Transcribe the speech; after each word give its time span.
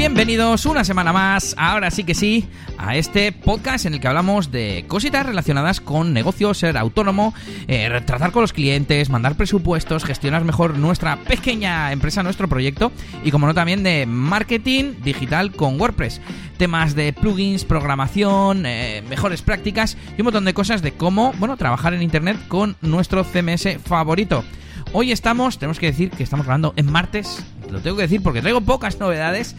Bienvenidos 0.00 0.64
una 0.64 0.82
semana 0.82 1.12
más, 1.12 1.54
ahora 1.58 1.90
sí 1.90 2.04
que 2.04 2.14
sí, 2.14 2.48
a 2.78 2.96
este 2.96 3.32
podcast 3.32 3.84
en 3.84 3.92
el 3.92 4.00
que 4.00 4.08
hablamos 4.08 4.50
de 4.50 4.86
cositas 4.88 5.26
relacionadas 5.26 5.82
con 5.82 6.14
negocios, 6.14 6.56
ser 6.56 6.78
autónomo, 6.78 7.34
eh, 7.68 8.00
tratar 8.06 8.32
con 8.32 8.40
los 8.40 8.54
clientes, 8.54 9.10
mandar 9.10 9.36
presupuestos, 9.36 10.04
gestionar 10.04 10.42
mejor 10.46 10.78
nuestra 10.78 11.16
pequeña 11.16 11.92
empresa, 11.92 12.22
nuestro 12.22 12.48
proyecto 12.48 12.92
y 13.24 13.30
como 13.30 13.46
no 13.46 13.52
también 13.52 13.82
de 13.82 14.06
marketing 14.06 14.94
digital 15.04 15.52
con 15.52 15.78
WordPress. 15.78 16.22
Temas 16.56 16.94
de 16.94 17.12
plugins, 17.12 17.66
programación, 17.66 18.64
eh, 18.64 19.02
mejores 19.06 19.42
prácticas 19.42 19.98
y 20.16 20.22
un 20.22 20.24
montón 20.24 20.46
de 20.46 20.54
cosas 20.54 20.80
de 20.80 20.92
cómo, 20.92 21.34
bueno, 21.38 21.58
trabajar 21.58 21.92
en 21.92 22.00
Internet 22.00 22.38
con 22.48 22.74
nuestro 22.80 23.22
CMS 23.22 23.76
favorito. 23.84 24.44
Hoy 24.92 25.12
estamos, 25.12 25.58
tenemos 25.58 25.78
que 25.78 25.86
decir 25.86 26.10
que 26.10 26.24
estamos 26.24 26.46
grabando 26.46 26.72
en 26.76 26.90
martes, 26.90 27.44
lo 27.70 27.80
tengo 27.80 27.96
que 27.96 28.02
decir 28.02 28.22
porque 28.22 28.40
traigo 28.40 28.60
pocas 28.60 28.98
novedades. 28.98 29.54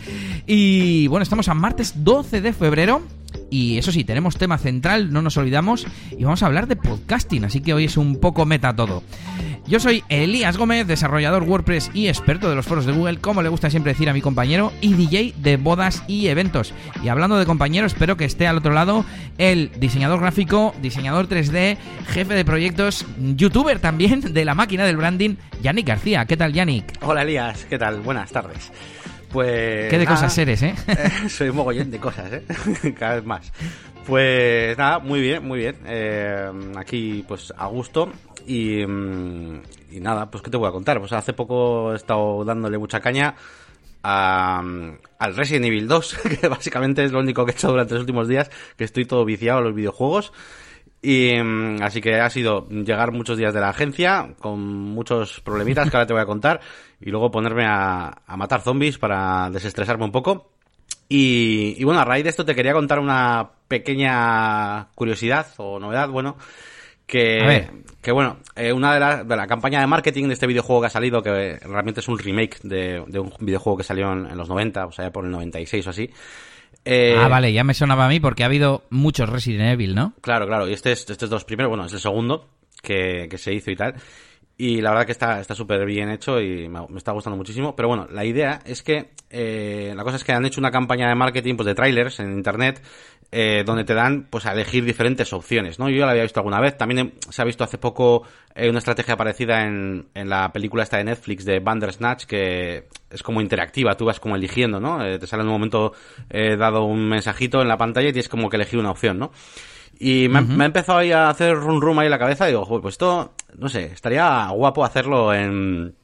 Y 0.45 1.07
bueno, 1.07 1.23
estamos 1.23 1.47
a 1.47 1.53
martes 1.53 2.03
12 2.03 2.41
de 2.41 2.53
febrero. 2.53 3.01
Y 3.51 3.77
eso 3.77 3.91
sí, 3.91 4.05
tenemos 4.05 4.37
tema 4.37 4.57
central, 4.57 5.11
no 5.11 5.21
nos 5.21 5.35
olvidamos, 5.35 5.85
y 6.17 6.23
vamos 6.23 6.41
a 6.41 6.45
hablar 6.45 6.67
de 6.67 6.77
podcasting, 6.77 7.43
así 7.43 7.59
que 7.59 7.73
hoy 7.73 7.83
es 7.83 7.97
un 7.97 8.15
poco 8.15 8.45
meta 8.45 8.73
todo. 8.73 9.03
Yo 9.67 9.79
soy 9.79 10.03
Elías 10.07 10.57
Gómez, 10.57 10.87
desarrollador 10.87 11.43
WordPress 11.43 11.91
y 11.93 12.07
experto 12.07 12.49
de 12.49 12.55
los 12.55 12.65
foros 12.65 12.85
de 12.85 12.93
Google, 12.93 13.19
como 13.19 13.41
le 13.41 13.49
gusta 13.49 13.69
siempre 13.69 13.91
decir 13.91 14.09
a 14.09 14.13
mi 14.13 14.21
compañero, 14.21 14.71
y 14.79 14.93
DJ 14.93 15.33
de 15.37 15.57
bodas 15.57 16.01
y 16.07 16.27
eventos. 16.27 16.73
Y 17.03 17.09
hablando 17.09 17.37
de 17.37 17.45
compañero, 17.45 17.85
espero 17.85 18.15
que 18.15 18.25
esté 18.25 18.47
al 18.47 18.57
otro 18.57 18.71
lado 18.71 19.03
el 19.37 19.69
diseñador 19.79 20.21
gráfico, 20.21 20.73
diseñador 20.81 21.27
3D, 21.27 21.77
jefe 22.07 22.33
de 22.33 22.45
proyectos, 22.45 23.05
youtuber 23.35 23.79
también 23.79 24.33
de 24.33 24.45
la 24.45 24.55
máquina 24.55 24.85
del 24.85 24.95
branding, 24.95 25.35
Yannick 25.61 25.87
García. 25.87 26.25
¿Qué 26.25 26.37
tal, 26.37 26.53
Yannick? 26.53 26.97
Hola, 27.01 27.23
Elías, 27.23 27.65
¿qué 27.69 27.77
tal? 27.77 27.99
Buenas 27.99 28.31
tardes. 28.31 28.71
Pues. 29.31 29.89
¿Qué 29.89 29.97
de 29.97 30.05
cosas 30.05 30.37
eres, 30.37 30.61
eh? 30.63 30.75
soy 31.29 31.49
un 31.49 31.55
mogollón 31.55 31.89
de 31.91 31.99
cosas, 31.99 32.31
¿eh? 32.33 32.43
Cada 32.97 33.15
vez 33.15 33.25
más. 33.25 33.51
Pues 34.05 34.77
nada, 34.77 34.99
muy 34.99 35.21
bien, 35.21 35.45
muy 35.45 35.59
bien. 35.59 35.77
Eh, 35.85 36.51
aquí, 36.75 37.23
pues 37.27 37.53
a 37.55 37.67
gusto. 37.67 38.11
Y, 38.45 38.85
mm, 38.85 39.61
y, 39.91 39.99
nada, 39.99 40.29
pues 40.29 40.43
¿qué 40.43 40.49
te 40.49 40.57
voy 40.57 40.67
a 40.67 40.71
contar? 40.71 40.99
Pues 40.99 41.13
hace 41.13 41.33
poco 41.33 41.93
he 41.93 41.95
estado 41.95 42.43
dándole 42.43 42.77
mucha 42.77 42.99
caña 42.99 43.35
a, 44.03 44.63
al 45.19 45.35
Resident 45.35 45.65
Evil 45.65 45.87
2, 45.87 46.17
que 46.41 46.47
básicamente 46.47 47.03
es 47.03 47.11
lo 47.11 47.19
único 47.19 47.45
que 47.45 47.51
he 47.51 47.55
hecho 47.55 47.69
durante 47.69 47.93
los 47.93 48.01
últimos 48.01 48.27
días, 48.27 48.49
que 48.77 48.83
estoy 48.83 49.05
todo 49.05 49.23
viciado 49.25 49.59
a 49.59 49.61
los 49.61 49.75
videojuegos. 49.75 50.33
Y 51.01 51.33
mm, 51.41 51.81
así 51.81 51.99
que 51.99 52.19
ha 52.19 52.29
sido 52.29 52.67
llegar 52.69 53.11
muchos 53.11 53.37
días 53.37 53.53
de 53.53 53.59
la 53.59 53.69
agencia 53.69 54.35
con 54.39 54.59
muchos 54.61 55.41
problemitas 55.41 55.89
que 55.89 55.97
ahora 55.97 56.05
te 56.05 56.13
voy 56.13 56.21
a 56.21 56.27
contar 56.27 56.61
y 56.99 57.09
luego 57.09 57.31
ponerme 57.31 57.65
a, 57.65 58.21
a 58.25 58.37
matar 58.37 58.61
zombies 58.61 58.97
para 58.97 59.49
desestresarme 59.49 60.05
un 60.05 60.11
poco. 60.11 60.51
Y, 61.09 61.75
y, 61.77 61.83
bueno, 61.83 61.99
a 61.99 62.05
raíz 62.05 62.23
de 62.23 62.29
esto 62.29 62.45
te 62.45 62.55
quería 62.55 62.71
contar 62.71 62.99
una 62.99 63.49
pequeña 63.67 64.87
curiosidad 64.95 65.47
o 65.57 65.77
novedad, 65.77 66.07
bueno, 66.07 66.37
que, 67.05 67.69
que 68.01 68.13
bueno, 68.13 68.37
eh, 68.55 68.71
una 68.71 68.93
de 68.93 68.99
las 69.01 69.27
de 69.27 69.35
la 69.35 69.45
campaña 69.45 69.81
de 69.81 69.87
marketing 69.87 70.27
de 70.27 70.35
este 70.35 70.47
videojuego 70.47 70.81
que 70.81 70.87
ha 70.87 70.89
salido, 70.89 71.21
que 71.21 71.59
realmente 71.63 71.99
es 71.99 72.07
un 72.07 72.17
remake 72.17 72.59
de, 72.63 73.03
de 73.07 73.19
un 73.19 73.33
videojuego 73.41 73.75
que 73.75 73.83
salió 73.83 74.13
en, 74.13 74.27
en, 74.27 74.37
los 74.37 74.47
90, 74.47 74.85
o 74.85 74.91
sea, 74.93 75.11
por 75.11 75.25
el 75.25 75.31
96 75.31 75.87
o 75.87 75.89
así. 75.89 76.09
Eh, 76.85 77.15
ah, 77.17 77.27
vale, 77.27 77.53
ya 77.53 77.63
me 77.63 77.73
sonaba 77.73 78.05
a 78.05 78.09
mí 78.09 78.19
porque 78.19 78.43
ha 78.43 78.47
habido 78.47 78.83
muchos 78.89 79.29
Resident 79.29 79.73
Evil, 79.73 79.93
¿no? 79.93 80.13
Claro, 80.21 80.47
claro, 80.47 80.67
y 80.67 80.73
este 80.73 80.91
es, 80.91 81.01
este 81.01 81.13
es 81.13 81.29
de 81.29 81.35
los 81.35 81.45
primeros, 81.45 81.69
bueno, 81.69 81.85
es 81.85 81.93
el 81.93 81.99
segundo 81.99 82.49
que, 82.81 83.27
que 83.29 83.37
se 83.37 83.53
hizo 83.53 83.69
y 83.71 83.75
tal. 83.75 83.95
Y 84.63 84.79
la 84.79 84.91
verdad 84.91 85.07
que 85.07 85.11
está 85.13 85.55
súper 85.55 85.83
bien 85.87 86.11
hecho 86.11 86.39
y 86.39 86.69
me, 86.69 86.81
me, 86.87 86.99
está 86.99 87.13
gustando 87.13 87.35
muchísimo. 87.35 87.75
Pero 87.75 87.87
bueno, 87.87 88.07
la 88.11 88.23
idea 88.23 88.59
es 88.63 88.83
que, 88.83 89.09
eh, 89.31 89.91
la 89.95 90.03
cosa 90.03 90.17
es 90.17 90.23
que 90.23 90.33
han 90.33 90.45
hecho 90.45 90.61
una 90.61 90.69
campaña 90.69 91.09
de 91.09 91.15
marketing 91.15 91.55
pues 91.55 91.65
de 91.65 91.73
trailers 91.73 92.19
en 92.19 92.31
internet 92.31 92.79
eh, 93.31 93.63
donde 93.65 93.85
te 93.85 93.95
dan 93.95 94.27
pues 94.29 94.45
a 94.45 94.53
elegir 94.53 94.85
diferentes 94.85 95.33
opciones, 95.33 95.79
¿no? 95.79 95.89
Yo 95.89 95.97
ya 95.97 96.05
la 96.05 96.11
había 96.11 96.21
visto 96.21 96.41
alguna 96.41 96.59
vez. 96.59 96.77
También 96.77 97.13
se 97.27 97.41
ha 97.41 97.45
visto 97.45 97.63
hace 97.63 97.79
poco 97.79 98.21
eh, 98.53 98.69
una 98.69 98.77
estrategia 98.77 99.17
parecida 99.17 99.65
en, 99.65 100.09
en 100.13 100.29
la 100.29 100.53
película 100.53 100.83
esta 100.83 100.97
de 100.97 101.05
Netflix 101.05 101.43
de 101.43 101.59
Bandersnatch 101.59 102.25
que 102.25 102.87
es 103.09 103.23
como 103.23 103.41
interactiva, 103.41 103.97
tú 103.97 104.05
vas 104.05 104.19
como 104.19 104.35
eligiendo, 104.35 104.79
¿no? 104.79 105.03
Eh, 105.03 105.17
te 105.17 105.25
sale 105.25 105.41
en 105.41 105.47
un 105.47 105.53
momento 105.53 105.93
dado 106.29 106.83
un 106.83 107.09
mensajito 107.09 107.63
en 107.63 107.67
la 107.67 107.77
pantalla 107.77 108.09
y 108.09 108.13
tienes 108.13 108.29
como 108.29 108.47
que 108.47 108.57
elegir 108.57 108.77
una 108.77 108.91
opción, 108.91 109.17
¿no? 109.17 109.31
Y 110.03 110.27
me, 110.29 110.39
uh 110.39 110.43
-huh. 110.43 110.47
me, 110.47 110.63
ha 110.63 110.67
empezado 110.67 110.97
ahí 110.97 111.11
a 111.11 111.29
hacer 111.29 111.55
run 111.55 111.79
rum 111.79 111.99
ahí 111.99 112.07
en 112.07 112.11
la 112.11 112.17
cabeza 112.17 112.47
y 112.47 112.51
digo, 112.53 112.81
pues 112.81 112.95
esto, 112.95 113.33
no 113.57 113.69
sé, 113.69 113.85
estaría 113.85 114.47
guapo 114.49 114.83
hacerlo 114.83 115.33
en, 115.33 115.95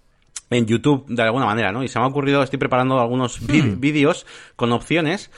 en 0.49 0.65
YouTube 0.65 1.05
de 1.07 1.23
alguna 1.23 1.45
manera, 1.45 1.71
¿no? 1.71 1.83
Y 1.83 1.87
se 1.87 1.99
me 1.99 2.05
ha 2.05 2.07
ocurrido, 2.07 2.43
estoy 2.43 2.59
preparando 2.59 2.99
algunos 2.99 3.41
hmm. 3.41 3.79
vídeos 3.79 4.25
con 4.55 4.71
opciones 4.71 5.31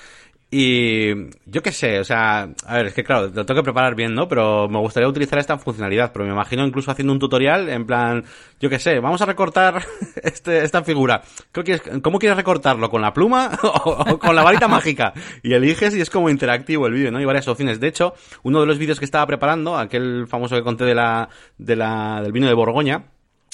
y 0.51 1.29
yo 1.45 1.61
qué 1.61 1.71
sé, 1.71 1.99
o 1.99 2.03
sea, 2.03 2.49
a 2.65 2.77
ver, 2.77 2.87
es 2.87 2.93
que 2.95 3.03
claro, 3.03 3.27
lo 3.27 3.45
tengo 3.45 3.59
que 3.59 3.65
preparar 3.65 3.93
bien, 3.93 4.15
¿no? 4.15 4.27
Pero 4.27 4.67
me 4.67 4.79
gustaría 4.79 5.07
utilizar 5.07 5.37
esta 5.37 5.59
funcionalidad, 5.59 6.11
pero 6.11 6.25
me 6.25 6.31
imagino 6.31 6.65
incluso 6.65 6.89
haciendo 6.89 7.13
un 7.13 7.19
tutorial 7.19 7.69
en 7.69 7.85
plan, 7.85 8.23
yo 8.59 8.67
qué 8.67 8.79
sé, 8.79 8.99
vamos 8.99 9.21
a 9.21 9.27
recortar 9.27 9.83
este, 10.23 10.63
esta 10.63 10.83
figura. 10.83 11.21
¿Cómo 12.01 12.17
quieres 12.17 12.35
recortarlo? 12.35 12.89
¿Con 12.89 13.03
la 13.03 13.13
pluma 13.13 13.51
o, 13.63 14.17
con 14.17 14.35
la 14.35 14.41
varita 14.41 14.67
mágica? 14.67 15.13
Y 15.43 15.53
eliges 15.53 15.95
y 15.95 16.01
es 16.01 16.09
como 16.09 16.31
interactivo 16.31 16.88
el 16.88 16.93
vídeo, 16.93 17.11
¿no? 17.11 17.19
Hay 17.19 17.25
varias 17.25 17.47
opciones. 17.47 17.79
De 17.79 17.88
hecho, 17.88 18.15
uno 18.41 18.61
de 18.61 18.65
los 18.65 18.79
vídeos 18.79 18.97
que 18.97 19.05
estaba 19.05 19.27
preparando, 19.27 19.77
aquel 19.77 20.25
famoso 20.27 20.55
que 20.55 20.63
conté 20.63 20.83
de 20.83 20.95
la, 20.95 21.29
de 21.59 21.75
la, 21.75 22.21
del 22.23 22.31
vino 22.31 22.47
de 22.47 22.55
Borgoña, 22.55 23.03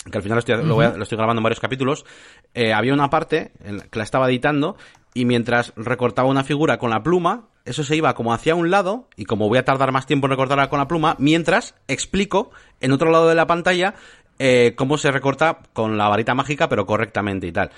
que 0.09 0.17
al 0.17 0.23
final 0.23 0.35
lo 0.35 0.39
estoy, 0.39 0.55
lo 0.63 1.03
estoy 1.03 1.17
grabando 1.17 1.39
en 1.39 1.43
varios 1.43 1.59
capítulos, 1.59 2.05
eh, 2.53 2.71
había 2.71 2.93
una 2.93 3.09
parte 3.09 3.51
en 3.63 3.77
la 3.77 3.83
que 3.85 3.99
la 3.99 4.03
estaba 4.03 4.29
editando 4.29 4.77
y 5.15 5.25
mientras 5.25 5.73
recortaba 5.77 6.27
una 6.27 6.43
figura 6.43 6.77
con 6.77 6.91
la 6.91 7.01
pluma, 7.01 7.47
eso 7.63 7.83
se 7.83 7.95
iba 7.95 8.13
como 8.13 8.33
hacia 8.33 8.53
un 8.53 8.69
lado, 8.69 9.07
y 9.15 9.23
como 9.23 9.47
voy 9.47 9.57
a 9.57 9.65
tardar 9.65 9.91
más 9.91 10.05
tiempo 10.05 10.27
en 10.27 10.31
recortarla 10.31 10.69
con 10.69 10.77
la 10.77 10.89
pluma, 10.89 11.15
mientras 11.17 11.73
explico 11.87 12.51
en 12.81 12.91
otro 12.91 13.09
lado 13.09 13.29
de 13.29 13.35
la 13.35 13.47
pantalla 13.47 13.95
eh, 14.37 14.73
cómo 14.75 14.97
se 14.97 15.11
recorta 15.11 15.59
con 15.71 15.97
la 15.97 16.09
varita 16.09 16.35
mágica, 16.35 16.67
pero 16.67 16.85
correctamente 16.85 17.47
y 17.47 17.53
tal. 17.53 17.71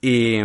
Y, 0.00 0.36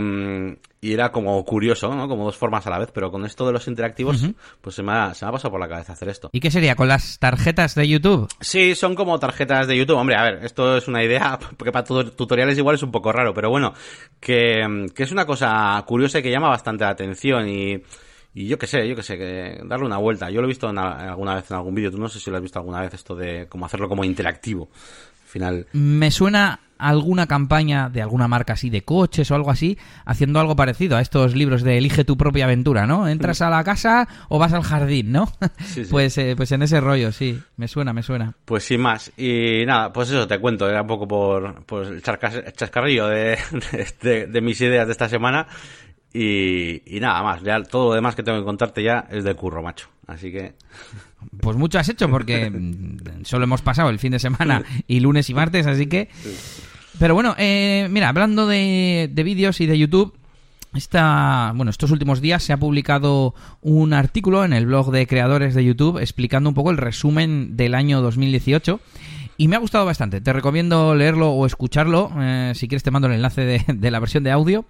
y, 0.82 0.94
era 0.94 1.12
como 1.12 1.44
curioso, 1.46 1.94
¿no? 1.94 2.08
Como 2.08 2.26
dos 2.26 2.36
formas 2.36 2.66
a 2.66 2.72
la 2.72 2.80
vez, 2.80 2.90
pero 2.92 3.12
con 3.12 3.24
esto 3.24 3.46
de 3.46 3.54
los 3.54 3.68
interactivos, 3.68 4.24
uh 4.24 4.28
-huh. 4.28 4.36
pues 4.62 4.76
se 4.76 4.82
me, 4.82 4.92
ha, 4.92 5.14
se 5.14 5.26
me 5.26 5.30
ha 5.30 5.32
pasado 5.32 5.52
por 5.52 5.60
la 5.60 5.68
cabeza 5.68 5.94
hacer 5.94 6.10
esto. 6.10 6.30
¿Y 6.34 6.40
qué 6.40 6.50
sería? 6.50 6.76
¿Con 6.76 6.88
las 6.88 7.20
tarjetas 7.20 7.76
de 7.76 7.88
YouTube? 7.88 8.28
Sí, 8.40 8.74
son 8.74 8.96
como 8.96 9.20
tarjetas 9.20 9.68
de 9.68 9.78
YouTube. 9.78 9.98
Hombre, 9.98 10.16
a 10.16 10.24
ver, 10.24 10.44
esto 10.44 10.76
es 10.78 10.88
una 10.88 11.04
idea, 11.04 11.38
porque 11.58 11.72
para 11.72 11.86
tutoriales 11.86 12.58
igual 12.58 12.76
es 12.76 12.84
un 12.84 12.92
poco 12.92 13.12
raro, 13.12 13.32
pero 13.34 13.52
bueno, 13.52 13.74
que, 14.20 14.88
que 14.96 15.04
es 15.04 15.12
una 15.12 15.26
cosa 15.28 15.84
curiosa 15.86 16.20
y 16.20 16.24
que 16.24 16.32
llama 16.32 16.50
bastante 16.50 16.84
la 16.84 16.92
atención 16.92 17.48
y... 17.48 17.84
Y 18.36 18.48
yo 18.48 18.58
qué 18.58 18.66
sé, 18.66 18.88
yo 18.88 18.96
qué 18.96 19.04
sé, 19.04 19.16
que 19.16 19.62
darle 19.64 19.86
una 19.86 19.98
vuelta. 19.98 20.32
Yo 20.32 20.42
lo 20.42 20.48
he 20.48 20.50
visto 20.50 20.68
en, 20.68 20.80
alguna 20.80 21.36
vez 21.36 21.52
en 21.52 21.58
algún 21.58 21.76
vídeo. 21.76 21.92
Tú 21.92 22.00
no 22.00 22.10
sé 22.10 22.20
si 22.20 22.32
lo 22.32 22.38
has 22.38 22.42
visto 22.42 22.58
alguna 22.58 22.82
vez 22.82 22.96
esto 22.96 23.16
de 23.16 23.48
cómo 23.48 23.68
hacerlo 23.68 23.88
como 23.88 24.04
interactivo. 24.04 24.70
Al 25.34 25.40
final. 25.40 25.68
Me 25.74 26.12
suena 26.12 26.60
alguna 26.78 27.28
campaña 27.28 27.90
de 27.90 28.02
alguna 28.02 28.28
marca 28.28 28.54
así 28.54 28.70
de 28.70 28.84
coches 28.84 29.32
o 29.32 29.36
algo 29.36 29.50
así, 29.50 29.78
haciendo 30.06 30.40
algo 30.40 30.56
parecido 30.56 30.98
a 30.98 31.02
estos 31.02 31.34
libros 31.34 31.64
de 31.64 31.78
Elige 31.78 32.04
tu 32.04 32.18
propia 32.18 32.46
aventura, 32.46 32.86
¿no? 32.86 33.08
Entras 33.08 33.42
a 33.42 33.50
la 33.50 33.64
casa 33.64 34.08
o 34.28 34.38
vas 34.38 34.54
al 34.54 34.64
jardín, 34.64 35.12
¿no? 35.12 35.32
Sí, 35.64 35.86
sí. 35.86 35.88
Pues, 35.90 36.18
eh, 36.18 36.34
pues 36.36 36.52
en 36.52 36.62
ese 36.62 36.82
rollo, 36.82 37.12
sí, 37.12 37.42
me 37.56 37.68
suena, 37.68 37.94
me 37.94 38.04
suena. 38.04 38.34
Pues 38.46 38.66
sin 38.66 38.82
más. 38.82 39.12
Y 39.18 39.66
nada, 39.66 39.94
pues 39.94 40.10
eso 40.10 40.28
te 40.28 40.40
cuento, 40.40 40.70
era 40.70 40.82
un 40.82 40.88
poco 40.88 41.08
por, 41.08 41.64
por 41.66 41.86
el 41.86 42.02
chascarrillo 42.02 43.08
de, 43.08 43.38
de, 44.02 44.28
de 44.28 44.42
mis 44.42 44.60
ideas 44.62 44.86
de 44.86 44.92
esta 44.92 45.08
semana. 45.08 45.48
Y, 46.14 46.84
y, 46.86 47.00
nada 47.00 47.24
más, 47.24 47.42
ya 47.42 47.62
todo 47.64 47.90
lo 47.90 47.96
demás 47.96 48.16
que 48.16 48.22
tengo 48.22 48.38
que 48.38 48.46
contarte 48.46 48.84
ya 48.84 49.08
es 49.10 49.24
de 49.24 49.34
curro, 49.34 49.64
macho. 49.64 49.90
Así 50.06 50.32
que. 50.32 50.54
Pues 51.40 51.58
mucho 51.58 51.80
has 51.80 51.90
hecho, 51.90 52.10
porque 52.10 52.52
solo 53.24 53.46
hemos 53.46 53.62
pasado 53.62 53.90
el 53.90 54.00
fin 54.00 54.12
de 54.12 54.20
semana 54.20 54.64
y 54.88 55.00
lunes 55.00 55.30
y 55.30 55.34
martes, 55.34 55.66
así 55.66 55.88
que. 55.88 56.10
Pero 57.00 57.16
bueno, 57.16 57.34
eh, 57.38 57.88
mira, 57.90 58.10
hablando 58.10 58.46
de, 58.46 59.10
de 59.12 59.24
vídeos 59.24 59.60
y 59.62 59.66
de 59.66 59.78
YouTube. 59.78 60.14
Esta, 60.76 61.52
bueno, 61.56 61.70
estos 61.70 61.92
últimos 61.92 62.20
días 62.20 62.42
se 62.42 62.52
ha 62.52 62.58
publicado 62.58 63.36
un 63.62 63.94
artículo 63.94 64.44
en 64.44 64.54
el 64.54 64.66
blog 64.66 64.92
de 64.92 65.06
creadores 65.06 65.54
de 65.54 65.64
YouTube 65.64 66.00
explicando 66.00 66.50
un 66.50 66.56
poco 66.56 66.72
el 66.72 66.78
resumen 66.78 67.56
del 67.56 67.76
año 67.76 68.02
2018 68.02 68.80
y 69.38 69.48
me 69.48 69.56
ha 69.56 69.60
gustado 69.60 69.86
bastante. 69.86 70.22
Te 70.22 70.34
recomiendo 70.34 70.96
leerlo 70.96 71.32
o 71.32 71.46
escucharlo. 71.46 72.12
Eh, 72.20 72.54
si 72.56 72.68
quieres 72.68 72.84
te 72.84 72.92
mando 72.92 73.08
el 73.08 73.16
enlace 73.16 73.42
de, 73.42 73.64
de 73.68 73.92
la 73.92 74.00
versión 74.00 74.24
de 74.24 74.32
audio. 74.32 74.66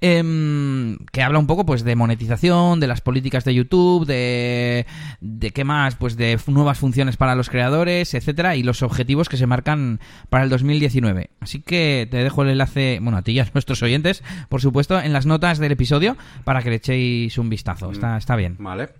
Eh, 0.00 0.96
que 1.12 1.22
habla 1.22 1.38
un 1.38 1.46
poco 1.46 1.66
pues 1.66 1.84
de 1.84 1.96
monetización, 1.96 2.80
de 2.80 2.86
las 2.86 3.00
políticas 3.00 3.44
de 3.44 3.54
YouTube, 3.54 4.06
de, 4.06 4.86
de 5.20 5.50
qué 5.50 5.64
más, 5.64 5.96
pues 5.96 6.16
de 6.16 6.38
nuevas 6.46 6.78
funciones 6.78 7.16
para 7.16 7.34
los 7.34 7.50
creadores, 7.50 8.14
etcétera, 8.14 8.56
y 8.56 8.62
los 8.62 8.82
objetivos 8.82 9.28
que 9.28 9.36
se 9.36 9.46
marcan 9.46 10.00
para 10.28 10.44
el 10.44 10.50
2019. 10.50 11.30
Así 11.40 11.60
que 11.60 12.08
te 12.10 12.18
dejo 12.18 12.42
el 12.42 12.50
enlace, 12.50 12.98
bueno, 13.02 13.18
a 13.18 13.22
ti 13.22 13.32
y 13.32 13.40
a 13.40 13.48
nuestros 13.52 13.82
oyentes, 13.82 14.22
por 14.48 14.60
supuesto, 14.60 15.00
en 15.00 15.12
las 15.12 15.26
notas 15.26 15.58
del 15.58 15.72
episodio 15.72 16.16
para 16.44 16.62
que 16.62 16.70
le 16.70 16.76
echéis 16.76 17.38
un 17.38 17.48
vistazo. 17.48 17.90
Está, 17.90 18.16
está 18.16 18.36
bien. 18.36 18.56
Vale. 18.58 18.99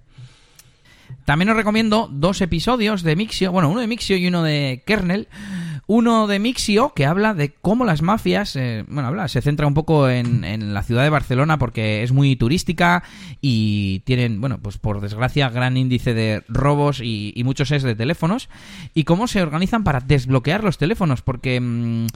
También 1.24 1.50
os 1.50 1.56
recomiendo 1.56 2.08
dos 2.10 2.40
episodios 2.40 3.02
de 3.02 3.16
Mixio, 3.16 3.52
bueno, 3.52 3.68
uno 3.68 3.80
de 3.80 3.86
Mixio 3.86 4.16
y 4.16 4.26
uno 4.26 4.42
de 4.42 4.82
Kernel. 4.86 5.28
Uno 5.92 6.28
de 6.28 6.38
Mixio 6.38 6.92
que 6.94 7.04
habla 7.04 7.34
de 7.34 7.52
cómo 7.52 7.84
las 7.84 8.00
mafias, 8.00 8.54
eh, 8.54 8.84
bueno, 8.86 9.08
habla, 9.08 9.26
se 9.26 9.42
centra 9.42 9.66
un 9.66 9.74
poco 9.74 10.08
en, 10.08 10.44
en, 10.44 10.72
la 10.72 10.84
ciudad 10.84 11.02
de 11.02 11.10
Barcelona 11.10 11.58
porque 11.58 12.04
es 12.04 12.12
muy 12.12 12.36
turística 12.36 13.02
y 13.40 13.98
tienen, 14.00 14.40
bueno, 14.40 14.60
pues 14.62 14.78
por 14.78 15.00
desgracia, 15.00 15.48
gran 15.48 15.76
índice 15.76 16.14
de 16.14 16.44
robos 16.46 17.00
y, 17.02 17.40
muchos 17.44 17.72
es 17.72 17.82
de 17.82 17.96
teléfonos. 17.96 18.48
Y 18.94 19.02
cómo 19.02 19.26
se 19.26 19.42
organizan 19.42 19.82
para 19.82 19.98
desbloquear 19.98 20.62
los 20.62 20.78
teléfonos, 20.78 21.22
porque 21.22 21.60
mmm, 21.60 22.06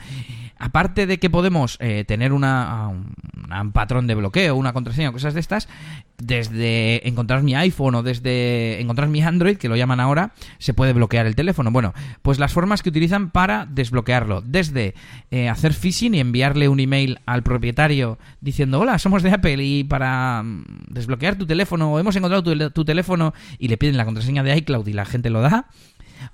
aparte 0.64 1.06
de 1.06 1.18
que 1.18 1.28
podemos 1.28 1.76
eh, 1.78 2.04
tener 2.08 2.32
una, 2.32 2.88
un, 2.88 3.72
patrón 3.72 4.06
de 4.06 4.14
bloqueo, 4.14 4.56
una 4.56 4.72
contraseña, 4.72 5.12
cosas 5.12 5.34
de 5.34 5.40
estas, 5.40 5.68
desde 6.16 7.06
encontrar 7.06 7.42
mi 7.42 7.54
iPhone 7.54 7.96
o 7.96 8.02
desde 8.02 8.80
encontrar 8.80 9.10
mi 9.10 9.20
Android, 9.20 9.58
que 9.58 9.68
lo 9.68 9.76
llaman 9.76 10.00
ahora, 10.00 10.32
se 10.58 10.72
puede 10.72 10.94
bloquear 10.94 11.26
el 11.26 11.36
teléfono. 11.36 11.70
Bueno, 11.70 11.92
pues 12.22 12.38
las 12.38 12.54
formas 12.54 12.82
que 12.82 12.88
utilizan 12.88 13.28
para 13.28 13.66
desbloquearlo, 13.66 14.40
desde 14.40 14.94
eh, 15.30 15.50
hacer 15.50 15.74
phishing 15.74 16.14
y 16.14 16.20
enviarle 16.20 16.70
un 16.70 16.80
email 16.80 17.20
al 17.26 17.42
propietario 17.42 18.18
diciendo, 18.40 18.80
hola, 18.80 18.98
somos 18.98 19.22
de 19.22 19.32
Apple 19.32 19.62
y 19.62 19.84
para 19.84 20.42
mm, 20.42 20.64
desbloquear 20.88 21.36
tu 21.36 21.46
teléfono, 21.46 21.98
hemos 21.98 22.16
encontrado 22.16 22.42
tu, 22.42 22.70
tu 22.70 22.86
teléfono 22.86 23.34
y 23.58 23.68
le 23.68 23.76
piden 23.76 23.98
la 23.98 24.06
contraseña 24.06 24.42
de 24.42 24.56
iCloud 24.56 24.86
y 24.88 24.94
la 24.94 25.04
gente 25.04 25.28
lo 25.28 25.42
da 25.42 25.66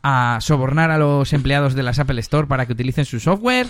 a 0.03 0.39
sobornar 0.41 0.91
a 0.91 0.99
los 0.99 1.33
empleados 1.33 1.75
de 1.75 1.83
las 1.83 1.99
Apple 1.99 2.21
Store 2.21 2.47
para 2.47 2.67
que 2.67 2.73
utilicen 2.73 3.05
su 3.05 3.21
software, 3.21 3.67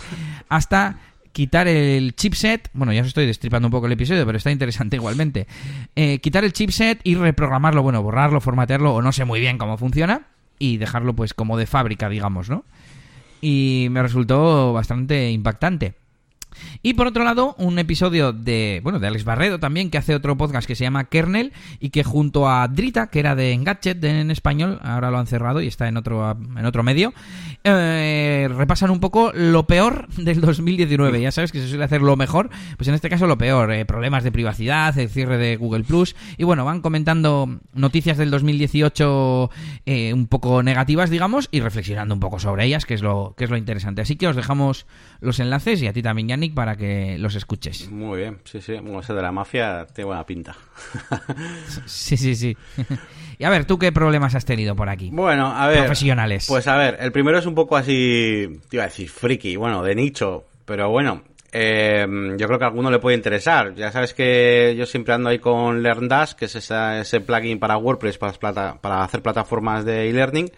hasta 0.48 0.98
quitar 1.32 1.68
el 1.68 2.14
chipset, 2.14 2.70
bueno, 2.72 2.92
ya 2.92 3.02
os 3.02 3.08
estoy 3.08 3.26
destripando 3.26 3.68
un 3.68 3.72
poco 3.72 3.86
el 3.86 3.92
episodio, 3.92 4.26
pero 4.26 4.38
está 4.38 4.50
interesante 4.50 4.96
igualmente, 4.96 5.46
eh, 5.96 6.18
quitar 6.18 6.44
el 6.44 6.52
chipset 6.52 7.00
y 7.04 7.14
reprogramarlo, 7.14 7.82
bueno, 7.82 8.02
borrarlo, 8.02 8.40
formatearlo, 8.40 8.94
o 8.94 9.02
no 9.02 9.12
sé 9.12 9.24
muy 9.24 9.40
bien 9.40 9.58
cómo 9.58 9.76
funciona, 9.76 10.22
y 10.58 10.76
dejarlo 10.76 11.14
pues 11.14 11.34
como 11.34 11.56
de 11.56 11.66
fábrica, 11.66 12.08
digamos, 12.08 12.50
¿no? 12.50 12.64
Y 13.40 13.88
me 13.90 14.02
resultó 14.02 14.72
bastante 14.72 15.30
impactante. 15.30 15.94
Y 16.82 16.94
por 16.94 17.06
otro 17.06 17.24
lado, 17.24 17.54
un 17.58 17.78
episodio 17.78 18.32
de, 18.32 18.80
bueno, 18.82 18.98
de 18.98 19.06
Alex 19.06 19.24
Barredo 19.24 19.58
también, 19.58 19.90
que 19.90 19.98
hace 19.98 20.14
otro 20.14 20.36
podcast 20.36 20.66
que 20.66 20.74
se 20.74 20.84
llama 20.84 21.04
Kernel 21.04 21.52
y 21.78 21.90
que 21.90 22.04
junto 22.04 22.48
a 22.48 22.66
Drita, 22.68 23.08
que 23.08 23.20
era 23.20 23.34
de 23.34 23.52
Engadget 23.52 24.02
en 24.04 24.30
español, 24.30 24.78
ahora 24.82 25.10
lo 25.10 25.18
han 25.18 25.26
cerrado 25.26 25.60
y 25.60 25.66
está 25.66 25.88
en 25.88 25.96
otro, 25.96 26.30
en 26.30 26.64
otro 26.64 26.82
medio, 26.82 27.12
eh, 27.64 28.48
repasan 28.56 28.90
un 28.90 29.00
poco 29.00 29.32
lo 29.34 29.66
peor 29.66 30.08
del 30.16 30.40
2019. 30.40 31.20
Ya 31.20 31.32
sabes 31.32 31.52
que 31.52 31.60
se 31.60 31.68
suele 31.68 31.84
hacer 31.84 32.02
lo 32.02 32.16
mejor, 32.16 32.50
pues 32.76 32.88
en 32.88 32.94
este 32.94 33.08
caso 33.08 33.26
lo 33.26 33.38
peor, 33.38 33.72
eh, 33.72 33.84
problemas 33.84 34.24
de 34.24 34.32
privacidad, 34.32 34.96
el 34.98 35.08
cierre 35.08 35.38
de 35.38 35.56
Google 35.56 35.84
Plus 35.84 36.16
y 36.36 36.44
bueno, 36.44 36.64
van 36.64 36.80
comentando 36.80 37.60
noticias 37.74 38.16
del 38.16 38.30
2018 38.30 39.50
eh, 39.86 40.12
un 40.12 40.26
poco 40.26 40.62
negativas, 40.62 41.10
digamos, 41.10 41.48
y 41.50 41.60
reflexionando 41.60 42.14
un 42.14 42.20
poco 42.20 42.38
sobre 42.38 42.64
ellas, 42.64 42.86
que 42.86 42.94
es 42.94 43.02
lo, 43.02 43.34
que 43.36 43.44
es 43.44 43.50
lo 43.50 43.56
interesante. 43.56 44.02
Así 44.02 44.16
que 44.16 44.28
os 44.28 44.36
dejamos 44.36 44.86
los 45.20 45.40
enlaces 45.40 45.82
y 45.82 45.86
a 45.86 45.92
ti 45.92 46.02
también, 46.02 46.28
Yannick, 46.40 46.54
para 46.54 46.76
que 46.76 47.18
los 47.18 47.34
escuches. 47.34 47.90
Muy 47.90 48.20
bien, 48.20 48.38
sí, 48.44 48.60
sí. 48.60 48.72
Bueno, 48.74 49.00
ese 49.00 49.12
de 49.12 49.22
la 49.22 49.30
mafia 49.30 49.86
tiene 49.94 50.06
buena 50.06 50.24
pinta. 50.24 50.56
sí, 51.86 52.16
sí, 52.16 52.34
sí. 52.34 52.56
Y 53.38 53.44
a 53.44 53.48
ver, 53.48 53.64
¿tú 53.64 53.78
qué 53.78 53.90
problemas 53.90 54.34
has 54.34 54.44
tenido 54.44 54.76
por 54.76 54.90
aquí? 54.90 55.08
Bueno, 55.10 55.46
a 55.46 55.66
ver. 55.66 55.78
Profesionales. 55.78 56.44
Pues 56.46 56.66
a 56.66 56.76
ver, 56.76 56.98
el 57.00 57.10
primero 57.10 57.38
es 57.38 57.46
un 57.46 57.54
poco 57.54 57.74
así, 57.74 58.60
te 58.68 58.76
iba 58.76 58.84
a 58.84 58.88
decir, 58.88 59.08
friki, 59.08 59.56
bueno, 59.56 59.82
de 59.82 59.94
nicho, 59.94 60.44
pero 60.66 60.90
bueno, 60.90 61.22
eh, 61.50 62.06
yo 62.36 62.46
creo 62.46 62.58
que 62.58 62.64
a 62.66 62.68
alguno 62.68 62.90
le 62.90 62.98
puede 62.98 63.16
interesar. 63.16 63.74
Ya 63.74 63.90
sabes 63.92 64.12
que 64.12 64.74
yo 64.76 64.84
siempre 64.84 65.14
ando 65.14 65.30
ahí 65.30 65.38
con 65.38 65.82
LearnDash, 65.82 66.34
que 66.34 66.44
es 66.44 66.56
esa, 66.56 67.00
ese 67.00 67.22
plugin 67.22 67.58
para 67.58 67.78
WordPress 67.78 68.18
para, 68.18 68.32
plata, 68.34 68.78
para 68.78 69.04
hacer 69.04 69.22
plataformas 69.22 69.86
de 69.86 70.10
e-learning. 70.10 70.50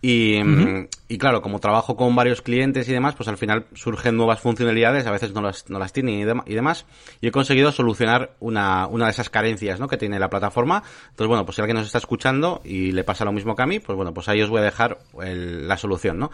Y, 0.00 0.40
uh 0.40 0.46
-huh. 0.46 0.88
y, 1.08 1.18
claro, 1.18 1.42
como 1.42 1.58
trabajo 1.58 1.96
con 1.96 2.14
varios 2.14 2.40
clientes 2.40 2.88
y 2.88 2.92
demás, 2.92 3.16
pues 3.16 3.28
al 3.28 3.36
final 3.36 3.66
surgen 3.74 4.16
nuevas 4.16 4.38
funcionalidades, 4.38 5.06
a 5.06 5.10
veces 5.10 5.32
no 5.32 5.42
las, 5.42 5.68
no 5.68 5.80
las 5.80 5.92
tienen 5.92 6.20
y, 6.20 6.24
de, 6.24 6.40
y, 6.46 6.54
demás. 6.54 6.86
Y 7.20 7.26
he 7.26 7.30
conseguido 7.32 7.72
solucionar 7.72 8.36
una, 8.38 8.86
una 8.86 9.06
de 9.06 9.10
esas 9.10 9.28
carencias 9.28 9.80
¿no? 9.80 9.88
que 9.88 9.96
tiene 9.96 10.20
la 10.20 10.30
plataforma. 10.30 10.84
Entonces, 11.10 11.26
bueno, 11.26 11.44
pues 11.44 11.56
si 11.56 11.62
alguien 11.62 11.76
nos 11.76 11.86
está 11.86 11.98
escuchando 11.98 12.60
y 12.64 12.92
le 12.92 13.02
pasa 13.02 13.24
lo 13.24 13.32
mismo 13.32 13.56
que 13.56 13.62
a 13.62 13.66
mí, 13.66 13.80
pues 13.80 13.96
bueno, 13.96 14.14
pues 14.14 14.28
ahí 14.28 14.40
os 14.40 14.50
voy 14.50 14.60
a 14.60 14.64
dejar 14.64 14.98
el, 15.20 15.66
la 15.66 15.76
solución, 15.76 16.18
¿no? 16.18 16.30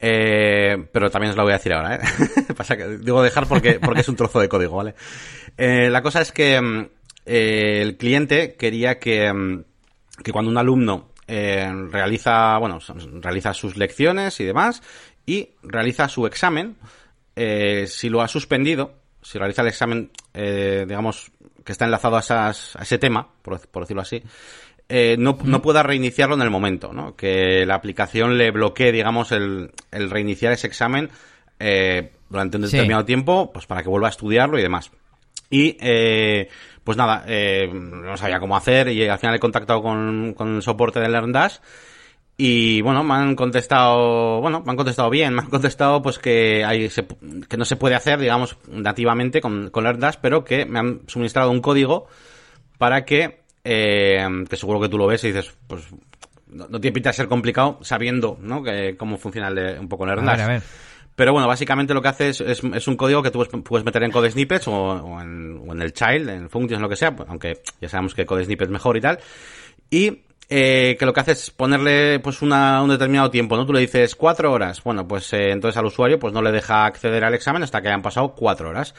Eh, 0.00 0.88
pero 0.92 1.08
también 1.08 1.30
os 1.30 1.36
la 1.36 1.44
voy 1.44 1.52
a 1.52 1.56
decir 1.56 1.72
ahora, 1.72 1.96
¿eh? 1.96 2.00
Pasa 2.56 2.76
que 2.76 2.98
digo 2.98 3.22
dejar 3.22 3.46
porque, 3.46 3.78
porque 3.78 4.00
es 4.00 4.08
un 4.08 4.16
trozo 4.16 4.40
de 4.40 4.48
código, 4.48 4.76
¿vale? 4.76 4.94
Eh, 5.56 5.88
la 5.88 6.02
cosa 6.02 6.20
es 6.20 6.32
que 6.32 6.88
eh, 7.26 7.78
el 7.80 7.96
cliente 7.96 8.56
quería 8.56 8.98
que, 8.98 9.62
que 10.22 10.32
cuando 10.32 10.50
un 10.50 10.58
alumno 10.58 11.13
eh, 11.26 11.70
realiza, 11.90 12.58
bueno, 12.58 12.78
realiza 13.20 13.54
sus 13.54 13.76
lecciones 13.76 14.40
y 14.40 14.44
demás, 14.44 14.82
y 15.26 15.50
realiza 15.62 16.08
su 16.08 16.26
examen, 16.26 16.76
eh, 17.36 17.86
si 17.88 18.08
lo 18.08 18.22
ha 18.22 18.28
suspendido, 18.28 18.94
si 19.22 19.38
realiza 19.38 19.62
el 19.62 19.68
examen, 19.68 20.10
eh, 20.34 20.84
digamos, 20.86 21.32
que 21.64 21.72
está 21.72 21.86
enlazado 21.86 22.16
a, 22.16 22.20
esas, 22.20 22.76
a 22.76 22.82
ese 22.82 22.98
tema, 22.98 23.28
por, 23.42 23.58
por 23.68 23.84
decirlo 23.84 24.02
así, 24.02 24.22
eh, 24.88 25.16
no, 25.18 25.38
no, 25.44 25.62
pueda 25.62 25.82
reiniciarlo 25.82 26.34
en 26.34 26.42
el 26.42 26.50
momento, 26.50 26.92
¿no? 26.92 27.16
Que 27.16 27.64
la 27.64 27.74
aplicación 27.74 28.36
le 28.36 28.50
bloquee, 28.50 28.92
digamos, 28.92 29.32
el, 29.32 29.72
el 29.90 30.10
reiniciar 30.10 30.52
ese 30.52 30.66
examen 30.66 31.10
eh, 31.58 32.12
durante 32.28 32.58
un 32.58 32.64
determinado 32.64 33.02
sí. 33.02 33.06
tiempo, 33.06 33.50
pues 33.52 33.66
para 33.66 33.82
que 33.82 33.88
vuelva 33.88 34.08
a 34.08 34.10
estudiarlo 34.10 34.58
y 34.58 34.62
demás. 34.62 34.90
Y, 35.48 35.76
eh, 35.80 36.48
pues 36.84 36.96
nada, 36.98 37.24
eh, 37.26 37.68
no 37.72 38.16
sabía 38.16 38.38
cómo 38.38 38.56
hacer 38.56 38.88
y 38.88 39.08
al 39.08 39.18
final 39.18 39.34
he 39.34 39.40
contactado 39.40 39.82
con, 39.82 40.34
con 40.34 40.56
el 40.56 40.62
soporte 40.62 41.00
de 41.00 41.08
LearnDash 41.08 41.56
y 42.36 42.82
bueno, 42.82 43.04
me 43.04 43.14
han 43.14 43.36
contestado, 43.36 44.40
bueno, 44.40 44.60
me 44.64 44.70
han 44.70 44.76
contestado 44.76 45.08
bien, 45.08 45.34
me 45.34 45.42
han 45.42 45.50
contestado 45.50 46.02
pues 46.02 46.18
que 46.18 46.64
hay, 46.64 46.90
se, 46.90 47.06
que 47.48 47.56
no 47.56 47.64
se 47.64 47.76
puede 47.76 47.94
hacer, 47.94 48.18
digamos, 48.18 48.56
nativamente 48.68 49.40
con, 49.40 49.70
con 49.70 49.84
LearnDash, 49.84 50.16
pero 50.20 50.44
que 50.44 50.66
me 50.66 50.78
han 50.78 51.00
suministrado 51.06 51.50
un 51.50 51.60
código 51.60 52.06
para 52.76 53.04
que, 53.04 53.42
eh, 53.62 54.26
que 54.48 54.56
seguro 54.56 54.80
que 54.80 54.88
tú 54.88 54.98
lo 54.98 55.06
ves 55.06 55.22
y 55.24 55.28
dices, 55.28 55.54
pues 55.66 55.84
no, 56.48 56.66
no 56.68 56.80
tiene 56.80 56.94
pinta 56.94 57.10
de 57.10 57.14
ser 57.14 57.28
complicado 57.28 57.78
sabiendo, 57.82 58.36
¿no? 58.40 58.62
Que, 58.62 58.96
cómo 58.96 59.16
funciona 59.16 59.48
el, 59.48 59.78
un 59.78 59.88
poco 59.88 60.04
LearnDash. 60.04 60.34
A 60.34 60.36
ver, 60.36 60.44
a 60.44 60.48
ver. 60.54 60.62
Pero 61.16 61.32
bueno, 61.32 61.46
básicamente 61.46 61.94
lo 61.94 62.02
que 62.02 62.08
hace 62.08 62.28
es, 62.30 62.40
es, 62.40 62.88
un 62.88 62.96
código 62.96 63.22
que 63.22 63.30
tú 63.30 63.46
puedes 63.62 63.84
meter 63.84 64.02
en 64.02 64.10
Code 64.10 64.32
Snippets 64.32 64.66
o, 64.66 65.20
en, 65.20 65.80
el 65.80 65.92
child, 65.92 66.28
en 66.28 66.50
functions, 66.50 66.82
lo 66.82 66.88
que 66.88 66.96
sea, 66.96 67.14
aunque 67.28 67.62
ya 67.80 67.88
sabemos 67.88 68.14
que 68.14 68.26
Code 68.26 68.44
Snippets 68.44 68.68
es 68.68 68.72
mejor 68.72 68.96
y 68.96 69.00
tal. 69.00 69.18
Y 69.90 70.22
eh, 70.48 70.96
que 70.98 71.06
lo 71.06 71.12
que 71.12 71.20
hace 71.20 71.32
es 71.32 71.50
ponerle 71.50 72.18
pues 72.18 72.42
una, 72.42 72.82
un 72.82 72.90
determinado 72.90 73.30
tiempo, 73.30 73.56
¿no? 73.56 73.64
Tú 73.64 73.72
le 73.72 73.80
dices 73.80 74.16
cuatro 74.16 74.52
horas. 74.52 74.82
Bueno, 74.82 75.06
pues 75.06 75.32
eh, 75.32 75.50
entonces 75.50 75.76
al 75.78 75.86
usuario 75.86 76.18
pues 76.18 76.32
no 76.32 76.42
le 76.42 76.50
deja 76.50 76.84
acceder 76.84 77.24
al 77.24 77.34
examen 77.34 77.62
hasta 77.62 77.80
que 77.80 77.88
hayan 77.88 78.02
pasado 78.02 78.34
cuatro 78.34 78.70
horas. 78.70 78.94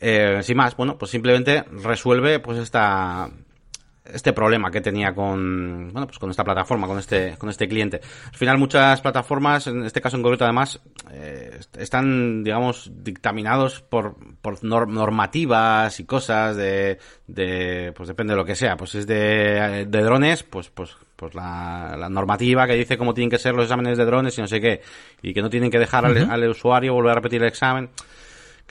Eh, 0.00 0.40
sin 0.42 0.56
más, 0.56 0.74
bueno, 0.76 0.96
pues 0.96 1.10
simplemente 1.10 1.62
resuelve 1.70 2.38
pues 2.40 2.58
esta 2.58 3.28
este 4.04 4.32
problema 4.32 4.70
que 4.70 4.80
tenía 4.80 5.14
con 5.14 5.90
bueno 5.92 6.06
pues 6.06 6.18
con 6.18 6.30
esta 6.30 6.44
plataforma 6.44 6.86
con 6.86 6.98
este 6.98 7.36
con 7.38 7.48
este 7.48 7.68
cliente. 7.68 8.00
Al 8.26 8.36
final 8.36 8.58
muchas 8.58 9.00
plataformas 9.00 9.66
en 9.66 9.84
este 9.84 10.00
caso 10.00 10.16
en 10.16 10.22
concreto 10.22 10.44
además 10.44 10.80
eh, 11.12 11.58
están 11.78 12.42
digamos 12.42 12.90
dictaminados 13.02 13.82
por 13.82 14.16
por 14.40 14.62
normativas 14.64 16.00
y 16.00 16.04
cosas 16.04 16.56
de 16.56 16.98
de 17.26 17.92
pues 17.96 18.08
depende 18.08 18.32
de 18.32 18.36
lo 18.36 18.44
que 18.44 18.54
sea. 18.54 18.76
Pues 18.76 18.94
es 18.94 19.06
de, 19.06 19.86
de 19.88 20.02
drones 20.02 20.42
pues 20.42 20.68
pues 20.70 20.96
pues 21.16 21.34
la, 21.34 21.96
la, 21.98 22.08
normativa 22.08 22.66
que 22.66 22.74
dice 22.74 22.96
cómo 22.96 23.12
tienen 23.12 23.30
que 23.30 23.38
ser 23.38 23.54
los 23.54 23.64
exámenes 23.64 23.98
de 23.98 24.06
drones 24.06 24.38
y 24.38 24.40
no 24.40 24.46
sé 24.46 24.60
qué 24.60 24.80
y 25.20 25.34
que 25.34 25.42
no 25.42 25.50
tienen 25.50 25.70
que 25.70 25.78
dejar 25.78 26.04
uh 26.04 26.08
-huh. 26.08 26.30
al, 26.30 26.42
al 26.42 26.50
usuario 26.50 26.94
volver 26.94 27.12
a 27.12 27.14
repetir 27.16 27.42
el 27.42 27.48
examen 27.48 27.90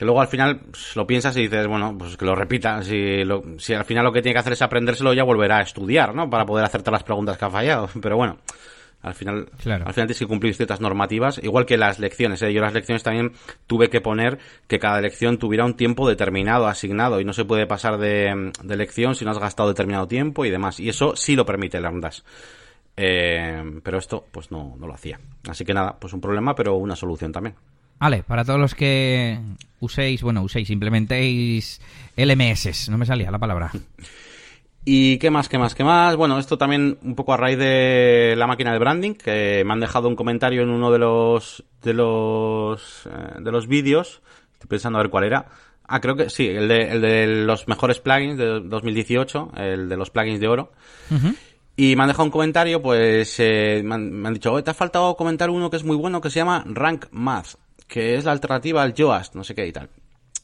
que 0.00 0.06
luego 0.06 0.22
al 0.22 0.28
final 0.28 0.60
pues, 0.60 0.96
lo 0.96 1.06
piensas 1.06 1.36
y 1.36 1.42
dices, 1.42 1.66
bueno, 1.66 1.94
pues 1.98 2.16
que 2.16 2.24
lo 2.24 2.34
repita. 2.34 2.82
Si, 2.82 3.22
lo, 3.22 3.42
si 3.58 3.74
al 3.74 3.84
final 3.84 4.02
lo 4.02 4.10
que 4.10 4.22
tiene 4.22 4.32
que 4.32 4.38
hacer 4.38 4.54
es 4.54 4.62
aprendérselo, 4.62 5.12
ya 5.12 5.24
volverá 5.24 5.58
a 5.58 5.60
estudiar, 5.60 6.14
¿no? 6.14 6.30
Para 6.30 6.46
poder 6.46 6.64
acertar 6.64 6.90
las 6.90 7.02
preguntas 7.02 7.36
que 7.36 7.44
ha 7.44 7.50
fallado. 7.50 7.86
Pero 8.00 8.16
bueno, 8.16 8.38
al 9.02 9.12
final, 9.12 9.50
claro. 9.62 9.84
al 9.86 9.92
final 9.92 10.06
tienes 10.06 10.18
que 10.18 10.26
cumplir 10.26 10.54
ciertas 10.54 10.80
normativas, 10.80 11.38
igual 11.44 11.66
que 11.66 11.76
las 11.76 11.98
lecciones. 11.98 12.40
¿eh? 12.40 12.50
Yo 12.50 12.62
las 12.62 12.72
lecciones 12.72 13.02
también 13.02 13.32
tuve 13.66 13.90
que 13.90 14.00
poner 14.00 14.38
que 14.66 14.78
cada 14.78 15.02
lección 15.02 15.36
tuviera 15.36 15.66
un 15.66 15.74
tiempo 15.74 16.08
determinado, 16.08 16.66
asignado, 16.66 17.20
y 17.20 17.26
no 17.26 17.34
se 17.34 17.44
puede 17.44 17.66
pasar 17.66 17.98
de, 17.98 18.52
de 18.64 18.76
lección 18.78 19.14
si 19.14 19.26
no 19.26 19.32
has 19.32 19.38
gastado 19.38 19.68
determinado 19.68 20.08
tiempo 20.08 20.46
y 20.46 20.50
demás. 20.50 20.80
Y 20.80 20.88
eso 20.88 21.14
sí 21.14 21.36
lo 21.36 21.44
permite 21.44 21.76
el 21.76 21.82
Lambdas. 21.82 22.24
Eh, 22.96 23.80
pero 23.82 23.98
esto, 23.98 24.24
pues 24.32 24.50
no, 24.50 24.76
no 24.78 24.86
lo 24.86 24.94
hacía. 24.94 25.20
Así 25.46 25.62
que 25.66 25.74
nada, 25.74 25.98
pues 26.00 26.14
un 26.14 26.22
problema, 26.22 26.54
pero 26.54 26.76
una 26.76 26.96
solución 26.96 27.32
también. 27.32 27.54
Vale, 28.00 28.22
para 28.22 28.46
todos 28.46 28.58
los 28.58 28.74
que 28.74 29.38
uséis, 29.78 30.22
bueno, 30.22 30.42
uséis, 30.42 30.70
implementéis 30.70 31.82
LMS, 32.16 32.88
no 32.88 32.96
me 32.96 33.04
salía 33.04 33.30
la 33.30 33.38
palabra. 33.38 33.70
¿Y 34.86 35.18
qué 35.18 35.30
más, 35.30 35.50
qué 35.50 35.58
más, 35.58 35.74
qué 35.74 35.84
más? 35.84 36.16
Bueno, 36.16 36.38
esto 36.38 36.56
también 36.56 36.96
un 37.02 37.14
poco 37.14 37.34
a 37.34 37.36
raíz 37.36 37.58
de 37.58 38.34
la 38.38 38.46
máquina 38.46 38.72
de 38.72 38.78
branding, 38.78 39.12
que 39.12 39.62
me 39.66 39.72
han 39.74 39.80
dejado 39.80 40.08
un 40.08 40.16
comentario 40.16 40.62
en 40.62 40.70
uno 40.70 40.90
de 40.90 40.98
los 40.98 41.62
de 41.82 41.92
los 41.92 43.06
eh, 43.06 43.40
de 43.40 43.52
los 43.52 43.66
vídeos. 43.66 44.22
Estoy 44.54 44.68
pensando 44.68 44.98
a 44.98 45.02
ver 45.02 45.10
cuál 45.10 45.24
era. 45.24 45.46
Ah, 45.86 46.00
creo 46.00 46.16
que 46.16 46.30
sí, 46.30 46.48
el 46.48 46.68
de, 46.68 46.92
el 46.92 47.00
de 47.02 47.26
los 47.44 47.68
mejores 47.68 47.98
plugins 47.98 48.38
de 48.38 48.60
2018, 48.60 49.52
el 49.56 49.88
de 49.90 49.96
los 49.98 50.08
plugins 50.08 50.40
de 50.40 50.48
oro. 50.48 50.72
Uh 51.10 51.14
-huh. 51.14 51.36
Y 51.76 51.96
me 51.96 52.02
han 52.02 52.08
dejado 52.08 52.24
un 52.24 52.30
comentario, 52.30 52.80
pues 52.80 53.38
eh, 53.38 53.82
me, 53.84 53.94
han, 53.94 54.10
me, 54.12 54.28
han, 54.28 54.34
dicho, 54.34 54.62
te 54.62 54.70
ha 54.70 54.74
faltado 54.74 55.16
comentar 55.16 55.50
uno 55.50 55.68
que 55.70 55.76
es 55.76 55.84
muy 55.84 55.96
bueno 55.96 56.20
que 56.20 56.30
se 56.30 56.40
llama 56.40 56.64
Rank 56.66 57.06
Math, 57.10 57.56
que 57.90 58.14
es 58.14 58.24
la 58.24 58.32
alternativa 58.32 58.82
al 58.82 58.94
Yoast, 58.94 59.34
no 59.34 59.42
sé 59.44 59.54
qué 59.54 59.66
y 59.66 59.72
tal. 59.72 59.90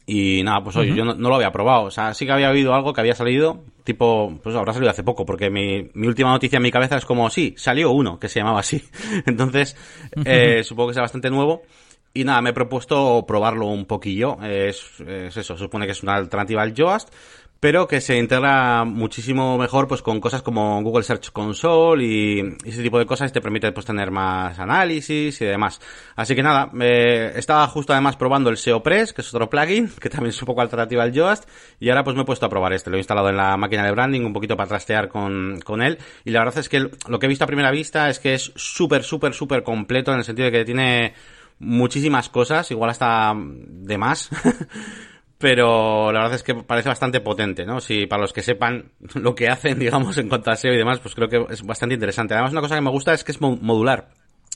Y 0.09 0.43
nada, 0.45 0.63
pues 0.63 0.77
oye, 0.77 0.91
uh 0.91 0.95
-huh. 0.95 0.99
yo 0.99 1.05
no, 1.05 1.15
no, 1.15 1.29
lo 1.29 1.37
había 1.37 1.51
probado. 1.51 1.85
O 1.85 1.91
sea, 1.91 2.13
sí 2.15 2.27
que 2.27 2.33
había 2.33 2.51
oído 2.51 2.75
algo 2.75 2.93
que 2.93 3.01
había 3.01 3.15
salido, 3.15 3.65
tipo, 3.83 4.39
pues 4.43 4.55
habrá 4.55 4.73
salido 4.73 4.91
hace 4.91 5.03
poco, 5.03 5.25
porque 5.25 5.51
mi, 5.51 5.91
mi 5.95 6.07
última 6.07 6.31
noticia 6.31 6.59
en 6.59 6.63
mi 6.63 6.71
cabeza 6.71 6.97
es 6.97 7.05
como, 7.05 7.29
sí, 7.31 7.55
salió 7.57 7.91
uno 7.91 8.19
que 8.19 8.29
se 8.29 8.41
llamaba 8.41 8.61
así. 8.61 8.83
Entonces, 9.27 9.77
eh, 10.25 10.63
supongo 10.63 10.89
que 10.89 10.95
sea 10.95 11.03
bastante 11.03 11.31
nuevo. 11.31 11.63
Y 12.15 12.25
nada, 12.25 12.41
me 12.41 12.51
he 12.51 12.53
propuesto 12.55 13.25
probarlo 13.27 13.67
un 13.67 13.85
poquillo. 13.85 14.39
Es, 14.43 15.01
es 15.07 15.37
eso, 15.37 15.57
supone 15.57 15.87
que 15.87 15.93
es 15.93 16.03
una 16.03 16.15
alternativa 16.15 16.63
al 16.63 16.73
Yoast, 16.73 17.13
pero 17.61 17.87
que 17.87 18.01
se 18.01 18.19
integra 18.19 18.85
muchísimo 18.85 19.57
mejor 19.57 19.89
pues 19.89 20.03
con 20.03 20.21
cosas 20.21 20.43
como 20.43 20.83
Google 20.83 21.05
Search 21.05 21.31
Console 21.33 22.05
y 22.05 22.57
ese 22.65 22.83
tipo 22.83 22.99
de 22.99 23.07
cosas 23.07 23.33
te 23.33 23.41
permite 23.41 23.73
pues 23.73 23.87
tener 23.87 24.11
más 24.11 24.59
análisis 24.59 25.41
y 25.41 25.45
demás. 25.45 25.81
Así 26.15 26.35
que 26.35 26.43
nada, 26.43 26.71
eh, 26.81 27.33
estaba 27.35 27.67
justo 27.69 27.93
además 27.93 28.17
probando 28.17 28.51
el 28.51 28.57
SEO 28.57 28.83
Press, 28.83 29.13
que 29.13 29.23
es 29.23 29.35
otro 29.35 29.49
plugin, 29.49 29.89
que 30.01 30.11
también 30.11 30.31
es 30.31 30.43
un 30.43 30.47
poco 30.47 30.61
alternativa 30.61 31.03
al 31.03 31.13
Yoast, 31.13 31.49
y 31.81 31.89
ahora 31.89 32.05
pues 32.05 32.17
me 32.17 32.23
he 32.23 32.27
puesto 32.27 32.47
a 32.47 32.49
probar 32.49 32.73
este, 32.73 32.91
lo 32.91 32.97
he 32.97 33.01
instalado 33.01 33.29
en 33.31 33.37
la 33.37 33.57
máquina 33.57 33.85
de 33.85 33.93
branding 33.93 34.23
un 34.23 34.33
poquito 34.33 34.57
para 34.57 34.69
trastear 34.69 35.09
con, 35.09 35.61
con 35.65 35.83
él, 35.83 35.99
y 36.25 36.31
la 36.31 36.41
verdad 36.41 36.59
es 36.59 36.69
que 36.69 36.81
lo 37.09 37.19
que 37.19 37.27
he 37.27 37.29
visto 37.29 37.45
a 37.45 37.47
primera 37.47 37.71
vista 37.71 38.11
es 38.11 38.19
que 38.19 38.35
es 38.35 38.53
súper, 38.55 39.03
súper, 39.03 39.33
súper 39.33 39.63
completo 39.63 40.13
en 40.13 40.19
el 40.19 40.25
sentido 40.25 40.47
de 40.47 40.53
que 40.53 40.65
tiene 40.65 41.15
muchísimas 41.59 42.29
cosas, 42.29 42.71
igual 42.71 42.91
hasta 42.91 43.35
de 43.35 43.99
más. 43.99 44.31
pero 45.39 46.13
la 46.13 46.21
verdad 46.21 46.37
es 46.37 46.43
que 46.43 46.55
parece 46.55 46.89
bastante 46.89 47.21
potente, 47.21 47.67
¿no? 47.67 47.81
Si 47.81 48.07
para 48.07 48.23
los 48.23 48.33
que 48.33 48.43
sepan 48.43 48.93
lo 49.15 49.35
que 49.35 49.49
hacen, 49.49 49.79
digamos, 49.79 50.17
en 50.19 50.29
cuanto 50.29 50.51
a 50.51 50.57
SEO 50.57 50.75
y 50.75 50.79
demás, 50.79 51.01
pues 51.01 51.15
creo 51.15 51.29
que 51.29 51.45
es 51.51 51.63
bastante 51.63 51.95
interesante. 51.95 52.35
Además, 52.35 52.53
una 52.53 52.63
cosa 52.63 52.77
que 52.77 52.81
me 52.81 52.91
gusta 52.91 53.13
es 53.13 53.25
que 53.25 53.33
es 53.33 53.41
modular. 53.41 54.09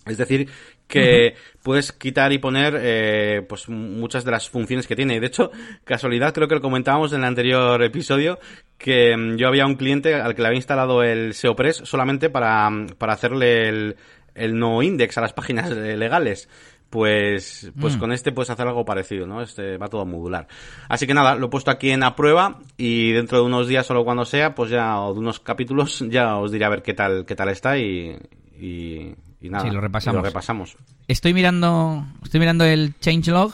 Es 0.07 0.17
decir, 0.17 0.49
que 0.89 1.35
uh 1.35 1.39
-huh. 1.39 1.63
puedes 1.63 1.93
quitar 1.93 2.33
y 2.33 2.39
poner 2.39 2.75
eh, 2.81 3.43
pues 3.47 3.69
muchas 3.69 4.25
de 4.25 4.31
las 4.31 4.49
funciones 4.49 4.87
que 4.87 4.97
tiene. 4.97 5.21
De 5.21 5.27
hecho, 5.27 5.51
casualidad, 5.85 6.33
creo 6.33 6.49
que 6.49 6.55
lo 6.55 6.63
comentábamos 6.63 7.13
en 7.13 7.19
el 7.19 7.27
anterior 7.27 7.83
episodio, 7.83 8.39
que 8.79 9.15
um, 9.15 9.37
yo 9.37 9.47
había 9.47 9.67
un 9.67 9.75
cliente 9.75 10.15
al 10.15 10.35
que 10.35 10.41
le 10.41 10.49
había 10.49 10.57
instalado 10.57 11.03
el 11.03 11.35
SEO 11.35 11.55
Press 11.55 11.83
solamente 11.85 12.31
para, 12.31 12.71
para 12.97 13.13
hacerle 13.13 13.69
el, 13.69 13.97
el 14.35 14.59
no 14.59 14.83
index 14.83 15.19
a 15.19 15.21
las 15.21 15.35
páginas 15.35 15.71
legales 15.77 16.49
pues, 16.91 17.71
pues 17.81 17.97
mm. 17.97 18.01
con 18.01 18.13
este 18.13 18.33
puedes 18.33 18.51
hacer 18.51 18.67
algo 18.67 18.85
parecido, 18.85 19.27
¿no? 19.27 19.41
Este 19.41 19.77
va 19.77 19.89
todo 19.89 20.03
a 20.03 20.05
modular. 20.05 20.49
Así 20.89 21.07
que 21.07 21.15
nada, 21.15 21.37
lo 21.37 21.47
he 21.47 21.49
puesto 21.49 21.71
aquí 21.71 21.91
en 21.91 22.03
a 22.03 22.17
prueba 22.17 22.59
y 22.77 23.13
dentro 23.13 23.39
de 23.39 23.45
unos 23.45 23.69
días, 23.69 23.87
solo 23.87 24.05
cuando 24.05 24.25
sea, 24.25 24.55
pues 24.55 24.71
ya, 24.71 25.01
o 25.01 25.15
de 25.15 25.21
unos 25.21 25.39
capítulos, 25.39 26.05
ya 26.11 26.37
os 26.37 26.51
diré 26.51 26.65
a 26.65 26.69
ver 26.69 26.83
qué 26.83 26.93
tal, 26.93 27.25
qué 27.25 27.37
tal 27.37 27.49
está 27.49 27.79
y, 27.79 28.19
y, 28.61 29.15
y 29.41 29.49
nada. 29.49 29.65
Sí, 29.65 29.71
lo 29.71 29.81
repasamos. 29.81 30.17
Lo 30.17 30.23
repasamos. 30.23 30.77
Estoy 31.07 31.33
mirando, 31.33 32.05
estoy 32.23 32.41
mirando 32.41 32.65
el 32.65 32.99
changelog 32.99 33.53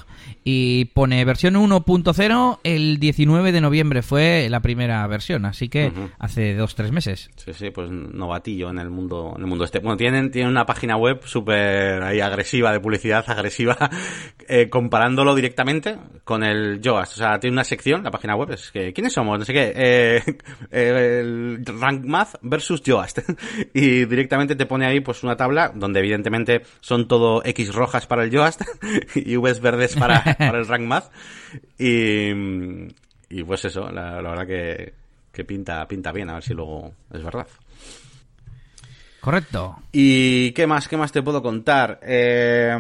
y 0.49 0.85
pone 0.85 1.25
versión 1.25 1.55
1.0 1.55 2.61
el 2.63 3.01
19 3.01 3.51
de 3.51 3.61
noviembre 3.61 4.03
fue 4.03 4.47
la 4.49 4.61
primera 4.61 5.05
versión, 5.09 5.45
así 5.45 5.69
que 5.69 5.89
uh 5.89 5.91
-huh. 5.91 6.11
hace 6.21 6.55
dos 6.55 6.77
tres 6.77 6.93
meses. 6.93 7.31
Sí, 7.35 7.53
sí, 7.53 7.71
pues 7.71 7.91
novatillo 7.91 8.71
en 8.71 8.79
el 8.79 8.89
mundo, 8.89 9.33
en 9.35 9.43
el 9.43 9.49
mundo 9.49 9.65
este. 9.65 9.81
Bueno, 9.81 9.97
tienen, 9.97 10.31
tienen 10.31 10.53
una 10.53 10.65
página 10.65 10.97
web 10.97 11.21
súper 11.25 12.01
ahí 12.01 12.21
agresiva, 12.21 12.71
de 12.71 12.79
publicidad 12.79 13.25
agresiva, 13.29 13.77
eh, 14.47 14.69
comparándolo 14.69 15.35
directamente 15.35 15.97
con 16.23 16.45
el 16.45 16.81
Yoast. 16.81 17.15
O 17.15 17.17
sea, 17.17 17.41
tiene 17.41 17.55
una 17.55 17.65
sección, 17.65 18.05
la 18.05 18.13
página 18.13 18.37
web, 18.37 18.53
es 18.53 18.71
que, 18.71 18.93
¿quiénes 18.93 19.15
somos? 19.15 19.41
No 19.41 19.45
sé 19.45 19.53
qué, 19.53 19.73
eh, 19.75 20.23
el 20.71 21.61
Rank 21.67 22.05
Math 22.05 22.37
versus 22.43 22.85
Yoast. 22.85 23.19
y 23.75 24.05
directamente 24.05 24.55
te 24.55 24.67
pone 24.67 24.87
ahí 24.87 25.01
pues 25.01 25.25
una 25.25 25.37
tabla 25.37 25.73
donde 25.75 25.99
evidentemente 25.99 26.63
son 26.81 27.09
todo 27.09 27.43
X 27.45 27.75
rojas 27.75 28.07
para 28.07 28.23
el 28.23 28.31
Yoast 28.31 28.63
y 29.17 29.35
Vs 29.35 29.61
verdes 29.61 29.97
para, 29.97 30.36
para 30.39 30.59
el 30.59 30.67
Rank 30.67 30.83
Math. 30.83 31.11
Y, 31.79 32.31
y 33.29 33.45
pues 33.45 33.65
eso, 33.65 33.91
la, 33.91 34.21
la 34.23 34.31
verdad 34.31 34.47
que, 34.47 34.95
que 35.33 35.45
pinta, 35.45 35.87
pinta 35.87 36.13
bien, 36.13 36.31
a 36.31 36.35
ver 36.35 36.43
si 36.43 36.55
luego 36.55 36.93
es 37.13 37.23
verdad. 37.23 37.47
Correcto. 39.21 39.77
¿Y 39.91 40.53
qué 40.53 40.67
más, 40.67 40.87
qué 40.87 40.97
más 40.97 41.11
te 41.11 41.23
puedo 41.23 41.43
contar? 41.43 41.99
Eh, 42.03 42.77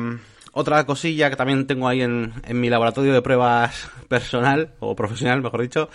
otra 0.58 0.86
cosilla 0.86 1.28
que 1.28 1.36
también 1.36 1.66
tengo 1.66 1.86
ahí 1.86 2.00
en, 2.00 2.32
en, 2.42 2.58
mi 2.58 2.70
laboratorio 2.70 3.12
de 3.12 3.20
pruebas 3.20 3.90
personal, 4.08 4.70
o 4.80 4.96
profesional, 4.96 5.42
mejor 5.42 5.60
dicho, 5.60 5.90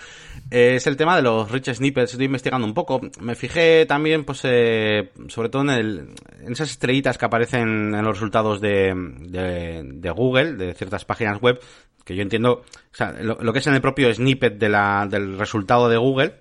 es 0.50 0.86
el 0.86 0.96
tema 0.96 1.16
de 1.16 1.22
los 1.22 1.50
rich 1.50 1.74
snippets. 1.74 2.12
Estoy 2.12 2.26
investigando 2.26 2.64
un 2.64 2.72
poco. 2.72 3.00
Me 3.20 3.34
fijé 3.34 3.86
también, 3.86 4.24
pues, 4.24 4.42
eh, 4.44 5.10
sobre 5.26 5.48
todo 5.48 5.62
en, 5.62 5.70
el, 5.70 6.14
en, 6.44 6.52
esas 6.52 6.70
estrellitas 6.70 7.18
que 7.18 7.24
aparecen 7.24 7.92
en 7.92 8.04
los 8.04 8.14
resultados 8.14 8.60
de, 8.60 8.94
de, 9.22 9.82
de, 9.84 10.10
Google, 10.12 10.52
de 10.52 10.74
ciertas 10.74 11.04
páginas 11.04 11.40
web, 11.40 11.58
que 12.04 12.14
yo 12.14 12.22
entiendo, 12.22 12.62
o 12.62 12.94
sea, 12.94 13.10
lo, 13.20 13.38
lo 13.40 13.52
que 13.52 13.58
es 13.58 13.66
en 13.66 13.74
el 13.74 13.80
propio 13.80 14.14
snippet 14.14 14.58
de 14.58 14.68
la, 14.68 15.08
del 15.10 15.40
resultado 15.40 15.88
de 15.88 15.96
Google, 15.96 16.34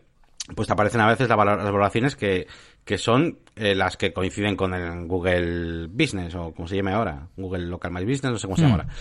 pues 0.55 0.67
te 0.67 0.73
aparecen 0.73 1.01
a 1.01 1.07
veces 1.07 1.27
las 1.27 1.37
valoraciones 1.37 2.15
que, 2.15 2.45
que 2.85 2.97
son 2.97 3.39
eh, 3.55 3.75
las 3.75 3.97
que 3.97 4.13
coinciden 4.13 4.55
con 4.55 4.73
el 4.73 5.05
Google 5.07 5.87
Business 5.87 6.35
o 6.35 6.53
como 6.53 6.67
se 6.67 6.75
llame 6.75 6.93
ahora, 6.93 7.27
Google 7.37 7.65
Local 7.65 7.91
My 7.91 8.01
Business, 8.01 8.31
no 8.31 8.37
sé 8.37 8.47
cómo 8.47 8.57
se 8.57 8.63
llama 8.63 8.77
mm. 8.77 8.79
ahora. 8.81 8.93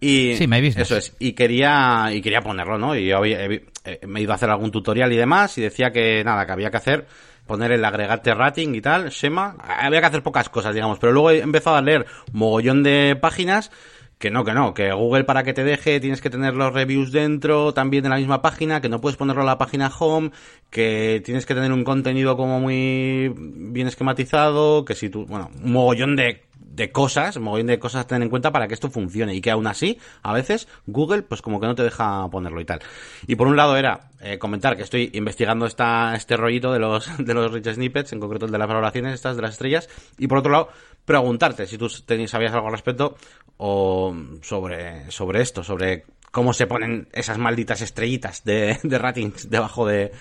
Y 0.00 0.34
sí, 0.36 0.46
My 0.46 0.60
Business. 0.60 0.90
Eso 0.90 0.96
es. 0.96 1.16
Y 1.18 1.32
quería, 1.32 2.08
y 2.12 2.20
quería 2.20 2.40
ponerlo, 2.40 2.76
¿no? 2.76 2.94
Y 2.96 3.06
yo 3.06 3.18
había, 3.18 3.44
eh, 3.44 3.62
me 4.06 4.20
he 4.20 4.22
ido 4.22 4.32
a 4.32 4.34
hacer 4.34 4.50
algún 4.50 4.70
tutorial 4.70 5.12
y 5.12 5.16
demás 5.16 5.56
y 5.56 5.62
decía 5.62 5.90
que 5.92 6.22
nada, 6.24 6.44
que 6.44 6.52
había 6.52 6.70
que 6.70 6.76
hacer 6.76 7.06
poner 7.46 7.72
el 7.72 7.84
agregate 7.84 8.34
rating 8.34 8.74
y 8.74 8.80
tal, 8.80 9.10
Shema, 9.10 9.56
había 9.60 10.00
que 10.00 10.06
hacer 10.06 10.22
pocas 10.22 10.48
cosas, 10.48 10.74
digamos, 10.74 10.98
pero 10.98 11.12
luego 11.12 11.30
he 11.30 11.40
empezado 11.40 11.76
a 11.76 11.82
leer 11.82 12.06
mogollón 12.32 12.82
de 12.82 13.16
páginas 13.20 13.70
que 14.18 14.30
no, 14.30 14.44
que 14.44 14.52
no, 14.52 14.74
que 14.74 14.92
Google 14.92 15.24
para 15.24 15.42
que 15.42 15.52
te 15.52 15.64
deje 15.64 16.00
tienes 16.00 16.20
que 16.20 16.30
tener 16.30 16.54
los 16.54 16.72
reviews 16.72 17.12
dentro, 17.12 17.74
también 17.74 18.04
en 18.04 18.10
la 18.10 18.16
misma 18.16 18.42
página, 18.42 18.80
que 18.80 18.88
no 18.88 19.00
puedes 19.00 19.16
ponerlo 19.16 19.42
en 19.42 19.46
la 19.46 19.58
página 19.58 19.90
home, 19.98 20.30
que 20.70 21.22
tienes 21.24 21.46
que 21.46 21.54
tener 21.54 21.72
un 21.72 21.84
contenido 21.84 22.36
como 22.36 22.60
muy 22.60 23.32
bien 23.36 23.86
esquematizado, 23.86 24.84
que 24.84 24.94
si 24.94 25.10
tú, 25.10 25.26
bueno, 25.26 25.50
un 25.62 25.72
mogollón 25.72 26.16
de, 26.16 26.42
de 26.74 26.90
cosas, 26.90 27.38
mogollón 27.38 27.68
de 27.68 27.78
cosas 27.78 28.02
a 28.02 28.06
tener 28.06 28.22
en 28.22 28.30
cuenta 28.30 28.50
para 28.50 28.66
que 28.66 28.74
esto 28.74 28.90
funcione 28.90 29.34
y 29.34 29.40
que 29.40 29.50
aún 29.50 29.66
así, 29.66 29.98
a 30.22 30.32
veces, 30.32 30.68
Google 30.86 31.22
pues 31.22 31.40
como 31.40 31.60
que 31.60 31.66
no 31.66 31.74
te 31.74 31.82
deja 31.82 32.28
ponerlo 32.30 32.60
y 32.60 32.64
tal. 32.64 32.80
Y 33.26 33.36
por 33.36 33.46
un 33.46 33.56
lado 33.56 33.76
era 33.76 34.10
eh, 34.20 34.38
comentar 34.38 34.76
que 34.76 34.82
estoy 34.82 35.10
investigando 35.14 35.66
esta, 35.66 36.14
este 36.16 36.36
rollito 36.36 36.72
de 36.72 36.78
los, 36.80 37.08
de 37.18 37.34
los 37.34 37.52
rich 37.52 37.72
snippets, 37.72 38.12
en 38.12 38.20
concreto 38.20 38.46
el 38.46 38.52
de 38.52 38.58
las 38.58 38.68
valoraciones 38.68 39.14
estas 39.14 39.36
de 39.36 39.42
las 39.42 39.52
estrellas, 39.52 39.88
y 40.18 40.26
por 40.26 40.38
otro 40.38 40.52
lado, 40.52 40.68
preguntarte 41.04 41.66
si 41.66 41.78
tú 41.78 41.88
tenías, 42.04 42.30
sabías 42.30 42.52
algo 42.52 42.66
al 42.66 42.72
respecto 42.72 43.16
o 43.56 44.14
sobre, 44.42 45.10
sobre 45.10 45.42
esto, 45.42 45.62
sobre 45.62 46.04
cómo 46.32 46.52
se 46.52 46.66
ponen 46.66 47.08
esas 47.12 47.38
malditas 47.38 47.82
estrellitas 47.82 48.44
de, 48.44 48.78
de 48.82 48.98
ratings 48.98 49.48
debajo 49.48 49.86
de, 49.86 50.12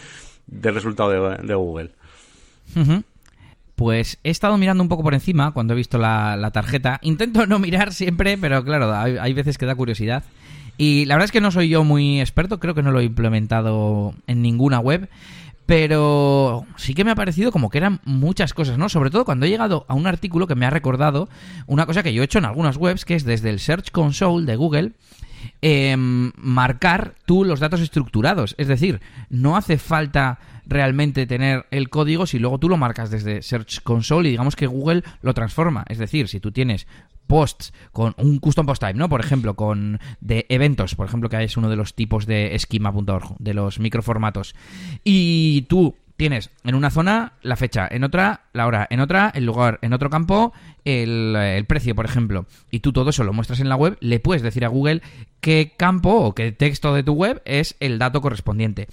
del 0.45 0.75
resultado 0.75 1.09
de, 1.09 1.37
de 1.37 1.55
Google. 1.55 1.91
Pues 3.83 4.17
he 4.23 4.29
estado 4.29 4.57
mirando 4.57 4.81
un 4.81 4.87
poco 4.87 5.03
por 5.03 5.13
encima 5.13 5.51
cuando 5.51 5.73
he 5.73 5.75
visto 5.75 5.97
la, 5.97 6.49
tarjeta. 6.53 6.99
Intento 7.01 7.45
no 7.47 7.59
mirar 7.59 7.91
siempre, 7.91 8.37
pero 8.37 8.63
claro, 8.63 8.95
hay, 8.95 9.33
veces 9.33 9.57
que 9.57 9.65
da 9.65 9.75
curiosidad. 9.75 10.23
Y 10.77 11.03
la 11.03 11.15
verdad 11.15 11.25
es 11.25 11.31
que 11.33 11.41
no 11.41 11.51
soy 11.51 11.67
yo 11.67 11.83
muy 11.83 12.21
experto, 12.21 12.61
creo 12.61 12.75
que 12.75 12.81
no 12.81 12.93
lo 12.93 13.01
he 13.01 13.03
implementado 13.03 14.13
en 14.25 14.41
ninguna 14.41 14.79
web. 14.79 15.09
Pero 15.65 16.65
sí 16.77 16.93
que 16.93 17.03
me 17.03 17.11
ha 17.11 17.15
parecido 17.15 17.51
como 17.51 17.69
que 17.69 17.77
eran 17.77 17.99
muchas 18.05 18.53
cosas, 18.53 18.77
¿no? 18.77 18.87
Sobre 18.87 19.09
todo 19.09 19.25
cuando 19.25 19.45
he 19.45 19.49
llegado 19.49 19.85
a 19.89 19.95
un 19.95 20.07
artículo 20.07 20.47
que 20.47 20.55
me 20.55 20.65
ha 20.65 20.69
recordado 20.69 21.27
una 21.67 21.85
cosa 21.85 22.03
que 22.03 22.13
yo 22.13 22.21
he 22.21 22.25
hecho 22.25 22.39
en 22.39 22.45
algunas 22.45 22.77
webs, 22.77 23.03
que 23.03 23.15
es 23.15 23.25
desde 23.25 23.49
el 23.49 23.59
Search 23.59 23.91
Console 23.91 24.45
de 24.45 24.55
Google, 24.55 24.91
eh, 25.61 25.97
marcar 25.97 27.15
tú 27.25 27.43
los 27.43 27.59
datos 27.59 27.81
estructurados. 27.81 28.55
Es 28.57 28.69
decir, 28.69 29.01
no 29.29 29.57
hace 29.57 29.77
falta 29.77 30.39
realmente 30.65 31.27
tener 31.27 31.65
el 31.71 31.89
código 31.89 32.25
si 32.25 32.39
luego 32.39 32.59
tú 32.59 32.69
lo 32.69 32.77
marcas 32.77 33.09
desde 33.09 33.41
Search 33.41 33.81
Console 33.83 34.29
y 34.29 34.31
digamos 34.31 34.55
que 34.55 34.67
Google 34.67 35.03
lo 35.21 35.33
transforma. 35.33 35.85
Es 35.89 35.97
decir, 35.97 36.27
si 36.27 36.39
tú 36.39 36.51
tienes 36.51 36.87
posts 37.27 37.73
con 37.91 38.13
un 38.17 38.39
custom 38.39 38.65
post 38.65 38.81
type, 38.81 38.97
¿no? 38.97 39.09
Por 39.09 39.21
ejemplo, 39.21 39.55
con 39.55 39.99
de 40.21 40.45
eventos, 40.49 40.95
por 40.95 41.07
ejemplo, 41.07 41.29
que 41.29 41.43
es 41.43 41.57
uno 41.57 41.69
de 41.69 41.75
los 41.75 41.95
tipos 41.95 42.25
de 42.25 42.55
schema.org, 42.59 43.35
de 43.39 43.53
los 43.53 43.79
microformatos. 43.79 44.55
Y 45.03 45.63
tú 45.63 45.95
tienes 46.23 46.51
en 46.63 46.75
una 46.75 46.89
zona 46.89 47.33
la 47.41 47.57
fecha, 47.57 47.85
en 47.91 48.05
otra 48.05 48.45
la 48.53 48.65
hora, 48.65 48.87
en 48.89 49.01
otra 49.01 49.29
el 49.35 49.45
lugar, 49.45 49.79
en 49.81 49.91
otro 49.91 50.09
campo 50.09 50.53
el, 50.85 51.35
el, 51.35 51.65
precio, 51.65 51.95
por 51.95 52.05
ejemplo, 52.05 52.45
y 52.71 52.79
tú 52.79 52.93
todo 52.93 53.09
eso 53.09 53.25
lo 53.25 53.33
muestras 53.33 53.59
en 53.59 53.67
la 53.67 53.75
web, 53.75 53.97
le 53.99 54.21
puedes 54.21 54.41
decir 54.41 54.63
a 54.63 54.69
Google 54.69 55.01
qué 55.41 55.73
campo 55.75 56.11
o 56.11 56.33
qué 56.33 56.53
texto 56.53 56.93
de 56.93 57.03
tu 57.03 57.11
web 57.11 57.41
es 57.43 57.75
el 57.81 57.99
dato 57.99 58.21
correspondiente. 58.21 58.87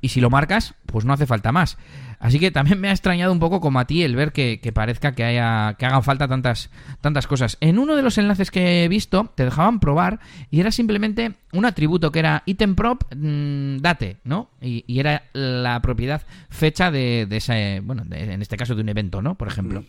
Y 0.00 0.10
si 0.10 0.20
lo 0.20 0.30
marcas, 0.30 0.76
pues 0.86 1.04
no 1.04 1.12
hace 1.12 1.26
falta 1.26 1.50
más. 1.50 1.76
Así 2.18 2.38
que 2.38 2.50
también 2.50 2.80
me 2.80 2.88
ha 2.88 2.92
extrañado 2.92 3.32
un 3.32 3.38
poco 3.38 3.60
como 3.60 3.78
a 3.78 3.86
ti 3.86 4.02
el 4.02 4.16
ver 4.16 4.32
que, 4.32 4.58
parezca 4.74 5.12
que 5.12 5.24
haya 5.24 5.74
que 5.78 5.86
hagan 5.86 6.02
falta 6.02 6.28
tantas 6.28 6.70
tantas 7.00 7.26
cosas. 7.26 7.58
En 7.60 7.78
uno 7.78 7.96
de 7.96 8.02
los 8.02 8.18
enlaces 8.18 8.50
que 8.50 8.84
he 8.84 8.88
visto 8.88 9.32
te 9.34 9.44
dejaban 9.44 9.80
probar 9.80 10.20
y 10.50 10.60
era 10.60 10.70
simplemente 10.70 11.34
un 11.52 11.64
atributo 11.64 12.12
que 12.12 12.18
era 12.20 12.42
item 12.46 12.74
prop 12.74 13.02
mm, 13.14 13.78
date, 13.78 14.18
¿no? 14.24 14.50
Y, 14.60 14.84
era 14.98 15.24
la 15.34 15.80
propiedad 15.82 16.22
fecha 16.48 16.90
de, 16.90 17.28
ese, 17.30 17.80
bueno, 17.84 18.02
en 18.10 18.40
este 18.40 18.56
caso 18.56 18.74
de 18.74 18.80
un 18.80 18.88
evento, 18.88 19.20
¿no? 19.20 19.34
Por 19.34 19.48
ejemplo. 19.48 19.84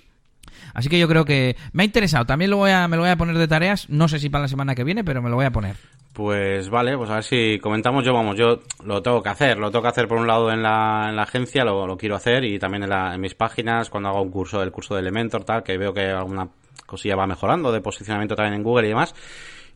Así 0.74 0.90
que 0.90 1.00
yo 1.00 1.08
creo 1.08 1.26
que 1.26 1.56
me 1.72 1.84
ha 1.84 1.86
interesado. 1.86 2.26
También 2.26 2.52
lo 2.52 2.58
voy 2.58 2.72
a, 2.72 2.88
me 2.88 2.98
lo 2.98 3.04
voy 3.04 3.12
a 3.12 3.18
poner 3.18 3.38
de 3.38 3.48
tareas. 3.48 3.90
No 3.90 4.08
sé 4.08 4.20
si 4.20 4.30
para 4.30 4.44
la 4.44 4.48
semana 4.48 4.76
que 4.76 4.84
viene, 4.84 5.04
pero 5.04 5.22
me 5.22 5.30
lo 5.30 5.36
voy 5.36 5.46
a 5.46 5.52
poner. 5.52 5.76
Pues 6.18 6.72
vale, 6.72 6.98
pues 6.98 7.12
a 7.12 7.14
ver 7.14 7.24
si 7.24 7.60
comentamos. 7.60 8.04
Yo, 8.04 8.12
vamos, 8.12 8.36
yo 8.36 8.62
lo 8.84 9.04
tengo 9.04 9.22
que 9.22 9.30
hacer. 9.30 9.60
Lo 9.60 9.70
tengo 9.70 9.84
que 9.84 9.90
hacer 9.90 10.08
por 10.08 10.18
un 10.18 10.26
lado 10.26 10.50
en 10.52 10.64
la, 10.64 11.06
en 11.10 11.16
la 11.16 11.22
agencia, 11.22 11.64
lo, 11.64 11.86
lo, 11.86 11.96
quiero 11.96 12.16
hacer, 12.16 12.44
y 12.44 12.58
también 12.58 12.82
en, 12.82 12.90
la, 12.90 13.14
en 13.14 13.22
mis 13.22 13.36
páginas, 13.36 13.92
cuando 13.92 14.10
hago 14.10 14.24
un 14.24 14.32
curso, 14.32 14.64
el 14.64 14.72
curso 14.72 14.96
de 14.96 15.02
Elementor, 15.02 15.44
tal, 15.44 15.62
que 15.62 15.78
veo 15.78 15.94
que 15.94 16.08
alguna 16.10 16.50
cosilla 16.88 17.16
va 17.16 17.28
mejorando, 17.28 17.72
de 17.72 17.82
posicionamiento 17.82 18.34
también 18.34 18.56
en 18.56 18.64
Google 18.64 18.88
y 18.88 18.90
demás. 18.90 19.14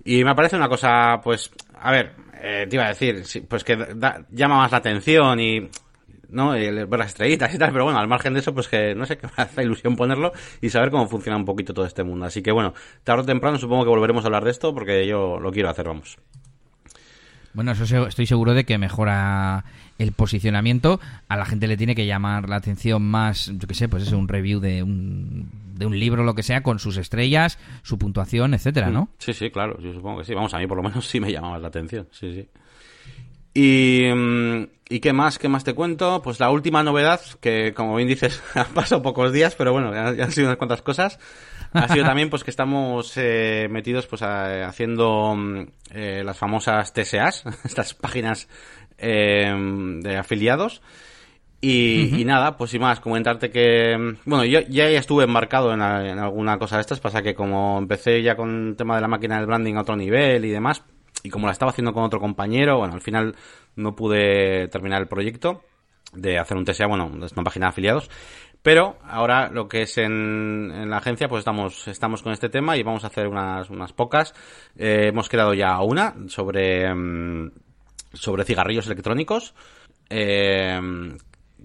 Y 0.04 0.24
me 0.24 0.34
parece 0.34 0.56
una 0.56 0.68
cosa, 0.68 1.22
pues, 1.24 1.52
a 1.80 1.92
ver, 1.92 2.16
eh, 2.42 2.66
te 2.68 2.76
iba 2.76 2.86
a 2.86 2.96
decir, 2.96 3.24
pues 3.48 3.64
que 3.64 3.78
llama 4.32 4.58
más 4.58 4.72
la 4.72 4.80
atención 4.80 5.40
y 5.40 5.70
¿no? 6.32 6.52
ver 6.52 6.88
las 6.90 7.08
estrellitas 7.08 7.54
y 7.54 7.58
tal, 7.58 7.72
pero 7.72 7.84
bueno, 7.84 8.00
al 8.00 8.08
margen 8.08 8.34
de 8.34 8.40
eso, 8.40 8.54
pues 8.54 8.68
que 8.68 8.96
no 8.96 9.06
sé, 9.06 9.18
que 9.20 9.28
me 9.28 9.34
hace 9.38 9.64
ilusión 9.64 9.96
ponerlo 9.96 10.32
y 10.62 10.70
saber 10.70 10.92
cómo 10.92 11.08
funciona 11.08 11.38
un 11.38 11.46
poquito 11.46 11.74
todo 11.74 11.86
este 11.86 12.04
mundo. 12.04 12.26
Así 12.26 12.42
que 12.42 12.52
bueno, 12.52 12.74
tarde 13.04 13.24
o 13.24 13.26
temprano 13.26 13.58
supongo 13.58 13.84
que 13.84 13.90
volveremos 13.90 14.24
a 14.24 14.28
hablar 14.28 14.44
de 14.44 14.52
esto 14.52 14.74
porque 14.74 15.06
yo 15.06 15.40
lo 15.40 15.52
quiero 15.52 15.70
hacer, 15.70 15.88
vamos. 15.88 16.18
Bueno, 17.54 17.74
eso 17.74 18.08
estoy 18.08 18.26
seguro 18.26 18.54
de 18.54 18.64
que 18.64 18.78
mejora 18.78 19.66
el 19.98 20.14
posicionamiento. 20.14 21.00
A 21.28 21.36
la 21.36 21.46
gente 21.46 21.68
le 21.68 21.78
tiene 21.78 21.96
que 21.96 22.06
llamar 22.06 22.48
la 22.50 22.56
atención 22.56 23.02
más, 23.04 23.52
yo 23.54 23.68
qué 23.68 23.74
sé, 23.74 23.90
pues 23.90 24.04
es 24.04 24.14
un 24.14 24.28
review 24.28 24.60
de 24.60 24.84
un, 24.84 25.50
de 25.76 25.86
un 25.86 26.00
libro, 26.00 26.24
lo 26.24 26.34
que 26.34 26.44
sea, 26.44 26.64
con 26.64 26.80
sus 26.80 26.98
estrellas, 26.98 27.60
su 27.84 27.98
puntuación, 27.98 28.54
etcétera, 28.54 28.90
¿no? 28.90 29.10
Sí, 29.18 29.34
sí, 29.34 29.52
claro, 29.52 29.80
yo 29.82 29.94
supongo 29.94 30.20
que 30.20 30.26
sí. 30.26 30.34
Vamos, 30.34 30.54
a 30.54 30.60
mí 30.60 30.68
por 30.68 30.78
lo 30.78 30.84
menos 30.84 31.06
sí 31.10 31.20
me 31.20 31.32
llama 31.32 31.52
más 31.52 31.62
la 31.62 31.68
atención, 31.68 32.08
sí, 32.12 32.34
sí. 32.34 32.50
Y, 33.54 34.10
mm, 34.14 34.64
¿Y 34.92 35.00
qué 35.00 35.14
más? 35.14 35.40
¿Qué 35.40 35.48
más 35.48 35.64
te 35.64 35.74
cuento? 35.74 36.22
Pues 36.22 36.42
la 36.42 36.52
última 36.52 36.84
novedad, 36.84 37.22
que 37.40 37.74
como 37.74 37.96
bien 37.96 38.10
dices, 38.10 38.44
han 38.56 38.74
pasado 38.74 39.02
pocos 39.02 39.32
días, 39.32 39.56
pero 39.56 39.72
bueno, 39.72 39.94
ya, 39.94 40.08
han 40.08 40.32
sido 40.34 40.48
unas 40.48 40.58
cuantas 40.58 40.82
cosas. 40.82 41.18
Ha 41.72 41.88
sido 41.88 42.04
también 42.04 42.30
pues 42.30 42.44
que 42.44 42.52
estamos 42.52 43.14
eh, 43.16 43.70
metidos 43.72 44.06
pues 44.06 44.22
haciendo 44.22 45.34
mm, 45.34 45.62
eh, 45.92 46.24
las 46.26 46.38
famosas 46.38 46.92
TSAs, 46.92 47.46
estas 47.64 47.94
páginas 47.94 48.50
eh, 48.98 49.50
de 50.02 50.18
afiliados. 50.18 50.82
Y, 51.62 52.24
nada, 52.26 52.58
pues 52.58 52.72
sin 52.72 52.82
más, 52.82 53.00
comentarte 53.00 53.50
que, 53.50 53.98
mm, 53.98 54.18
bueno, 54.26 54.44
yo 54.44 54.60
ya 54.60 54.90
estuve 54.90 55.24
embarcado 55.24 55.74
en, 55.74 55.82
en, 55.82 56.20
alguna 56.20 56.60
cosa 56.60 56.76
de 56.76 56.82
estas, 56.82 57.00
pasa 57.00 57.22
que 57.22 57.34
como 57.34 57.78
empecé 57.78 58.22
ya 58.22 58.36
con 58.36 58.70
el 58.70 58.76
tema 58.76 58.96
de 58.96 59.02
la 59.02 59.08
máquina 59.08 59.38
del 59.38 59.46
branding 59.46 59.76
a 59.76 59.82
otro 59.82 59.96
nivel 59.96 60.44
y 60.44 60.50
demás, 60.50 60.84
y 61.24 61.30
como 61.30 61.48
la 61.48 61.54
estaba 61.54 61.72
haciendo 61.72 61.94
con 61.94 62.04
otro 62.04 62.20
compañero, 62.20 62.78
bueno, 62.78 62.94
al 62.94 63.02
final 63.02 63.36
no 63.76 63.96
pude 63.96 64.68
terminar 64.70 65.02
el 65.02 65.08
proyecto 65.08 65.64
de 66.14 66.38
hacer 66.38 66.58
un 66.58 66.66
TSA, 66.66 66.88
bueno, 66.88 67.26
es 67.26 67.32
una 67.34 67.44
página 67.44 67.68
de 67.68 67.70
afiliados. 67.70 68.10
Pero 68.62 68.98
ahora 69.04 69.50
lo 69.50 69.68
que 69.68 69.84
es 69.84 69.98
en, 69.98 70.90
la 70.90 70.98
agencia, 70.98 71.28
pues 71.28 71.40
estamos, 71.40 71.88
estamos 71.88 72.22
con 72.22 72.32
este 72.32 72.50
tema 72.50 72.78
y 72.78 72.84
vamos 72.84 73.04
a 73.04 73.08
hacer 73.08 73.28
unas, 73.28 73.70
unas 73.72 73.92
pocas. 73.92 74.36
Eh, 74.78 75.08
hemos 75.08 75.30
creado 75.30 75.54
ya 75.56 75.80
una 75.82 76.16
sobre, 76.28 76.94
mm, 76.94 77.52
sobre 78.14 78.46
cigarrillos 78.46 78.86
electrónicos. 78.86 79.56
Eh, 80.10 80.80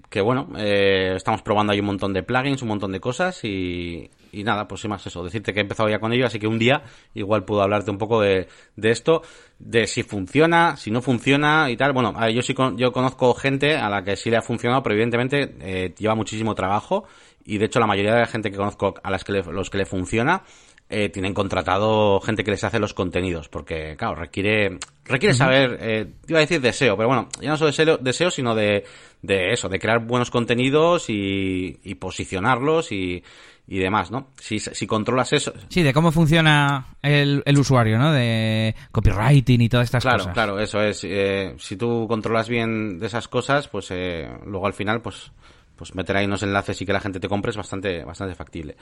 que 0.09 0.21
bueno, 0.21 0.49
eh, 0.57 1.13
estamos 1.15 1.41
probando 1.41 1.73
ahí 1.73 1.79
un 1.79 1.87
montón 1.87 2.13
de 2.13 2.23
plugins, 2.23 2.61
un 2.61 2.69
montón 2.69 2.91
de 2.91 2.99
cosas 2.99 3.43
y, 3.43 4.09
y 4.31 4.43
nada, 4.43 4.67
pues 4.67 4.81
sin 4.81 4.89
más 4.89 5.05
eso, 5.05 5.23
decirte 5.23 5.53
que 5.53 5.59
he 5.59 5.61
empezado 5.61 5.89
ya 5.89 5.99
con 5.99 6.13
ello, 6.13 6.25
así 6.25 6.39
que 6.39 6.47
un 6.47 6.59
día 6.59 6.83
igual 7.13 7.43
puedo 7.43 7.61
hablarte 7.61 7.91
un 7.91 7.97
poco 7.97 8.21
de, 8.21 8.47
de 8.75 8.91
esto, 8.91 9.21
de 9.59 9.87
si 9.87 10.03
funciona, 10.03 10.77
si 10.77 10.91
no 10.91 11.01
funciona 11.01 11.69
y 11.69 11.77
tal. 11.77 11.93
Bueno, 11.93 12.13
yo 12.29 12.41
sí 12.41 12.55
yo 12.75 12.91
conozco 12.91 13.33
gente 13.33 13.75
a 13.75 13.89
la 13.89 14.03
que 14.03 14.15
sí 14.15 14.29
le 14.29 14.37
ha 14.37 14.41
funcionado, 14.41 14.83
pero 14.83 14.93
evidentemente 14.93 15.55
eh, 15.59 15.93
lleva 15.97 16.15
muchísimo 16.15 16.55
trabajo 16.55 17.05
y 17.45 17.57
de 17.57 17.65
hecho 17.65 17.79
la 17.79 17.87
mayoría 17.87 18.13
de 18.13 18.19
la 18.21 18.27
gente 18.27 18.51
que 18.51 18.57
conozco 18.57 18.95
a 19.01 19.11
las 19.11 19.23
que 19.23 19.33
los 19.33 19.69
que 19.69 19.77
le 19.77 19.85
funciona 19.85 20.43
eh, 20.89 21.09
tienen 21.09 21.33
contratado 21.33 22.19
gente 22.21 22.43
que 22.43 22.51
les 22.51 22.63
hace 22.63 22.79
los 22.79 22.93
contenidos, 22.93 23.49
porque, 23.49 23.95
claro, 23.97 24.15
requiere, 24.15 24.77
requiere 25.05 25.35
saber, 25.35 25.77
eh, 25.81 26.07
iba 26.27 26.39
a 26.39 26.41
decir 26.41 26.61
deseo, 26.61 26.95
pero 26.95 27.07
bueno, 27.07 27.29
ya 27.41 27.49
no 27.49 27.57
solo 27.57 27.71
deseo, 27.71 27.97
deseo 27.97 28.31
sino 28.31 28.55
de, 28.55 28.85
de 29.21 29.51
eso, 29.51 29.67
de 29.69 29.79
crear 29.79 29.99
buenos 30.05 30.31
contenidos 30.31 31.09
y, 31.09 31.79
y 31.83 31.95
posicionarlos 31.95 32.91
y, 32.91 33.21
y 33.67 33.79
demás, 33.79 34.11
¿no? 34.11 34.29
Si, 34.39 34.59
si 34.59 34.87
controlas 34.87 35.33
eso... 35.33 35.51
Sí, 35.67 35.83
de 35.83 35.93
cómo 35.93 36.13
funciona 36.13 36.95
el, 37.01 37.43
el 37.45 37.59
usuario, 37.59 37.97
¿no? 37.97 38.13
De 38.13 38.73
copywriting 38.93 39.61
y 39.61 39.69
todas 39.69 39.85
estas 39.85 40.05
cosas. 40.05 40.21
Claro, 40.21 40.33
claro, 40.33 40.59
eso 40.61 40.81
es. 40.81 41.03
Eh, 41.03 41.53
si 41.57 41.75
tú 41.75 42.05
controlas 42.07 42.47
bien 42.47 42.97
de 42.97 43.07
esas 43.07 43.27
cosas, 43.27 43.67
pues 43.67 43.91
eh, 43.91 44.25
luego 44.45 44.67
al 44.67 44.73
final, 44.73 45.01
pues 45.01 45.31
pues 45.75 45.93
meter 45.93 46.17
ahí 46.17 46.25
unos 46.25 46.43
enlaces 46.43 46.81
y 46.81 46.85
que 46.85 46.91
la 46.91 46.99
gente 46.99 47.19
te 47.19 47.29
compre 47.29 47.51
es 47.51 47.57
bastante, 47.57 48.03
bastante 48.03 48.33
factible. 48.35 48.75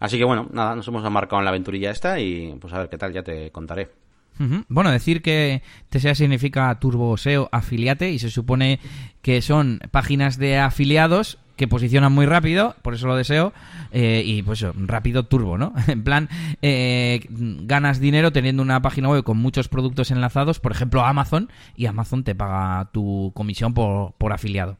Así 0.00 0.18
que 0.18 0.24
bueno, 0.24 0.48
nada, 0.52 0.74
nos 0.74 0.86
hemos 0.88 1.08
marcado 1.10 1.40
en 1.40 1.44
la 1.44 1.50
aventurilla 1.50 1.90
esta 1.90 2.20
y 2.20 2.54
pues 2.60 2.72
a 2.72 2.78
ver 2.78 2.88
qué 2.88 2.98
tal, 2.98 3.12
ya 3.12 3.22
te 3.22 3.50
contaré. 3.50 3.88
Bueno, 4.68 4.92
decir 4.92 5.20
que 5.20 5.62
TSA 5.90 6.14
significa 6.14 6.72
Turbo 6.78 7.16
SEO 7.16 7.48
afiliate 7.50 8.12
y 8.12 8.20
se 8.20 8.30
supone 8.30 8.78
que 9.20 9.42
son 9.42 9.80
páginas 9.90 10.38
de 10.38 10.58
afiliados 10.58 11.38
que 11.56 11.66
posicionan 11.66 12.12
muy 12.12 12.24
rápido, 12.24 12.76
por 12.82 12.94
eso 12.94 13.08
lo 13.08 13.16
deseo, 13.16 13.52
eh, 13.90 14.22
y 14.24 14.42
pues 14.42 14.64
rápido 14.76 15.24
turbo, 15.24 15.58
¿no? 15.58 15.72
en 15.88 16.04
plan, 16.04 16.28
eh, 16.62 17.26
ganas 17.28 17.98
dinero 17.98 18.32
teniendo 18.32 18.62
una 18.62 18.80
página 18.80 19.08
web 19.08 19.24
con 19.24 19.38
muchos 19.38 19.68
productos 19.68 20.12
enlazados, 20.12 20.60
por 20.60 20.70
ejemplo 20.70 21.04
Amazon, 21.04 21.50
y 21.74 21.86
Amazon 21.86 22.22
te 22.22 22.36
paga 22.36 22.88
tu 22.92 23.32
comisión 23.34 23.74
por, 23.74 24.12
por 24.12 24.32
afiliado. 24.32 24.76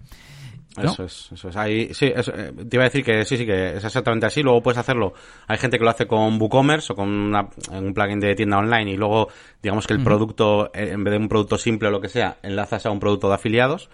Eso 0.85 1.05
es, 1.05 1.31
eso 1.33 1.49
es. 1.49 1.57
Ahí, 1.57 1.93
sí, 1.93 2.07
eh, 2.07 2.53
te 2.69 2.77
iba 2.77 2.85
a 2.85 2.89
decir 2.89 3.05
que 3.05 3.25
sí, 3.25 3.37
sí, 3.37 3.47
que 3.47 3.77
es 3.77 3.85
exactamente 3.85 4.27
así. 4.27 4.43
Luego 4.43 4.63
puedes 4.63 4.79
hacerlo. 4.79 5.13
Hay 5.47 5.59
gente 5.59 5.79
que 5.79 5.85
lo 5.85 5.91
hace 5.91 6.07
con 6.07 6.41
WooCommerce 6.41 6.93
o 6.93 6.97
con 6.97 7.09
un 7.09 7.95
plugin 7.95 8.21
de 8.21 8.35
tienda 8.35 8.59
online 8.59 8.93
y 8.93 8.97
luego, 8.97 9.29
digamos 9.63 9.87
que 9.87 9.95
el 9.95 10.03
producto, 10.03 10.71
eh, 10.75 10.91
en 10.93 11.05
vez 11.05 11.13
de 11.13 11.19
un 11.19 11.29
producto 11.29 11.59
simple 11.59 11.89
o 11.89 11.91
lo 11.91 12.01
que 12.01 12.09
sea, 12.09 12.39
enlazas 12.43 12.87
a 12.87 12.91
un 12.91 13.01
producto 13.01 13.29
de 13.29 13.35
afiliados. 13.35 13.89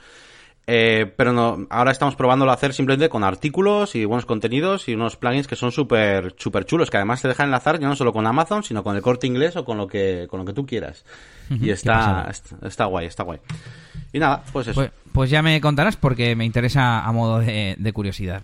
Eh, 0.66 1.12
pero 1.16 1.33
no, 1.33 1.66
ahora 1.68 1.90
estamos 1.90 2.16
probándolo 2.16 2.50
a 2.50 2.55
hacer 2.55 2.72
simplemente 2.72 3.11
con 3.11 3.22
artículos 3.22 3.94
y 3.94 4.07
buenos 4.07 4.24
contenidos 4.24 4.88
y 4.88 4.94
unos 4.94 5.16
plugins 5.16 5.46
que 5.46 5.57
son 5.57 5.72
súper 5.72 6.35
super 6.38 6.64
chulos, 6.64 6.90
que 6.90 6.96
además 6.96 7.20
te 7.20 7.29
dejan 7.29 7.46
enlazar 7.46 7.79
ya 7.79 7.87
no 7.87 7.96
solo 7.96 8.12
con 8.12 8.27
Amazon, 8.27 8.62
sino 8.62 8.83
con 8.83 8.96
el 8.96 9.03
corte 9.03 9.27
inglés 9.27 9.57
o 9.57 9.64
con 9.64 9.77
lo 9.77 9.87
que, 9.87 10.27
con 10.31 10.40
lo 10.40 10.46
que 10.46 10.55
tú 10.55 10.64
quieras. 10.64 11.05
Y 11.50 11.68
está, 11.68 12.33
está, 12.62 12.87
guay, 12.87 13.07
está 13.07 13.22
guay. 13.22 13.38
Y 14.12 14.18
nada, 14.18 14.42
pues 14.53 14.68
eso. 14.68 14.81
Pues, 14.81 14.90
pues, 15.12 15.29
ya 15.29 15.42
me 15.42 15.61
contarás 15.61 15.96
porque 15.96 16.35
me 16.35 16.46
interesa 16.46 17.05
a 17.05 17.12
modo 17.12 17.40
de 17.40 17.92
curiosidad. 17.92 18.42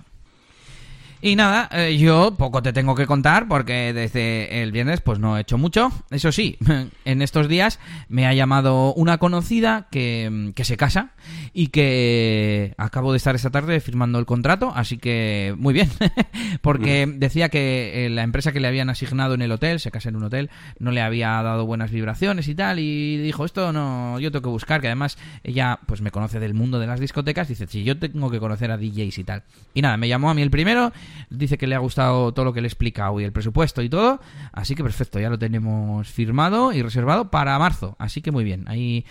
Y 1.23 1.37
nada, 1.37 1.69
eh, 1.73 1.99
yo 1.99 2.35
poco 2.39 2.63
te 2.63 2.73
tengo 2.73 2.95
que 2.95 3.07
contar 3.07 3.47
porque 3.47 3.93
desde 3.93 4.63
el 4.63 4.73
viernes 4.73 5.03
pues 5.03 5.19
no 5.19 5.37
he 5.37 5.43
hecho 5.43 5.59
mucho. 5.59 5.93
Eso 6.11 6.33
sí, 6.33 6.57
en 7.05 7.21
estos 7.21 7.47
días 7.47 7.79
me 8.09 8.27
ha 8.27 8.33
llamado 8.33 8.95
una 8.95 9.19
conocida 9.19 9.89
que, 9.91 10.53
que, 10.55 10.65
se 10.65 10.79
casa 10.79 11.11
y 11.53 11.67
que 11.69 12.75
acabo 12.79 13.13
de 13.13 13.19
estar 13.19 13.35
esta 13.35 13.51
tarde 13.51 13.81
firmando 13.81 14.19
el 14.19 14.25
contrato, 14.25 14.73
así 14.75 14.97
que 14.97 15.55
muy 15.59 15.75
bien, 15.75 15.91
porque 16.63 17.07
decía 17.07 17.51
que 17.51 18.07
eh, 18.07 18.11
la 18.11 18.23
empresa 18.23 18.53
que 18.53 18.61
le 18.61 18.69
habían 18.69 18.89
asignado 18.89 19.35
en 19.35 19.43
el 19.43 19.53
hotel, 19.53 19.79
se 19.79 19.91
casa 19.91 20.09
en 20.09 20.17
un 20.17 20.25
hotel, 20.25 20.49
no 20.79 20.91
le 20.91 21.03
había 21.03 21.43
dado 21.43 21.67
buenas 21.67 21.91
vibraciones 21.91 22.49
y 22.49 22.55
tal 22.55 22.79
y 22.79 23.19
dijo, 23.19 23.45
esto 23.45 23.75
no, 23.75 24.19
yo 24.21 24.31
tengo 24.31 24.45
que 24.45 24.49
buscar, 24.49 24.81
que 24.81 24.87
además 24.87 25.19
ella 25.45 25.81
pues 25.85 26.01
me 26.01 26.11
conoce 26.11 26.41
del 26.41 26.55
mundo 26.55 26.79
de 26.79 26.87
las 26.87 26.99
discotecas, 26.99 27.49
dice, 27.49 27.67
sí, 27.67 27.85
yo 27.85 27.99
tengo 27.99 28.31
que 28.31 28.41
conocer 28.41 28.71
a 28.71 28.79
DJs 28.79 29.19
y 29.19 29.25
tal. 29.25 29.43
Y 29.75 29.83
nada, 29.83 29.99
me 29.99 30.09
llamó 30.09 30.31
a 30.31 30.35
mí 30.35 30.41
el 30.41 30.51
primero 30.51 30.93
Dice 31.31 31.59
que 31.59 31.67
le 31.67 31.75
ha 31.75 31.79
gustado 31.79 32.33
todo 32.33 32.45
lo 32.45 32.53
que 32.53 32.61
le 32.61 32.67
he 32.67 32.69
explicado 32.69 33.21
y 33.21 33.25
el 33.25 33.33
presupuesto 33.33 33.83
y 33.83 33.89
todo. 33.89 34.21
Así 34.53 34.75
que 34.75 34.83
perfecto, 34.83 35.19
ya 35.21 35.31
lo 35.31 35.39
tenemos 35.39 36.09
firmado 36.09 36.73
y 36.73 36.83
reservado 36.83 37.31
para 37.31 37.59
marzo. 37.59 37.97
Así 37.99 38.23
que 38.23 38.31
muy 38.31 38.45
bien. 38.45 38.65
Ahí 38.69 39.05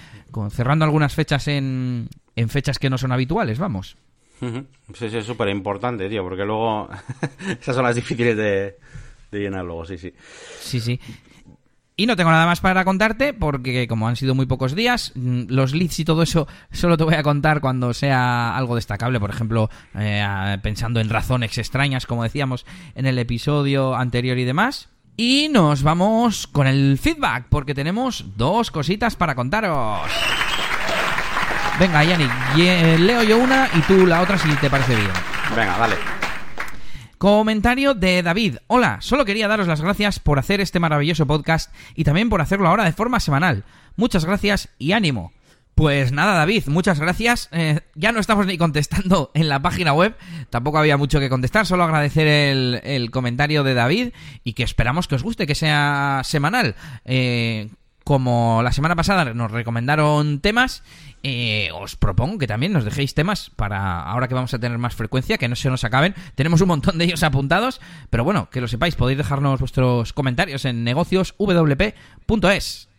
cerrando 0.51 0.85
algunas 0.85 1.13
fechas 1.13 1.47
en, 1.47 2.09
en 2.35 2.49
fechas 2.49 2.79
que 2.79 2.89
no 2.89 2.97
son 2.97 3.11
habituales, 3.11 3.59
vamos. 3.59 3.97
Sí, 4.39 5.09
sí, 5.09 5.17
es 5.17 5.25
súper 5.25 5.49
importante, 5.49 6.07
tío, 6.07 6.23
porque 6.23 6.45
luego 6.45 6.89
esas 7.61 7.75
son 7.75 7.83
las 7.83 7.95
difíciles 7.95 8.37
de, 8.37 8.77
de 9.31 9.39
llenar 9.39 9.65
luego, 9.65 9.85
sí, 9.85 9.97
sí. 9.97 10.13
Sí, 10.61 10.79
sí. 10.79 10.99
Y 11.99 12.05
no 12.05 12.15
tengo 12.15 12.31
nada 12.31 12.45
más 12.45 12.61
para 12.61 12.85
contarte 12.85 13.33
porque 13.33 13.85
como 13.85 14.07
han 14.07 14.15
sido 14.15 14.33
muy 14.33 14.45
pocos 14.45 14.73
días, 14.73 15.11
mm, 15.15 15.47
los 15.49 15.73
leads 15.73 15.99
y 15.99 16.05
todo 16.05 16.23
eso 16.23 16.47
solo 16.71 16.95
te 16.95 17.03
voy 17.03 17.15
a 17.15 17.23
contar 17.23 17.59
cuando 17.59 17.93
sea 17.93 18.55
algo 18.55 18.75
destacable. 18.75 19.19
Por 19.19 19.31
ejemplo, 19.31 19.69
eh, 19.95 20.57
pensando 20.63 21.01
en 21.01 21.09
razones 21.09 21.57
extrañas, 21.57 22.05
como 22.05 22.23
decíamos 22.23 22.65
en 22.95 23.05
el 23.05 23.19
episodio 23.19 23.97
anterior 23.97 24.37
y 24.37 24.45
demás. 24.45 24.87
Y 25.17 25.49
nos 25.49 25.83
vamos 25.83 26.47
con 26.47 26.67
el 26.67 26.97
feedback, 26.97 27.47
porque 27.49 27.75
tenemos 27.75 28.23
dos 28.37 28.71
cositas 28.71 29.17
para 29.17 29.35
contaros. 29.35 30.09
Venga, 31.81 32.05
Yannick, 32.05 32.31
leo 32.55 33.23
yo 33.23 33.39
una 33.39 33.67
y 33.73 33.81
tú 33.81 34.07
la 34.07 34.21
otra 34.21 34.37
si 34.37 34.47
te 34.55 34.69
parece 34.69 34.95
bien. 34.95 35.11
Venga, 35.53 35.77
dale. 35.77 36.18
Comentario 37.19 37.95
de 37.95 38.23
David. 38.23 38.59
Hola, 38.67 38.99
solo 39.01 39.25
quería 39.25 39.49
daros 39.49 39.67
las 39.67 39.81
gracias 39.81 40.19
por 40.19 40.39
hacer 40.39 40.61
este 40.61 40.79
maravilloso 40.79 41.27
podcast 41.27 41.69
y 41.93 42.05
también 42.05 42.29
por 42.29 42.39
hacerlo 42.39 42.69
ahora 42.69 42.85
de 42.85 42.93
forma 42.93 43.19
semanal. 43.19 43.65
Muchas 43.97 44.23
gracias 44.23 44.69
y 44.79 44.93
ánimo. 44.93 45.33
Pues 45.75 46.13
nada, 46.13 46.35
David, 46.35 46.67
muchas 46.67 46.97
gracias. 46.97 47.49
Eh, 47.51 47.81
ya 47.93 48.13
no 48.13 48.21
estamos 48.21 48.45
ni 48.45 48.57
contestando 48.57 49.31
en 49.33 49.49
la 49.49 49.61
página 49.61 49.91
web, 49.91 50.15
tampoco 50.49 50.77
había 50.77 50.95
mucho 50.95 51.19
que 51.19 51.27
contestar, 51.27 51.65
solo 51.65 51.83
agradecer 51.83 52.25
el, 52.25 53.11
comentario 53.11 53.65
de 53.65 53.73
David 53.73 54.13
y 54.45 54.53
que 54.53 54.63
esperamos 54.63 55.09
que 55.09 55.15
os 55.15 55.23
guste, 55.23 55.45
que 55.45 55.55
sea 55.55 56.21
semanal. 56.23 56.75
Eh, 57.03 57.67
como 58.09 58.61
la 58.63 58.71
semana 58.71 58.95
pasada 58.95 59.33
nos 59.33 59.51
recomendaron 59.51 60.39
temas, 60.39 60.83
eh, 61.23 61.69
os 61.73 61.95
propongo 61.95 62.37
que 62.37 62.47
también 62.47 62.73
nos 62.73 62.85
dejéis 62.85 63.13
temas 63.13 63.51
para 63.55 64.03
ahora 64.03 64.27
que 64.27 64.33
vamos 64.33 64.53
a 64.53 64.59
tener 64.59 64.77
más 64.77 64.95
frecuencia, 64.95 65.37
que 65.37 65.47
no 65.47 65.55
se 65.55 65.69
nos 65.69 65.83
acaben. 65.83 66.15
Tenemos 66.35 66.61
un 66.61 66.69
montón 66.69 66.97
de 66.97 67.05
ellos 67.05 67.23
apuntados, 67.23 67.81
pero 68.09 68.23
bueno, 68.23 68.49
que 68.49 68.61
lo 68.61 68.67
sepáis, 68.67 68.95
podéis 68.95 69.17
dejarnos 69.17 69.59
vuestros 69.59 70.13
comentarios 70.13 70.65
en 70.65 70.83
negocioswp.es. 70.83 72.89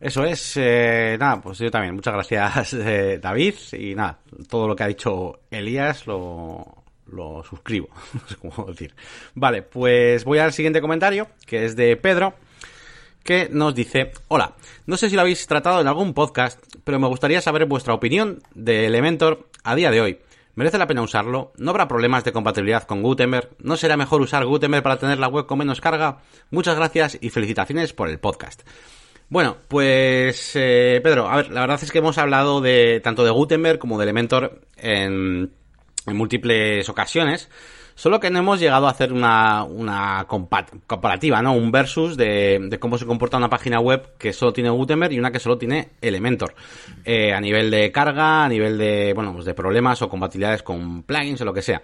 Eso 0.00 0.24
es, 0.24 0.56
eh, 0.56 1.16
nada, 1.18 1.40
pues 1.40 1.58
yo 1.58 1.70
también. 1.70 1.94
Muchas 1.94 2.12
gracias, 2.12 2.72
eh, 2.74 3.18
David. 3.22 3.54
Y 3.72 3.94
nada, 3.94 4.18
todo 4.48 4.68
lo 4.68 4.76
que 4.76 4.82
ha 4.82 4.88
dicho 4.88 5.40
Elías 5.50 6.06
lo, 6.06 6.84
lo 7.06 7.42
suscribo. 7.42 7.88
no 8.12 8.28
sé 8.28 8.36
cómo 8.36 8.68
decir. 8.68 8.94
Vale, 9.34 9.62
pues 9.62 10.24
voy 10.24 10.38
al 10.38 10.52
siguiente 10.52 10.80
comentario, 10.80 11.28
que 11.46 11.64
es 11.64 11.76
de 11.76 11.96
Pedro, 11.96 12.34
que 13.24 13.48
nos 13.50 13.74
dice: 13.74 14.12
Hola, 14.28 14.54
no 14.86 14.96
sé 14.96 15.10
si 15.10 15.16
lo 15.16 15.22
habéis 15.22 15.46
tratado 15.46 15.80
en 15.80 15.88
algún 15.88 16.14
podcast, 16.14 16.62
pero 16.84 17.00
me 17.00 17.08
gustaría 17.08 17.40
saber 17.40 17.66
vuestra 17.66 17.94
opinión 17.94 18.40
de 18.54 18.86
Elementor 18.86 19.48
a 19.64 19.74
día 19.74 19.90
de 19.90 20.00
hoy. 20.00 20.18
¿Merece 20.54 20.78
la 20.78 20.86
pena 20.86 21.02
usarlo? 21.02 21.52
¿No 21.56 21.70
habrá 21.70 21.88
problemas 21.88 22.22
de 22.22 22.32
compatibilidad 22.32 22.84
con 22.84 23.02
Gutenberg? 23.02 23.50
¿No 23.58 23.76
será 23.76 23.96
mejor 23.96 24.20
usar 24.20 24.46
Gutenberg 24.46 24.84
para 24.84 24.98
tener 24.98 25.18
la 25.18 25.26
web 25.26 25.46
con 25.46 25.58
menos 25.58 25.80
carga? 25.80 26.18
Muchas 26.50 26.76
gracias 26.76 27.18
y 27.20 27.30
felicitaciones 27.30 27.92
por 27.92 28.08
el 28.08 28.20
podcast. 28.20 28.62
Bueno, 29.28 29.56
pues 29.66 30.52
eh, 30.54 31.00
Pedro, 31.02 31.28
a 31.28 31.36
ver, 31.36 31.50
la 31.50 31.62
verdad 31.62 31.80
es 31.82 31.90
que 31.90 31.98
hemos 31.98 32.18
hablado 32.18 32.60
de 32.60 33.00
tanto 33.02 33.24
de 33.24 33.32
Gutenberg 33.32 33.80
como 33.80 33.98
de 33.98 34.04
Elementor 34.04 34.60
en, 34.76 35.50
en 36.06 36.16
múltiples 36.16 36.88
ocasiones. 36.88 37.48
Solo 37.96 38.18
que 38.18 38.30
no 38.30 38.40
hemos 38.40 38.58
llegado 38.58 38.88
a 38.88 38.90
hacer 38.90 39.12
una, 39.12 39.62
una 39.62 40.26
comparativa, 40.26 41.40
¿no? 41.42 41.52
Un 41.52 41.70
versus 41.70 42.16
de, 42.16 42.76
cómo 42.80 42.98
se 42.98 43.06
comporta 43.06 43.36
una 43.36 43.48
página 43.48 43.78
web 43.78 44.16
que 44.18 44.32
solo 44.32 44.52
tiene 44.52 44.70
Gutenberg 44.70 45.12
y 45.12 45.18
una 45.18 45.30
que 45.30 45.38
solo 45.38 45.58
tiene 45.58 45.90
Elementor. 46.00 46.54
Eh, 47.04 47.32
a 47.32 47.40
nivel 47.40 47.70
de 47.70 47.92
carga, 47.92 48.44
a 48.44 48.48
nivel 48.48 48.78
de, 48.78 49.12
bueno, 49.14 49.32
pues 49.32 49.44
de 49.44 49.54
problemas 49.54 50.02
o 50.02 50.08
compatibilidades 50.08 50.62
con 50.64 51.04
plugins 51.04 51.40
o 51.40 51.44
lo 51.44 51.54
que 51.54 51.62
sea. 51.62 51.82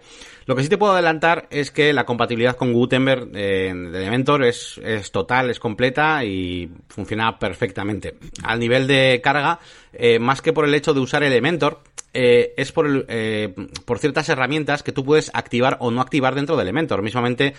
Lo 0.50 0.56
que 0.56 0.64
sí 0.64 0.68
te 0.68 0.78
puedo 0.78 0.94
adelantar 0.94 1.46
es 1.50 1.70
que 1.70 1.92
la 1.92 2.04
compatibilidad 2.04 2.56
con 2.56 2.72
Gutenberg 2.72 3.28
eh, 3.34 3.72
de 3.72 3.98
Elementor 3.98 4.42
es, 4.42 4.80
total, 5.12 5.48
es 5.48 5.60
completa 5.60 6.24
y 6.24 6.68
funciona 6.88 7.38
perfectamente. 7.38 8.16
Al 8.42 8.58
nivel 8.58 8.88
de 8.88 9.20
carga, 9.22 9.60
eh, 9.92 10.18
más 10.18 10.42
que 10.42 10.52
por 10.52 10.64
el 10.64 10.74
hecho 10.74 10.92
de 10.92 10.98
usar 10.98 11.22
Elementor, 11.22 11.82
eh, 12.12 12.52
es 12.56 12.72
por, 12.72 13.06
ciertas 14.00 14.28
herramientas 14.28 14.82
que 14.82 14.90
tú 14.90 15.04
puedes 15.04 15.30
activar 15.34 15.76
o 15.78 15.92
no 15.92 16.00
activar 16.00 16.34
dentro 16.34 16.56
de 16.56 16.62
Elementor. 16.62 17.00
Mismamente, 17.02 17.54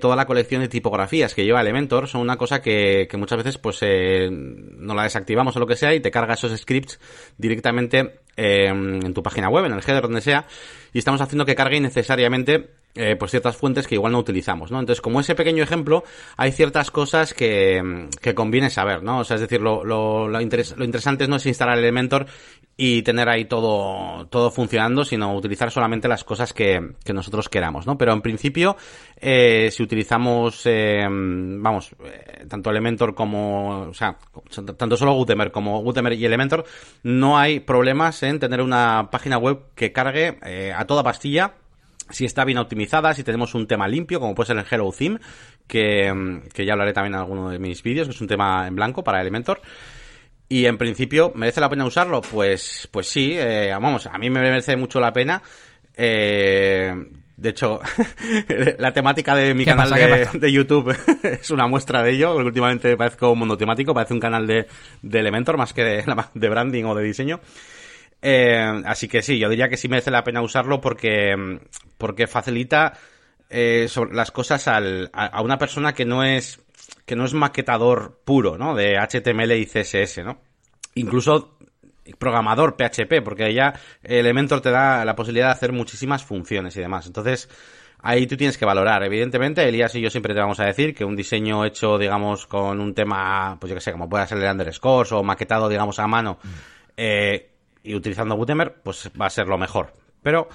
toda 0.00 0.16
la 0.16 0.24
colección 0.24 0.62
de 0.62 0.68
tipografías 0.68 1.34
que 1.34 1.44
lleva 1.44 1.60
Elementor 1.60 2.08
son 2.08 2.22
una 2.22 2.38
cosa 2.38 2.62
que, 2.62 3.08
que 3.10 3.18
muchas 3.18 3.44
veces 3.44 3.58
pues 3.58 3.82
no 3.82 4.94
la 4.94 5.02
desactivamos 5.02 5.54
o 5.56 5.60
lo 5.60 5.66
que 5.66 5.76
sea 5.76 5.94
y 5.94 6.00
te 6.00 6.10
carga 6.10 6.32
esos 6.32 6.58
scripts 6.58 6.98
directamente 7.36 8.21
en 8.36 9.14
tu 9.14 9.22
página 9.22 9.48
web, 9.48 9.64
en 9.64 9.72
el 9.72 9.80
header, 9.80 10.02
donde 10.02 10.20
sea, 10.20 10.46
y 10.92 10.98
estamos 10.98 11.20
haciendo 11.20 11.44
que 11.44 11.54
cargue 11.54 11.76
innecesariamente 11.76 12.70
eh, 12.94 13.16
pues 13.16 13.30
ciertas 13.30 13.56
fuentes 13.56 13.86
que 13.86 13.94
igual 13.94 14.12
no 14.12 14.18
utilizamos, 14.18 14.70
¿no? 14.70 14.80
Entonces, 14.80 15.00
como 15.00 15.20
ese 15.20 15.34
pequeño 15.34 15.62
ejemplo, 15.62 16.04
hay 16.36 16.52
ciertas 16.52 16.90
cosas 16.90 17.34
que, 17.34 18.08
que 18.20 18.34
conviene 18.34 18.70
saber, 18.70 19.02
¿no? 19.02 19.20
O 19.20 19.24
sea, 19.24 19.36
es 19.36 19.40
decir, 19.40 19.60
lo, 19.60 19.84
lo, 19.84 20.28
lo, 20.28 20.38
lo 20.38 20.84
interesante 20.84 21.28
no 21.28 21.36
es 21.36 21.46
instalar 21.46 21.78
Elementor 21.78 22.26
y 22.76 23.02
tener 23.02 23.28
ahí 23.28 23.44
todo, 23.44 24.26
todo 24.28 24.50
funcionando, 24.50 25.04
sino 25.04 25.34
utilizar 25.34 25.70
solamente 25.70 26.08
las 26.08 26.24
cosas 26.24 26.52
que, 26.52 26.94
que 27.04 27.12
nosotros 27.12 27.48
queramos, 27.48 27.86
¿no? 27.86 27.98
Pero 27.98 28.12
en 28.12 28.22
principio, 28.22 28.76
eh, 29.16 29.68
si 29.70 29.82
utilizamos, 29.82 30.62
eh, 30.64 31.06
vamos, 31.08 31.94
eh, 32.04 32.44
tanto 32.48 32.70
Elementor 32.70 33.14
como, 33.14 33.88
o 33.88 33.94
sea, 33.94 34.16
tanto 34.76 34.96
solo 34.96 35.12
Gutenberg 35.14 35.52
como 35.52 35.82
Gutenberg 35.82 36.16
y 36.16 36.24
Elementor, 36.24 36.64
no 37.02 37.38
hay 37.38 37.60
problemas 37.60 38.22
en 38.22 38.38
tener 38.38 38.60
una 38.60 39.08
página 39.10 39.38
web 39.38 39.60
que 39.74 39.92
cargue 39.92 40.38
eh, 40.44 40.72
a 40.74 40.86
toda 40.86 41.02
pastilla 41.02 41.54
si 42.12 42.24
está 42.24 42.44
bien 42.44 42.58
optimizada, 42.58 43.14
si 43.14 43.24
tenemos 43.24 43.54
un 43.54 43.66
tema 43.66 43.88
limpio, 43.88 44.20
como 44.20 44.34
puede 44.34 44.48
ser 44.48 44.58
el 44.58 44.64
Hello 44.70 44.92
Theme, 44.96 45.18
que, 45.66 46.40
que 46.52 46.64
ya 46.64 46.74
hablaré 46.74 46.92
también 46.92 47.14
en 47.14 47.20
alguno 47.20 47.50
de 47.50 47.58
mis 47.58 47.82
vídeos, 47.82 48.06
que 48.06 48.14
es 48.14 48.20
un 48.20 48.28
tema 48.28 48.68
en 48.68 48.76
blanco 48.76 49.02
para 49.02 49.20
Elementor. 49.20 49.60
Y 50.48 50.66
en 50.66 50.76
principio, 50.76 51.32
¿merece 51.34 51.60
la 51.60 51.70
pena 51.70 51.86
usarlo? 51.86 52.20
Pues, 52.20 52.86
pues 52.90 53.08
sí, 53.08 53.32
eh, 53.34 53.70
vamos, 53.72 54.06
a 54.06 54.18
mí 54.18 54.28
me 54.28 54.40
merece 54.40 54.76
mucho 54.76 55.00
la 55.00 55.12
pena. 55.12 55.42
Eh, 55.96 56.94
de 57.36 57.48
hecho, 57.48 57.80
la 58.78 58.92
temática 58.92 59.34
de 59.34 59.54
mi 59.54 59.64
canal 59.64 59.90
de, 60.34 60.52
YouTube 60.52 60.94
es 61.22 61.50
una 61.50 61.66
muestra 61.66 62.02
de 62.02 62.12
ello, 62.12 62.34
porque 62.34 62.48
últimamente 62.48 62.96
parezco 62.96 63.34
monotemático, 63.34 63.94
parece 63.94 64.14
un 64.14 64.20
canal 64.20 64.46
de, 64.46 64.66
de 65.00 65.18
Elementor 65.18 65.56
más 65.56 65.72
que 65.72 65.82
de, 65.82 66.04
de 66.34 66.48
branding 66.48 66.84
o 66.84 66.94
de 66.94 67.04
diseño. 67.04 67.40
Eh, 68.22 68.82
así 68.86 69.08
que 69.08 69.20
sí, 69.20 69.38
yo 69.38 69.48
diría 69.48 69.68
que 69.68 69.76
sí 69.76 69.88
merece 69.88 70.12
la 70.12 70.22
pena 70.22 70.42
usarlo 70.42 70.80
porque, 70.80 71.34
porque 71.98 72.28
facilita 72.28 72.92
eh, 73.50 73.88
las 74.12 74.30
cosas 74.30 74.68
al, 74.68 75.10
a, 75.12 75.42
una 75.42 75.58
persona 75.58 75.92
que 75.92 76.04
no 76.04 76.22
es 76.22 76.60
que 77.04 77.16
no 77.16 77.24
es 77.24 77.34
maquetador 77.34 78.20
puro, 78.24 78.56
¿no? 78.56 78.74
De 78.74 78.96
HTML 78.96 79.52
y 79.52 79.66
CSS, 79.66 80.24
¿no? 80.24 80.38
Incluso 80.94 81.58
programador 82.18 82.76
PHP, 82.76 83.22
porque 83.24 83.52
ya 83.52 83.74
Elementor 84.02 84.60
te 84.60 84.70
da 84.70 85.04
la 85.04 85.16
posibilidad 85.16 85.46
de 85.46 85.52
hacer 85.52 85.72
muchísimas 85.72 86.24
funciones 86.24 86.76
y 86.76 86.80
demás. 86.80 87.06
Entonces, 87.06 87.48
ahí 87.98 88.26
tú 88.26 88.36
tienes 88.36 88.58
que 88.58 88.64
valorar. 88.64 89.02
Evidentemente, 89.04 89.66
Elías 89.66 89.94
y 89.94 90.00
yo 90.00 90.10
siempre 90.10 90.34
te 90.34 90.40
vamos 90.40 90.60
a 90.60 90.64
decir 90.64 90.94
que 90.94 91.04
un 91.04 91.16
diseño 91.16 91.64
hecho, 91.64 91.98
digamos, 91.98 92.46
con 92.46 92.80
un 92.80 92.94
tema, 92.94 93.56
pues 93.60 93.70
yo 93.70 93.74
que 93.74 93.80
sé, 93.80 93.92
como 93.92 94.08
puede 94.08 94.26
ser 94.26 94.38
el 94.38 94.50
underscores 94.50 95.12
o 95.12 95.22
maquetado, 95.22 95.68
digamos, 95.68 95.98
a 95.98 96.06
mano, 96.06 96.38
eh, 96.96 97.51
y 97.82 97.94
utilizando 97.94 98.34
Gutenberg, 98.36 98.82
pues 98.82 99.10
va 99.20 99.26
a 99.26 99.30
ser 99.30 99.46
lo 99.46 99.58
mejor. 99.58 99.94
Pero 100.22 100.48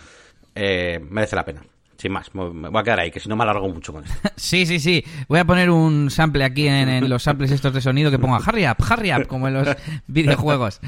eh, 0.55 0.99
merece 1.09 1.35
la 1.35 1.45
pena. 1.45 1.61
Sin 1.97 2.11
más, 2.11 2.33
me 2.35 2.69
voy 2.69 2.79
a 2.79 2.83
quedar 2.83 2.99
ahí, 2.99 3.09
que 3.09 3.19
si 3.19 3.27
no 3.27 3.35
me 3.35 3.41
alargo 3.41 3.67
mucho 3.69 3.91
con 3.91 4.03
esto. 4.03 4.29
sí, 4.35 4.67
sí, 4.67 4.79
sí. 4.79 5.03
Voy 5.27 5.39
a 5.39 5.45
poner 5.45 5.71
un 5.71 6.11
sample 6.11 6.43
aquí 6.43 6.67
en, 6.67 7.09
los 7.09 7.23
samples 7.23 7.49
estos 7.51 7.73
de 7.73 7.81
sonido 7.81 8.11
que 8.11 8.19
ponga 8.19 8.37
hurry 8.37 8.67
up, 8.67 8.77
hurry 8.79 9.11
up, 9.11 9.25
como 9.25 9.47
en 9.47 9.55
los 9.55 9.67
videojuegos. 10.07 10.79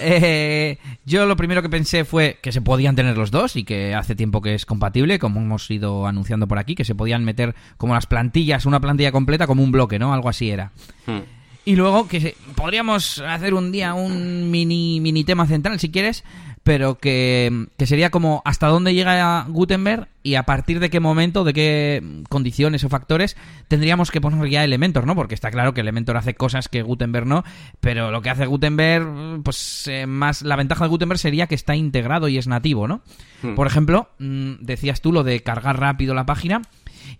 Eh, 0.00 0.78
yo 1.04 1.26
lo 1.26 1.36
primero 1.36 1.62
que 1.62 1.68
pensé 1.68 2.04
fue 2.04 2.40
que 2.42 2.50
se 2.50 2.62
podían 2.62 2.96
tener 2.96 3.16
los 3.16 3.30
dos 3.30 3.54
y 3.54 3.62
que 3.62 3.94
hace 3.94 4.16
tiempo 4.16 4.42
que 4.42 4.54
es 4.54 4.66
compatible, 4.66 5.20
como 5.20 5.40
hemos 5.40 5.70
ido 5.70 6.08
anunciando 6.08 6.48
por 6.48 6.58
aquí, 6.58 6.74
que 6.74 6.84
se 6.84 6.96
podían 6.96 7.24
meter 7.24 7.54
como 7.76 7.94
las 7.94 8.06
plantillas, 8.06 8.66
una 8.66 8.80
plantilla 8.80 9.12
completa 9.12 9.46
como 9.46 9.62
un 9.62 9.70
bloque, 9.70 10.00
¿no? 10.00 10.12
Algo 10.12 10.28
así 10.28 10.50
era. 10.50 10.72
Hmm. 11.06 11.39
Y 11.64 11.76
luego 11.76 12.08
que 12.08 12.34
podríamos 12.54 13.18
hacer 13.18 13.54
un 13.54 13.70
día 13.70 13.94
un 13.94 14.50
mini, 14.50 15.00
mini 15.00 15.24
tema 15.24 15.46
central, 15.46 15.78
si 15.78 15.90
quieres, 15.90 16.24
pero 16.62 16.98
que, 16.98 17.66
sería 17.78 18.10
como 18.10 18.42
hasta 18.44 18.68
dónde 18.68 18.94
llega 18.94 19.46
Gutenberg 19.48 20.08
y 20.22 20.34
a 20.34 20.42
partir 20.42 20.78
de 20.78 20.90
qué 20.90 21.00
momento, 21.00 21.42
de 21.42 21.54
qué 21.54 22.22
condiciones 22.28 22.84
o 22.84 22.88
factores 22.88 23.36
tendríamos 23.68 24.10
que 24.10 24.20
poner 24.20 24.48
ya 24.50 24.62
Elementor, 24.62 25.06
¿no? 25.06 25.14
Porque 25.14 25.34
está 25.34 25.50
claro 25.50 25.72
que 25.72 25.80
Elementor 25.80 26.16
hace 26.16 26.34
cosas 26.34 26.68
que 26.68 26.82
Gutenberg 26.82 27.26
no, 27.26 27.44
pero 27.80 28.10
lo 28.10 28.20
que 28.20 28.30
hace 28.30 28.46
Gutenberg, 28.46 29.42
pues 29.42 29.86
eh, 29.88 30.06
más 30.06 30.42
la 30.42 30.56
ventaja 30.56 30.84
de 30.84 30.90
Gutenberg 30.90 31.18
sería 31.18 31.46
que 31.46 31.54
está 31.54 31.74
integrado 31.76 32.28
y 32.28 32.36
es 32.36 32.46
nativo, 32.46 32.86
¿no? 32.86 33.00
Hmm. 33.42 33.54
Por 33.54 33.66
ejemplo, 33.66 34.10
mm, 34.18 34.56
decías 34.60 35.00
tú 35.00 35.12
lo 35.12 35.24
de 35.24 35.40
cargar 35.42 35.80
rápido 35.80 36.14
la 36.14 36.26
página. 36.26 36.62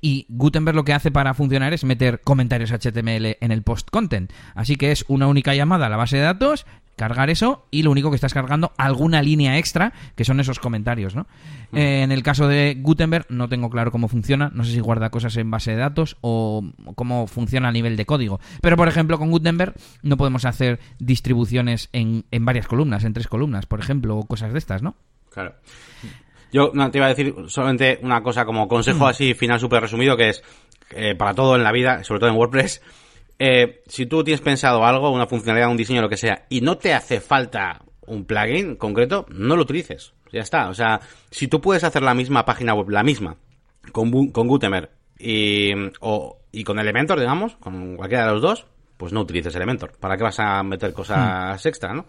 Y 0.01 0.27
Gutenberg 0.29 0.77
lo 0.77 0.85
que 0.85 0.93
hace 0.93 1.11
para 1.11 1.35
funcionar 1.35 1.73
es 1.73 1.85
meter 1.85 2.21
comentarios 2.21 2.73
HTML 2.73 3.37
en 3.41 3.53
el 3.53 3.63
post 3.63 3.91
content. 3.91 4.33
Así 4.55 4.77
que 4.77 4.93
es 4.93 5.05
una 5.09 5.27
única 5.27 5.55
llamada 5.55 5.87
a 5.87 5.89
la 5.89 5.97
base 5.97 6.17
de 6.17 6.23
datos, 6.23 6.67
cargar 7.01 7.31
eso 7.31 7.65
y 7.71 7.83
lo 7.83 7.91
único 7.91 8.11
que 8.11 8.17
estás 8.17 8.35
cargando 8.35 8.73
alguna 8.77 9.23
línea 9.23 9.57
extra 9.57 9.95
que 10.17 10.27
son 10.27 10.39
esos 10.39 10.59
comentarios, 10.59 11.15
¿no? 11.15 11.27
Mm. 11.71 11.77
Eh, 11.79 12.03
en 12.03 12.13
el 12.13 12.23
caso 12.23 12.47
de 12.47 12.77
Gutenberg 12.79 13.25
no 13.31 13.49
tengo 13.49 13.71
claro 13.71 13.91
cómo 13.91 14.07
funciona, 14.07 14.51
no 14.55 14.65
sé 14.65 14.73
si 14.73 14.81
guarda 14.81 15.09
cosas 15.09 15.35
en 15.39 15.51
base 15.51 15.71
de 15.71 15.79
datos 15.79 16.19
o 16.21 16.63
cómo 16.97 17.27
funciona 17.27 17.69
a 17.69 17.73
nivel 17.73 17.97
de 17.97 18.05
código. 18.05 18.39
Pero 18.61 18.77
por 18.77 18.87
ejemplo 18.87 19.19
con 19.19 19.31
Gutenberg 19.31 19.75
no 20.03 20.19
podemos 20.19 20.45
hacer 20.45 20.79
distribuciones 20.99 21.89
en, 21.95 22.27
en 22.31 22.45
varias 22.45 22.67
columnas, 22.67 23.05
en 23.05 23.15
tres 23.15 23.29
columnas, 23.29 23.65
por 23.65 23.81
ejemplo, 23.81 24.19
o 24.19 24.27
cosas 24.27 24.53
de 24.53 24.59
estas, 24.59 24.83
¿no? 24.83 24.95
Claro. 25.31 25.55
Yo 26.53 26.71
no, 26.75 26.91
te 26.91 26.99
iba 26.99 27.07
a 27.07 27.11
decir 27.11 27.35
solamente 27.49 27.99
una 28.03 28.23
cosa 28.23 28.45
como 28.45 28.69
consejo 28.69 29.07
así 29.09 29.35
final 29.35 29.61
súper 29.61 29.83
resumido 29.83 30.17
que 30.17 30.31
es 30.31 30.43
eh, 30.91 31.15
para 31.15 31.35
todo 31.35 31.57
en 31.57 31.63
la 31.63 31.73
vida, 31.73 32.03
sobre 32.05 32.21
todo 32.21 32.31
en 32.31 32.37
WordPress, 32.37 32.83
eh, 33.39 33.83
si 33.87 34.07
tú 34.07 34.23
tienes 34.23 34.43
pensado 34.43 34.85
algo, 34.85 35.11
una 35.11 35.27
funcionalidad, 35.27 35.71
un 35.71 35.77
diseño, 35.77 36.03
lo 36.03 36.09
que 36.09 36.17
sea, 36.17 36.47
y 36.51 36.61
no 36.61 36.77
te 36.77 36.93
hace 36.93 37.21
falta 37.21 37.81
un 38.07 38.25
plugin 38.25 38.77
concreto, 38.77 39.25
no 39.31 39.57
lo 39.57 39.63
utilices. 39.63 40.13
Ya 40.33 40.41
está. 40.41 40.69
O 40.69 40.75
sea, 40.75 41.01
si 41.31 41.49
tú 41.49 41.61
puedes 41.61 41.83
hacer 41.85 42.03
la 42.03 42.15
misma 42.15 42.45
página 42.45 42.75
web, 42.75 42.91
la 42.91 43.03
misma, 43.03 43.37
con, 43.93 44.31
con 44.31 44.47
Gutenberg 44.47 44.91
y, 45.19 45.71
o, 46.01 46.39
y 46.53 46.65
con 46.65 46.79
Elementor, 46.79 47.19
digamos, 47.19 47.57
con 47.57 47.97
cualquiera 47.97 48.27
de 48.27 48.33
los 48.33 48.43
dos, 48.43 48.67
pues 48.97 49.13
no 49.13 49.23
utilices 49.23 49.55
Elementor. 49.55 49.93
¿Para 49.99 50.17
qué 50.17 50.25
vas 50.25 50.39
a 50.39 50.63
meter 50.63 50.93
cosas 50.93 51.65
hmm. 51.65 51.69
extra, 51.69 51.95
no? 51.95 52.07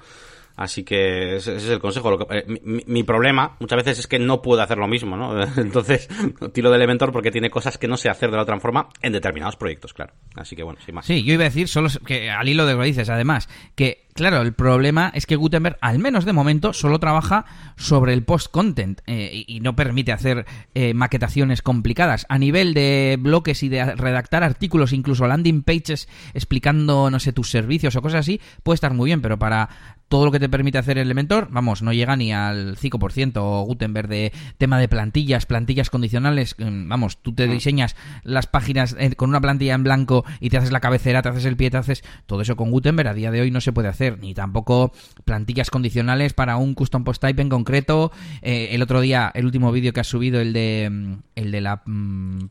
Así 0.55 0.83
que 0.83 1.37
ese, 1.37 1.55
es 1.55 1.67
el 1.67 1.79
consejo. 1.79 2.27
Eh, 2.31 2.45
mi, 2.63 3.03
problema 3.03 3.55
muchas 3.59 3.77
veces 3.77 3.99
es 3.99 4.07
que 4.07 4.19
no 4.19 4.41
puedo 4.41 4.61
hacer 4.61 4.77
lo 4.77 4.87
mismo, 4.87 5.17
¿no? 5.17 5.41
Entonces 5.57 6.07
tiro 6.53 6.69
de 6.69 6.75
Elementor 6.75 7.11
porque 7.11 7.31
tiene 7.31 7.49
cosas 7.49 7.77
que 7.77 7.87
no 7.87 7.97
sé 7.97 8.09
hacer 8.09 8.29
de 8.29 8.37
la 8.37 8.43
otra 8.43 8.59
forma 8.59 8.89
en 9.01 9.13
determinados 9.13 9.55
proyectos, 9.55 9.93
claro. 9.93 10.13
Así 10.35 10.55
que 10.55 10.63
bueno, 10.63 10.79
sin 10.85 10.95
más. 10.95 11.05
Sí, 11.05 11.23
yo 11.23 11.33
iba 11.33 11.43
a 11.43 11.49
decir, 11.49 11.67
solo 11.67 11.89
que 12.05 12.29
al 12.29 12.47
hilo 12.47 12.65
de 12.65 12.73
lo 12.73 12.79
que 12.79 12.85
dices, 12.85 13.09
además, 13.09 13.49
que 13.75 14.05
claro, 14.13 14.41
el 14.41 14.53
problema 14.53 15.11
es 15.13 15.25
que 15.25 15.35
Gutenberg, 15.35 15.77
al 15.81 15.99
menos 15.99 16.25
de 16.25 16.33
momento, 16.33 16.73
solo 16.73 16.99
trabaja 16.99 17.45
sobre 17.75 18.13
el 18.13 18.23
post-content 18.23 19.01
eh, 19.07 19.43
y, 19.47 19.59
no 19.61 19.75
permite 19.75 20.11
hacer 20.11 20.45
eh, 20.73 20.93
maquetaciones 20.93 21.61
complicadas. 21.61 22.25
A 22.29 22.37
nivel 22.37 22.73
de 22.73 23.17
bloques 23.19 23.63
y 23.63 23.69
de 23.69 23.95
redactar 23.95 24.43
artículos, 24.43 24.93
incluso 24.93 25.27
landing 25.27 25.63
pages 25.63 26.07
explicando, 26.33 27.09
no 27.09 27.19
sé, 27.19 27.33
tus 27.33 27.49
servicios 27.49 27.95
o 27.95 28.01
cosas 28.01 28.21
así, 28.21 28.41
puede 28.63 28.75
estar 28.75 28.93
muy 28.93 29.07
bien, 29.07 29.21
pero 29.21 29.37
para 29.37 29.69
todo 30.11 30.25
lo 30.25 30.31
que 30.33 30.41
te 30.41 30.49
permite 30.49 30.77
hacer 30.77 30.97
Elementor, 30.97 31.47
vamos, 31.51 31.81
no 31.81 31.93
llega 31.93 32.17
ni 32.17 32.33
al 32.33 32.75
5% 32.75 33.65
Gutenberg 33.65 34.09
de 34.09 34.33
tema 34.57 34.77
de 34.77 34.89
plantillas, 34.89 35.45
plantillas 35.45 35.89
condicionales, 35.89 36.53
mm, 36.59 36.89
vamos, 36.89 37.19
tú 37.21 37.33
te 37.33 37.47
mm. 37.47 37.51
diseñas 37.51 37.95
las 38.23 38.45
páginas 38.45 38.97
con 39.15 39.29
una 39.29 39.39
plantilla 39.39 39.73
en 39.73 39.83
blanco 39.83 40.25
y 40.41 40.49
te 40.49 40.57
haces 40.57 40.73
la 40.73 40.81
cabecera, 40.81 41.21
te 41.21 41.29
haces 41.29 41.45
el 41.45 41.55
pie, 41.55 41.71
te 41.71 41.77
haces 41.77 42.03
todo 42.25 42.41
eso 42.41 42.57
con 42.57 42.71
Gutenberg, 42.71 43.07
a 43.07 43.13
día 43.13 43.31
de 43.31 43.39
hoy 43.39 43.51
no 43.51 43.61
se 43.61 43.71
puede 43.71 43.87
hacer, 43.87 44.19
ni 44.19 44.33
tampoco 44.33 44.91
plantillas 45.23 45.69
condicionales 45.69 46.33
para 46.33 46.57
un 46.57 46.73
custom 46.73 47.05
post 47.05 47.21
type 47.21 47.41
en 47.41 47.47
concreto. 47.47 48.11
Eh, 48.41 48.69
el 48.71 48.81
otro 48.81 48.99
día, 48.99 49.31
el 49.33 49.45
último 49.45 49.71
vídeo 49.71 49.93
que 49.93 50.01
has 50.01 50.07
subido, 50.07 50.41
el 50.41 50.51
de 50.51 50.89
mm, 50.91 51.13
el 51.35 51.51
de 51.51 51.61
la 51.61 51.83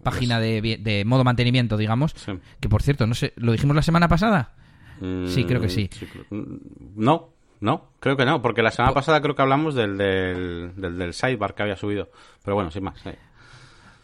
página 0.02 0.40
de, 0.40 1.02
modo 1.04 1.24
mantenimiento, 1.24 1.76
digamos, 1.76 2.14
que 2.58 2.70
por 2.70 2.82
cierto, 2.82 3.06
no 3.06 3.12
sé, 3.14 3.34
¿lo 3.36 3.52
dijimos 3.52 3.76
la 3.76 3.82
semana 3.82 4.08
pasada? 4.08 4.54
sí, 5.26 5.44
creo 5.44 5.60
que 5.60 5.68
sí. 5.68 5.90
No, 6.96 7.34
no, 7.60 7.90
creo 8.00 8.16
que 8.16 8.24
no, 8.24 8.40
porque 8.40 8.62
la 8.62 8.70
semana 8.70 8.94
pasada 8.94 9.20
creo 9.20 9.34
que 9.34 9.42
hablamos 9.42 9.74
del, 9.74 9.98
del, 9.98 10.72
del, 10.76 11.12
sidebar 11.12 11.54
que 11.54 11.62
había 11.62 11.76
subido. 11.76 12.08
Pero 12.42 12.54
bueno, 12.54 12.70
sin 12.70 12.84
más. 12.84 13.02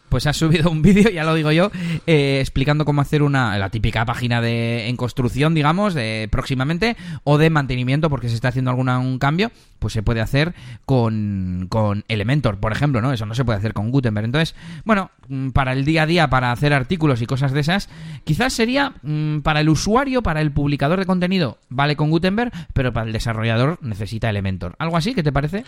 Pues 0.09 0.25
ha 0.25 0.33
subido 0.33 0.71
un 0.71 0.81
vídeo, 0.87 1.09
ya 1.09 1.23
lo 1.23 1.35
digo 1.35 1.51
yo, 1.51 1.71
eh, 2.07 2.39
explicando 2.41 2.85
cómo 2.85 3.01
hacer 3.01 3.21
una 3.21 3.57
la 3.57 3.69
típica 3.69 4.05
página 4.05 4.41
de 4.41 4.87
en 4.87 4.97
construcción, 4.97 5.53
digamos, 5.53 5.93
de 5.93 6.27
próximamente, 6.31 6.97
o 7.23 7.37
de 7.37 7.49
mantenimiento, 7.49 8.09
porque 8.09 8.29
se 8.29 8.35
está 8.35 8.47
haciendo 8.49 8.71
algún 8.71 8.87
un 8.89 9.19
cambio, 9.19 9.51
pues 9.79 9.93
se 9.93 10.03
puede 10.03 10.21
hacer 10.21 10.53
con, 10.85 11.67
con 11.69 12.03
Elementor, 12.07 12.57
por 12.57 12.71
ejemplo, 12.71 13.01
¿no? 13.01 13.11
Eso 13.11 13.25
no 13.25 13.35
se 13.35 13.45
puede 13.45 13.59
hacer 13.59 13.73
con 13.73 13.91
Gutenberg. 13.91 14.25
Entonces, 14.25 14.55
bueno, 14.85 15.11
mm, 15.27 15.49
para 15.49 15.73
el 15.73 15.85
día 15.85 16.03
a 16.03 16.05
día, 16.05 16.29
para 16.29 16.51
hacer 16.51 16.73
artículos 16.73 17.21
y 17.21 17.25
cosas 17.25 17.51
de 17.51 17.59
esas, 17.59 17.89
quizás 18.23 18.53
sería 18.53 18.93
mm, 19.01 19.39
para 19.39 19.61
el 19.61 19.69
usuario, 19.69 20.23
para 20.23 20.41
el 20.41 20.51
publicador 20.51 20.99
de 20.99 21.05
contenido, 21.05 21.57
vale 21.69 21.95
con 21.95 22.09
Gutenberg, 22.09 22.51
pero 22.73 22.93
para 22.93 23.07
el 23.07 23.13
desarrollador 23.13 23.77
necesita 23.81 24.29
Elementor. 24.29 24.75
¿Algo 24.79 24.97
así? 24.97 25.13
¿Qué 25.13 25.23
te 25.23 25.31
parece? 25.31 25.65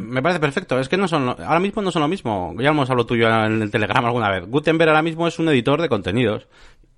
Me 0.00 0.22
parece, 0.22 0.40
perfecto. 0.40 0.78
Es 0.78 0.88
que 0.88 0.96
no 0.96 1.08
son, 1.08 1.28
ahora 1.28 1.60
mismo 1.60 1.82
no 1.82 1.90
son 1.90 2.02
lo 2.02 2.08
mismo. 2.08 2.54
Ya 2.58 2.70
hemos 2.70 2.90
hablado 2.90 3.06
tuyo 3.06 3.28
en 3.44 3.62
el 3.62 3.67
Telegram 3.70 4.04
alguna 4.04 4.30
vez. 4.30 4.46
Gutenberg 4.46 4.90
ahora 4.90 5.02
mismo 5.02 5.26
es 5.26 5.38
un 5.38 5.48
editor 5.48 5.80
de 5.80 5.88
contenidos. 5.88 6.46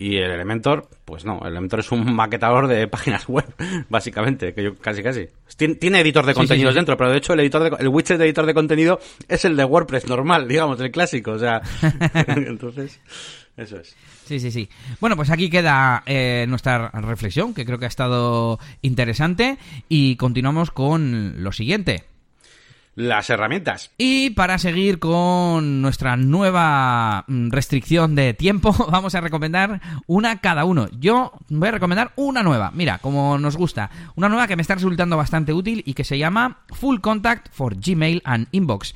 Y 0.01 0.17
el 0.17 0.31
Elementor, 0.31 0.89
pues 1.05 1.27
no, 1.27 1.41
el 1.43 1.49
Elementor 1.49 1.81
es 1.81 1.93
un 1.93 2.15
maquetador 2.17 2.69
de 2.69 2.89
páginas 2.89 3.29
web, 3.29 3.45
básicamente, 3.91 4.55
que 4.55 4.63
yo 4.63 4.75
casi 4.77 5.03
casi. 5.03 5.29
Tiene, 5.57 6.01
editor 6.01 6.25
de 6.25 6.33
contenidos 6.33 6.75
dentro, 6.75 6.97
pero 6.97 7.11
de 7.11 7.19
hecho 7.19 7.35
el 7.35 7.41
editor 7.41 7.63
de, 7.63 7.77
el 7.79 7.89
widget 7.89 8.17
de 8.17 8.25
editor 8.25 8.47
de 8.47 8.55
contenido 8.55 8.99
es 9.29 9.45
el 9.45 9.57
de 9.57 9.65
WordPress 9.65 10.09
normal, 10.09 10.49
digamos, 10.49 10.81
el 10.81 10.91
clásico, 10.91 11.33
o 11.33 11.39
sea, 11.39 11.61
entonces, 12.29 12.99
eso 13.59 13.79
es. 13.79 13.95
Sí, 14.25 14.41
sí, 14.41 14.51
sí. 14.51 14.71
Bueno, 15.01 15.17
pues 15.17 15.29
aquí 15.29 15.51
queda 15.51 16.03
eh, 16.07 16.47
nuestra 16.49 16.89
reflexión, 16.93 17.53
que 17.53 17.67
creo 17.67 17.79
que 17.79 17.85
ha 17.85 17.89
estado 17.89 18.59
interesante, 18.81 19.59
y 19.89 20.17
continuamos 20.17 20.71
con 20.71 21.43
lo 21.43 21.53
siguiente 21.53 22.05
las 23.01 23.31
herramientas. 23.31 23.91
Y 23.99 24.31
para 24.31 24.59
seguir 24.59 24.99
con 24.99 25.83
nuestra 25.83 26.17
nueva 26.17 27.25
mm, 27.27 27.51
restricción 27.51 28.15
de 28.15 28.35
tiempo, 28.35 28.73
vamos 28.91 29.15
a 29.15 29.21
recomendar 29.21 29.81
una 30.07 30.41
cada 30.41 30.65
uno. 30.65 30.89
Yo 30.99 31.33
voy 31.49 31.69
a 31.69 31.73
recomendar 31.73 32.13
una 32.17 32.43
nueva, 32.43 32.71
mira, 32.75 32.99
como 32.99 33.39
nos 33.39 33.57
gusta, 33.57 33.91
una 34.15 34.29
nueva 34.29 34.47
que 34.47 34.57
me 34.57 34.63
está 34.63 34.75
resultando 34.75 35.17
bastante 35.17 35.53
útil 35.53 35.83
y 35.87 35.95
que 35.95 36.05
se 36.05 36.19
llama 36.19 36.59
Full 36.69 37.01
Contact 37.01 37.53
for 37.53 37.75
Gmail 37.77 38.23
and 38.25 38.49
Inbox. 38.53 38.95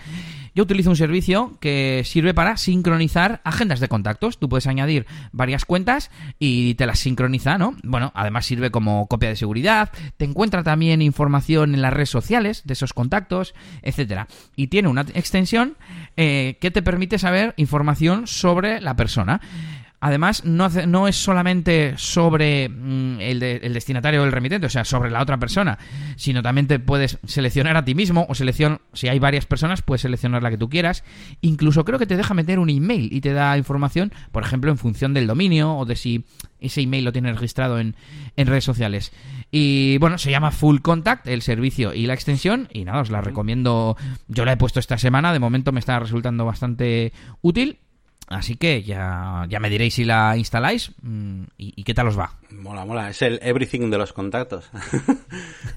Yo 0.55 0.63
utilizo 0.63 0.91
un 0.91 0.97
servicio 0.97 1.57
que 1.61 2.03
sirve 2.05 2.33
para 2.33 2.57
sincronizar 2.57 3.41
agendas 3.45 3.81
de 3.81 3.89
contactos. 3.89 4.39
Tú 4.39 4.49
puedes 4.49 4.67
añadir 4.67 5.07
varias 5.33 5.65
cuentas 5.65 6.11
y 6.39 6.75
te 6.75 6.87
las 6.87 7.01
sincroniza, 7.01 7.59
¿no? 7.59 7.75
Bueno, 7.83 8.13
además 8.15 8.47
sirve 8.47 8.71
como 8.71 9.07
copia 9.09 9.29
de 9.29 9.37
seguridad, 9.37 9.91
te 10.17 10.25
encuentra 10.25 10.63
también 10.63 11.03
información 11.03 11.75
en 11.75 11.83
las 11.83 11.93
redes 11.93 12.11
sociales 12.11 12.63
de 12.65 12.75
esos 12.75 12.93
contactos, 12.93 13.55
etcétera. 13.83 14.29
Y 14.55 14.69
tiene 14.69 14.89
una 14.89 15.03
extensión 15.15 15.77
eh, 16.17 16.57
que 16.61 16.71
te 16.71 16.83
permite 16.83 17.19
saber 17.19 17.55
información 17.57 18.27
sobre 18.27 18.81
la 18.81 18.95
persona. 18.95 19.41
Además, 20.05 20.45
no, 20.45 20.69
no 20.69 21.09
es 21.09 21.17
solamente 21.17 21.95
sobre 21.97 22.69
mm, 22.69 23.21
el, 23.23 23.43
el, 23.43 23.73
destinatario 23.73 24.21
del 24.21 24.33
remitente, 24.33 24.67
o 24.67 24.71
sea, 24.71 24.85
sobre 24.85 25.11
la 25.11 25.23
otra 25.23 25.39
persona, 25.39 25.79
sino 26.17 26.43
también 26.43 26.67
te 26.67 26.79
puedes 26.79 27.19
seleccionar 27.25 27.79
a 27.79 27.87
ti 27.87 27.95
mismo 27.95 28.27
o 28.29 28.35
selección, 28.35 28.83
si 28.93 29.09
hay 29.09 29.19
varias 29.19 29.47
personas, 29.47 29.81
puedes 29.81 30.03
seleccionar 30.03 30.43
la 30.43 30.51
que 30.51 30.59
tú 30.59 30.69
quieras. 30.69 31.05
Incluso 31.41 31.87
creo 31.87 31.99
que 31.99 32.05
te 32.05 32.19
deja 32.19 32.35
meter 32.35 32.59
un 32.59 32.69
email 32.69 33.09
y 33.15 33.23
te 33.23 33.33
da 33.33 33.57
información, 33.57 34.13
por 34.31 34.43
ejemplo, 34.43 34.71
en 34.71 34.77
función 34.77 35.15
del 35.15 35.27
dominio 35.27 35.75
o 35.75 35.87
de 35.87 35.97
si 35.97 36.27
ese 36.61 36.83
email 36.83 37.07
lo 37.07 37.13
tienes 37.13 37.35
registrado 37.35 37.79
en, 37.79 37.97
en 38.37 38.47
redes 38.47 38.65
sociales. 38.65 39.11
Y 39.51 39.97
bueno, 39.99 40.19
se 40.19 40.31
llama 40.31 40.51
Full 40.51 40.81
Contact, 40.81 41.27
el 41.29 41.41
servicio 41.41 41.95
y 41.95 42.05
la 42.05 42.13
extensión. 42.13 42.69
Y 42.75 42.85
nada, 42.85 43.01
os 43.01 43.11
la 43.11 43.23
recomiendo. 43.23 43.97
Yo 44.29 44.45
la 44.45 44.53
he 44.53 44.57
puesto 44.59 44.81
esta 44.81 44.99
semana, 44.99 45.33
de 45.33 45.39
momento 45.39 45.73
me 45.73 45.81
está 45.81 45.99
resultando 45.99 46.45
bastante 46.45 47.15
útil. 47.41 47.79
Así 48.29 48.57
que 48.57 48.83
ya, 48.83 49.47
ya 49.49 49.61
me 49.61 49.69
diréis 49.69 49.95
si 49.95 50.05
la 50.05 50.37
instaláis 50.37 50.93
mm, 51.03 51.43
y, 51.59 51.85
qué 51.85 51.93
tal 51.93 52.09
os 52.09 52.19
va. 52.19 52.33
Mola, 52.51 52.85
mola. 52.85 53.11
Es 53.11 53.21
el 53.23 53.39
everything 53.43 53.91
de 53.91 53.99
los 53.99 54.13
contactos. 54.13 54.71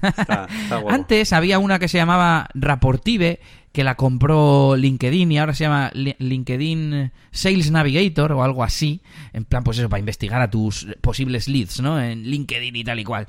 Antes 0.88 1.32
había 1.32 1.58
una 1.58 1.78
que 1.78 1.88
se 1.88 1.98
llamaba 1.98 2.48
Raportive, 2.54 3.40
que 3.72 3.84
la 3.84 3.96
compró 3.96 4.76
LinkedIn 4.76 5.30
y 5.30 5.38
ahora 5.38 5.54
se 5.54 5.64
llama 5.64 5.90
LinkedIn 5.92 7.12
Sales 7.30 7.70
Navigator 7.70 8.32
o 8.32 8.42
algo 8.42 8.64
así. 8.64 9.02
En 9.34 9.44
plan, 9.44 9.62
pues 9.62 9.78
eso, 9.78 9.90
para 9.90 10.00
investigar 10.00 10.40
a 10.40 10.50
tus 10.50 10.86
posibles 11.02 11.48
leads, 11.48 11.80
¿no? 11.80 12.00
En 12.00 12.22
LinkedIn 12.22 12.74
y 12.74 12.84
tal 12.84 12.98
y 12.98 13.04
cual. 13.04 13.26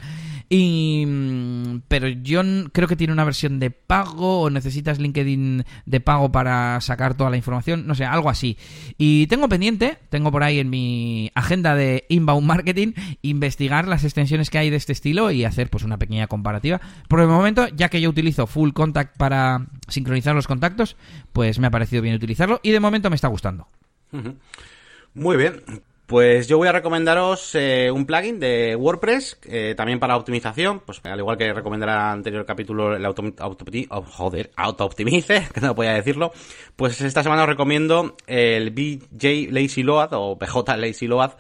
Y, 0.51 1.05
mm, 1.07 1.81
pero 1.87 2.07
yo 2.07 2.41
creo 2.71 2.87
que 2.87 2.95
tiene 2.95 3.13
una 3.13 3.23
versión 3.23 3.59
de 3.59 3.69
pago 3.69 4.41
o 4.41 4.49
necesitas 4.49 4.97
LinkedIn 4.97 5.63
de 5.85 5.99
pago 5.99 6.31
para 6.31 6.81
sacar 6.81 7.13
toda 7.13 7.29
la 7.29 7.37
información, 7.37 7.85
no 7.85 7.93
sé, 7.93 8.03
algo 8.03 8.31
así. 8.31 8.57
Y 8.97 9.27
tengo 9.27 9.47
pendiente, 9.47 9.99
tengo 10.09 10.31
por 10.31 10.43
ahí 10.43 10.59
en 10.59 10.71
mi 10.71 11.31
agenda 11.35 11.75
de 11.75 12.05
inbound 12.09 12.47
marketing, 12.47 12.93
investigar 13.21 13.87
las 13.87 14.03
extensiones 14.03 14.49
que 14.49 14.57
hay 14.57 14.71
de 14.71 14.77
este 14.77 14.91
estilo 14.91 15.29
y 15.29 15.45
hacer 15.45 15.69
pues 15.69 15.83
una 15.83 15.99
pequeña 15.99 16.25
comparativa. 16.25 16.81
Por 17.07 17.19
el 17.19 17.27
momento, 17.27 17.67
ya 17.67 17.89
que 17.89 18.01
yo 18.01 18.09
utilizo 18.09 18.47
Full 18.47 18.71
Contact 18.71 19.17
para 19.17 19.67
sincronizar 19.87 20.33
los 20.33 20.47
contactos, 20.47 20.97
pues 21.31 21.59
me 21.59 21.67
ha 21.67 21.71
parecido 21.71 22.01
bien 22.01 22.15
utilizarlo 22.15 22.59
y 22.63 22.71
de 22.71 22.79
momento 22.79 23.11
me 23.11 23.15
está 23.15 23.27
gustando. 23.27 23.67
Muy 25.13 25.37
bien, 25.37 25.61
pues 26.09 26.47
yo 26.47 26.57
voy 26.57 26.67
a 26.67 26.71
recomendaros 26.71 27.53
eh, 27.53 27.91
un 27.91 28.07
plugin 28.07 28.39
de 28.39 28.75
WordPress, 28.75 29.37
eh, 29.43 29.75
también 29.77 29.99
para 29.99 30.17
optimización, 30.17 30.79
pues 30.79 30.99
al 31.03 31.19
igual 31.19 31.37
que 31.37 31.53
recomendará 31.53 32.11
anterior 32.11 32.47
capítulo, 32.47 32.95
el 32.95 33.05
auto, 33.05 33.21
auto, 33.37 33.65
oh, 33.91 34.01
joder, 34.01 34.49
auto-optimice, 34.55 35.47
que 35.53 35.61
no 35.61 35.75
podía 35.75 35.93
decirlo, 35.93 36.31
pues 36.75 36.99
esta 37.01 37.21
semana 37.21 37.43
os 37.43 37.49
recomiendo 37.49 38.17
el 38.25 38.71
BJ 38.71 39.51
Lazy 39.51 39.83
Load 39.83 40.09
o 40.13 40.39
PJ 40.39 40.77
Lazy 40.77 41.05
Load, 41.05 41.33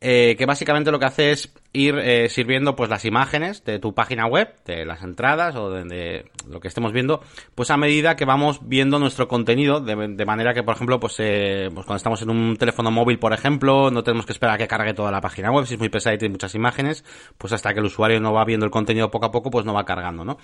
eh, 0.00 0.36
que 0.38 0.46
básicamente 0.46 0.92
lo 0.92 0.98
que 0.98 1.06
hace 1.06 1.32
es 1.32 1.52
ir 1.72 1.96
eh, 1.98 2.28
sirviendo 2.28 2.76
pues 2.76 2.88
las 2.88 3.04
imágenes 3.04 3.64
de 3.64 3.78
tu 3.78 3.94
página 3.94 4.26
web, 4.26 4.54
de 4.64 4.86
las 4.86 5.02
entradas 5.02 5.56
o 5.56 5.70
de, 5.70 6.30
lo 6.48 6.60
que 6.60 6.68
estemos 6.68 6.92
viendo, 6.92 7.20
pues 7.54 7.70
a 7.70 7.76
medida 7.76 8.14
que 8.14 8.24
vamos 8.24 8.60
viendo 8.62 8.98
nuestro 8.98 9.26
contenido, 9.26 9.80
de, 9.80 10.24
manera 10.24 10.54
que, 10.54 10.62
por 10.62 10.76
ejemplo, 10.76 11.00
pues, 11.00 11.16
eh, 11.18 11.68
pues 11.74 11.84
cuando 11.84 11.96
estamos 11.96 12.22
en 12.22 12.30
un 12.30 12.56
teléfono 12.56 12.90
móvil, 12.90 13.18
por 13.18 13.32
ejemplo, 13.32 13.90
no 13.90 14.02
tenemos 14.02 14.24
que 14.24 14.32
esperar 14.32 14.54
a 14.54 14.58
que 14.58 14.68
cargue 14.68 14.94
toda 14.94 15.10
la 15.10 15.20
página 15.20 15.50
web, 15.50 15.66
si 15.66 15.74
es 15.74 15.80
muy 15.80 15.88
pesada 15.88 16.14
y 16.14 16.18
tiene 16.18 16.32
muchas 16.32 16.54
imágenes, 16.54 17.04
pues 17.36 17.52
hasta 17.52 17.72
que 17.74 17.80
el 17.80 17.86
usuario 17.86 18.20
no 18.20 18.32
va 18.32 18.44
viendo 18.44 18.66
el 18.66 18.70
contenido 18.70 19.10
poco 19.10 19.26
a 19.26 19.30
poco, 19.30 19.50
pues 19.50 19.64
no 19.64 19.74
va 19.74 19.84
cargando, 19.84 20.24
¿no? 20.24 20.38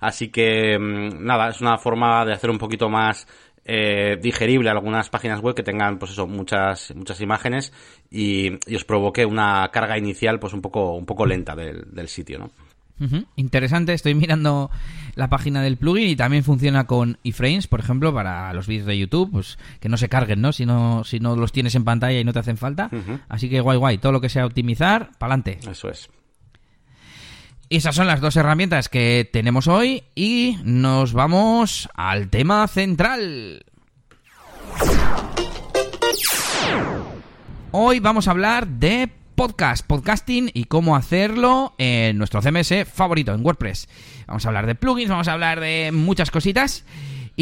Así 0.00 0.28
que, 0.28 0.78
mm, 0.78 1.24
nada, 1.24 1.48
es 1.48 1.60
una 1.60 1.78
forma 1.78 2.24
de 2.24 2.32
hacer 2.32 2.48
un 2.48 2.58
poquito 2.58 2.88
más 2.88 3.26
eh, 3.64 4.18
digerible 4.20 4.70
algunas 4.70 5.10
páginas 5.10 5.40
web 5.40 5.54
que 5.54 5.62
tengan 5.62 5.98
pues 5.98 6.12
eso 6.12 6.26
muchas 6.26 6.94
muchas 6.94 7.20
imágenes 7.20 7.72
y, 8.10 8.52
os 8.74 8.84
provoque 8.84 9.24
una 9.26 9.68
carga 9.72 9.98
inicial 9.98 10.40
pues 10.40 10.52
un 10.52 10.62
poco 10.62 10.94
un 10.94 11.06
poco 11.06 11.26
lenta 11.26 11.54
del, 11.54 11.84
del 11.92 12.08
sitio 12.08 12.38
no 12.38 12.50
Interesante, 13.36 13.94
estoy 13.94 14.14
mirando 14.14 14.70
la 15.14 15.30
página 15.30 15.62
del 15.62 15.78
plugin 15.78 16.08
y 16.08 16.16
también 16.16 16.44
funciona 16.44 16.86
con 16.86 17.18
iframes, 17.22 17.66
por 17.66 17.80
ejemplo, 17.80 18.12
para 18.12 18.52
los 18.52 18.66
vídeos 18.66 18.86
de 18.86 18.98
YouTube, 18.98 19.30
pues 19.32 19.58
que 19.80 19.88
no 19.88 19.96
se 19.96 20.10
carguen, 20.10 20.42
¿no? 20.42 20.52
Si 20.52 20.66
no, 20.66 21.02
si 21.04 21.18
no 21.18 21.34
los 21.34 21.52
tienes 21.52 21.74
en 21.74 21.84
pantalla 21.84 22.20
y 22.20 22.24
no 22.24 22.32
te 22.32 22.40
hacen 22.40 22.58
falta. 22.58 22.90
Así 23.28 23.48
que 23.48 23.60
guay, 23.60 23.78
guay, 23.78 23.98
todo 23.98 24.12
lo 24.12 24.20
que 24.20 24.28
sea 24.28 24.44
optimizar, 24.44 25.12
para 25.18 25.34
adelante. 25.34 25.60
Eso 25.70 25.88
es. 25.88 26.10
Esas 27.70 27.94
son 27.94 28.08
las 28.08 28.20
dos 28.20 28.34
herramientas 28.34 28.88
que 28.88 29.30
tenemos 29.32 29.68
hoy 29.68 30.02
y 30.16 30.56
nos 30.64 31.12
vamos 31.12 31.88
al 31.94 32.28
tema 32.28 32.66
central. 32.66 33.64
Hoy 37.70 38.00
vamos 38.00 38.26
a 38.26 38.32
hablar 38.32 38.66
de 38.66 39.08
podcast, 39.36 39.86
podcasting 39.86 40.50
y 40.52 40.64
cómo 40.64 40.96
hacerlo 40.96 41.76
en 41.78 42.18
nuestro 42.18 42.42
CMS 42.42 42.88
favorito, 42.92 43.32
en 43.32 43.46
WordPress. 43.46 43.88
Vamos 44.26 44.44
a 44.44 44.48
hablar 44.48 44.66
de 44.66 44.74
plugins, 44.74 45.08
vamos 45.08 45.28
a 45.28 45.32
hablar 45.34 45.60
de 45.60 45.92
muchas 45.92 46.32
cositas. 46.32 46.84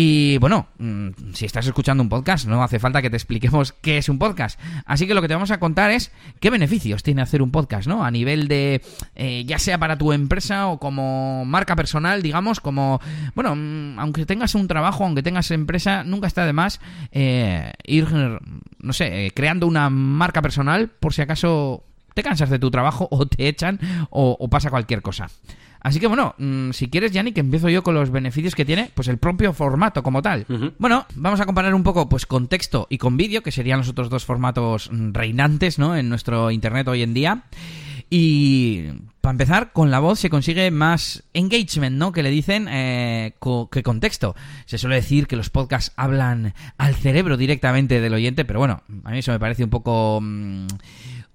Y 0.00 0.38
bueno, 0.38 0.68
mm, 0.78 1.32
si 1.32 1.44
estás 1.44 1.66
escuchando 1.66 2.04
un 2.04 2.08
podcast, 2.08 2.46
no 2.46 2.62
hace 2.62 2.78
falta 2.78 3.02
que 3.02 3.11
te 3.11 3.16
expliquemos 3.16 3.72
qué 3.72 3.98
es 3.98 4.08
un 4.08 4.16
podcast. 4.16 4.56
Así 4.87 5.08
que 5.08 5.14
lo 5.14 5.20
que 5.20 5.26
te 5.26 5.34
vamos 5.34 5.50
a 5.50 5.58
contar 5.58 5.90
es 5.90 6.12
qué 6.38 6.50
beneficios 6.50 7.02
tiene 7.02 7.20
hacer 7.20 7.42
un 7.42 7.50
podcast, 7.50 7.88
¿no? 7.88 8.04
A 8.04 8.11
nivel 8.12 8.46
de, 8.46 8.80
eh, 9.16 9.42
ya 9.44 9.58
sea 9.58 9.76
para 9.76 9.98
tu 9.98 10.12
empresa 10.12 10.68
o 10.68 10.78
como 10.78 11.44
marca 11.44 11.74
personal, 11.74 12.22
digamos, 12.22 12.61
como, 12.61 13.00
bueno, 13.34 13.56
mm, 13.56 13.98
aunque 13.98 14.24
tengas 14.24 14.54
un 14.54 14.68
trabajo, 14.68 15.02
aunque 15.02 15.24
tengas 15.24 15.50
empresa, 15.50 16.04
nunca 16.04 16.28
está 16.28 16.46
de 16.46 16.52
más 16.52 16.80
eh, 17.11 17.72
ir, 17.84 18.06
no 18.78 18.92
sé, 18.92 19.26
eh, 19.26 19.32
creando 19.32 19.66
una 19.66 19.90
marca 19.90 20.42
personal 20.42 20.90
por 20.90 21.12
si 21.12 21.22
acaso 21.22 21.82
te 22.14 22.22
cansas 22.22 22.50
de 22.50 22.61
tu 22.61 22.70
trabajo 22.70 23.08
o 23.11 23.26
te 23.26 23.48
echan 23.48 23.80
o 24.11 24.48
pasa 24.48 24.70
cualquier 24.70 25.02
cosa. 25.02 25.28
Así 25.81 26.01
que 26.01 26.07
bueno, 26.07 26.35
mm, 26.38 26.71
si 26.73 26.88
quieres, 26.88 27.12
Yannick, 27.12 27.35
que 27.35 27.41
empiezo 27.41 27.69
yo 27.69 27.83
con 27.83 27.95
los 27.95 28.11
beneficios 28.11 28.55
que 28.55 28.64
tiene, 28.64 28.91
pues 28.95 29.09
el 29.09 29.19
propio 29.19 29.53
formato 29.53 30.03
como 30.03 30.23
tal. 30.23 30.47
Bueno, 30.79 31.07
vamos 31.14 31.41
a 31.41 31.47
comparar 31.47 31.75
un 31.75 31.83
poco 31.83 32.09
pues 32.09 32.27
con 32.27 32.49
texto 32.49 32.87
y 32.91 32.99
con 32.99 33.17
vídeo, 33.17 33.43
que 33.43 33.53
serían 33.53 33.79
los 33.79 33.88
otros 33.88 34.11
dos 34.11 34.25
formatos 34.25 34.91
mm, 34.93 35.12
reinantes, 35.12 35.79
¿no? 35.79 35.97
En 35.97 36.09
nuestro 36.09 36.51
internet 36.51 36.88
hoy 36.88 37.03
en 37.03 37.14
día. 37.14 37.45
Y 38.11 38.85
para 39.21 39.33
empezar, 39.33 39.73
con 39.73 39.91
la 39.91 39.99
voz 39.99 40.19
se 40.19 40.31
consigue 40.31 40.71
más 40.71 41.25
engagement, 41.35 41.97
¿no? 41.97 42.12
Que 42.12 42.23
le 42.23 42.31
dicen 42.31 42.67
eh, 42.71 43.35
que 43.71 43.83
con 43.83 44.01
texto. 44.01 44.35
Se 44.64 44.79
suele 44.79 44.97
decir 44.97 45.27
que 45.27 45.37
los 45.37 45.51
podcasts 45.51 45.93
hablan 45.97 46.55
al 46.79 46.95
cerebro 46.95 47.37
directamente 47.37 48.01
del 48.01 48.14
oyente, 48.14 48.45
pero 48.47 48.61
bueno, 48.61 48.83
a 49.05 49.11
mí 49.11 49.19
eso 49.19 49.33
me 49.33 49.41
parece 49.41 49.64
un 49.64 49.71
poco... 49.71 50.21
Mm, 50.23 50.67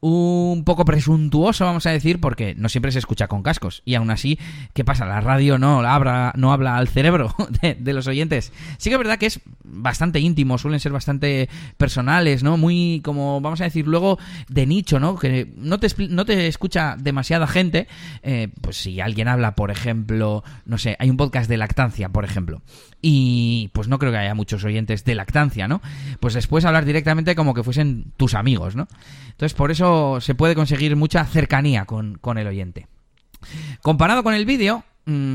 un 0.05 0.65
poco 0.65 0.83
presuntuoso, 0.83 1.63
vamos 1.63 1.85
a 1.85 1.91
decir, 1.91 2.19
porque 2.19 2.55
no 2.55 2.67
siempre 2.67 2.91
se 2.91 2.99
escucha 2.99 3.29
con 3.29 3.41
cascos. 3.41 3.81
Y 3.85 3.95
aún 3.95 4.11
así, 4.11 4.37
¿qué 4.73 4.83
pasa? 4.83 5.05
La 5.05 5.21
radio 5.21 5.57
no 5.57 5.79
habla, 5.79 6.33
no 6.35 6.51
habla 6.51 6.75
al 6.75 6.89
cerebro 6.89 7.33
de, 7.61 7.93
los 7.93 8.05
oyentes. 8.07 8.51
Sí 8.77 8.89
que 8.89 8.95
es 8.95 8.99
verdad 8.99 9.17
que 9.17 9.27
es 9.27 9.39
bastante 9.63 10.19
íntimo, 10.19 10.57
suelen 10.57 10.81
ser 10.81 10.91
bastante 10.91 11.47
personales, 11.77 12.43
¿no? 12.43 12.57
Muy, 12.57 12.99
como 13.01 13.39
vamos 13.39 13.61
a 13.61 13.63
decir 13.63 13.87
luego, 13.87 14.19
de 14.49 14.65
nicho, 14.65 14.99
¿no? 14.99 15.17
Que 15.17 15.53
no 15.55 15.79
te, 15.79 15.87
no 16.09 16.25
te 16.25 16.47
escucha 16.47 16.97
demasiada 16.99 17.47
gente. 17.47 17.87
Eh, 18.23 18.49
pues 18.59 18.75
si 18.75 18.99
alguien 18.99 19.29
habla, 19.29 19.55
por 19.55 19.71
ejemplo, 19.71 20.43
no 20.65 20.77
sé, 20.77 20.97
hay 20.99 21.09
un 21.09 21.17
podcast 21.17 21.49
de 21.49 21.55
lactancia, 21.55 22.09
por 22.09 22.25
ejemplo. 22.25 22.61
Y 23.05 23.69
pues 23.73 23.89
no 23.89 23.99
creo 23.99 24.13
que 24.13 24.17
haya 24.17 24.33
muchos 24.33 24.63
oyentes 24.63 25.03
de 25.03 25.13
lactancia, 25.13 25.67
¿no? 25.67 25.81
Pues 26.21 26.33
después 26.33 26.63
hablar 26.63 26.85
directamente 26.85 27.35
como 27.35 27.53
que 27.53 27.61
fuesen 27.61 28.13
tus 28.15 28.33
amigos, 28.33 28.77
¿no? 28.77 28.87
Entonces, 29.31 29.53
por 29.53 29.71
eso 29.71 30.21
se 30.21 30.35
puede 30.35 30.55
conseguir 30.55 30.95
mucha 30.95 31.25
cercanía 31.25 31.83
con, 31.83 32.17
con 32.17 32.37
el 32.37 32.47
oyente. 32.47 32.87
Comparado 33.81 34.23
con 34.23 34.33
el 34.33 34.45
vídeo, 34.45 34.85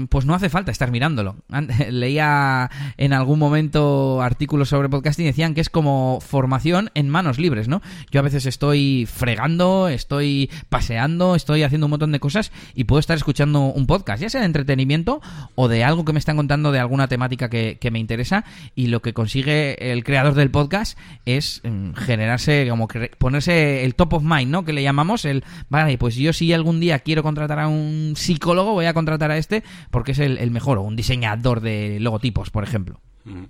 pues 0.09 0.25
no 0.25 0.35
hace 0.35 0.49
falta 0.49 0.71
estar 0.71 0.91
mirándolo. 0.91 1.37
Leía 1.91 2.71
en 2.97 3.13
algún 3.13 3.39
momento 3.39 4.23
artículos 4.23 4.71
sobre 4.71 4.89
podcasting 4.89 5.27
y 5.27 5.29
decían 5.29 5.55
que 5.55 5.61
es 5.61 5.69
como 5.69 6.21
formación 6.21 6.91
en 6.95 7.09
manos 7.09 7.39
libres, 7.39 7.69
¿no? 7.69 7.83
Yo 8.11 8.21
a 8.21 8.23
veces 8.23 8.47
estoy 8.47 9.07
fregando, 9.07 9.89
estoy 9.89 10.51
paseando, 10.69 11.35
estoy 11.35 11.63
haciendo 11.63 11.87
un 11.87 11.91
montón 11.91 12.13
de 12.13 12.21
cosas 12.21 12.51
y 12.75 12.85
puedo 12.85 13.01
estar 13.01 13.17
escuchando 13.17 13.61
un 13.61 13.87
podcast, 13.87 14.23
ya 14.23 14.31
sea 14.31 14.41
de 14.41 14.47
entretenimiento 14.47 15.21
o 15.55 15.69
de 15.69 15.85
algo 15.85 16.05
que 16.05 16.13
me 16.13 16.19
están 16.19 16.37
contando 16.37 16.73
de 16.73 16.79
alguna 16.79 17.09
temática 17.09 17.49
que, 17.49 17.79
me 17.89 17.99
interesa 17.99 18.45
y 18.75 18.89
lo 18.89 19.01
que 19.01 19.15
consigue 19.15 19.93
el 19.93 20.05
creador 20.05 20.35
del 20.35 20.51
podcast 20.51 20.99
es 21.25 21.63
mm, 21.65 21.95
generarse, 21.95 22.67
como 22.69 22.87
que 22.87 23.11
ponerse 23.17 23.85
el 23.85 23.95
top 23.95 24.15
of 24.15 24.23
mind, 24.23 24.51
¿no? 24.51 24.65
Que 24.65 24.75
le 24.75 24.83
llamamos 24.83 25.25
el, 25.25 25.43
vale, 25.71 25.97
pues 25.97 26.15
yo 26.17 26.35
si 26.35 26.53
algún 26.53 26.81
día 26.81 26.99
quiero 26.99 27.23
contratar 27.23 27.61
a 27.61 27.69
un 27.69 28.13
psicólogo, 28.15 28.73
voy 28.73 28.85
a 28.85 28.93
contratar 28.93 29.31
a 29.31 29.39
este 29.39 29.58
porque 29.91 30.13
es 30.13 30.19
el, 30.19 30.51
mejor, 30.51 30.79
o 30.79 30.83
un 30.83 30.97
diseñador 30.97 31.61
de 31.61 31.99
logotipos, 32.01 32.51
por 32.51 32.65
ejemplo. 32.65 33.01
Mm. 33.25 33.45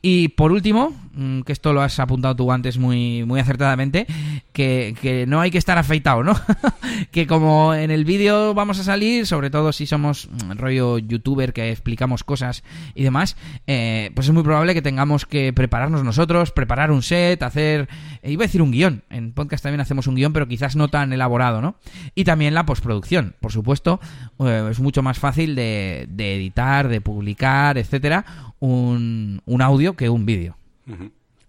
Y 0.00 0.28
por 0.28 0.52
último, 0.52 0.92
mm, 1.14 1.40
que 1.40 1.52
esto 1.52 1.72
lo 1.72 1.82
has 1.82 1.98
apuntado 1.98 2.36
tú 2.36 2.52
antes 2.52 2.78
muy, 2.78 3.24
muy 3.24 3.40
acertadamente, 3.40 4.06
que, 4.52 5.24
no 5.26 5.40
hay 5.40 5.50
que 5.50 5.58
estar 5.58 5.76
afeitado, 5.76 6.22
¿no? 6.22 6.34
que 7.10 7.26
como 7.26 7.74
en 7.74 7.90
el 7.90 8.04
vídeo 8.04 8.54
vamos 8.54 8.78
a 8.78 8.84
salir, 8.84 9.26
sobre 9.26 9.50
todo 9.50 9.72
si 9.72 9.86
somos 9.86 10.28
mm, 10.30 10.52
rollo 10.52 10.98
youtuber 10.98 11.52
que 11.52 11.70
explicamos 11.72 12.22
cosas 12.22 12.62
y 12.94 13.02
demás, 13.02 13.36
eh, 13.66 14.12
pues 14.14 14.28
es 14.28 14.32
muy 14.32 14.44
probable 14.44 14.72
que 14.72 14.82
tengamos 14.82 15.26
que 15.26 15.52
prepararnos 15.52 16.04
nosotros, 16.04 16.52
preparar 16.52 16.92
un 16.92 17.02
set, 17.02 17.42
hacer, 17.42 17.88
eh, 18.22 18.30
iba 18.30 18.44
a 18.44 18.46
decir 18.46 18.62
un 18.62 18.70
guion, 18.70 19.02
en 19.10 19.32
podcast 19.32 19.64
también 19.64 19.80
hacemos 19.80 20.06
un 20.06 20.14
guion, 20.14 20.32
pero 20.32 20.46
quizás 20.46 20.76
no 20.76 20.88
tan 20.88 21.12
elaborado, 21.12 21.60
¿no? 21.60 21.76
Y 22.14 22.22
también 22.22 22.54
la 22.54 22.66
postproducción, 22.66 23.34
por 23.40 23.50
supuesto, 23.50 23.98
eh, 24.38 24.68
es 24.70 24.78
mucho 24.78 25.02
más 25.02 25.18
fácil 25.18 25.56
de, 25.56 26.06
de 26.08 26.36
editar, 26.36 26.86
de 26.86 27.00
publicar, 27.00 27.78
etcétera, 27.78 28.47
un, 28.60 29.40
un 29.44 29.62
audio 29.62 29.94
que 29.94 30.08
un 30.08 30.26
vídeo. 30.26 30.56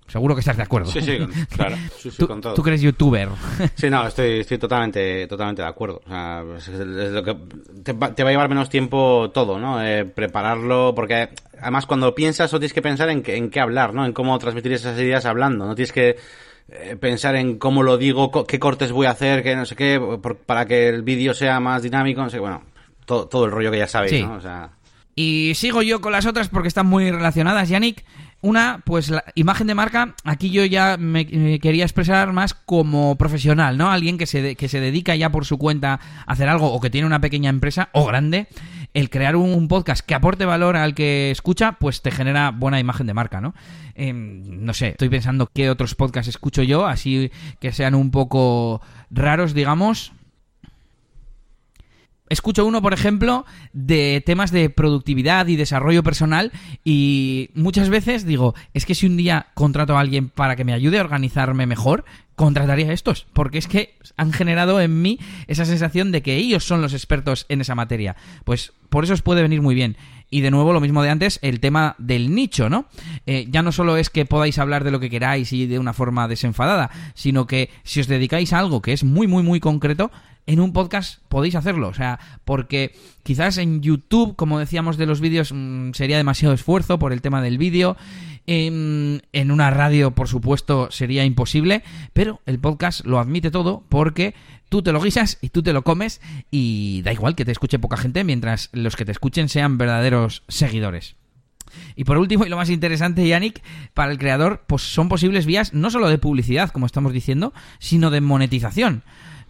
Seguro 0.10 0.34
que 0.34 0.40
estás 0.40 0.58
de 0.58 0.64
acuerdo. 0.64 0.92
Sí, 0.92 1.02
sí, 1.02 1.20
claro. 1.56 1.76
¿Tú, 2.18 2.28
con 2.28 2.42
todo. 2.42 2.56
¿Tú 2.56 2.64
crees 2.64 2.82
youtuber? 2.82 3.30
Sí, 3.76 3.90
no, 3.90 4.08
estoy, 4.08 4.40
estoy 4.40 4.58
totalmente, 4.58 5.28
totalmente 5.28 5.62
de 5.62 5.68
acuerdo. 5.68 6.02
O 6.04 6.10
sea, 6.10 6.44
es, 6.58 6.68
lo 6.70 7.24
que 7.24 7.38
te 7.84 7.94
va, 7.94 8.08
a 8.08 8.32
llevar 8.32 8.50
menos 8.50 8.70
tiempo 8.70 9.30
todo, 9.32 9.60
¿no? 9.60 9.84
Eh, 9.84 10.06
prepararlo, 10.06 10.94
porque 10.96 11.30
además 11.62 11.86
cuando 11.86 12.16
piensas, 12.16 12.52
o 12.54 12.60
tienes 12.60 12.74
que 12.74 12.82
pensar 12.82 13.10
en, 13.10 13.24
en 13.26 13.52
qué 13.52 13.60
hablar, 13.60 13.94
¿no? 13.94 14.04
En 14.04 14.14
cómo 14.14 14.38
transmitir 14.40 14.74
esas 14.74 15.00
ideas 15.00 15.26
hablando. 15.26 15.68
No 15.68 15.76
tienes 15.76 15.94
que 15.94 16.18
eh, 16.70 16.96
pensar 17.00 17.36
en 17.36 17.60
cómo 17.60 17.84
lo 17.84 17.98
digo, 17.98 18.32
qué 18.46 18.58
cortes 18.58 18.92
voy 18.92 19.06
a 19.06 19.12
hacer, 19.12 19.44
qué 19.44 19.56
no 19.56 19.66
sé 19.66 19.76
qué, 19.76 20.02
para 20.46 20.66
que 20.66 20.90
el 20.90 21.04
vídeo 21.04 21.36
sea 21.36 21.60
más 21.60 21.84
dinámico, 21.84 22.24
no 22.24 22.32
sé, 22.32 22.40
bueno, 22.40 22.64
todo, 23.06 23.28
todo 23.28 23.46
el 23.46 23.52
rollo 23.52 23.70
que 23.70 23.78
ya 23.78 23.88
sabéis, 23.88 24.26
¿no? 24.26 24.36
O 24.36 24.42
sea... 24.42 24.72
Y 25.22 25.54
sigo 25.56 25.82
yo 25.82 26.00
con 26.00 26.14
las 26.14 26.26
otras 26.26 26.48
porque 26.48 26.70
están 26.70 26.88
muy 26.88 27.12
relacionadas, 27.12 27.68
Yannick. 27.68 28.06
Una, 28.40 28.82
pues 28.86 29.10
la 29.10 29.26
imagen 29.36 29.68
de 29.68 29.76
marca, 29.76 30.16
aquí 30.24 30.50
yo 30.50 30.64
ya 30.64 30.96
me, 30.96 31.28
quería 31.60 31.84
expresar 31.84 32.32
más 32.32 32.54
como 32.54 33.18
profesional, 33.18 33.78
¿no? 33.78 33.92
Alguien 33.92 34.18
que 34.18 34.26
se, 34.26 34.56
que 34.56 34.70
se 34.70 34.80
dedica 34.80 35.18
ya 35.18 35.30
por 35.30 35.44
su 35.44 35.58
cuenta 35.58 36.00
a 36.26 36.32
hacer 36.32 36.48
algo 36.48 36.72
o 36.72 36.80
que 36.80 36.90
tiene 36.90 37.06
una 37.06 37.20
pequeña 37.20 37.50
empresa 37.50 37.90
o 37.92 38.06
grande, 38.06 38.48
el 38.94 39.10
crear 39.10 39.36
un, 39.36 39.68
podcast 39.68 40.06
que 40.06 40.16
aporte 40.16 40.46
valor 40.46 40.78
al 40.78 40.96
que 40.96 41.32
escucha, 41.32 41.74
pues 41.74 42.02
te 42.02 42.12
genera 42.12 42.52
buena 42.52 42.80
imagen 42.80 43.06
de 43.06 43.14
marca, 43.14 43.42
¿no? 43.42 43.54
Em, 43.96 44.64
no 44.64 44.74
sé, 44.74 44.92
estoy 44.92 45.10
pensando 45.10 45.50
qué 45.54 45.70
otros 45.70 45.96
podcasts 45.96 46.30
escucho 46.30 46.64
yo, 46.64 46.88
así 46.88 47.30
que 47.60 47.74
sean 47.74 47.94
un 47.94 48.10
poco 48.10 48.82
raros, 49.12 49.54
digamos, 49.54 50.14
escucho 52.30 52.66
uno, 52.66 52.82
por 52.82 52.94
ejemplo, 52.94 53.46
de 53.74 54.24
temas 54.26 54.52
de 54.52 54.70
productividad 54.70 55.48
y 55.48 55.56
desarrollo 55.56 56.04
personal 56.04 56.52
y 56.84 57.50
muchas 57.56 57.90
veces 57.90 58.26
digo, 58.26 58.56
es 58.74 58.86
que 58.86 58.96
si 58.96 59.06
un 59.06 59.18
día 59.18 59.48
contrato 59.54 59.98
a 59.98 60.00
alguien 60.00 60.30
para 60.30 60.56
que 60.56 60.64
me 60.64 60.74
ayude 60.74 61.00
a 61.00 61.04
organizarme 61.04 61.66
mejor, 61.66 62.06
contrataría 62.36 62.90
a 62.90 62.94
estos, 62.94 63.28
porque 63.34 63.58
es 63.58 63.68
que 63.68 63.96
han 64.16 64.32
generado 64.32 64.80
en 64.80 65.02
mí 65.02 65.20
esa 65.48 65.66
sensación 65.66 66.14
de 66.14 66.22
que 66.22 66.38
ellos 66.38 66.64
son 66.64 66.82
los 66.82 66.94
expertos 66.94 67.46
en 67.50 67.60
esa 67.60 67.76
materia. 67.76 68.16
Pues 68.46 68.72
por 68.88 69.04
eso 69.04 69.14
os 69.14 69.22
puede 69.22 69.42
venir 69.42 69.62
muy 69.62 69.76
bien. 69.76 69.98
Y 70.30 70.42
de 70.42 70.52
nuevo, 70.52 70.72
lo 70.72 70.80
mismo 70.80 71.04
de 71.04 71.10
antes, 71.10 71.40
el 71.42 71.60
tema 71.60 71.96
del 71.98 72.34
nicho, 72.34 72.70
¿no? 72.70 72.86
Eh, 73.26 73.48
ya 73.50 73.62
no 73.62 73.72
solo 73.72 73.98
es 73.98 74.10
que 74.10 74.26
podáis 74.26 74.60
hablar 74.60 74.84
de 74.84 74.92
lo 74.92 75.00
que 75.00 75.10
queráis 75.10 75.52
y 75.52 75.66
de 75.66 75.80
una 75.80 75.92
forma 75.92 76.28
desenfadada, 76.28 76.92
sino 77.14 77.46
que 77.48 77.72
si 77.84 78.00
os 78.00 78.08
dedicáis 78.08 78.54
a 78.54 78.60
algo 78.60 78.82
que 78.82 78.94
es 78.94 79.04
muy, 79.04 79.28
muy, 79.28 79.44
muy 79.44 79.60
concreto, 79.60 80.12
en 80.50 80.60
un 80.60 80.74
podcast 80.74 81.22
podéis 81.30 81.54
hacerlo. 81.54 81.90
O 81.90 81.94
sea, 81.94 82.20
porque 82.44 82.96
quizás 83.22 83.60
en 83.60 83.82
YouTube, 83.82 84.36
como 84.36 84.58
decíamos 84.58 84.98
de 84.98 85.06
los 85.06 85.22
vídeos, 85.22 85.52
mm, 85.54 85.92
sería 85.94 86.18
demasiado 86.18 86.56
esfuerzo 86.56 86.98
por 86.98 87.14
el 87.14 87.22
tema 87.22 87.44
del 87.44 87.60
vídeo. 87.60 87.96
En, 88.48 89.22
en, 89.32 89.52
una 89.52 89.70
radio, 89.70 90.16
por 90.16 90.28
supuesto, 90.28 90.90
sería 90.90 91.24
imposible, 91.24 91.84
pero 92.14 92.42
el 92.48 92.58
podcast 92.58 93.06
lo 93.06 93.20
admite 93.20 93.52
todo 93.52 93.84
porque 93.90 94.34
tú 94.70 94.82
te 94.82 94.92
lo 94.92 95.00
guisas 95.00 95.38
y 95.40 95.50
tú 95.50 95.62
te 95.62 95.72
lo 95.72 95.84
comes 95.84 96.20
y 96.50 97.04
da 97.04 97.14
igual 97.14 97.36
que 97.36 97.46
te 97.46 97.52
escuche 97.52 97.78
poca 97.78 97.98
gente 97.98 98.24
mientras 98.24 98.70
los 98.74 98.96
que 98.96 99.06
te 99.06 99.12
escuchen 99.12 99.50
sean 99.50 99.78
verdaderos 99.78 100.42
seguidores. 100.48 101.16
Y 101.96 102.06
por 102.06 102.18
último, 102.18 102.44
y 102.44 102.50
lo 102.50 102.58
más 102.58 102.72
interesante, 102.72 103.28
Yannick, 103.28 103.62
para 103.94 104.12
el 104.12 104.18
creador, 104.18 104.64
pues 104.66 104.82
son 104.82 105.10
posibles 105.10 105.46
vías 105.46 105.76
no 105.76 105.92
solo 105.92 106.10
de 106.10 106.18
publicidad, 106.18 106.72
como 106.72 106.88
estamos 106.88 107.14
diciendo, 107.14 107.54
sino 107.78 108.10
de 108.10 108.22
monetización 108.22 109.04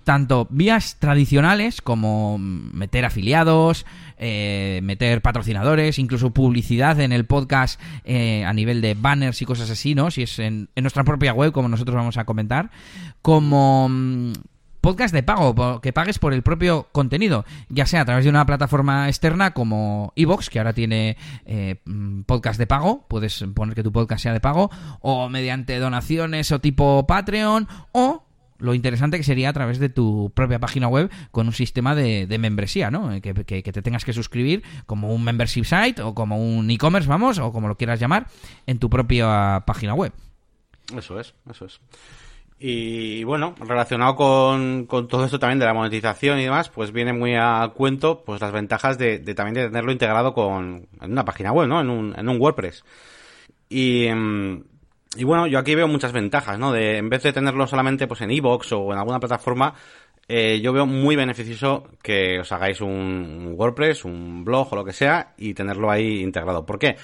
tanto 0.04 0.48
vías 0.50 0.98
tradicionales 1.00 1.82
como 1.82 2.38
meter 2.40 3.06
afiliados, 3.06 3.86
eh, 4.18 4.80
meter 4.84 5.22
patrocinadores, 5.22 6.00
incluso 6.00 6.32
publicidad 6.32 7.00
en 7.00 7.12
el 7.12 7.26
podcast 7.26 7.80
eh, 8.04 8.44
a 8.46 8.54
nivel 8.54 8.82
de 8.82 8.94
banners 8.94 9.42
y 9.42 9.46
cosas 9.46 9.70
así, 9.70 9.96
¿no? 9.96 10.12
Si 10.12 10.24
es 10.24 10.40
en, 10.40 10.70
nuestra 10.76 11.04
propia 11.04 11.34
web, 11.34 11.52
como 11.52 11.70
nosotros 11.70 11.96
vamos 11.96 12.18
a 12.18 12.26
comentar, 12.26 12.70
como 13.22 13.88
mm, 13.90 14.34
podcast 14.82 15.14
de 15.14 15.24
pago, 15.24 15.80
que 15.82 15.94
pagues 15.94 16.20
por 16.20 16.34
el 16.34 16.42
propio 16.42 16.88
contenido, 16.92 17.46
ya 17.70 17.86
sea 17.86 18.02
a 18.02 18.06
través 18.06 18.24
de 18.24 18.30
una 18.30 18.46
plataforma 18.46 19.08
externa 19.08 19.52
como 19.52 20.14
Evox, 20.16 20.50
que 20.50 20.60
ahora 20.60 20.74
tiene 20.74 21.18
eh, 21.46 21.82
mm, 21.86 22.22
podcast 22.22 22.60
de 22.60 22.68
pago, 22.68 23.06
puedes 23.08 23.44
poner 23.54 23.76
que 23.76 23.84
tu 23.84 23.92
podcast 23.92 24.24
sea 24.24 24.34
de 24.34 24.40
pago, 24.40 24.70
o 25.02 25.30
mediante 25.30 25.80
donaciones 25.80 26.52
o 26.52 26.60
tipo 26.60 27.06
Patreon, 27.08 27.68
o 27.92 28.24
lo 28.60 28.74
interesante 28.74 29.18
que 29.18 29.24
sería 29.24 29.50
a 29.50 29.54
través 29.54 29.80
de 29.80 29.90
tu 29.90 30.32
propia 30.36 30.60
página 30.60 30.88
web 30.88 31.10
con 31.32 31.48
un 31.48 31.54
sistema 31.54 31.96
de, 31.96 32.38
membresía, 32.40 32.92
¿no? 32.92 33.20
Que, 33.22 33.34
te 33.34 33.82
tengas 33.82 34.06
que 34.06 34.14
suscribir 34.14 34.64
como 34.86 35.14
un 35.14 35.24
membership 35.24 35.64
site 35.64 36.02
o 36.02 36.14
como 36.14 36.38
un 36.38 36.70
e-commerce, 36.70 37.10
vamos, 37.10 37.40
o 37.40 37.52
como 37.52 37.68
lo 37.68 37.76
quieras 37.76 38.00
llamar, 38.00 38.28
en 38.68 38.80
tu 38.80 38.90
propia 38.90 39.64
página 39.66 39.94
web. 39.94 40.14
Eso 40.96 41.20
es, 41.20 41.34
eso 41.50 41.66
es. 41.66 41.80
Y 42.62 43.24
bueno, 43.24 43.56
relacionado 43.58 44.18
con, 44.18 44.88
todo 44.88 45.24
esto 45.24 45.40
también 45.40 45.60
de 45.60 45.66
la 45.66 45.74
monetización 45.74 46.40
y 46.40 46.44
demás, 46.44 46.68
pues 46.70 46.92
viene 46.92 47.14
muy 47.14 47.36
a 47.36 47.72
cuento 47.74 48.22
pues 48.26 48.42
las 48.42 48.52
ventajas 48.52 48.98
de, 48.98 49.20
también 49.34 49.54
de 49.54 49.68
tenerlo 49.68 49.94
integrado 49.94 50.34
con 50.34 50.88
en 51.00 51.12
una 51.12 51.24
página 51.24 51.54
web, 51.54 51.70
¿no? 51.70 51.80
En 51.80 51.90
un, 51.90 52.38
WordPress. 52.42 52.84
Y, 53.70 54.10
mm, 54.10 54.64
y 55.16 55.24
bueno, 55.24 55.48
yo 55.48 55.60
aquí 55.60 55.76
veo 55.76 55.88
muchas 55.88 56.12
ventajas, 56.12 56.60
¿no? 56.60 56.72
De, 56.72 56.98
en 56.98 57.10
vez 57.10 57.24
de 57.24 57.34
tenerlo 57.34 57.66
solamente 57.68 58.08
pues 58.08 58.22
en 58.22 58.32
iBox 58.32 58.74
o 58.74 58.94
en 58.94 59.00
alguna 59.00 59.20
plataforma, 59.20 59.74
eh, 60.28 60.62
yo 60.62 60.72
veo 60.72 60.86
muy 60.86 61.16
beneficioso 61.16 61.88
que 62.04 62.40
os 62.40 62.52
hagáis 62.52 62.82
un 62.82 63.56
WordPress, 63.58 64.06
un 64.06 64.46
blog 64.46 64.72
o 64.72 64.76
lo 64.76 64.86
que 64.86 64.94
sea 64.94 65.34
y 65.38 65.56
tenerlo 65.56 65.90
ahí 65.90 66.22
integrado. 66.22 66.66
¿Por 66.66 66.78
qué? 66.78 66.98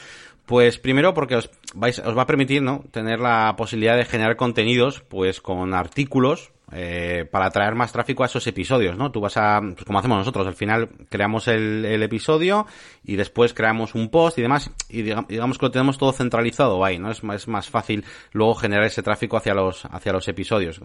Pues 0.46 0.78
primero 0.78 1.16
porque 1.16 1.38
os, 1.38 1.50
vais, 1.74 1.98
os 1.98 2.16
va 2.16 2.22
a 2.22 2.28
permitir, 2.28 2.62
¿no? 2.62 2.84
Tener 2.92 3.20
la 3.20 3.56
posibilidad 3.58 3.98
de 3.98 4.06
generar 4.06 4.36
contenidos, 4.36 5.02
pues 5.02 5.42
con 5.42 5.74
artículos, 5.74 6.52
eh, 6.72 7.28
para 7.30 7.46
atraer 7.46 7.76
más 7.76 7.92
tráfico 7.92 8.24
a 8.24 8.26
esos 8.26 8.46
episodios, 8.48 8.98
¿no? 8.98 9.12
Tú 9.12 9.22
vas 9.22 9.38
a, 9.38 9.62
pues 9.62 9.86
como 9.86 10.00
hacemos 10.00 10.18
nosotros, 10.18 10.48
al 10.48 10.56
final 10.56 10.90
creamos 11.10 11.48
el, 11.48 11.86
episodio 12.02 12.66
y 13.04 13.16
después 13.16 13.54
creamos 13.54 13.96
un 13.96 14.10
post 14.10 14.38
y 14.40 14.42
demás 14.42 14.72
y 14.90 15.02
digamos 15.02 15.58
que 15.58 15.66
lo 15.66 15.72
tenemos 15.72 15.98
todo 15.98 16.12
centralizado 16.12 16.84
ahí, 16.84 16.98
¿no? 16.98 17.12
Es, 17.12 17.22
es 17.24 17.48
más 17.48 17.70
fácil 17.70 18.04
luego 18.32 18.56
generar 18.56 18.86
ese 18.86 19.04
tráfico 19.04 19.38
hacia 19.38 19.54
los, 19.54 19.86
hacia 19.86 20.12
los 20.12 20.28
episodios. 20.28 20.82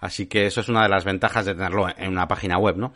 Así 0.00 0.26
que 0.26 0.46
eso 0.46 0.60
es 0.60 0.68
una 0.68 0.82
de 0.82 0.88
las 0.88 1.04
ventajas 1.04 1.44
de 1.44 1.54
tenerlo 1.54 1.86
en 1.88 2.10
una 2.10 2.26
página 2.26 2.58
web, 2.58 2.76
¿no? 2.76 2.92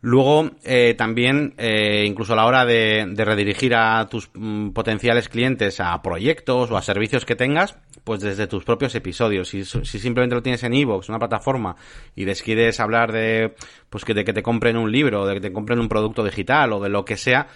Luego, 0.00 0.50
eh, 0.62 0.94
también, 0.96 1.54
eh, 1.58 2.04
incluso 2.06 2.32
a 2.32 2.36
la 2.36 2.46
hora 2.46 2.64
de, 2.64 3.12
redirigir 3.16 3.74
a 3.74 4.06
tus 4.08 4.30
mm, 4.32 4.70
potenciales 4.70 5.28
clientes 5.28 5.80
a 5.80 6.00
proyectos 6.02 6.70
o 6.70 6.76
a 6.76 6.82
servicios 6.82 7.24
que 7.24 7.34
tengas, 7.34 7.76
pues 8.08 8.22
desde 8.22 8.46
tus 8.46 8.64
propios 8.64 8.94
episodios. 8.94 9.50
Si, 9.50 9.66
si 9.66 9.98
simplemente 9.98 10.34
lo 10.34 10.40
tienes 10.40 10.62
en 10.62 10.72
iVoox, 10.72 11.10
una 11.10 11.18
plataforma, 11.18 11.76
y 12.16 12.24
les 12.24 12.42
quieres 12.42 12.80
hablar 12.80 13.12
de, 13.12 13.54
pues 13.90 14.02
que 14.06 14.14
de 14.14 14.24
que 14.24 14.32
te 14.32 14.42
compren 14.42 14.78
un 14.78 14.90
libro, 14.90 15.26
de 15.26 15.34
que 15.34 15.40
te 15.42 15.52
compren 15.52 15.78
un 15.78 15.90
producto 15.90 16.24
digital 16.24 16.72
o 16.72 16.80
de 16.80 16.88
lo 16.88 17.04
que 17.04 17.18
sea, 17.18 17.48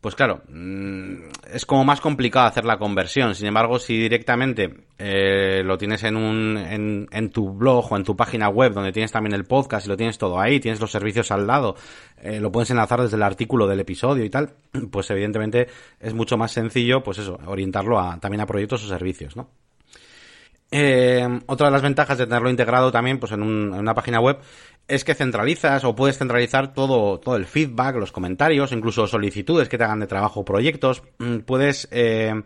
pues 0.00 0.16
claro, 0.16 0.42
mm, 0.48 1.14
es 1.54 1.64
como 1.64 1.84
más 1.84 2.00
complicado 2.00 2.48
hacer 2.48 2.64
la 2.64 2.76
conversión. 2.76 3.36
Sin 3.36 3.46
embargo, 3.46 3.78
si 3.78 3.96
directamente 3.96 4.86
eh, 4.98 5.62
lo 5.64 5.78
tienes 5.78 6.02
en, 6.02 6.16
un, 6.16 6.56
en, 6.56 7.06
en, 7.12 7.30
tu 7.30 7.52
blog 7.52 7.92
o 7.92 7.96
en 7.96 8.02
tu 8.02 8.16
página 8.16 8.48
web, 8.48 8.72
donde 8.72 8.90
tienes 8.90 9.12
también 9.12 9.36
el 9.36 9.44
podcast 9.44 9.86
y 9.86 9.90
lo 9.90 9.96
tienes 9.96 10.18
todo 10.18 10.40
ahí, 10.40 10.58
tienes 10.58 10.80
los 10.80 10.90
servicios 10.90 11.30
al 11.30 11.46
lado, 11.46 11.76
eh, 12.20 12.40
lo 12.40 12.50
puedes 12.50 12.72
enlazar 12.72 13.00
desde 13.00 13.14
el 13.14 13.22
artículo 13.22 13.68
del 13.68 13.78
episodio 13.78 14.24
y 14.24 14.30
tal, 14.30 14.54
pues 14.90 15.08
evidentemente 15.12 15.68
es 16.00 16.14
mucho 16.14 16.36
más 16.36 16.50
sencillo, 16.50 17.00
pues 17.04 17.18
eso, 17.18 17.38
orientarlo 17.46 18.00
a, 18.00 18.18
también 18.18 18.40
a 18.40 18.46
proyectos 18.46 18.82
o 18.82 18.88
servicios, 18.88 19.36
¿no? 19.36 19.50
Eh, 20.70 21.40
otra 21.46 21.66
de 21.66 21.72
las 21.72 21.82
ventajas 21.82 22.16
de 22.16 22.26
tenerlo 22.26 22.48
integrado 22.48 22.92
también 22.92 23.18
pues 23.18 23.32
en, 23.32 23.42
en, 23.42 23.74
una 23.74 23.92
página 23.92 24.20
web 24.20 24.38
es 24.86 25.04
que 25.04 25.14
centralizas 25.14 25.82
o 25.84 25.96
puedes 25.96 26.18
centralizar 26.18 26.72
todo, 26.72 27.18
todo 27.18 27.36
el 27.36 27.46
feedback, 27.46 27.96
los 27.96 28.12
comentarios, 28.12 28.72
incluso 28.72 29.06
solicitudes 29.06 29.68
que 29.68 29.78
te 29.78 29.84
hagan 29.84 30.00
de 30.00 30.06
trabajo, 30.06 30.44
proyectos. 30.44 31.02
Mm, 31.18 31.38
puedes, 31.38 31.88
eh, 31.90 32.42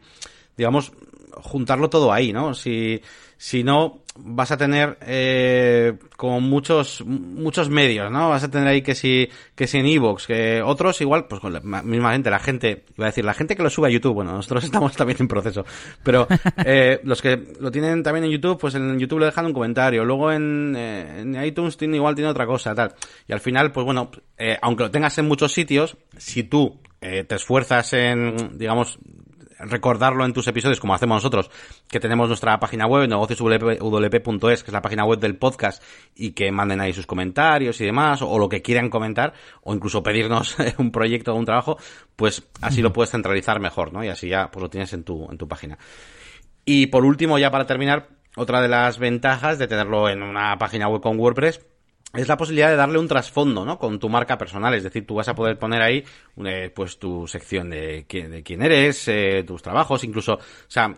digamos, 0.56 0.92
juntarlo 1.32 1.90
todo 1.90 2.12
ahí, 2.12 2.32
¿no? 2.32 2.54
Si, 2.54 3.00
si 3.45 3.62
no, 3.62 4.01
vas 4.16 4.53
a 4.53 4.57
tener 4.57 4.97
eh, 5.03 5.99
como 6.16 6.40
muchos 6.40 7.05
muchos 7.05 7.68
medios, 7.68 8.11
¿no? 8.11 8.30
Vas 8.30 8.42
a 8.42 8.51
tener 8.51 8.66
ahí 8.66 8.80
que 8.80 8.95
si 8.95 9.28
que 9.55 9.66
si 9.66 9.76
en 9.76 9.84
Evox, 9.84 10.26
que 10.26 10.62
otros 10.62 10.99
igual, 11.03 11.26
pues 11.26 11.42
con 11.42 11.53
la 11.53 11.61
misma 11.61 12.12
gente, 12.12 12.30
la 12.30 12.38
gente, 12.38 12.86
iba 12.97 13.05
a 13.05 13.11
decir, 13.11 13.22
la 13.22 13.34
gente 13.34 13.55
que 13.55 13.62
lo 13.62 13.68
sube 13.68 13.88
a 13.88 13.90
YouTube, 13.90 14.14
bueno, 14.14 14.32
nosotros 14.32 14.64
estamos 14.70 14.97
también 14.97 15.18
en 15.20 15.28
proceso, 15.28 15.66
pero 16.03 16.26
eh, 16.64 17.01
los 17.05 17.20
que 17.20 17.36
lo 17.61 17.70
tienen 17.70 18.03
también 18.03 18.24
en 18.24 18.30
YouTube, 18.30 18.59
pues 18.59 18.76
en 18.76 18.99
YouTube 18.99 19.18
le 19.18 19.26
dejan 19.26 19.45
un 19.45 19.53
comentario, 19.53 20.07
luego 20.07 20.32
en, 20.32 20.74
eh, 20.74 21.20
en 21.20 21.45
iTunes 21.45 21.76
tiene, 21.76 21.99
igual 21.99 22.14
tiene 22.14 22.30
otra 22.30 22.47
cosa, 22.47 22.74
tal, 22.74 22.95
y 23.28 23.34
al 23.34 23.40
final, 23.40 23.72
pues 23.72 23.84
bueno, 23.84 24.11
eh, 24.38 24.57
aunque 24.62 24.84
lo 24.84 24.90
tengas 24.90 25.18
en 25.18 25.28
muchos 25.28 25.53
sitios, 25.53 25.99
si 26.16 26.45
tú 26.45 26.80
eh, 27.07 27.22
te 27.22 27.34
esfuerzas 27.34 27.92
en, 27.92 28.57
digamos, 28.57 28.99
recordarlo 29.59 30.24
en 30.24 30.32
tus 30.32 30.46
episodios, 30.48 30.80
como 30.80 30.94
hacemos 30.94 31.16
nosotros, 31.16 31.50
que 31.88 32.00
tenemos 32.00 32.28
nuestra 32.28 32.59
página 32.59 32.86
web, 32.86 33.09
negocioswp.es, 33.09 34.62
que 34.62 34.70
es 34.70 34.72
la 34.72 34.82
página 34.82 35.05
web 35.05 35.18
del 35.18 35.36
podcast, 35.36 35.82
y 36.14 36.32
que 36.32 36.50
manden 36.52 36.80
ahí 36.80 36.92
sus 36.92 37.07
comentarios 37.07 37.80
y 37.80 37.84
demás, 37.84 38.22
o, 38.22 38.38
lo 38.38 38.48
que 38.48 38.62
quieran 38.62 38.90
comentar, 38.90 39.34
o 39.62 39.74
incluso 39.74 40.02
pedirnos 40.02 40.57
un 40.78 40.90
proyecto 40.90 41.32
o 41.32 41.36
un 41.36 41.44
trabajo, 41.44 41.78
pues 42.16 42.46
así 42.61 42.82
lo 42.82 42.92
puedes 42.92 43.11
centralizar 43.11 43.61
mejor, 43.61 43.92
¿no? 43.92 44.05
Y 44.05 44.09
así 44.09 44.28
ya 44.28 44.50
pues 44.50 44.62
lo 44.62 44.70
tienes 44.70 44.92
en 44.92 45.05
tu, 45.05 45.30
en 45.30 45.38
tu 45.38 45.48
página. 45.48 45.78
Y 46.64 46.86
por 46.86 47.05
último, 47.05 47.38
ya 47.38 47.50
para 47.50 47.66
terminar, 47.66 48.09
otra 48.36 48.61
de 48.61 48.68
las 48.68 48.98
ventajas 48.98 49.59
de 49.59 49.68
tenerlo 49.68 50.09
en 50.09 50.22
una 50.22 50.57
página 50.59 50.88
web 50.88 51.00
con 51.00 51.18
WordPress 51.18 51.61
es 52.14 52.28
la 52.28 52.36
posibilidad 52.36 52.70
de 52.70 52.76
darle 52.76 52.98
un 52.98 53.08
trasfondo, 53.08 53.64
¿no? 53.64 53.78
Con 53.78 53.98
tu 53.98 54.08
marca 54.08 54.38
personal, 54.38 54.74
es 54.74 54.82
decir, 54.82 55.06
tú 55.06 55.14
vas 55.14 55.28
a 55.28 55.34
poder 55.34 55.58
poner 55.58 55.82
ahí, 55.82 56.04
eh, 56.44 56.70
pues, 56.74 56.98
tu 56.98 57.26
sección 57.26 57.70
de, 57.70 58.06
quién 58.08 58.62
eres, 58.62 59.08
eh, 59.08 59.44
tus 59.46 59.62
trabajos, 59.62 60.04
incluso, 60.04 60.34
o 60.34 60.40
sea, 60.68 60.94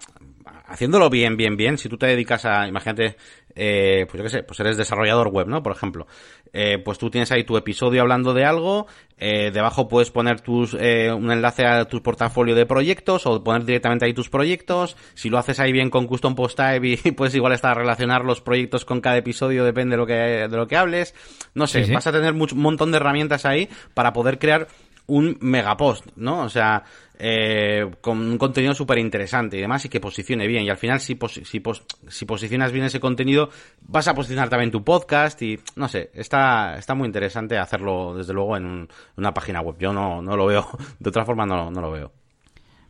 haciéndolo 0.67 1.09
bien, 1.09 1.37
bien, 1.37 1.57
bien, 1.57 1.79
si 1.79 1.89
tú 1.89 1.97
te 1.97 2.07
dedicas 2.07 2.45
a, 2.45 2.69
imagínate, 2.69 3.17
eh, 3.57 4.07
pues 4.09 4.19
yo 4.19 4.23
qué 4.23 4.31
sé, 4.31 4.43
pues 4.43 4.61
eres 4.61 4.77
desarrollador 4.77 5.29
web, 5.29 5.49
¿no? 5.49 5.63
Por 5.63 5.73
ejemplo, 5.73 6.07
eh, 6.53 6.79
pues 6.79 6.99
tú 6.99 7.11
tienes 7.11 7.33
ahí 7.33 7.45
tu 7.45 7.57
episodio 7.57 8.03
hablando 8.03 8.35
de 8.35 8.45
algo, 8.45 8.87
eh, 9.19 9.51
debajo 9.51 9.89
puedes 9.89 10.11
poner 10.11 10.43
tus, 10.43 10.77
eh, 10.79 11.11
un 11.11 11.31
enlace 11.33 11.65
a 11.65 11.87
tu 11.87 12.03
portafolio 12.03 12.55
de 12.55 12.67
proyectos 12.67 13.25
o 13.25 13.43
poner 13.43 13.65
directamente 13.65 14.05
ahí 14.05 14.13
tus 14.13 14.29
proyectos. 14.29 14.97
Si 15.15 15.31
lo 15.31 15.39
haces 15.39 15.59
ahí 15.59 15.73
bien 15.73 15.89
con 15.89 16.07
Custom 16.07 16.35
Post 16.35 16.59
Type 16.59 16.87
y 16.87 16.97
puedes 17.13 17.35
igual 17.35 17.55
estar 17.55 17.73
a 17.73 17.75
relacionar 17.81 18.25
los 18.25 18.43
proyectos 18.43 18.85
con 18.85 19.01
cada 19.01 19.17
episodio, 19.17 19.65
depende 19.65 19.95
de 19.95 19.97
lo 19.97 20.07
que, 20.07 20.15
de 20.15 20.57
lo 20.57 20.67
que 20.67 20.77
hables. 20.77 21.15
No 21.55 21.67
sé, 21.67 21.91
vas 21.93 22.07
a 22.07 22.13
tener 22.13 22.35
un 22.35 22.47
montón 22.57 22.91
de 22.91 22.99
herramientas 22.99 23.47
ahí 23.47 23.71
para 23.95 24.13
poder 24.13 24.39
crear 24.39 24.69
un 25.07 25.37
megapost, 25.41 26.07
¿no? 26.17 26.43
O 26.43 26.49
sea, 26.49 26.85
eh, 27.19 27.91
con 28.01 28.19
un 28.19 28.39
contenido 28.39 28.75
súper 28.75 28.99
interesante 28.99 29.57
y 29.57 29.61
demás 29.61 29.85
y 29.85 29.89
que 29.89 30.01
posicione 30.01 30.47
bien. 30.47 30.65
Y 30.65 30.71
al 30.71 30.77
final, 30.77 31.01
si, 31.01 31.19
si, 31.45 31.63
si, 32.09 32.25
posicionas 32.27 32.73
bien 32.73 32.85
ese 32.85 33.01
contenido, 33.01 33.51
vas 33.83 34.09
a 34.09 34.15
posicionar 34.15 34.49
también 34.49 34.71
tu 34.71 34.85
podcast 34.85 35.41
y 35.43 35.59
no 35.77 35.89
sé, 35.89 36.11
está, 36.15 36.77
está 36.77 36.95
muy 36.95 37.07
interesante 37.07 37.57
hacerlo 37.57 38.17
desde 38.17 38.33
luego 38.33 38.57
en 38.57 38.89
una 39.17 39.33
página 39.33 39.61
web. 39.61 39.77
Yo 39.79 39.93
no, 39.93 40.21
no 40.23 40.37
lo 40.37 40.47
veo, 40.47 40.69
de 40.99 41.09
otra 41.09 41.25
forma 41.25 41.47
no, 41.47 41.71
no 41.71 41.81
lo 41.81 41.91
veo. 41.91 42.13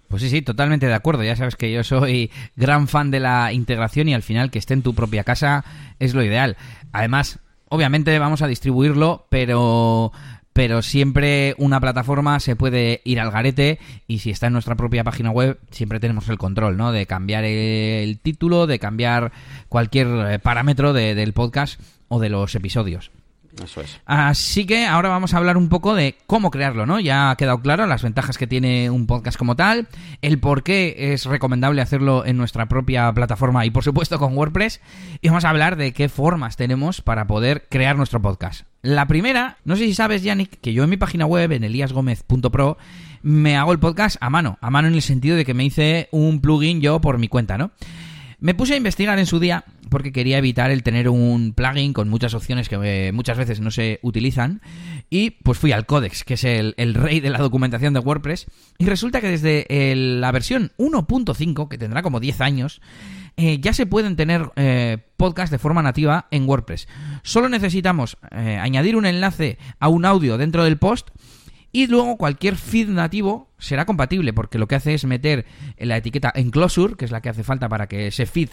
Pues 0.09 0.23
sí, 0.23 0.31
sí, 0.31 0.43
totalmente 0.43 0.87
de 0.87 0.95
acuerdo. 0.95 1.25
Ya 1.25 1.37
sabes 1.37 1.57
que 1.57 1.73
yo 1.73 1.83
soy 1.83 2.31
gran 2.55 2.87
fan 2.87 3.11
de 3.11 3.21
la 3.21 3.53
integración 3.53 4.09
y 4.09 4.15
al 4.15 4.23
final 4.23 4.51
que 4.51 4.59
esté 4.59 4.75
en 4.75 4.83
tu 4.83 4.95
propia 4.95 5.25
casa 5.25 5.65
es 5.99 6.15
lo 6.15 6.23
ideal. 6.23 6.57
Además, 6.93 7.41
obviamente 7.69 8.17
vamos 8.19 8.43
a 8.43 8.47
distribuirlo, 8.47 9.27
pero 9.31 10.13
pero 10.57 10.81
siempre 10.81 11.55
una 11.59 11.81
plataforma 11.81 12.41
se 12.41 12.57
puede 12.57 13.03
ir 13.05 13.21
al 13.21 13.31
garete 13.31 13.79
y 14.09 14.21
si 14.21 14.31
está 14.31 14.47
en 14.47 14.55
nuestra 14.55 14.75
propia 14.75 15.05
página 15.05 15.31
web 15.31 15.59
siempre 15.71 16.01
tenemos 16.01 16.31
el 16.31 16.39
control, 16.39 16.79
¿no? 16.79 16.93
De 16.93 17.05
cambiar 17.05 17.45
el 17.45 18.19
título, 18.21 18.67
de 18.67 18.79
cambiar 18.79 19.33
cualquier 19.69 20.07
eh, 20.07 20.39
parámetro 20.39 20.95
del 20.95 21.35
podcast 21.35 21.79
o 22.09 22.21
de 22.21 22.31
los 22.31 22.55
episodios. 22.55 23.11
Eso 23.63 23.83
es. 23.83 24.01
Así 24.07 24.65
que 24.65 24.87
ahora 24.87 25.11
vamos 25.11 25.35
a 25.35 25.37
hablar 25.37 25.59
un 25.59 25.69
poco 25.69 25.95
de 25.95 26.17
cómo 26.27 26.51
crearlo, 26.51 26.87
¿no? 26.87 27.01
Ya 27.01 27.31
ha 27.31 27.37
quedado 27.37 27.61
claro 27.61 27.87
las 27.87 28.03
ventajas 28.03 28.39
que 28.39 28.47
tiene 28.47 28.89
un 28.89 29.07
podcast 29.07 29.37
como 29.37 29.57
tal, 29.57 29.89
el 30.23 30.39
por 30.39 30.63
qué 30.63 31.13
es 31.13 31.27
recomendable 31.27 31.83
hacerlo 31.83 32.25
en 32.25 32.39
nuestra 32.39 32.65
propia 32.65 33.13
plataforma 33.13 33.67
y 33.67 33.71
por 33.71 33.85
supuesto 33.85 34.19
con 34.19 34.35
WordPress. 34.35 34.81
Y 35.21 35.29
vamos 35.29 35.45
a 35.45 35.51
hablar 35.51 35.77
de 35.77 35.93
qué 35.93 36.09
formas 36.09 36.57
tenemos 36.57 37.03
para 37.03 37.27
poder 37.27 37.67
crear 37.69 37.97
nuestro 37.97 38.23
podcast. 38.23 38.65
La 38.87 39.09
primera, 39.09 39.59
no 39.65 39.75
sé 39.75 39.85
si 39.85 39.95
sabes, 39.95 40.23
Yannick, 40.23 40.61
que 40.61 40.73
yo 40.73 40.85
en 40.85 40.91
mi 40.91 40.97
página 40.97 41.27
web, 41.27 41.51
en 41.51 41.65
eliasgomez.pro, 41.65 42.79
me 43.21 43.57
hago 43.57 43.73
el 43.73 43.81
podcast 43.81 44.17
a 44.21 44.31
mano. 44.31 44.59
A 44.61 44.71
mano 44.71 44.87
en 44.87 44.95
el 44.95 45.03
sentido 45.03 45.37
de 45.37 45.45
que 45.45 45.55
me 45.55 45.65
hice 45.65 46.09
un 46.13 46.41
plugin 46.41 46.81
yo 46.81 47.01
por 47.01 47.19
mi 47.19 47.27
cuenta, 47.27 47.59
¿no? 47.59 47.73
Me 48.39 48.55
puse 48.55 48.75
a 48.75 48.77
investigar 48.77 49.19
en 49.19 49.27
su 49.27 49.41
día 49.41 49.65
porque 49.89 50.13
quería 50.13 50.39
evitar 50.39 50.71
el 50.71 50.85
tener 50.85 51.09
un 51.09 51.53
plugin 51.53 51.93
con 51.93 52.09
muchas 52.09 52.35
opciones 52.35 52.69
que 52.69 52.79
eh, 52.81 53.11
muchas 53.11 53.37
veces 53.37 53.61
no 53.61 53.73
se 53.73 53.99
utilizan 54.03 54.63
y 55.11 55.31
pues 55.31 55.59
fui 55.59 55.73
al 55.73 55.85
Codex, 55.85 56.23
que 56.23 56.35
es 56.35 56.45
el, 56.45 56.75
rey 56.95 57.19
de 57.19 57.31
la 57.31 57.39
documentación 57.39 57.93
de 57.93 57.99
WordPress 57.99 58.47
y 58.79 58.87
resulta 58.87 59.21
que 59.21 59.31
desde 59.31 59.67
la 59.97 60.31
versión 60.31 60.71
1.5, 60.79 61.67
que 61.67 61.79
tendrá 61.79 62.03
como 62.03 62.21
10 62.21 62.41
años, 62.41 62.81
eh, 63.37 63.59
ya 63.61 63.73
se 63.73 63.87
pueden 63.87 64.17
tener 64.17 64.51
eh, 64.57 64.99
podcasts 65.17 65.51
de 65.51 65.59
forma 65.59 65.83
nativa 65.83 66.27
en 66.31 66.49
WordPress. 66.49 66.89
Solo 67.23 67.49
necesitamos 67.49 68.17
añadir 68.31 68.97
un 68.97 69.07
enlace 69.07 69.59
a 69.79 69.89
un 69.89 70.05
audio 70.05 70.39
dentro 70.39 70.65
del 70.65 70.79
post 70.79 71.11
y 71.77 71.89
luego 71.89 72.17
cualquier 72.17 72.57
feed 72.57 72.89
nativo 72.89 73.51
será 73.59 73.85
compatible, 73.85 74.33
porque 74.33 74.57
lo 74.57 74.67
que 74.67 74.77
hace 74.77 74.95
es 74.95 75.05
meter 75.05 75.45
la 75.77 75.99
etiqueta 75.99 76.33
enclosure, 76.35 76.95
que 76.97 77.05
es 77.05 77.11
la 77.11 77.21
que 77.21 77.29
hace 77.29 77.45
falta 77.45 77.69
para 77.69 77.87
que 77.87 78.07
ese 78.07 78.25
feed 78.25 78.49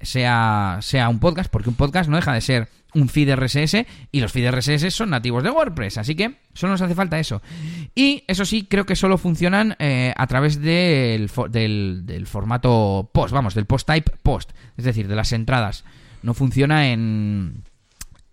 sea, 0.00 0.78
sea 0.82 1.08
un 1.08 1.20
podcast, 1.20 1.48
porque 1.52 1.68
un 1.68 1.76
podcast 1.76 2.10
no 2.10 2.16
deja 2.16 2.32
de 2.32 2.40
ser 2.40 2.68
un 2.92 3.08
feed 3.08 3.32
RSS 3.36 3.86
y 4.10 4.18
los 4.18 4.32
feeds 4.32 4.50
RSS 4.50 4.92
son 4.92 5.10
nativos 5.10 5.44
de 5.44 5.50
WordPress, 5.50 5.98
así 5.98 6.16
que 6.16 6.34
solo 6.52 6.72
nos 6.72 6.82
hace 6.82 6.96
falta 6.96 7.20
eso. 7.20 7.42
Y 7.94 8.24
eso 8.26 8.44
sí, 8.44 8.66
creo 8.68 8.86
que 8.86 8.96
solo 8.96 9.18
funcionan 9.18 9.76
eh, 9.78 10.12
a 10.16 10.26
través 10.26 10.60
del, 10.60 11.30
del, 11.50 12.02
del 12.04 12.26
formato 12.26 13.08
post, 13.14 13.32
vamos, 13.32 13.54
del 13.54 13.66
post 13.66 13.86
type 13.86 14.10
post, 14.24 14.50
es 14.76 14.84
decir, 14.84 15.06
de 15.06 15.14
las 15.14 15.32
entradas. 15.32 15.84
No 16.22 16.34
funciona 16.34 16.88
en 16.88 17.62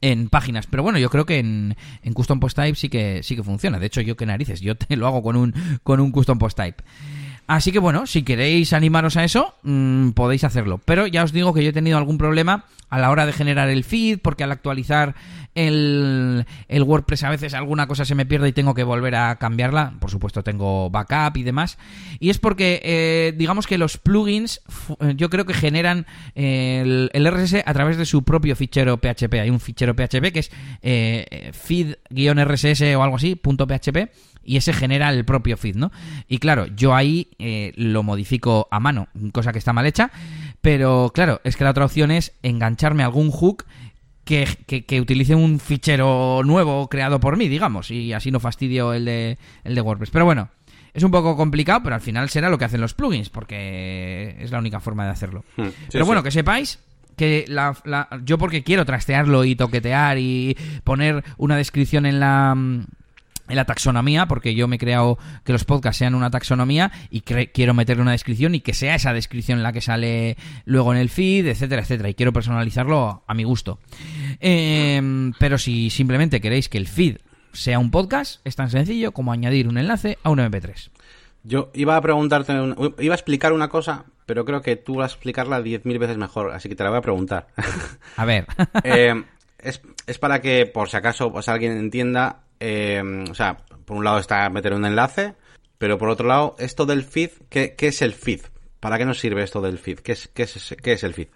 en 0.01 0.29
páginas. 0.29 0.67
Pero 0.67 0.83
bueno, 0.83 0.99
yo 0.99 1.09
creo 1.09 1.25
que 1.25 1.39
en, 1.39 1.75
Custom 2.13 2.39
Post 2.39 2.57
Type 2.57 2.75
sí 2.75 2.89
que, 2.89 3.21
sí 3.23 3.35
que 3.35 3.43
funciona. 3.43 3.79
De 3.79 3.85
hecho, 3.85 4.01
yo 4.01 4.17
qué 4.17 4.25
narices, 4.25 4.61
yo 4.61 4.75
te 4.75 4.95
lo 4.95 5.07
hago 5.07 5.23
con 5.23 5.35
un, 5.35 5.53
con 5.83 5.99
un 5.99 6.11
Custom 6.11 6.37
Post 6.37 6.57
Type. 6.57 6.83
Así 7.47 7.71
que 7.71 7.79
bueno, 7.79 8.07
si 8.07 8.23
queréis 8.23 8.73
animaros 8.73 9.17
a 9.17 9.23
eso, 9.23 9.55
mm, 9.63 10.11
podéis 10.11 10.43
hacerlo. 10.43 10.79
Pero 10.85 11.07
ya 11.07 11.23
os 11.23 11.33
digo 11.33 11.53
que 11.53 11.63
yo 11.63 11.71
he 11.71 11.73
tenido 11.73 11.97
algún 11.97 12.17
problema 12.17 12.65
a 12.89 12.99
la 12.99 13.09
hora 13.09 13.25
de 13.25 13.33
generar 13.33 13.69
el 13.69 13.83
feed, 13.83 14.19
porque 14.19 14.43
al 14.43 14.51
actualizar 14.51 15.15
el, 15.55 16.45
el, 16.67 16.83
WordPress 16.83 17.23
a 17.23 17.29
veces 17.29 17.53
alguna 17.53 17.87
cosa 17.87 18.05
se 18.05 18.15
me 18.15 18.25
pierde 18.25 18.49
y 18.49 18.53
tengo 18.53 18.73
que 18.73 18.83
volver 18.83 19.15
a 19.15 19.35
cambiarla. 19.37 19.93
Por 19.99 20.11
supuesto 20.11 20.43
tengo 20.43 20.89
backup 20.89 21.37
y 21.37 21.43
demás. 21.43 21.77
Y 22.19 22.29
es 22.29 22.37
porque, 22.37 22.81
eh, 22.83 23.33
digamos 23.37 23.65
que 23.65 23.77
los 23.77 23.97
plugins 23.97 24.61
eh, 24.99 25.13
yo 25.15 25.29
creo 25.29 25.45
que 25.45 25.53
generan 25.53 26.05
el, 26.35 27.09
el, 27.13 27.31
RSS 27.31 27.63
a 27.65 27.73
través 27.73 27.97
de 27.97 28.05
su 28.05 28.23
propio 28.23 28.55
fichero 28.55 28.97
PHP. 28.97 29.33
Hay 29.35 29.49
un 29.49 29.59
fichero 29.59 29.95
PHP 29.95 30.31
que 30.33 30.39
es 30.39 30.51
eh, 30.81 31.51
feed-rss 31.53 32.95
o 32.95 33.03
algo 33.03 33.15
así, 33.15 33.35
punto 33.35 33.67
.php 33.67 34.09
y 34.43 34.57
ese 34.57 34.73
genera 34.73 35.09
el 35.09 35.25
propio 35.25 35.57
feed, 35.57 35.75
¿no? 35.75 35.91
Y 36.27 36.39
claro, 36.39 36.67
yo 36.67 36.95
ahí 36.95 37.29
eh, 37.39 37.73
lo 37.75 38.03
modifico 38.03 38.67
a 38.71 38.79
mano, 38.79 39.07
cosa 39.31 39.51
que 39.51 39.59
está 39.59 39.73
mal 39.73 39.85
hecha, 39.85 40.11
pero 40.61 41.11
claro, 41.13 41.41
es 41.43 41.55
que 41.55 41.63
la 41.63 41.71
otra 41.71 41.85
opción 41.85 42.11
es 42.11 42.33
engancharme 42.43 43.03
a 43.03 43.07
algún 43.07 43.31
hook 43.31 43.65
que, 44.23 44.47
que, 44.87 45.01
utilice 45.01 45.35
un 45.35 45.59
fichero 45.59 46.41
nuevo 46.45 46.87
creado 46.87 47.19
por 47.19 47.37
mí, 47.37 47.49
digamos, 47.49 47.91
y 47.91 48.13
así 48.13 48.31
no 48.31 48.39
fastidio 48.39 48.93
el 48.93 49.05
de, 49.05 49.37
el 49.63 49.75
de 49.75 49.81
WordPress. 49.81 50.11
Pero 50.11 50.25
bueno, 50.25 50.49
es 50.93 51.03
un 51.03 51.11
poco 51.11 51.35
complicado, 51.35 51.81
pero 51.83 51.95
al 51.95 52.01
final 52.01 52.29
será 52.29 52.49
lo 52.49 52.57
que 52.57 52.65
hacen 52.65 52.81
los 52.81 52.93
plugins, 52.93 53.29
porque 53.29 54.37
es 54.39 54.51
la 54.51 54.59
única 54.59 54.79
forma 54.79 55.05
de 55.05 55.11
hacerlo. 55.11 55.43
Hmm, 55.57 55.67
pero 55.91 56.05
bueno, 56.05 56.23
que 56.23 56.31
sepáis 56.31 56.79
que 57.17 57.45
la, 57.47 57.75
yo 58.23 58.37
porque 58.37 58.63
quiero 58.63 58.85
trastearlo 58.85 59.43
y 59.43 59.55
toquetear 59.55 60.17
y 60.17 60.57
poner 60.83 61.23
una 61.37 61.57
descripción 61.57 62.05
en 62.05 62.19
la 62.19 62.55
en 63.51 63.57
la 63.57 63.65
taxonomía, 63.65 64.27
porque 64.27 64.55
yo 64.55 64.67
me 64.67 64.77
he 64.77 64.79
creado 64.79 65.19
que 65.43 65.51
los 65.51 65.65
podcasts 65.65 65.99
sean 65.99 66.15
una 66.15 66.31
taxonomía 66.31 66.91
y 67.09 67.21
quiero 67.21 67.73
meterle 67.73 68.01
una 68.01 68.13
descripción 68.13 68.55
y 68.55 68.61
que 68.61 68.73
sea 68.73 68.95
esa 68.95 69.13
descripción 69.13 69.61
la 69.61 69.73
que 69.73 69.81
sale 69.81 70.37
luego 70.65 70.93
en 70.93 70.99
el 70.99 71.09
feed, 71.09 71.47
etcétera, 71.47 71.81
etcétera. 71.81 72.09
Y 72.09 72.13
quiero 72.13 72.33
personalizarlo 72.33 73.23
a 73.27 73.33
mi 73.33 73.43
gusto. 73.43 73.79
Em, 74.39 75.33
pero 75.37 75.57
si 75.57 75.89
simplemente 75.89 76.41
queréis 76.41 76.69
que 76.69 76.77
el 76.77 76.87
feed 76.87 77.17
sea 77.51 77.77
un 77.77 77.91
podcast, 77.91 78.39
es 78.45 78.55
tan 78.55 78.69
sencillo 78.69 79.11
como 79.11 79.33
añadir 79.33 79.67
un 79.67 79.77
enlace 79.77 80.17
a 80.23 80.29
un 80.29 80.39
MP3. 80.39 80.89
Yo 81.43 81.71
iba 81.73 81.97
a 81.97 82.01
preguntarte, 82.01 82.53
iba 82.99 83.13
a 83.13 83.17
explicar 83.17 83.51
una 83.51 83.67
cosa, 83.67 84.05
pero 84.25 84.45
creo 84.45 84.61
que 84.61 84.75
tú 84.75 84.95
vas 84.95 85.11
a 85.11 85.15
explicarla 85.15 85.59
10.000 85.59 85.99
veces 85.99 86.17
mejor, 86.17 86.51
así 86.51 86.69
que 86.69 86.75
te 86.75 86.83
la 86.83 86.89
voy 86.89 86.99
a 86.99 87.01
preguntar. 87.01 87.47
A 88.15 88.25
ver. 88.25 88.45
Eh, 88.83 89.23
es, 89.63 89.81
es, 90.07 90.17
para 90.19 90.41
que, 90.41 90.65
por 90.65 90.89
si 90.89 90.97
acaso 90.97 91.31
pues, 91.31 91.49
alguien 91.49 91.77
entienda, 91.77 92.43
eh, 92.59 93.01
o 93.29 93.35
sea, 93.35 93.57
por 93.85 93.97
un 93.97 94.03
lado 94.03 94.19
está 94.19 94.49
meter 94.49 94.73
un 94.73 94.85
enlace, 94.85 95.35
pero 95.77 95.97
por 95.97 96.09
otro 96.09 96.27
lado, 96.27 96.55
esto 96.59 96.85
del 96.85 97.03
feed, 97.03 97.31
¿qué, 97.49 97.75
es 97.77 98.01
el 98.01 98.13
feed? 98.13 98.41
¿Para 98.79 98.97
qué 98.97 99.05
nos 99.05 99.19
sirve 99.19 99.43
esto 99.43 99.61
del 99.61 99.79
feed? 99.79 99.99
¿Qué 99.99 100.11
es, 100.11 100.27
qué 100.27 100.43
es, 100.43 100.75
qué 100.81 100.93
es 100.93 101.03
el 101.03 101.13
feed? 101.13 101.27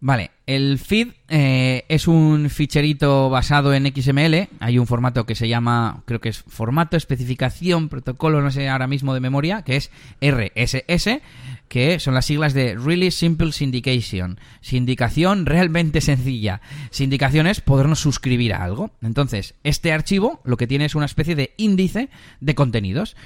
Vale, 0.00 0.30
el 0.46 0.78
feed 0.78 1.08
eh, 1.28 1.84
es 1.88 2.06
un 2.06 2.50
ficherito 2.50 3.28
basado 3.30 3.74
en 3.74 3.92
XML. 3.92 4.48
Hay 4.60 4.78
un 4.78 4.86
formato 4.86 5.26
que 5.26 5.34
se 5.34 5.48
llama, 5.48 6.04
creo 6.04 6.20
que 6.20 6.28
es 6.28 6.38
formato, 6.38 6.96
especificación, 6.96 7.88
protocolo, 7.88 8.40
no 8.40 8.52
sé 8.52 8.68
ahora 8.68 8.86
mismo 8.86 9.12
de 9.12 9.18
memoria, 9.18 9.62
que 9.62 9.74
es 9.74 9.90
RSS, 10.20 11.20
que 11.68 12.00
son 12.00 12.14
las 12.14 12.26
siglas 12.26 12.54
de 12.54 12.74
Really 12.74 13.10
Simple 13.10 13.52
Syndication. 13.52 14.40
Sindicación 14.60 15.46
realmente 15.46 16.00
sencilla. 16.00 16.60
Sindicación 16.90 17.46
es 17.46 17.60
podernos 17.60 18.00
suscribir 18.00 18.54
a 18.54 18.64
algo. 18.64 18.90
Entonces, 19.02 19.54
este 19.64 19.92
archivo 19.92 20.40
lo 20.44 20.56
que 20.56 20.66
tiene 20.66 20.86
es 20.86 20.94
una 20.94 21.06
especie 21.06 21.34
de 21.34 21.52
índice 21.56 22.08
de 22.40 22.54
contenidos. 22.54 23.16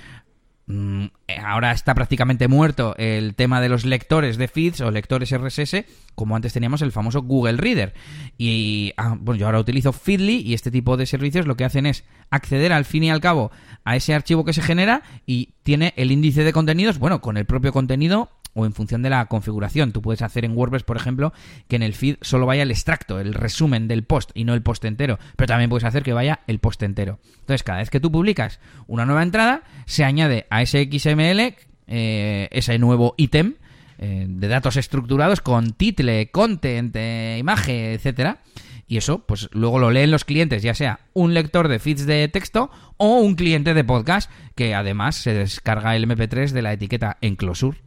Mm, 0.67 1.07
ahora 1.43 1.73
está 1.73 1.95
prácticamente 1.95 2.47
muerto 2.47 2.95
el 2.97 3.35
tema 3.35 3.61
de 3.61 3.69
los 3.69 3.85
lectores 3.85 4.37
de 4.37 4.47
feeds 4.47 4.81
o 4.81 4.91
lectores 4.91 5.37
RSS, 5.37 5.85
como 6.15 6.37
antes 6.37 6.53
teníamos 6.53 6.83
el 6.83 6.93
famoso 6.93 7.23
Google 7.23 7.57
Reader. 7.57 7.95
Y 8.39 8.93
ah, 8.97 9.17
bueno, 9.19 9.39
yo 9.41 9.47
ahora 9.47 9.59
utilizo 9.59 9.93
Feedly 9.93 10.41
y 10.41 10.55
este 10.55 10.71
tipo 10.71 10.97
de 10.97 11.07
servicios 11.07 11.47
lo 11.47 11.57
que 11.57 11.65
hacen 11.65 11.87
es 11.87 12.05
acceder 12.31 12.73
al 12.73 12.85
fin 12.85 13.05
y 13.05 13.11
al 13.11 13.21
cabo 13.21 13.51
a 13.85 13.97
ese 13.97 14.15
archivo 14.15 14.45
que 14.45 14.53
se 14.53 14.63
genera 14.63 15.03
y 15.27 15.55
tiene 15.63 15.95
el 15.97 16.13
índice 16.13 16.45
de 16.45 16.53
contenidos, 16.53 16.99
bueno, 16.99 17.21
con 17.21 17.37
el 17.37 17.47
propio 17.47 17.73
contenido 17.73 18.31
o 18.55 18.67
en 18.67 18.73
función 18.73 19.03
de 19.03 19.11
la 19.11 19.27
configuración. 19.27 19.93
Tú 19.93 20.03
puedes 20.03 20.23
hacer 20.23 20.45
en 20.45 20.57
WordPress, 20.57 20.83
por 20.83 20.97
ejemplo, 20.97 21.33
que 21.69 21.77
en 21.77 21.83
el 21.83 21.95
feed 21.95 22.17
solo 22.21 22.47
vaya 22.47 22.63
el 22.63 22.71
extracto, 22.71 23.21
el 23.21 23.35
resumen 23.35 23.89
del 23.89 24.05
post 24.05 24.31
y 24.35 24.45
no 24.45 24.55
el 24.55 24.63
post 24.63 24.85
entero. 24.85 25.19
Pero 25.37 25.49
también 25.49 25.71
puedes 25.71 25.85
hacer 25.85 26.03
que 26.03 26.13
vaya 26.13 26.41
el 26.47 26.59
post 26.59 26.83
entero. 26.83 27.19
Entonces, 27.41 27.63
cada 27.63 27.79
vez 27.79 27.91
que 27.91 28.01
tú 28.01 28.13
publicas 28.13 28.61
una 28.87 29.07
nueva 29.07 29.23
entrada, 29.23 29.63
se 29.87 30.05
añade 30.05 30.47
a 30.53 30.61
ese 30.61 30.87
XML 30.91 31.55
eh, 31.87 32.49
ese 32.51 32.79
nuevo 32.79 33.15
ítem 33.17 33.55
eh, 33.97 34.27
de 34.29 34.49
datos 34.49 34.77
estructurados 34.77 35.41
con 35.41 35.73
title, 35.73 36.31
content, 36.31 36.95
eh, 36.95 37.39
imagen, 37.41 37.93
etcétera. 37.93 38.43
Y 38.87 38.99
eso, 38.99 39.25
pues 39.25 39.49
luego 39.53 39.79
lo 39.79 39.91
leen 39.91 40.11
los 40.11 40.27
clientes, 40.27 40.63
ya 40.63 40.75
sea 40.75 41.01
un 41.15 41.33
lector 41.33 41.69
de 41.69 41.79
feeds 41.79 42.05
de 42.05 42.29
texto 42.29 42.71
o 42.99 43.21
un 43.21 43.35
cliente 43.35 43.73
de 43.73 43.83
podcast, 43.83 44.31
que 44.55 44.75
además 44.75 45.17
se 45.17 45.33
descarga 45.33 45.97
el 45.97 46.07
MP3 46.07 46.51
de 46.51 46.61
la 46.61 46.75
etiqueta 46.75 47.17
Enclosure. 47.23 47.79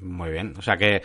Muy 0.00 0.30
bien. 0.30 0.54
O 0.56 0.62
sea 0.62 0.76
que 0.76 1.02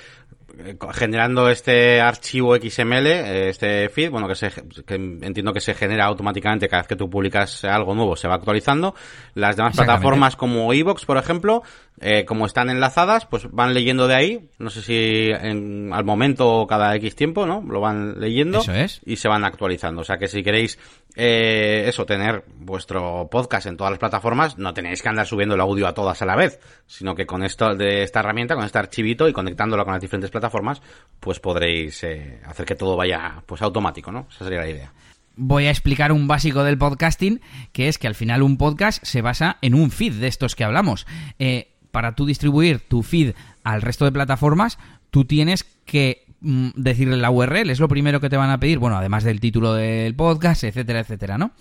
generando 0.93 1.49
este 1.49 2.01
archivo 2.01 2.55
XML, 2.55 3.07
eh, 3.07 3.49
este 3.49 3.89
feed, 3.89 4.11
bueno, 4.11 4.27
que, 4.27 4.35
se, 4.35 4.51
que 4.85 4.95
entiendo 4.95 5.53
que 5.53 5.61
se 5.61 5.73
genera 5.73 6.05
automáticamente 6.05 6.67
cada 6.67 6.81
vez 6.81 6.87
que 6.87 6.95
tú 6.95 7.09
publicas 7.09 7.63
algo 7.65 7.95
nuevo, 7.95 8.15
se 8.15 8.27
va 8.27 8.35
actualizando. 8.35 8.95
Las 9.35 9.55
demás 9.55 9.75
plataformas 9.75 10.35
como 10.35 10.73
Evox, 10.73 11.05
por 11.05 11.17
ejemplo, 11.17 11.63
eh, 12.01 12.25
como 12.25 12.45
están 12.45 12.69
enlazadas, 12.69 13.25
pues 13.25 13.49
van 13.51 13.73
leyendo 13.73 14.07
de 14.07 14.15
ahí. 14.15 14.49
No 14.57 14.69
sé 14.69 14.81
si 14.81 15.29
en, 15.31 15.91
al 15.93 16.05
momento 16.05 16.61
o 16.61 16.67
cada 16.67 16.95
X 16.95 17.15
tiempo, 17.15 17.45
¿no? 17.45 17.61
Lo 17.61 17.81
van 17.81 18.19
leyendo 18.19 18.61
y 19.05 19.15
se 19.17 19.27
van 19.27 19.43
actualizando. 19.43 20.01
O 20.01 20.03
sea 20.03 20.17
que 20.17 20.27
si 20.27 20.43
queréis 20.43 20.79
eh, 21.15 21.85
eso, 21.87 22.05
tener 22.05 22.43
vuestro 22.55 23.27
podcast 23.29 23.67
en 23.67 23.77
todas 23.77 23.91
las 23.91 23.99
plataformas, 23.99 24.57
no 24.57 24.73
tenéis 24.73 25.01
que 25.01 25.09
andar 25.09 25.27
subiendo 25.27 25.55
el 25.55 25.61
audio 25.61 25.87
a 25.87 25.93
todas 25.93 26.21
a 26.21 26.25
la 26.25 26.35
vez, 26.35 26.59
sino 26.87 27.15
que 27.15 27.25
con 27.25 27.43
esto 27.43 27.75
de 27.75 28.03
esta 28.03 28.21
herramienta, 28.21 28.55
con 28.55 28.63
este 28.63 28.79
archivito 28.79 29.27
y 29.27 29.33
conectándolo 29.33 29.83
con 29.83 29.93
las 29.93 30.01
diferentes 30.01 30.31
plataformas, 30.31 30.81
pues 31.19 31.39
podréis 31.39 32.03
eh, 32.03 32.39
hacer 32.45 32.65
que 32.65 32.75
todo 32.75 32.95
vaya 32.95 33.43
pues 33.45 33.61
automático, 33.61 34.11
¿no? 34.11 34.27
Esa 34.29 34.45
sería 34.45 34.61
la 34.61 34.69
idea 34.69 34.93
voy 35.41 35.67
a 35.67 35.69
explicar 35.69 36.11
un 36.11 36.27
básico 36.27 36.65
del 36.65 36.77
podcasting, 36.77 37.39
que 37.71 37.87
es 37.87 37.97
que 37.97 38.07
al 38.07 38.15
final 38.15 38.43
un 38.43 38.57
podcast 38.57 39.01
se 39.05 39.21
basa 39.21 39.57
en 39.61 39.73
un 39.73 39.89
feed 39.89 40.15
de 40.15 40.27
estos 40.27 40.53
que 40.53 40.65
hablamos. 40.65 41.07
Eh, 41.39 41.78
para 41.91 42.15
tú 42.15 42.25
distribuir 42.25 42.79
tu 42.79 43.03
feed 43.03 43.33
al 43.63 43.81
resto 43.81 44.05
de 44.05 44.11
plataformas, 44.11 44.77
tú 45.09 45.25
tienes 45.25 45.63
que 45.85 46.25
mm, 46.41 46.69
decirle 46.75 47.17
la 47.17 47.31
URL, 47.31 47.69
es 47.69 47.79
lo 47.79 47.87
primero 47.87 48.19
que 48.19 48.29
te 48.29 48.37
van 48.37 48.49
a 48.49 48.59
pedir, 48.59 48.79
bueno, 48.79 48.97
además 48.97 49.23
del 49.23 49.39
título 49.39 49.73
del 49.73 50.15
podcast, 50.15 50.63
etcétera, 50.63 50.99
etcétera, 50.99 51.37
¿no? 51.37 51.51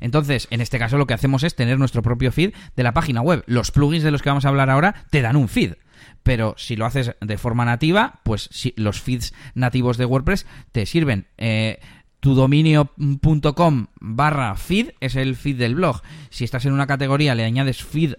Entonces, 0.00 0.48
en 0.50 0.60
este 0.60 0.78
caso 0.78 0.98
lo 0.98 1.06
que 1.06 1.14
hacemos 1.14 1.42
es 1.42 1.54
tener 1.54 1.78
nuestro 1.78 2.02
propio 2.02 2.32
feed 2.32 2.52
de 2.76 2.82
la 2.82 2.92
página 2.92 3.22
web. 3.22 3.42
Los 3.46 3.70
plugins 3.70 4.04
de 4.04 4.10
los 4.10 4.22
que 4.22 4.30
vamos 4.30 4.44
a 4.44 4.48
hablar 4.48 4.70
ahora 4.70 5.06
te 5.10 5.22
dan 5.22 5.36
un 5.36 5.48
feed. 5.48 5.74
Pero 6.22 6.54
si 6.58 6.76
lo 6.76 6.86
haces 6.86 7.12
de 7.20 7.38
forma 7.38 7.64
nativa, 7.64 8.20
pues 8.24 8.50
los 8.76 9.00
feeds 9.00 9.32
nativos 9.54 9.96
de 9.96 10.04
WordPress 10.04 10.46
te 10.72 10.84
sirven. 10.84 11.26
Eh, 11.38 11.78
tu 12.20 12.34
dominio.com 12.34 13.86
barra 13.98 14.54
feed 14.54 14.90
es 15.00 15.16
el 15.16 15.36
feed 15.36 15.56
del 15.56 15.74
blog. 15.74 16.02
Si 16.28 16.44
estás 16.44 16.66
en 16.66 16.74
una 16.74 16.86
categoría, 16.86 17.34
le 17.34 17.44
añades 17.44 17.82
feed, 17.82 18.14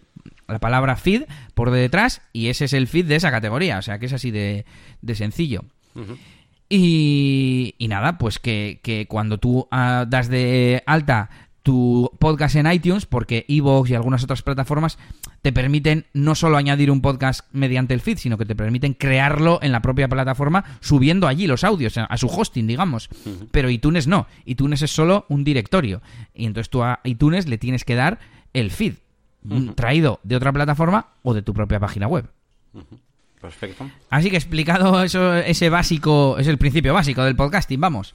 la 0.47 0.59
palabra 0.59 0.95
feed 0.95 1.23
por 1.53 1.71
detrás 1.71 2.21
y 2.33 2.47
ese 2.47 2.65
es 2.65 2.73
el 2.73 2.87
feed 2.87 3.05
de 3.05 3.15
esa 3.15 3.31
categoría. 3.31 3.77
O 3.77 3.81
sea 3.81 3.99
que 3.99 4.05
es 4.07 4.13
así 4.13 4.31
de, 4.31 4.65
de 5.01 5.15
sencillo. 5.15 5.63
y, 6.69 7.75
y, 7.77 7.87
nada, 7.87 8.17
pues 8.17 8.39
que, 8.39 8.79
que 8.81 9.05
cuando 9.07 9.37
tú 9.37 9.67
uh, 9.71 10.05
das 10.07 10.29
de 10.29 10.83
alta 10.85 11.29
tu 11.63 12.09
podcast 12.19 12.55
en 12.55 12.71
iTunes, 12.71 13.05
porque 13.05 13.45
Evox 13.47 13.89
y 13.89 13.95
algunas 13.95 14.23
otras 14.23 14.41
plataformas 14.41 14.97
te 15.43 15.53
permiten 15.53 16.05
no 16.13 16.33
solo 16.33 16.57
añadir 16.57 16.89
un 16.89 17.01
podcast 17.01 17.47
mediante 17.51 17.93
el 17.93 18.01
feed, 18.01 18.17
sino 18.17 18.37
que 18.37 18.45
te 18.45 18.55
permiten 18.55 18.93
crearlo 18.93 19.59
en 19.61 19.71
la 19.71 19.81
propia 19.81 20.07
plataforma 20.07 20.63
subiendo 20.79 21.27
allí 21.27 21.45
los 21.45 21.63
audios, 21.63 21.97
a 21.97 22.17
su 22.17 22.27
hosting, 22.27 22.65
digamos. 22.67 23.09
Uh 23.25 23.29
-huh. 23.29 23.47
Pero 23.51 23.69
iTunes 23.69 24.07
no. 24.07 24.27
iTunes 24.45 24.81
es 24.81 24.91
solo 24.91 25.25
un 25.29 25.43
directorio. 25.43 26.01
Y 26.33 26.45
entonces 26.45 26.69
tú 26.69 26.83
a 26.83 26.99
iTunes 27.03 27.47
le 27.47 27.57
tienes 27.59 27.85
que 27.85 27.95
dar 27.95 28.19
el 28.53 28.71
feed, 28.71 28.95
uh 29.49 29.53
-huh. 29.53 29.75
traído 29.75 30.19
de 30.23 30.35
otra 30.35 30.51
plataforma 30.51 31.07
o 31.23 31.33
de 31.33 31.41
tu 31.41 31.53
propia 31.53 31.79
página 31.79 32.07
web. 32.07 32.25
Uh 32.73 32.79
-huh. 32.79 32.99
Perfecto. 33.41 33.89
Así 34.09 34.29
que 34.29 34.37
explicado 34.37 35.03
eso, 35.03 35.35
ese 35.35 35.69
básico, 35.69 36.37
es 36.37 36.47
el 36.47 36.59
principio 36.59 36.93
básico 36.93 37.23
del 37.23 37.35
podcasting, 37.35 37.81
vamos. 37.81 38.13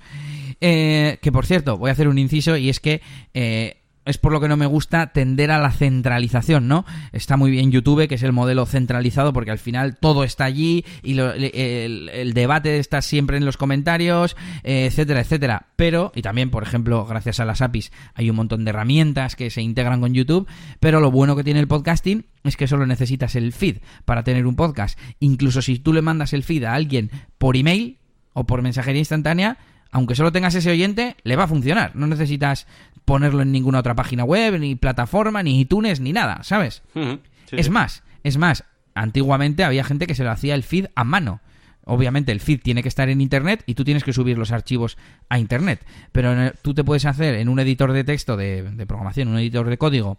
Eh, 0.60 1.18
que 1.20 1.32
por 1.32 1.46
cierto, 1.46 1.76
voy 1.76 1.90
a 1.90 1.92
hacer 1.92 2.08
un 2.08 2.18
inciso 2.18 2.56
y 2.56 2.68
es 2.68 2.80
que 2.80 3.02
eh, 3.34 3.82
es 4.06 4.18
por 4.18 4.32
lo 4.32 4.40
que 4.40 4.48
no 4.48 4.56
me 4.56 4.66
gusta 4.66 5.08
tender 5.08 5.50
a 5.50 5.58
la 5.58 5.72
centralización, 5.72 6.68
¿no? 6.68 6.86
Está 7.12 7.36
muy 7.36 7.50
bien 7.50 7.72
YouTube, 7.72 8.08
que 8.08 8.14
es 8.14 8.22
el 8.22 8.32
modelo 8.32 8.64
centralizado, 8.64 9.32
porque 9.32 9.50
al 9.50 9.58
final 9.58 9.96
todo 9.96 10.24
está 10.24 10.44
allí 10.44 10.84
y 11.02 11.14
lo, 11.14 11.32
el, 11.32 12.08
el, 12.08 12.32
debate 12.32 12.78
está 12.78 13.02
siempre 13.02 13.36
en 13.36 13.44
los 13.44 13.56
comentarios, 13.56 14.36
eh, 14.62 14.86
etcétera, 14.86 15.20
etcétera. 15.20 15.66
Pero, 15.76 16.12
y 16.14 16.22
también, 16.22 16.50
por 16.50 16.62
ejemplo, 16.62 17.04
gracias 17.04 17.40
a 17.40 17.44
las 17.44 17.60
APIs 17.60 17.92
hay 18.14 18.30
un 18.30 18.36
montón 18.36 18.64
de 18.64 18.70
herramientas 18.70 19.36
que 19.36 19.50
se 19.50 19.60
integran 19.60 20.00
con 20.00 20.14
YouTube, 20.14 20.48
pero 20.78 21.00
lo 21.00 21.10
bueno 21.10 21.34
que 21.34 21.44
tiene 21.44 21.60
el 21.60 21.68
podcasting 21.68 22.26
es 22.44 22.56
que 22.56 22.68
solo 22.68 22.86
necesitas 22.86 23.34
el 23.34 23.52
feed 23.52 23.78
para 24.04 24.22
tener 24.22 24.46
un 24.46 24.54
podcast. 24.54 24.98
Incluso 25.18 25.62
si 25.62 25.78
tú 25.80 25.92
le 25.92 26.02
mandas 26.02 26.32
el 26.32 26.44
feed 26.44 26.64
a 26.64 26.74
alguien 26.74 27.10
por 27.38 27.56
email 27.56 27.98
o 28.32 28.44
por 28.44 28.62
mensajería 28.62 29.00
instantánea, 29.00 29.58
aunque 29.96 30.14
solo 30.14 30.30
tengas 30.30 30.54
ese 30.54 30.70
oyente, 30.70 31.16
le 31.22 31.36
va 31.36 31.44
a 31.44 31.48
funcionar. 31.48 31.96
No 31.96 32.06
necesitas 32.06 32.66
ponerlo 33.06 33.40
en 33.40 33.50
ninguna 33.50 33.78
otra 33.78 33.94
página 33.94 34.24
web, 34.24 34.60
ni 34.60 34.74
plataforma, 34.74 35.42
ni 35.42 35.58
iTunes, 35.58 36.00
ni 36.00 36.12
nada, 36.12 36.42
¿sabes? 36.42 36.82
Uh 36.94 37.00
-huh. 37.00 37.20
sí, 37.48 37.56
es 37.56 37.66
sí. 37.66 37.72
más, 37.72 38.02
es 38.22 38.36
más, 38.36 38.64
antiguamente 38.94 39.64
había 39.64 39.84
gente 39.84 40.06
que 40.06 40.14
se 40.14 40.22
lo 40.22 40.30
hacía 40.30 40.54
el 40.54 40.64
feed 40.64 40.88
a 40.94 41.04
mano. 41.04 41.40
Obviamente 41.86 42.30
el 42.30 42.40
feed 42.40 42.60
tiene 42.60 42.82
que 42.82 42.90
estar 42.90 43.08
en 43.08 43.22
internet 43.22 43.62
y 43.64 43.72
tú 43.72 43.84
tienes 43.84 44.04
que 44.04 44.12
subir 44.12 44.36
los 44.36 44.52
archivos 44.52 44.98
a 45.30 45.38
internet. 45.38 45.82
Pero 46.12 46.32
el, 46.32 46.52
tú 46.60 46.74
te 46.74 46.84
puedes 46.84 47.06
hacer 47.06 47.34
en 47.36 47.48
un 47.48 47.58
editor 47.58 47.94
de 47.94 48.04
texto 48.04 48.36
de, 48.36 48.64
de 48.64 48.86
programación, 48.86 49.28
un 49.28 49.38
editor 49.38 49.66
de 49.70 49.78
código, 49.78 50.18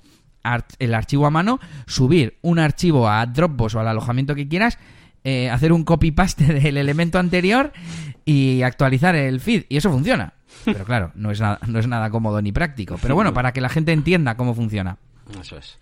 el 0.79 0.95
archivo 0.95 1.27
a 1.27 1.29
mano, 1.29 1.59
subir 1.85 2.39
un 2.41 2.57
archivo 2.57 3.07
a 3.07 3.23
Dropbox 3.27 3.75
o 3.75 3.79
al 3.79 3.89
alojamiento 3.89 4.33
que 4.33 4.47
quieras 4.47 4.79
eh, 5.29 5.49
hacer 5.49 5.73
un 5.73 5.83
copy-paste 5.83 6.45
del 6.53 6.77
elemento 6.77 7.19
anterior 7.19 7.73
y 8.23 8.61
actualizar 8.61 9.13
el 9.13 9.41
feed. 9.41 9.65
Y 9.67 9.75
eso 9.75 9.91
funciona. 9.91 10.35
Pero 10.63 10.85
claro, 10.85 11.11
no 11.15 11.31
es, 11.31 11.41
nada, 11.41 11.59
no 11.67 11.79
es 11.79 11.87
nada 11.87 12.09
cómodo 12.09 12.41
ni 12.41 12.53
práctico. 12.53 12.97
Pero 13.01 13.13
bueno, 13.13 13.33
para 13.33 13.51
que 13.51 13.59
la 13.59 13.67
gente 13.67 13.91
entienda 13.91 14.37
cómo 14.37 14.55
funciona. 14.55 14.95
Eso 15.41 15.57
es. 15.57 15.77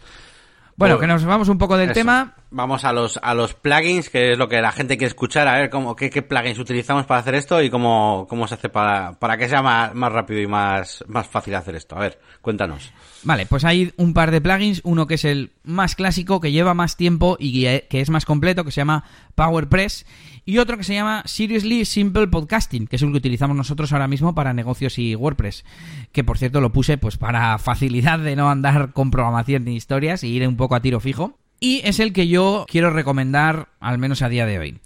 Bueno, 0.78 1.00
que 1.00 1.08
nos 1.08 1.24
vamos 1.24 1.48
un 1.48 1.58
poco 1.58 1.78
del 1.78 1.92
Eso. 1.92 2.00
tema. 2.00 2.36
Vamos 2.52 2.86
a 2.86 2.94
los, 2.94 3.18
a 3.22 3.34
los 3.34 3.54
plugins, 3.54 4.10
que 4.10 4.32
es 4.32 4.38
lo 4.38 4.48
que 4.48 4.62
la 4.62 4.72
gente 4.72 4.98
quiere 4.98 5.10
escuchar, 5.10 5.48
a 5.48 5.58
ver 5.58 5.70
cómo, 5.70 5.96
qué, 5.96 6.10
qué 6.10 6.22
plugins 6.22 6.60
utilizamos 6.60 7.06
para 7.06 7.20
hacer 7.20 7.36
esto 7.36 7.62
y 7.62 7.70
cómo, 7.70 8.28
cómo 8.30 8.48
se 8.48 8.56
hace 8.56 8.70
para, 8.70 9.14
para 9.20 9.38
que 9.38 9.50
sea 9.50 9.62
más, 9.62 9.94
más 9.94 10.12
rápido 10.12 10.42
y 10.42 10.48
más, 10.48 11.04
más 11.08 11.28
fácil 11.28 11.56
hacer 11.56 11.76
esto. 11.76 11.96
A 11.96 12.00
ver, 12.00 12.20
cuéntanos. 12.42 12.94
Vale, 13.24 13.46
pues 13.46 13.66
hay 13.66 13.94
un 13.98 14.14
par 14.14 14.32
de 14.32 14.40
plugins, 14.42 14.82
uno 14.84 15.08
que 15.08 15.16
es 15.16 15.26
el 15.26 15.52
más 15.64 15.96
clásico, 15.96 16.40
que 16.40 16.52
lleva 16.52 16.74
más 16.74 16.96
tiempo 16.96 17.36
y 17.40 17.64
que 17.64 18.02
es 18.02 18.10
más 18.10 18.26
completo, 18.26 18.64
que 18.64 18.72
se 18.72 18.82
llama 18.82 19.04
PowerPress, 19.36 20.06
y 20.46 20.60
otro 20.60 20.78
que 20.78 20.84
se 20.84 20.94
llama 20.94 21.24
Seriously 21.26 21.86
Simple 21.86 22.28
Podcasting, 22.28 22.88
que 22.88 22.96
es 22.96 23.02
el 23.02 23.12
que 23.12 23.18
utilizamos 23.18 23.58
nosotros 23.58 23.92
ahora 23.92 24.08
mismo 24.08 24.36
para 24.36 24.54
negocios 24.54 25.00
y 25.00 25.16
WordPress, 25.16 25.66
que 26.12 26.24
por 26.24 26.38
cierto 26.38 26.62
lo 26.62 26.72
puse 26.72 26.98
pues 26.98 27.18
para 27.18 27.58
facilidad 27.58 28.20
de 28.20 28.36
no 28.36 28.50
andar 28.50 28.94
con 28.94 29.10
programación 29.10 29.66
ni 29.66 29.76
historias 29.76 30.24
y 30.24 30.28
ir 30.28 30.48
un 30.48 30.56
poco 30.56 30.76
a 30.76 30.82
tiro 30.82 31.00
fijo. 31.00 31.40
Y 31.60 31.82
es 31.84 32.00
el 32.00 32.14
que 32.14 32.28
yo 32.28 32.66
quiero 32.70 32.92
recomendar, 32.92 33.70
al 33.80 33.98
menos 33.98 34.22
a 34.22 34.30
día 34.30 34.46
de 34.46 34.60
hoy. 34.60 34.80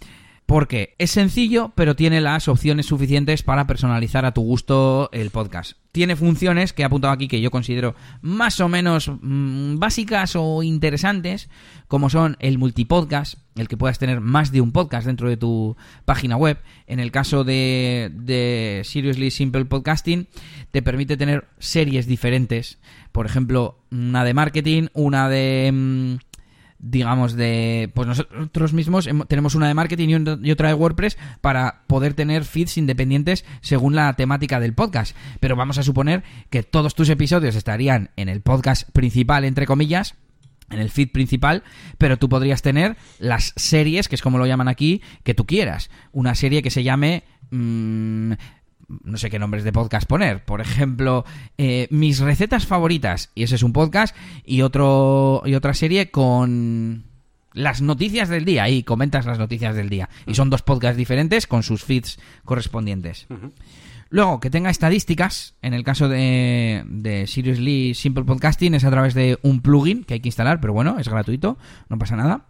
Porque 0.49 0.95
es 0.97 1.11
sencillo, 1.11 1.73
pero 1.75 1.95
tiene 1.95 2.21
las 2.21 2.47
opciones 2.47 2.87
suficientes 2.87 3.43
para 3.43 3.67
personalizar 3.67 4.25
a 4.25 4.33
tu 4.33 4.41
gusto 4.41 5.11
el 5.13 5.29
podcast. 5.29 5.73
Tiene 5.91 6.15
funciones 6.15 6.73
que 6.73 6.81
he 6.81 6.85
apuntado 6.85 7.13
aquí 7.13 7.27
que 7.27 7.39
yo 7.39 7.51
considero 7.51 7.93
más 8.23 8.59
o 8.59 8.67
menos 8.67 9.11
mmm, 9.21 9.77
básicas 9.77 10.35
o 10.35 10.63
interesantes, 10.63 11.49
como 11.87 12.09
son 12.09 12.35
el 12.39 12.57
multipodcast, 12.57 13.35
el 13.57 13.67
que 13.67 13.77
puedas 13.77 13.99
tener 13.99 14.21
más 14.21 14.51
de 14.51 14.61
un 14.61 14.71
podcast 14.71 15.05
dentro 15.05 15.29
de 15.29 15.37
tu 15.37 15.77
página 16.05 16.35
web. 16.35 16.57
En 16.87 16.99
el 16.99 17.11
caso 17.11 17.43
de, 17.43 18.81
Seriously 18.85 19.29
Simple 19.29 19.65
Podcasting, 19.65 20.29
te 20.71 20.81
permite 20.81 21.15
tener 21.15 21.47
series 21.59 22.07
diferentes. 22.07 22.79
Por 23.11 23.27
ejemplo, 23.27 23.83
una 23.91 24.23
de 24.23 24.33
marketing, 24.33 24.87
una 24.93 25.29
de... 25.29 25.69
Mmm, 25.71 26.28
digamos, 26.79 27.33
de... 27.33 27.91
Pues 27.93 28.07
nosotros 28.07 28.73
mismos 28.73 29.07
tenemos 29.27 29.55
una 29.55 29.67
de 29.67 29.73
marketing 29.73 30.39
y 30.41 30.51
otra 30.51 30.69
de 30.69 30.73
WordPress 30.73 31.17
para 31.41 31.83
poder 31.87 32.13
tener 32.13 32.45
feeds 32.45 32.77
independientes 32.77 33.45
según 33.61 33.95
la 33.95 34.13
temática 34.13 34.59
del 34.59 34.73
podcast. 34.73 35.15
Pero 35.39 35.55
vamos 35.55 35.77
a 35.77 35.83
suponer 35.83 36.23
que 36.49 36.63
todos 36.63 36.95
tus 36.95 37.09
episodios 37.09 37.55
estarían 37.55 38.11
en 38.15 38.29
el 38.29 38.41
podcast 38.41 38.89
principal, 38.91 39.43
entre 39.43 39.65
comillas, 39.65 40.15
en 40.69 40.79
el 40.79 40.89
feed 40.89 41.11
principal, 41.11 41.63
pero 41.97 42.17
tú 42.17 42.29
podrías 42.29 42.61
tener 42.61 42.95
las 43.19 43.53
series, 43.55 44.07
que 44.07 44.15
es 44.15 44.21
como 44.21 44.37
lo 44.37 44.45
llaman 44.45 44.67
aquí, 44.67 45.01
que 45.23 45.33
tú 45.33 45.45
quieras. 45.45 45.89
Una 46.11 46.35
serie 46.35 46.61
que 46.61 46.71
se 46.71 46.83
llame... 46.83 47.23
Mmm, 47.51 48.33
no 49.03 49.17
sé 49.17 49.29
qué 49.29 49.39
nombres 49.39 49.63
de 49.63 49.71
podcast 49.71 50.07
poner. 50.07 50.43
Por 50.43 50.61
ejemplo, 50.61 51.25
eh, 51.57 51.87
mis 51.91 52.19
recetas 52.19 52.65
favoritas. 52.65 53.31
Y 53.35 53.43
ese 53.43 53.55
es 53.55 53.63
un 53.63 53.73
podcast. 53.73 54.15
Y 54.45 54.61
otro. 54.61 55.41
Y 55.45 55.55
otra 55.55 55.73
serie 55.73 56.11
con 56.11 57.05
las 57.53 57.81
noticias 57.81 58.29
del 58.29 58.45
día. 58.45 58.69
Y 58.69 58.83
comentas 58.83 59.25
las 59.25 59.39
noticias 59.39 59.75
del 59.75 59.89
día. 59.89 60.09
Y 60.25 60.35
son 60.35 60.49
dos 60.49 60.61
podcasts 60.61 60.97
diferentes 60.97 61.47
con 61.47 61.63
sus 61.63 61.83
feeds 61.83 62.19
correspondientes. 62.45 63.27
Uh 63.29 63.33
-huh. 63.33 63.51
Luego, 64.11 64.39
que 64.39 64.49
tenga 64.49 64.71
estadísticas, 64.71 65.53
en 65.61 65.75
el 65.75 65.83
caso 65.83 66.09
de, 66.09 66.83
de 66.87 67.27
Seriously 67.27 67.93
Simple 67.93 68.23
Podcasting 68.23 68.73
es 68.73 68.83
a 68.83 68.89
través 68.89 69.13
de 69.13 69.37
un 69.43 69.61
plugin 69.61 70.03
que 70.03 70.15
hay 70.15 70.19
que 70.19 70.29
instalar, 70.29 70.59
pero 70.59 70.73
bueno, 70.73 70.97
es 70.97 71.07
gratuito, 71.07 71.59
no 71.89 71.99
pasa 71.99 72.15
nada. 72.15 72.48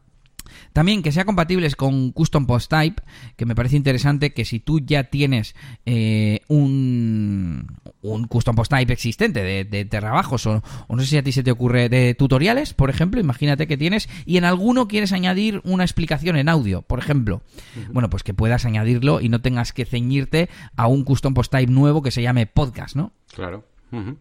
También 0.73 1.01
que 1.01 1.11
sea 1.11 1.25
compatibles 1.25 1.75
con 1.75 2.11
Custom 2.11 2.45
Post 2.45 2.69
Type, 2.69 3.01
que 3.35 3.45
me 3.45 3.55
parece 3.55 3.75
interesante 3.75 4.33
que 4.33 4.45
si 4.45 4.59
tú 4.59 4.79
ya 4.79 5.05
tienes 5.05 5.55
eh, 5.85 6.41
un, 6.47 7.67
un 8.01 8.23
Custom 8.25 8.55
Post 8.55 8.71
Type 8.71 8.93
existente 8.93 9.43
de, 9.43 9.65
de 9.65 9.85
trabajos 9.85 10.45
o, 10.45 10.63
o, 10.87 10.95
no 10.95 11.01
sé 11.01 11.07
si 11.07 11.17
a 11.17 11.23
ti 11.23 11.31
se 11.31 11.43
te 11.43 11.51
ocurre 11.51 11.89
de 11.89 12.15
tutoriales, 12.15 12.73
por 12.73 12.89
ejemplo, 12.89 13.19
imagínate 13.19 13.67
que 13.67 13.77
tienes 13.77 14.09
y 14.25 14.37
en 14.37 14.45
alguno 14.45 14.87
quieres 14.87 15.11
añadir 15.11 15.61
una 15.63 15.83
explicación 15.83 16.35
en 16.35 16.49
audio, 16.49 16.81
por 16.81 16.99
ejemplo. 16.99 17.41
Uh 17.75 17.79
-huh. 17.79 17.93
Bueno, 17.93 18.09
pues 18.09 18.23
que 18.23 18.33
puedas 18.33 18.65
añadirlo 18.65 19.21
y 19.21 19.29
no 19.29 19.41
tengas 19.41 19.73
que 19.73 19.85
ceñirte 19.85 20.49
a 20.75 20.87
un 20.87 21.03
Custom 21.03 21.33
Post 21.33 21.51
Type 21.51 21.71
nuevo 21.71 22.01
que 22.01 22.11
se 22.11 22.21
llame 22.21 22.45
podcast, 22.45 22.95
¿no? 22.95 23.11
Claro. 23.33 23.65
Uh 23.91 23.97
-huh. 23.97 24.17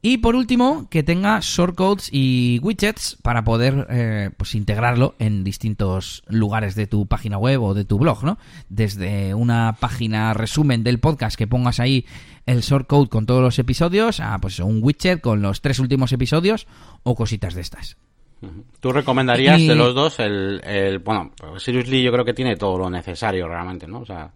Y 0.00 0.18
por 0.18 0.36
último, 0.36 0.86
que 0.90 1.02
tenga 1.02 1.40
shortcodes 1.42 2.08
y 2.12 2.60
widgets 2.62 3.18
para 3.20 3.42
poder 3.42 3.86
eh, 3.90 4.30
pues 4.36 4.54
integrarlo 4.54 5.16
en 5.18 5.42
distintos 5.42 6.22
lugares 6.28 6.76
de 6.76 6.86
tu 6.86 7.06
página 7.06 7.36
web 7.36 7.60
o 7.62 7.74
de 7.74 7.84
tu 7.84 7.98
blog, 7.98 8.22
¿no? 8.22 8.38
Desde 8.68 9.34
una 9.34 9.76
página 9.80 10.34
resumen 10.34 10.84
del 10.84 11.00
podcast 11.00 11.36
que 11.36 11.48
pongas 11.48 11.80
ahí 11.80 12.06
el 12.46 12.60
shortcode 12.60 13.08
con 13.08 13.26
todos 13.26 13.42
los 13.42 13.58
episodios 13.58 14.20
a 14.20 14.38
pues 14.38 14.60
un 14.60 14.80
widget 14.82 15.20
con 15.20 15.42
los 15.42 15.60
tres 15.62 15.80
últimos 15.80 16.12
episodios 16.12 16.68
o 17.02 17.16
cositas 17.16 17.54
de 17.54 17.62
estas. 17.62 17.96
¿Tú 18.78 18.92
recomendarías 18.92 19.58
y... 19.58 19.66
de 19.66 19.74
los 19.74 19.96
dos 19.96 20.20
el, 20.20 20.60
el, 20.64 21.00
bueno, 21.00 21.32
Seriously 21.56 22.04
yo 22.04 22.12
creo 22.12 22.24
que 22.24 22.34
tiene 22.34 22.54
todo 22.54 22.78
lo 22.78 22.88
necesario 22.88 23.48
realmente, 23.48 23.88
¿no? 23.88 23.98
O 23.98 24.06
sea, 24.06 24.30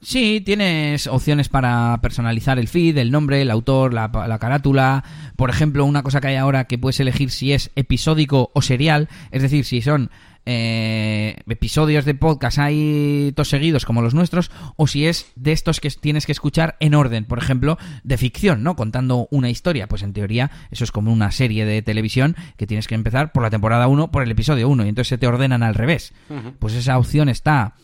Sí, 0.00 0.40
tienes 0.44 1.08
opciones 1.08 1.48
para 1.48 1.98
personalizar 2.00 2.58
el 2.58 2.68
feed, 2.68 2.98
el 2.98 3.10
nombre, 3.10 3.42
el 3.42 3.50
autor, 3.50 3.92
la, 3.92 4.08
la, 4.28 4.38
carátula. 4.38 5.04
Por 5.36 5.50
ejemplo, 5.50 5.84
una 5.84 6.04
cosa 6.04 6.20
que 6.20 6.28
hay 6.28 6.36
ahora 6.36 6.64
que 6.64 6.78
puedes 6.78 7.00
elegir 7.00 7.30
si 7.30 7.52
es 7.52 7.70
episódico 7.74 8.50
o 8.54 8.62
serial, 8.62 9.08
es 9.32 9.42
decir, 9.42 9.64
si 9.64 9.82
son 9.82 10.10
eh, 10.50 11.36
episodios 11.46 12.06
de 12.06 12.14
podcast 12.14 12.58
hay 12.58 13.32
todos 13.36 13.50
seguidos 13.50 13.84
como 13.84 14.00
los 14.00 14.14
nuestros, 14.14 14.50
o 14.76 14.86
si 14.86 15.06
es 15.06 15.30
de 15.36 15.52
estos 15.52 15.78
que 15.78 15.90
tienes 15.90 16.24
que 16.24 16.32
escuchar 16.32 16.78
en 16.80 16.94
orden, 16.94 17.26
por 17.26 17.38
ejemplo, 17.38 17.76
de 18.02 18.16
ficción, 18.16 18.62
¿no? 18.62 18.74
Contando 18.74 19.28
una 19.30 19.50
historia. 19.50 19.88
Pues 19.88 20.02
en 20.02 20.14
teoría 20.14 20.50
eso 20.70 20.84
es 20.84 20.90
como 20.90 21.12
una 21.12 21.32
serie 21.32 21.66
de 21.66 21.82
televisión 21.82 22.34
que 22.56 22.66
tienes 22.66 22.86
que 22.86 22.94
empezar 22.94 23.30
por 23.32 23.42
la 23.42 23.50
temporada 23.50 23.88
1, 23.88 24.10
por 24.10 24.22
el 24.22 24.30
episodio 24.30 24.70
1, 24.70 24.86
y 24.86 24.88
entonces 24.88 25.08
se 25.08 25.18
te 25.18 25.26
ordenan 25.26 25.62
al 25.62 25.74
revés. 25.74 26.14
Pues 26.58 26.72
esa 26.72 26.96
opción 26.96 27.28
está 27.28 27.74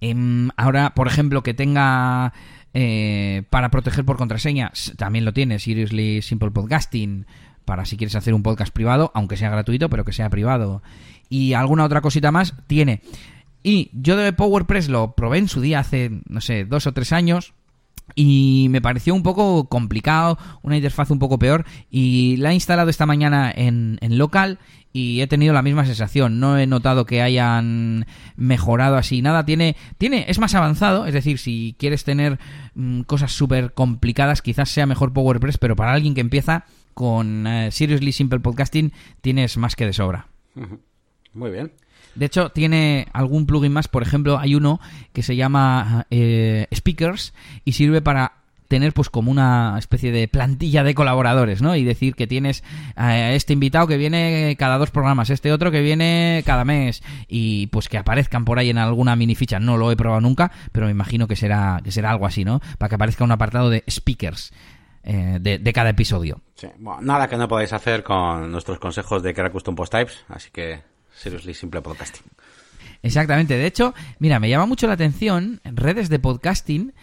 Em, 0.00 0.50
ahora, 0.56 0.94
por 0.94 1.06
ejemplo, 1.06 1.42
que 1.42 1.54
tenga 1.54 2.32
eh, 2.74 3.44
para 3.50 3.70
proteger 3.70 4.04
por 4.04 4.16
contraseña, 4.16 4.72
también 4.96 5.24
lo 5.24 5.32
tiene 5.32 5.58
Seriously 5.58 6.22
Simple 6.22 6.50
Podcasting, 6.50 7.26
para 7.64 7.84
si 7.84 7.96
quieres 7.96 8.14
hacer 8.14 8.34
un 8.34 8.42
podcast 8.42 8.72
privado, 8.72 9.10
aunque 9.14 9.36
sea 9.36 9.50
gratuito, 9.50 9.88
pero 9.88 10.04
que 10.04 10.12
sea 10.12 10.30
privado. 10.30 10.82
Y 11.28 11.54
alguna 11.54 11.84
otra 11.84 12.00
cosita 12.00 12.30
más 12.30 12.54
tiene. 12.66 13.00
Y 13.62 13.90
yo 13.94 14.16
de 14.16 14.32
PowerPress 14.32 14.88
lo 14.88 15.14
probé 15.14 15.38
en 15.38 15.48
su 15.48 15.60
día 15.60 15.80
hace, 15.80 16.10
no 16.28 16.40
sé, 16.40 16.64
dos 16.64 16.86
o 16.86 16.92
tres 16.92 17.12
años. 17.12 17.54
Y 18.14 18.68
me 18.70 18.80
pareció 18.80 19.14
un 19.14 19.22
poco 19.22 19.68
complicado, 19.68 20.38
una 20.62 20.76
interfaz 20.76 21.10
un 21.10 21.18
poco 21.18 21.38
peor. 21.38 21.64
Y 21.90 22.36
la 22.36 22.50
he 22.50 22.54
instalado 22.54 22.90
esta 22.90 23.06
mañana 23.06 23.52
en, 23.54 23.98
en 24.00 24.18
local 24.18 24.58
y 24.92 25.20
he 25.20 25.26
tenido 25.26 25.52
la 25.52 25.62
misma 25.62 25.84
sensación. 25.84 26.38
No 26.38 26.56
he 26.56 26.68
notado 26.68 27.04
que 27.04 27.20
hayan 27.20 28.06
mejorado 28.36 28.96
así 28.96 29.22
nada. 29.22 29.44
Tiene, 29.44 29.74
tiene, 29.98 30.26
es 30.28 30.38
más 30.38 30.54
avanzado. 30.54 31.06
Es 31.06 31.12
decir, 31.12 31.38
si 31.38 31.74
quieres 31.78 32.04
tener 32.04 32.38
mm, 32.74 33.00
cosas 33.02 33.32
súper 33.32 33.72
complicadas, 33.74 34.40
quizás 34.40 34.70
sea 34.70 34.86
mejor 34.86 35.12
PowerPress, 35.12 35.58
pero 35.58 35.74
para 35.74 35.92
alguien 35.92 36.14
que 36.14 36.20
empieza 36.20 36.64
con 36.94 37.46
eh, 37.48 37.72
Seriously 37.72 38.12
Simple 38.12 38.38
Podcasting 38.38 38.92
tienes 39.20 39.56
más 39.56 39.74
que 39.74 39.86
de 39.86 39.92
sobra. 39.92 40.28
Muy 41.32 41.50
bien. 41.50 41.72
De 42.14 42.26
hecho, 42.26 42.50
tiene 42.50 43.08
algún 43.12 43.46
plugin 43.46 43.72
más. 43.72 43.88
Por 43.88 44.02
ejemplo, 44.02 44.38
hay 44.38 44.54
uno 44.54 44.80
que 45.12 45.22
se 45.22 45.36
llama 45.36 46.06
eh, 46.10 46.66
Speakers 46.72 47.34
y 47.64 47.72
sirve 47.72 48.00
para 48.02 48.32
tener 48.68 48.92
pues 48.92 49.10
como 49.10 49.30
una 49.30 49.76
especie 49.78 50.10
de 50.10 50.26
plantilla 50.26 50.82
de 50.82 50.94
colaboradores, 50.94 51.62
¿no? 51.62 51.76
Y 51.76 51.84
decir 51.84 52.14
que 52.14 52.26
tienes 52.26 52.64
a 52.96 53.32
este 53.32 53.52
invitado 53.52 53.86
que 53.86 53.96
viene 53.96 54.56
cada 54.58 54.78
dos 54.78 54.90
programas, 54.90 55.30
este 55.30 55.52
otro 55.52 55.70
que 55.70 55.80
viene 55.80 56.42
cada 56.46 56.64
mes 56.64 57.02
y 57.28 57.68
pues 57.68 57.88
que 57.88 57.98
aparezcan 57.98 58.44
por 58.44 58.58
ahí 58.58 58.70
en 58.70 58.78
alguna 58.78 59.16
mini 59.16 59.34
ficha. 59.34 59.60
No 59.60 59.76
lo 59.76 59.92
he 59.92 59.96
probado 59.96 60.20
nunca, 60.20 60.50
pero 60.72 60.86
me 60.86 60.92
imagino 60.92 61.28
que 61.28 61.36
será 61.36 61.80
que 61.84 61.92
será 61.92 62.10
algo 62.10 62.26
así, 62.26 62.44
¿no? 62.44 62.60
Para 62.78 62.88
que 62.88 62.94
aparezca 62.96 63.24
un 63.24 63.32
apartado 63.32 63.70
de 63.70 63.84
speakers. 63.88 64.52
Eh, 65.06 65.38
de, 65.38 65.72
cada 65.74 65.90
episodio. 65.90 66.40
Sí. 66.54 66.66
nada 66.78 67.28
que 67.28 67.36
no 67.36 67.46
podáis 67.46 67.74
hacer 67.74 68.02
con 68.02 68.50
nuestros 68.50 68.78
consejos 68.78 69.22
de 69.22 69.34
crear 69.34 69.52
custom 69.52 69.76
post 69.76 69.92
types, 69.92 70.24
así 70.28 70.48
que 70.50 70.80
Seriously 71.16 71.54
Simple 71.54 71.82
Podcasting. 71.82 72.24
Exactamente. 73.02 73.56
De 73.56 73.66
hecho, 73.66 73.94
mira, 74.18 74.40
me 74.40 74.48
llama 74.48 74.66
mucho 74.66 74.86
la 74.86 74.94
atención 74.94 75.60
redes 75.64 76.08
de 76.08 76.18
podcasting 76.18 76.94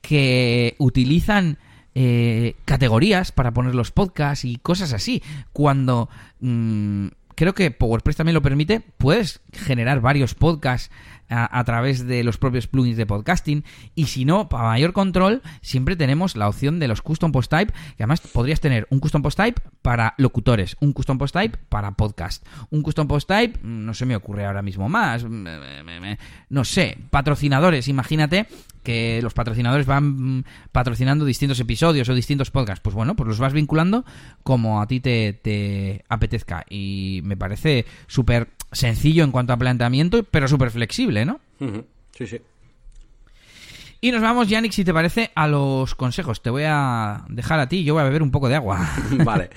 que 0.00 0.74
utilizan 0.78 1.58
eh, 1.94 2.56
categorías 2.64 3.30
para 3.30 3.52
poner 3.52 3.74
los 3.74 3.92
podcasts 3.92 4.44
y 4.44 4.56
cosas 4.56 4.92
así. 4.92 5.22
Cuando 5.52 6.08
mm, 6.40 7.06
creo 7.36 7.54
que 7.54 7.70
PowerPress 7.70 8.16
también 8.16 8.34
lo 8.34 8.42
permite, 8.42 8.80
puedes 8.80 9.40
generar 9.52 10.00
varios 10.00 10.34
podcasts 10.34 10.90
a, 11.28 11.64
través 11.64 12.06
de 12.06 12.24
los 12.24 12.38
propios 12.38 12.66
plugins 12.66 12.96
de 12.96 13.06
podcasting. 13.06 13.64
Y 13.94 14.06
si 14.06 14.24
no, 14.24 14.48
para 14.48 14.64
mayor 14.64 14.92
control, 14.92 15.42
siempre 15.62 15.96
tenemos 15.96 16.36
la 16.36 16.48
opción 16.48 16.78
de 16.78 16.88
los 16.88 17.02
custom 17.02 17.32
post 17.32 17.50
type, 17.50 17.72
que 17.96 18.02
además 18.02 18.20
podrías 18.20 18.60
tener 18.60 18.86
un 18.90 19.00
custom 19.00 19.22
post 19.22 19.38
type 19.38 19.60
para 19.82 20.14
locutores, 20.18 20.76
un 20.80 20.92
custom 20.92 21.18
post 21.18 21.34
type 21.34 21.58
para 21.68 21.92
podcast, 21.92 22.46
un 22.70 22.82
custom 22.82 23.08
post 23.08 23.28
type, 23.28 23.58
mm, 23.62 23.84
no 23.84 23.94
se 23.94 24.06
me 24.06 24.16
ocurre 24.16 24.46
ahora 24.46 24.62
mismo 24.62 24.88
más, 24.88 25.24
mm, 25.24 25.46
no 26.50 26.64
sé, 26.64 26.98
patrocinadores, 27.10 27.88
imagínate 27.88 28.46
que 28.84 29.20
los 29.22 29.34
patrocinadores 29.34 29.86
van 29.86 30.38
mm, 30.38 30.44
patrocinando 30.70 31.24
distintos 31.24 31.58
episodios 31.58 32.08
o 32.08 32.14
distintos 32.14 32.52
podcasts. 32.52 32.82
Pues 32.82 32.94
bueno, 32.94 33.16
pues 33.16 33.26
los 33.26 33.38
vas 33.38 33.52
vinculando 33.52 34.04
como 34.44 34.80
a 34.80 34.86
ti 34.86 35.00
te, 35.00 35.32
te 35.32 36.04
apetezca. 36.08 36.64
Y 36.68 37.20
me 37.24 37.36
parece 37.36 37.86
súper 38.06 38.50
sencillo 38.74 39.24
en 39.24 39.32
cuanto 39.32 39.52
a 39.52 39.56
planteamiento, 39.56 40.22
pero 40.24 40.46
súper 40.48 40.70
flexible, 40.70 41.24
¿no? 41.24 41.40
Sí, 42.16 42.26
sí. 42.26 42.40
Y 44.00 44.12
nos 44.12 44.20
vamos, 44.20 44.48
Yannick, 44.48 44.72
si 44.72 44.84
te 44.84 44.92
parece, 44.92 45.30
a 45.34 45.48
los 45.48 45.94
consejos. 45.94 46.42
Te 46.42 46.50
voy 46.50 46.64
a 46.66 47.24
dejar 47.30 47.58
a 47.58 47.68
ti, 47.70 47.84
yo 47.84 47.94
voy 47.94 48.02
a 48.02 48.04
beber 48.04 48.22
un 48.22 48.30
poco 48.30 48.50
de 48.50 48.56
agua. 48.56 48.86
vale. 49.24 49.48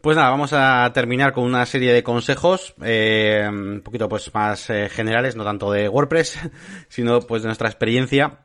Pues 0.00 0.16
nada, 0.16 0.30
vamos 0.30 0.54
a 0.54 0.90
terminar 0.94 1.34
con 1.34 1.44
una 1.44 1.66
serie 1.66 1.92
de 1.92 2.02
consejos, 2.02 2.74
eh, 2.82 3.46
un 3.46 3.82
poquito 3.84 4.08
pues 4.08 4.32
más 4.32 4.70
eh, 4.70 4.88
generales, 4.88 5.36
no 5.36 5.44
tanto 5.44 5.70
de 5.70 5.90
WordPress, 5.90 6.38
sino 6.88 7.20
pues 7.20 7.42
de 7.42 7.48
nuestra 7.48 7.68
experiencia, 7.68 8.38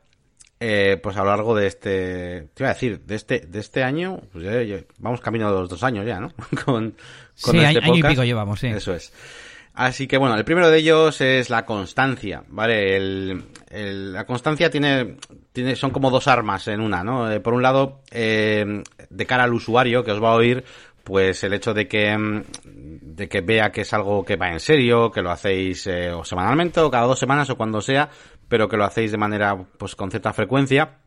eh, 0.60 1.00
pues 1.02 1.16
a 1.16 1.20
lo 1.20 1.30
largo 1.30 1.54
de 1.54 1.68
este, 1.68 2.48
te 2.52 2.62
iba 2.62 2.68
a 2.68 2.74
decir, 2.74 3.00
de 3.06 3.14
este, 3.14 3.40
de 3.40 3.58
este 3.58 3.82
año, 3.82 4.20
pues 4.32 4.44
vamos 4.98 5.22
camino 5.22 5.50
de 5.50 5.58
los 5.58 5.70
dos 5.70 5.82
años 5.82 6.04
ya, 6.04 6.20
¿no? 6.20 6.34
con, 6.66 6.94
con 7.40 7.52
sí, 7.54 7.58
este 7.58 7.78
año, 7.78 7.96
y 7.96 8.02
pico 8.02 8.24
llevamos, 8.24 8.60
sí. 8.60 8.66
Eso 8.66 8.94
es. 8.94 9.10
Así 9.76 10.06
que 10.06 10.16
bueno, 10.16 10.36
el 10.36 10.44
primero 10.46 10.70
de 10.70 10.78
ellos 10.78 11.20
es 11.20 11.50
la 11.50 11.66
constancia, 11.66 12.42
¿vale? 12.48 12.96
El, 12.96 13.44
la 14.12 14.24
constancia 14.24 14.70
tiene, 14.70 15.18
tiene, 15.52 15.76
son 15.76 15.90
como 15.90 16.10
dos 16.10 16.28
armas 16.28 16.66
en 16.68 16.80
una, 16.80 17.04
¿no? 17.04 17.30
Eh, 17.30 17.40
por 17.40 17.52
un 17.52 17.62
lado, 17.62 18.00
eh, 18.10 18.82
de 19.10 19.26
cara 19.26 19.44
al 19.44 19.52
usuario 19.52 20.02
que 20.02 20.12
os 20.12 20.22
va 20.22 20.30
a 20.30 20.36
oír, 20.36 20.64
pues 21.04 21.44
el 21.44 21.52
hecho 21.52 21.74
de 21.74 21.86
que, 21.86 22.16
mm, 22.16 22.42
de 22.64 23.28
que 23.28 23.42
vea 23.42 23.70
que 23.70 23.82
es 23.82 23.92
algo 23.92 24.24
que 24.24 24.36
va 24.36 24.50
en 24.50 24.60
serio, 24.60 25.10
que 25.10 25.20
lo 25.20 25.30
hacéis 25.30 25.86
eh, 25.88 26.10
o 26.10 26.24
semanalmente 26.24 26.80
o 26.80 26.90
cada 26.90 27.04
dos 27.04 27.18
semanas 27.18 27.50
o 27.50 27.58
cuando 27.58 27.82
sea, 27.82 28.08
pero 28.48 28.70
que 28.70 28.78
lo 28.78 28.84
hacéis 28.86 29.12
de 29.12 29.18
manera, 29.18 29.54
pues 29.76 29.94
con 29.94 30.10
cierta 30.10 30.32
frecuencia, 30.32 31.00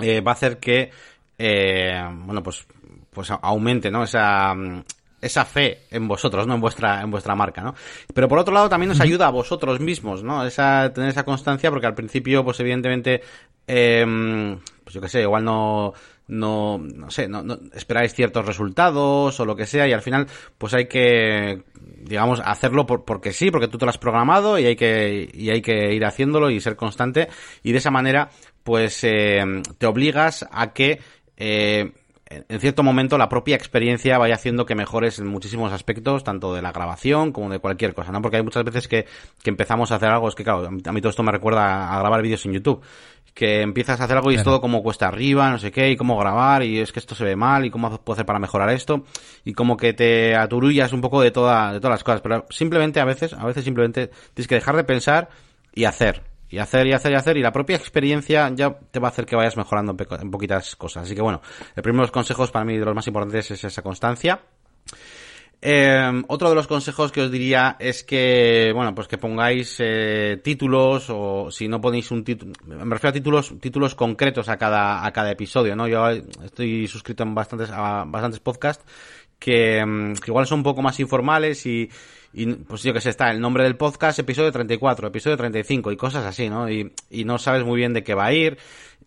va 0.00 0.30
a 0.32 0.34
hacer 0.34 0.58
que, 0.58 0.90
bueno, 1.38 2.42
pues, 2.42 2.66
pues 3.12 3.30
aumente, 3.30 3.88
¿no? 3.88 4.02
Esa, 4.02 4.52
mm, 4.52 4.82
esa 5.26 5.44
fe 5.44 5.82
en 5.90 6.08
vosotros, 6.08 6.46
¿no? 6.46 6.54
En 6.54 6.60
vuestra, 6.60 7.02
en 7.02 7.10
vuestra 7.10 7.34
marca, 7.34 7.62
¿no? 7.62 7.74
Pero 8.14 8.28
por 8.28 8.38
otro 8.38 8.54
lado 8.54 8.68
también 8.68 8.88
nos 8.88 9.00
ayuda 9.00 9.26
a 9.26 9.30
vosotros 9.30 9.80
mismos, 9.80 10.22
¿no? 10.22 10.44
Esa, 10.44 10.92
tener 10.92 11.10
esa 11.10 11.24
constancia 11.24 11.70
porque 11.70 11.86
al 11.86 11.94
principio, 11.94 12.44
pues 12.44 12.58
evidentemente, 12.60 13.22
eh, 13.66 14.56
pues 14.84 14.94
yo 14.94 15.00
qué 15.00 15.08
sé, 15.08 15.22
igual 15.22 15.44
no, 15.44 15.92
no, 16.28 16.78
no 16.78 17.10
sé, 17.10 17.28
no, 17.28 17.42
no, 17.42 17.58
esperáis 17.74 18.14
ciertos 18.14 18.44
resultados 18.44 19.38
o 19.38 19.44
lo 19.44 19.54
que 19.54 19.66
sea 19.66 19.86
y 19.86 19.92
al 19.92 20.02
final, 20.02 20.26
pues 20.58 20.74
hay 20.74 20.86
que, 20.86 21.62
digamos, 21.74 22.40
hacerlo 22.44 22.86
por, 22.86 23.04
porque 23.04 23.32
sí, 23.32 23.50
porque 23.50 23.68
tú 23.68 23.78
te 23.78 23.84
lo 23.84 23.90
has 23.90 23.98
programado 23.98 24.58
y 24.58 24.66
hay 24.66 24.76
que, 24.76 25.28
y 25.32 25.50
hay 25.50 25.62
que 25.62 25.94
ir 25.94 26.04
haciéndolo 26.04 26.50
y 26.50 26.60
ser 26.60 26.76
constante 26.76 27.28
y 27.62 27.72
de 27.72 27.78
esa 27.78 27.90
manera, 27.90 28.30
pues, 28.64 29.04
eh, 29.04 29.42
te 29.78 29.86
obligas 29.86 30.46
a 30.50 30.72
que, 30.72 31.00
eh, 31.36 31.92
en 32.28 32.60
cierto 32.60 32.82
momento 32.82 33.18
la 33.18 33.28
propia 33.28 33.54
experiencia 33.54 34.18
vaya 34.18 34.34
haciendo 34.34 34.66
que 34.66 34.74
mejores 34.74 35.18
en 35.20 35.26
muchísimos 35.26 35.72
aspectos, 35.72 36.24
tanto 36.24 36.54
de 36.54 36.62
la 36.62 36.72
grabación 36.72 37.30
como 37.32 37.50
de 37.50 37.60
cualquier 37.60 37.94
cosa, 37.94 38.10
¿no? 38.10 38.20
Porque 38.20 38.38
hay 38.38 38.42
muchas 38.42 38.64
veces 38.64 38.88
que, 38.88 39.06
que 39.42 39.50
empezamos 39.50 39.92
a 39.92 39.96
hacer 39.96 40.08
algo, 40.08 40.28
es 40.28 40.34
que 40.34 40.42
claro, 40.42 40.66
a 40.66 40.92
mí 40.92 41.00
todo 41.00 41.10
esto 41.10 41.22
me 41.22 41.30
recuerda 41.30 41.94
a 41.94 41.98
grabar 42.00 42.22
vídeos 42.22 42.44
en 42.46 42.54
YouTube, 42.54 42.82
que 43.32 43.60
empiezas 43.60 44.00
a 44.00 44.04
hacer 44.04 44.16
algo 44.16 44.32
y 44.32 44.36
es 44.36 44.42
todo 44.42 44.60
como 44.60 44.82
cuesta 44.82 45.06
arriba, 45.06 45.50
no 45.50 45.58
sé 45.58 45.70
qué, 45.70 45.90
y 45.90 45.96
cómo 45.96 46.18
grabar, 46.18 46.64
y 46.64 46.80
es 46.80 46.90
que 46.90 46.98
esto 46.98 47.14
se 47.14 47.22
ve 47.22 47.36
mal, 47.36 47.64
y 47.64 47.70
cómo 47.70 47.90
puedo 47.98 48.14
hacer 48.14 48.26
para 48.26 48.38
mejorar 48.38 48.70
esto, 48.70 49.04
y 49.44 49.52
como 49.52 49.76
que 49.76 49.92
te 49.92 50.34
aturullas 50.34 50.92
un 50.92 51.02
poco 51.02 51.20
de 51.20 51.30
toda, 51.30 51.74
de 51.74 51.78
todas 51.78 51.94
las 51.94 52.04
cosas, 52.04 52.22
pero 52.22 52.46
simplemente 52.50 52.98
a 52.98 53.04
veces, 53.04 53.34
a 53.34 53.44
veces 53.44 53.62
simplemente 53.62 54.10
tienes 54.34 54.48
que 54.48 54.54
dejar 54.56 54.74
de 54.74 54.84
pensar 54.84 55.28
y 55.74 55.84
hacer, 55.84 56.22
y 56.48 56.58
hacer 56.58 56.86
y 56.86 56.92
hacer 56.92 57.12
y 57.12 57.14
hacer 57.14 57.36
y 57.36 57.42
la 57.42 57.52
propia 57.52 57.76
experiencia 57.76 58.50
ya 58.54 58.78
te 58.90 59.00
va 59.00 59.08
a 59.08 59.10
hacer 59.10 59.26
que 59.26 59.36
vayas 59.36 59.56
mejorando 59.56 59.96
en 59.98 60.30
poquitas 60.30 60.76
cosas. 60.76 61.04
Así 61.04 61.14
que 61.14 61.22
bueno, 61.22 61.40
el 61.74 61.82
primero 61.82 62.02
de 62.02 62.06
los 62.06 62.12
consejos 62.12 62.50
para 62.50 62.64
mí 62.64 62.76
de 62.76 62.84
los 62.84 62.94
más 62.94 63.06
importantes 63.06 63.50
es 63.50 63.64
esa 63.64 63.82
constancia. 63.82 64.40
Eh, 65.60 66.22
otro 66.28 66.50
de 66.50 66.54
los 66.54 66.66
consejos 66.66 67.10
que 67.10 67.22
os 67.22 67.30
diría 67.30 67.76
es 67.80 68.04
que, 68.04 68.70
bueno, 68.74 68.94
pues 68.94 69.08
que 69.08 69.18
pongáis 69.18 69.76
eh, 69.80 70.40
títulos 70.44 71.06
o 71.08 71.50
si 71.50 71.66
no 71.66 71.80
ponéis 71.80 72.10
un 72.10 72.22
título, 72.22 72.52
me 72.66 72.94
refiero 72.94 73.08
a 73.08 73.12
títulos, 73.12 73.54
títulos 73.58 73.94
concretos 73.94 74.48
a 74.48 74.58
cada, 74.58 75.04
a 75.04 75.12
cada 75.12 75.32
episodio, 75.32 75.74
¿no? 75.74 75.88
Yo 75.88 76.08
estoy 76.44 76.86
suscrito 76.86 77.22
en 77.22 77.34
bastantes, 77.34 77.70
a 77.70 78.04
bastantes 78.06 78.40
podcasts 78.40 78.84
que, 79.38 79.84
mm, 79.84 80.14
que 80.14 80.30
igual 80.30 80.46
son 80.46 80.60
un 80.60 80.64
poco 80.64 80.82
más 80.82 81.00
informales 81.00 81.64
y, 81.66 81.90
y 82.36 82.52
pues 82.54 82.82
yo 82.82 82.92
que 82.92 83.00
sé, 83.00 83.08
está 83.08 83.30
el 83.30 83.40
nombre 83.40 83.64
del 83.64 83.76
podcast, 83.76 84.18
episodio 84.18 84.52
34, 84.52 85.08
episodio 85.08 85.38
35 85.38 85.90
y 85.90 85.96
cosas 85.96 86.26
así, 86.26 86.50
¿no? 86.50 86.70
Y, 86.70 86.92
y 87.10 87.24
no 87.24 87.38
sabes 87.38 87.64
muy 87.64 87.78
bien 87.78 87.94
de 87.94 88.04
qué 88.04 88.14
va 88.14 88.26
a 88.26 88.32
ir 88.34 88.58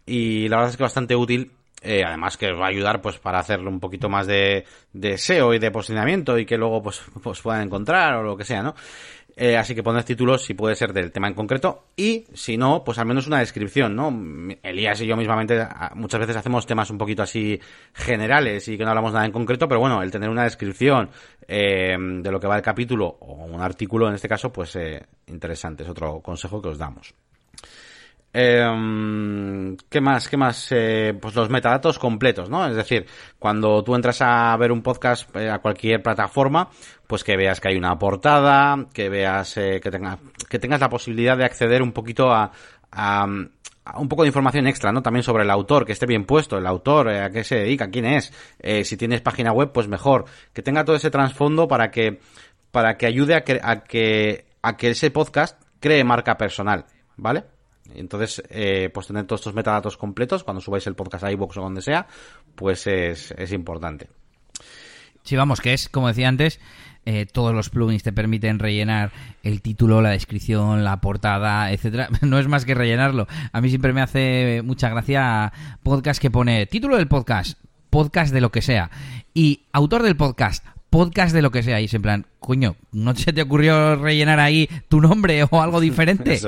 y 0.05 0.49
la 0.49 0.57
verdad 0.57 0.71
es 0.71 0.77
que 0.77 0.83
es 0.83 0.87
bastante 0.87 1.15
útil 1.15 1.51
eh, 1.81 2.03
además 2.05 2.35
que 2.35 2.51
va 2.51 2.65
a 2.65 2.69
ayudar 2.69 3.01
pues 3.01 3.19
para 3.19 3.39
hacerle 3.39 3.69
un 3.69 3.79
poquito 3.79 4.09
más 4.09 4.27
de, 4.27 4.65
de 4.91 5.17
SEO 5.17 5.53
y 5.53 5.59
de 5.59 5.71
posicionamiento 5.71 6.37
y 6.37 6.45
que 6.45 6.57
luego 6.57 6.83
pues, 6.83 7.01
pues 7.23 7.39
puedan 7.39 7.61
encontrar 7.61 8.15
o 8.15 8.23
lo 8.23 8.35
que 8.35 8.43
sea, 8.43 8.61
¿no? 8.61 8.75
Eh, 9.41 9.55
así 9.55 9.73
que 9.73 9.81
poned 9.81 10.03
títulos 10.03 10.43
si 10.43 10.53
puede 10.53 10.75
ser 10.75 10.91
del 10.91 11.13
tema 11.13 11.29
en 11.29 11.33
concreto 11.33 11.85
y 11.95 12.25
si 12.33 12.57
no, 12.57 12.83
pues 12.83 12.97
al 12.97 13.05
menos 13.05 13.25
una 13.25 13.39
descripción, 13.39 13.95
¿no? 13.95 14.13
Elías 14.61 14.99
y 14.99 15.07
yo 15.07 15.15
mismamente 15.15 15.65
muchas 15.95 16.19
veces 16.19 16.35
hacemos 16.35 16.65
temas 16.65 16.89
un 16.89 16.97
poquito 16.97 17.23
así 17.23 17.57
generales 17.93 18.67
y 18.67 18.77
que 18.77 18.83
no 18.83 18.89
hablamos 18.89 19.13
nada 19.13 19.25
en 19.25 19.31
concreto, 19.31 19.65
pero 19.69 19.79
bueno, 19.79 20.03
el 20.03 20.11
tener 20.11 20.29
una 20.29 20.43
descripción 20.43 21.09
eh, 21.47 21.95
de 21.97 22.31
lo 22.31 22.37
que 22.37 22.47
va 22.47 22.57
el 22.57 22.61
capítulo 22.61 23.07
o 23.07 23.45
un 23.45 23.61
artículo 23.61 24.09
en 24.09 24.15
este 24.15 24.27
caso, 24.27 24.51
pues 24.51 24.75
eh, 24.75 25.01
interesante, 25.27 25.83
es 25.83 25.89
otro 25.89 26.19
consejo 26.19 26.61
que 26.61 26.67
os 26.67 26.77
damos. 26.77 27.15
Eh, 28.31 29.75
¿Qué 29.89 30.01
más? 30.01 30.27
¿Qué 30.27 30.37
más? 30.37 30.67
Eh, 30.71 31.17
pues 31.19 31.35
los 31.35 31.49
metadatos 31.49 31.97
completos, 31.97 32.49
¿no? 32.49 32.67
Es 32.67 32.75
decir, 32.75 33.05
cuando 33.37 33.83
tú 33.83 33.95
entras 33.95 34.21
a 34.21 34.55
ver 34.57 34.71
un 34.71 34.81
podcast 34.81 35.35
eh, 35.35 35.49
a 35.49 35.59
cualquier 35.59 36.01
plataforma, 36.03 36.69
pues 37.09 37.23
que 37.23 37.35
veas 37.35 37.59
que 37.59 37.69
hay 37.69 37.75
una 37.75 37.97
portada, 37.97 38.85
que 38.93 39.09
veas 39.09 39.57
eh, 39.57 39.79
que, 39.81 39.89
tenga, 39.89 40.19
que 40.47 40.59
tengas 40.59 40.79
la 40.79 40.89
posibilidad 40.89 41.35
de 41.35 41.43
acceder 41.43 41.81
un 41.81 41.91
poquito 41.91 42.31
a, 42.31 42.51
un 43.97 44.07
poco 44.07 44.21
de 44.21 44.27
información 44.27 44.67
extra, 44.67 44.91
¿no? 44.91 45.01
También 45.01 45.23
sobre 45.23 45.43
el 45.43 45.49
autor, 45.49 45.85
que 45.85 45.93
esté 45.93 46.05
bien 46.05 46.25
puesto, 46.25 46.57
el 46.57 46.67
autor, 46.67 47.09
eh, 47.09 47.21
a 47.23 47.29
qué 47.31 47.43
se 47.43 47.55
dedica, 47.55 47.89
quién 47.89 48.05
es, 48.05 48.31
eh, 48.59 48.83
si 48.83 48.97
tienes 48.97 49.21
página 49.21 49.51
web, 49.51 49.71
pues 49.71 49.87
mejor, 49.87 50.25
que 50.53 50.61
tenga 50.61 50.85
todo 50.85 50.95
ese 50.95 51.09
trasfondo 51.09 51.67
para 51.67 51.89
que, 51.89 52.19
para 52.71 52.97
que 52.97 53.07
ayude 53.07 53.35
a 53.35 53.43
que, 53.43 53.59
a 53.63 53.83
que, 53.83 54.45
a 54.61 54.77
que 54.77 54.91
ese 54.91 55.11
podcast 55.11 55.59
cree 55.79 56.03
marca 56.03 56.37
personal, 56.37 56.85
¿vale? 57.17 57.45
Entonces, 57.95 58.43
eh, 58.49 58.89
pues 58.93 59.07
tener 59.07 59.25
todos 59.25 59.41
estos 59.41 59.53
metadatos 59.53 59.97
completos 59.97 60.43
cuando 60.43 60.61
subáis 60.61 60.87
el 60.87 60.95
podcast 60.95 61.23
a 61.23 61.31
iVoox 61.31 61.57
o 61.57 61.61
donde 61.61 61.81
sea, 61.81 62.07
pues 62.55 62.87
es, 62.87 63.31
es 63.31 63.51
importante. 63.51 64.09
Sí, 65.23 65.35
vamos, 65.35 65.61
que 65.61 65.73
es, 65.73 65.89
como 65.89 66.07
decía 66.07 66.27
antes, 66.27 66.59
eh, 67.05 67.25
todos 67.25 67.53
los 67.53 67.69
plugins 67.69 68.03
te 68.03 68.13
permiten 68.13 68.59
rellenar 68.59 69.11
el 69.43 69.61
título, 69.61 70.01
la 70.01 70.11
descripción, 70.11 70.83
la 70.83 71.01
portada, 71.01 71.71
etcétera. 71.71 72.09
No 72.21 72.39
es 72.39 72.47
más 72.47 72.65
que 72.65 72.75
rellenarlo. 72.75 73.27
A 73.51 73.61
mí 73.61 73.69
siempre 73.69 73.93
me 73.93 74.01
hace 74.01 74.61
mucha 74.63 74.89
gracia 74.89 75.51
podcast 75.83 76.21
que 76.21 76.31
pone 76.31 76.65
título 76.65 76.97
del 76.97 77.07
podcast, 77.07 77.59
podcast 77.89 78.33
de 78.33 78.41
lo 78.41 78.51
que 78.51 78.61
sea, 78.61 78.91
y 79.33 79.63
autor 79.71 80.03
del 80.03 80.17
podcast, 80.17 80.65
podcast 80.89 81.33
de 81.33 81.41
lo 81.41 81.51
que 81.51 81.63
sea. 81.63 81.81
Y 81.81 81.85
es 81.85 81.93
en 81.93 82.01
plan, 82.01 82.25
coño, 82.39 82.75
¿no 82.91 83.15
se 83.15 83.33
te 83.33 83.41
ocurrió 83.41 83.95
rellenar 83.95 84.39
ahí 84.39 84.69
tu 84.87 85.01
nombre 85.01 85.43
o 85.49 85.61
algo 85.61 85.79
diferente? 85.81 86.39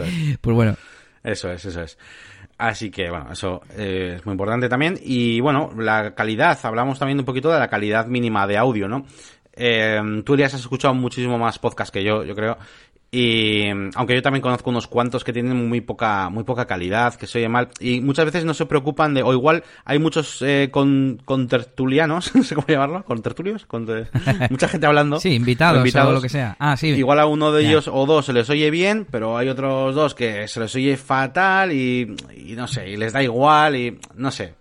Pues 0.41 0.55
bueno. 0.55 0.75
Eso 1.23 1.51
es, 1.51 1.65
eso 1.65 1.81
es. 1.81 1.97
Así 2.57 2.91
que, 2.91 3.09
bueno, 3.09 3.31
eso 3.31 3.61
eh, 3.77 4.15
es 4.17 4.25
muy 4.25 4.33
importante 4.33 4.69
también. 4.69 4.99
Y 5.01 5.39
bueno, 5.39 5.71
la 5.77 6.13
calidad, 6.13 6.57
hablamos 6.63 6.99
también 6.99 7.19
un 7.19 7.25
poquito 7.25 7.51
de 7.51 7.59
la 7.59 7.67
calidad 7.67 8.05
mínima 8.05 8.45
de 8.45 8.57
audio, 8.57 8.87
¿no? 8.87 9.05
Eh, 9.53 9.99
tú, 10.25 10.35
Elias, 10.35 10.53
has 10.53 10.61
escuchado 10.61 10.93
muchísimo 10.93 11.37
más 11.37 11.59
podcast 11.59 11.93
que 11.93 12.03
yo, 12.03 12.23
yo 12.23 12.35
creo. 12.35 12.57
Y 13.13 13.67
aunque 13.95 14.15
yo 14.15 14.21
también 14.21 14.41
conozco 14.41 14.69
unos 14.69 14.87
cuantos 14.87 15.25
que 15.25 15.33
tienen 15.33 15.67
muy 15.67 15.81
poca, 15.81 16.29
muy 16.29 16.45
poca 16.45 16.65
calidad, 16.65 17.15
que 17.15 17.27
se 17.27 17.39
oye 17.39 17.49
mal, 17.49 17.67
y 17.81 17.99
muchas 17.99 18.23
veces 18.23 18.45
no 18.45 18.53
se 18.53 18.65
preocupan 18.65 19.13
de, 19.13 19.21
o 19.21 19.33
igual 19.33 19.65
hay 19.83 19.99
muchos 19.99 20.41
eh, 20.41 20.69
con, 20.71 21.21
con 21.25 21.49
tertulianos, 21.49 22.33
no 22.35 22.43
sé 22.43 22.55
cómo 22.55 22.67
llamarlo, 22.67 23.03
con 23.03 23.21
tertulios, 23.21 23.65
con 23.65 23.85
mucha 24.49 24.69
gente 24.69 24.87
hablando. 24.87 25.19
sí, 25.19 25.33
invitados, 25.33 25.79
invitados, 25.79 26.11
o 26.11 26.13
lo 26.13 26.21
que 26.21 26.29
sea. 26.29 26.55
Ah, 26.57 26.77
sí. 26.77 26.87
Igual 26.87 27.19
a 27.19 27.25
uno 27.25 27.51
de 27.51 27.67
ellos 27.67 27.89
o 27.91 28.05
dos 28.05 28.27
se 28.27 28.33
les 28.33 28.49
oye 28.49 28.71
bien, 28.71 29.05
pero 29.11 29.37
hay 29.37 29.49
otros 29.49 29.93
dos 29.93 30.15
que 30.15 30.47
se 30.47 30.61
les 30.61 30.73
oye 30.73 30.95
fatal 30.95 31.73
y, 31.73 32.15
y 32.33 32.53
no 32.53 32.65
sé, 32.65 32.91
y 32.91 32.95
les 32.95 33.11
da 33.11 33.21
igual 33.21 33.75
y 33.75 33.99
no 34.15 34.31
sé 34.31 34.60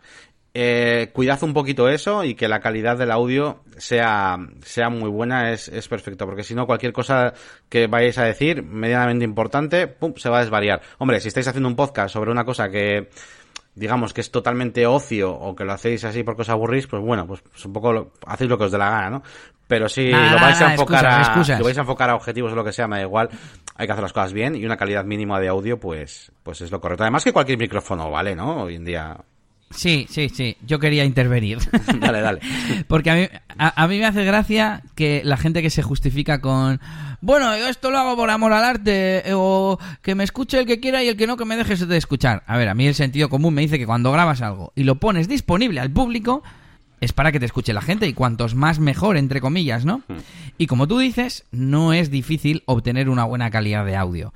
eh, 0.53 1.11
cuidad 1.13 1.43
un 1.43 1.55
poquito 1.55 1.89
eso 1.89 2.25
y 2.25 2.35
que 2.35 2.49
la 2.49 2.61
calidad 2.61 2.99
del 2.99 3.13
audio 3.13 3.63
sea, 3.79 4.37
sea 4.63 4.91
muy 4.91 5.09
buena 5.09 5.53
es, 5.53 5.69
es 5.69 5.87
perfecto, 5.87 6.27
porque 6.27 6.43
si 6.43 6.55
no 6.55 6.67
cualquier 6.67 6.93
cosa 6.93 7.35
que 7.69 7.87
vayáis 7.87 8.19
a 8.19 8.25
decir, 8.25 8.63
medianamente 8.65 9.25
importante, 9.25 9.87
pum, 9.87 10.15
se 10.17 10.29
va 10.29 10.39
a 10.39 10.41
desvariar. 10.41 10.83
Hombre, 10.99 11.21
si 11.21 11.29
estáis 11.29 11.47
haciendo 11.47 11.69
un 11.69 11.77
podcast 11.77 12.13
sobre 12.13 12.33
una 12.33 12.45
cosa 12.45 12.69
que 12.69 13.09
digamos 13.75 14.13
que 14.13 14.21
es 14.21 14.31
totalmente 14.31 14.87
ocio 14.87 15.33
o 15.33 15.55
que 15.55 15.65
lo 15.65 15.73
hacéis 15.73 16.05
así 16.05 16.25
porque 16.25 16.43
os 16.43 16.49
aburrís, 16.49 16.89
pues 16.89 17.03
bueno, 17.03 17.27
pues, 17.27 17.43
un 17.65 17.73
poco 17.73 18.13
hacéis 18.27 18.51
lo 18.51 18.59
que 18.59 18.65
os 18.65 18.73
dé 18.73 18.79
la 18.79 18.91
gana, 18.91 19.11
¿no? 19.11 19.23
Pero 19.69 19.89
si 19.89 20.11
lo 20.11 20.41
vais 20.41 20.61
a 20.61 20.73
enfocar 20.73 21.07
a, 21.07 21.37
lo 21.59 21.65
vais 21.65 21.79
a 21.79 21.83
enfocar 21.83 22.11
a 22.11 22.17
objetivos 22.17 22.53
o 22.53 22.57
lo 22.57 22.65
que 22.65 22.73
sea, 22.73 22.89
me 22.89 22.97
da 22.97 23.03
igual, 23.03 23.31
hay 23.77 23.87
que 23.87 23.93
hacer 23.93 24.03
las 24.03 24.13
cosas 24.13 24.33
bien 24.33 24.57
y 24.57 24.65
una 24.65 24.77
calidad 24.77 25.05
mínima 25.05 25.39
de 25.39 25.47
audio, 25.47 25.79
pues, 25.79 26.33
pues 26.43 26.61
es 26.61 26.73
lo 26.73 26.81
correcto. 26.81 27.05
Además 27.05 27.23
que 27.23 27.33
cualquier 27.33 27.57
micrófono 27.57 28.11
vale, 28.11 28.35
¿no? 28.35 28.65
Hoy 28.65 28.75
en 28.75 28.85
día 28.85 29.17
Sí, 29.71 30.07
sí, 30.11 30.29
sí. 30.29 30.57
Yo 30.67 30.81
quería 30.81 31.05
intervenir. 31.05 31.59
dale, 32.01 32.21
dale. 32.21 32.41
Porque 32.89 33.11
a 33.11 33.15
mí, 33.15 33.29
a, 33.57 33.87
mí 33.87 33.99
me 33.99 34.07
hace 34.07 34.25
gracia 34.25 34.83
que 34.97 35.23
la 35.25 35.37
gente 35.37 35.63
que 35.63 35.71
se 35.71 35.83
justifica 35.83 36.41
con, 36.41 36.81
bueno, 37.21 37.57
yo 37.57 37.69
esto 37.69 37.91
lo 37.91 37.99
hago 37.99 38.17
por 38.17 38.31
amor 38.31 38.53
al 38.53 38.65
arte, 38.65 39.29
eh, 39.29 39.33
o 39.35 39.79
que 40.03 40.15
me 40.15 40.25
escuche 40.25 40.59
el 40.59 40.67
que 40.67 40.81
quiera 40.81 41.05
y 41.05 41.09
el 41.09 41.17
que 41.17 41.27
no, 41.27 41.37
que 41.37 41.45
me 41.45 41.57
dejes 41.57 41.87
de 41.87 41.97
escuchar. 41.97 42.43
A 42.47 42.57
ver, 42.57 42.69
a 42.69 42.75
mí 42.75 42.87
el 42.87 42.95
sentido 42.95 43.29
común 43.29 43.55
me 43.55 43.63
dice 43.63 43.79
que 43.79 43.87
cuando 43.87 44.11
grabas 44.11 44.43
algo 44.43 44.73
y 44.75 44.83
lo 44.83 44.97
pones 44.97 45.29
disponible 45.29 45.81
al 45.81 45.91
público, 45.91 46.43
es 47.01 47.13
para 47.13 47.31
que 47.31 47.39
te 47.39 47.47
escuche 47.47 47.73
la 47.73 47.83
gente 47.83 48.07
y 48.07 48.13
cuantos 48.13 48.55
más 48.55 48.79
mejor, 48.81 49.17
entre 49.17 49.41
comillas, 49.41 49.85
¿no? 49.85 49.99
Hmm. 50.09 50.19
Y 50.59 50.67
como 50.67 50.89
tú 50.89 50.99
dices, 50.99 51.45
no 51.53 51.93
es 51.93 52.11
difícil 52.11 52.63
obtener 52.67 53.09
una 53.09 53.25
buena 53.25 53.51
calidad 53.51 53.87
de 53.87 53.97
audio. 53.97 54.35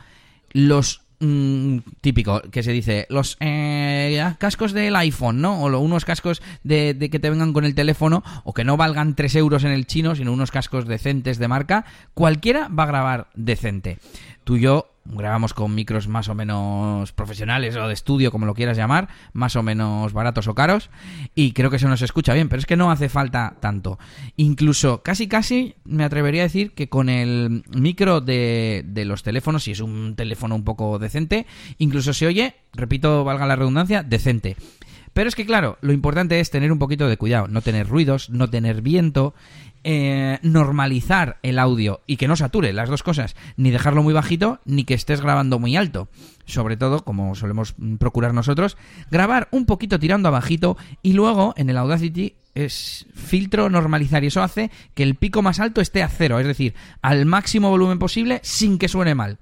Los 0.53 1.04
Mm, 1.25 1.79
típico 2.03 2.43
que 2.51 2.63
se 2.63 2.73
dice 2.73 3.07
los 3.09 3.39
eh, 3.41 4.23
cascos 4.37 4.75
del 4.75 4.95
iPhone, 4.95 5.41
¿no? 5.41 5.63
O 5.63 5.79
unos 5.79 6.05
cascos 6.05 6.43
de, 6.65 7.09
que 7.11 7.19
te 7.19 7.31
vengan 7.31 7.55
con 7.55 7.65
el 7.65 7.75
teléfono 7.75 8.23
o 8.45 8.53
que 8.53 8.63
no 8.63 8.77
valgan 8.77 9.15
3 9.15 9.37
euros 9.37 9.65
en 9.65 9.71
el 9.71 9.87
chino, 9.87 10.15
sino 10.15 10.35
unos 10.35 10.51
cascos 10.51 10.87
decentes 10.87 11.39
de 11.39 11.49
marca. 11.49 11.87
Cualquiera 12.13 12.69
va 12.69 12.83
a 12.83 12.89
grabar 12.89 13.29
decente. 13.35 13.99
Tú 14.45 14.57
y 14.57 14.61
yo 14.61 14.91
grabamos 15.07 15.53
con 15.53 15.75
micros 15.75 16.09
más 16.09 16.29
o 16.29 16.35
menos 16.35 17.13
profesionales 17.13 17.77
o 17.77 17.87
de 17.87 17.95
estudio, 17.95 18.31
como 18.31 18.47
lo 18.47 18.55
quieras 18.55 18.77
llamar, 18.77 19.09
más 19.33 19.57
o 19.57 19.63
menos 19.63 20.13
baratos 20.13 20.49
o 20.49 20.55
caros, 20.55 20.91
y 21.35 21.53
creo 21.53 21.71
que 21.71 21.77
eso 21.77 21.89
nos 21.89 22.03
escucha 22.03 22.33
bien, 22.35 22.49
pero 22.49 22.61
es 22.61 22.67
que 22.67 22.77
no 22.77 22.91
hace 22.91 23.09
falta 23.09 23.57
tanto. 23.61 23.99
Incluso, 24.37 25.03
casi 25.03 25.29
casi, 25.29 25.75
me 25.85 26.05
atrevería 26.05 26.43
a 26.43 26.45
decir 26.45 26.73
que 26.73 26.89
con 26.89 27.09
el 27.09 27.65
micro 27.75 28.21
de, 28.21 28.83
de 28.87 29.05
los 29.05 29.23
teléfonos, 29.23 29.65
si 29.65 29.73
es 29.73 29.81
un 29.81 30.15
teléfono 30.17 30.55
un 30.55 30.65
poco 30.65 30.99
decente, 30.99 31.47
incluso 31.79 32.15
se 32.15 32.27
oye, 32.27 32.57
repito, 32.73 33.25
valga 33.25 33.47
la 33.47 33.57
redundancia, 33.57 34.03
decente. 34.03 34.57
Pero 35.15 35.29
es 35.29 35.37
que 35.37 35.47
claro, 35.47 35.79
lo 35.81 35.93
importante 35.93 36.41
es 36.41 36.51
tener 36.51 36.73
un 36.73 36.81
poquito 36.81 37.09
de 37.09 37.17
cuidado, 37.17 37.47
no 37.47 37.63
tener 37.63 37.89
ruidos, 37.89 38.31
no 38.31 38.51
tener 38.51 38.83
viento, 38.83 39.33
eh, 39.85 40.39
normalizar 40.43 41.39
el 41.43 41.59
audio 41.59 42.01
y 42.07 42.17
que 42.17 42.27
no 42.27 42.37
sature 42.37 42.73
las 42.73 42.89
dos 42.89 43.03
cosas, 43.03 43.37
ni 43.57 43.71
dejarlo 43.71 44.03
muy 44.03 44.15
bajito, 44.15 44.61
ni 44.65 44.85
que 44.85 44.95
estés 44.95 45.21
grabando 45.21 45.59
muy 45.59 45.77
alto. 45.77 46.09
Sobre 46.47 46.77
todo, 46.77 47.05
como 47.05 47.35
solemos 47.35 47.75
procurar 47.99 48.35
nosotros, 48.35 48.77
grabar 49.11 49.49
un 49.51 49.67
poquito 49.67 49.99
tirando 49.99 50.29
a 50.29 50.33
bajito 50.33 50.77
y 51.03 51.13
luego 51.13 51.55
en 51.57 51.71
el 51.71 51.77
Audacity 51.77 52.35
es 52.55 53.07
filtro 53.15 53.69
normalizar 53.69 54.25
y 54.25 54.29
eso 54.29 54.43
hace 54.43 54.71
que 54.95 55.03
el 55.03 55.17
pico 55.17 55.43
más 55.43 55.61
alto 55.61 55.81
esté 55.81 56.03
a 56.03 56.09
cero, 56.09 56.39
es 56.39 56.47
decir, 56.47 56.75
al 57.03 57.27
máximo 57.27 57.71
volumen 57.71 57.99
posible 57.99 58.41
sin 58.43 58.79
que 58.79 58.89
suene 58.89 59.15
mal. 59.15 59.39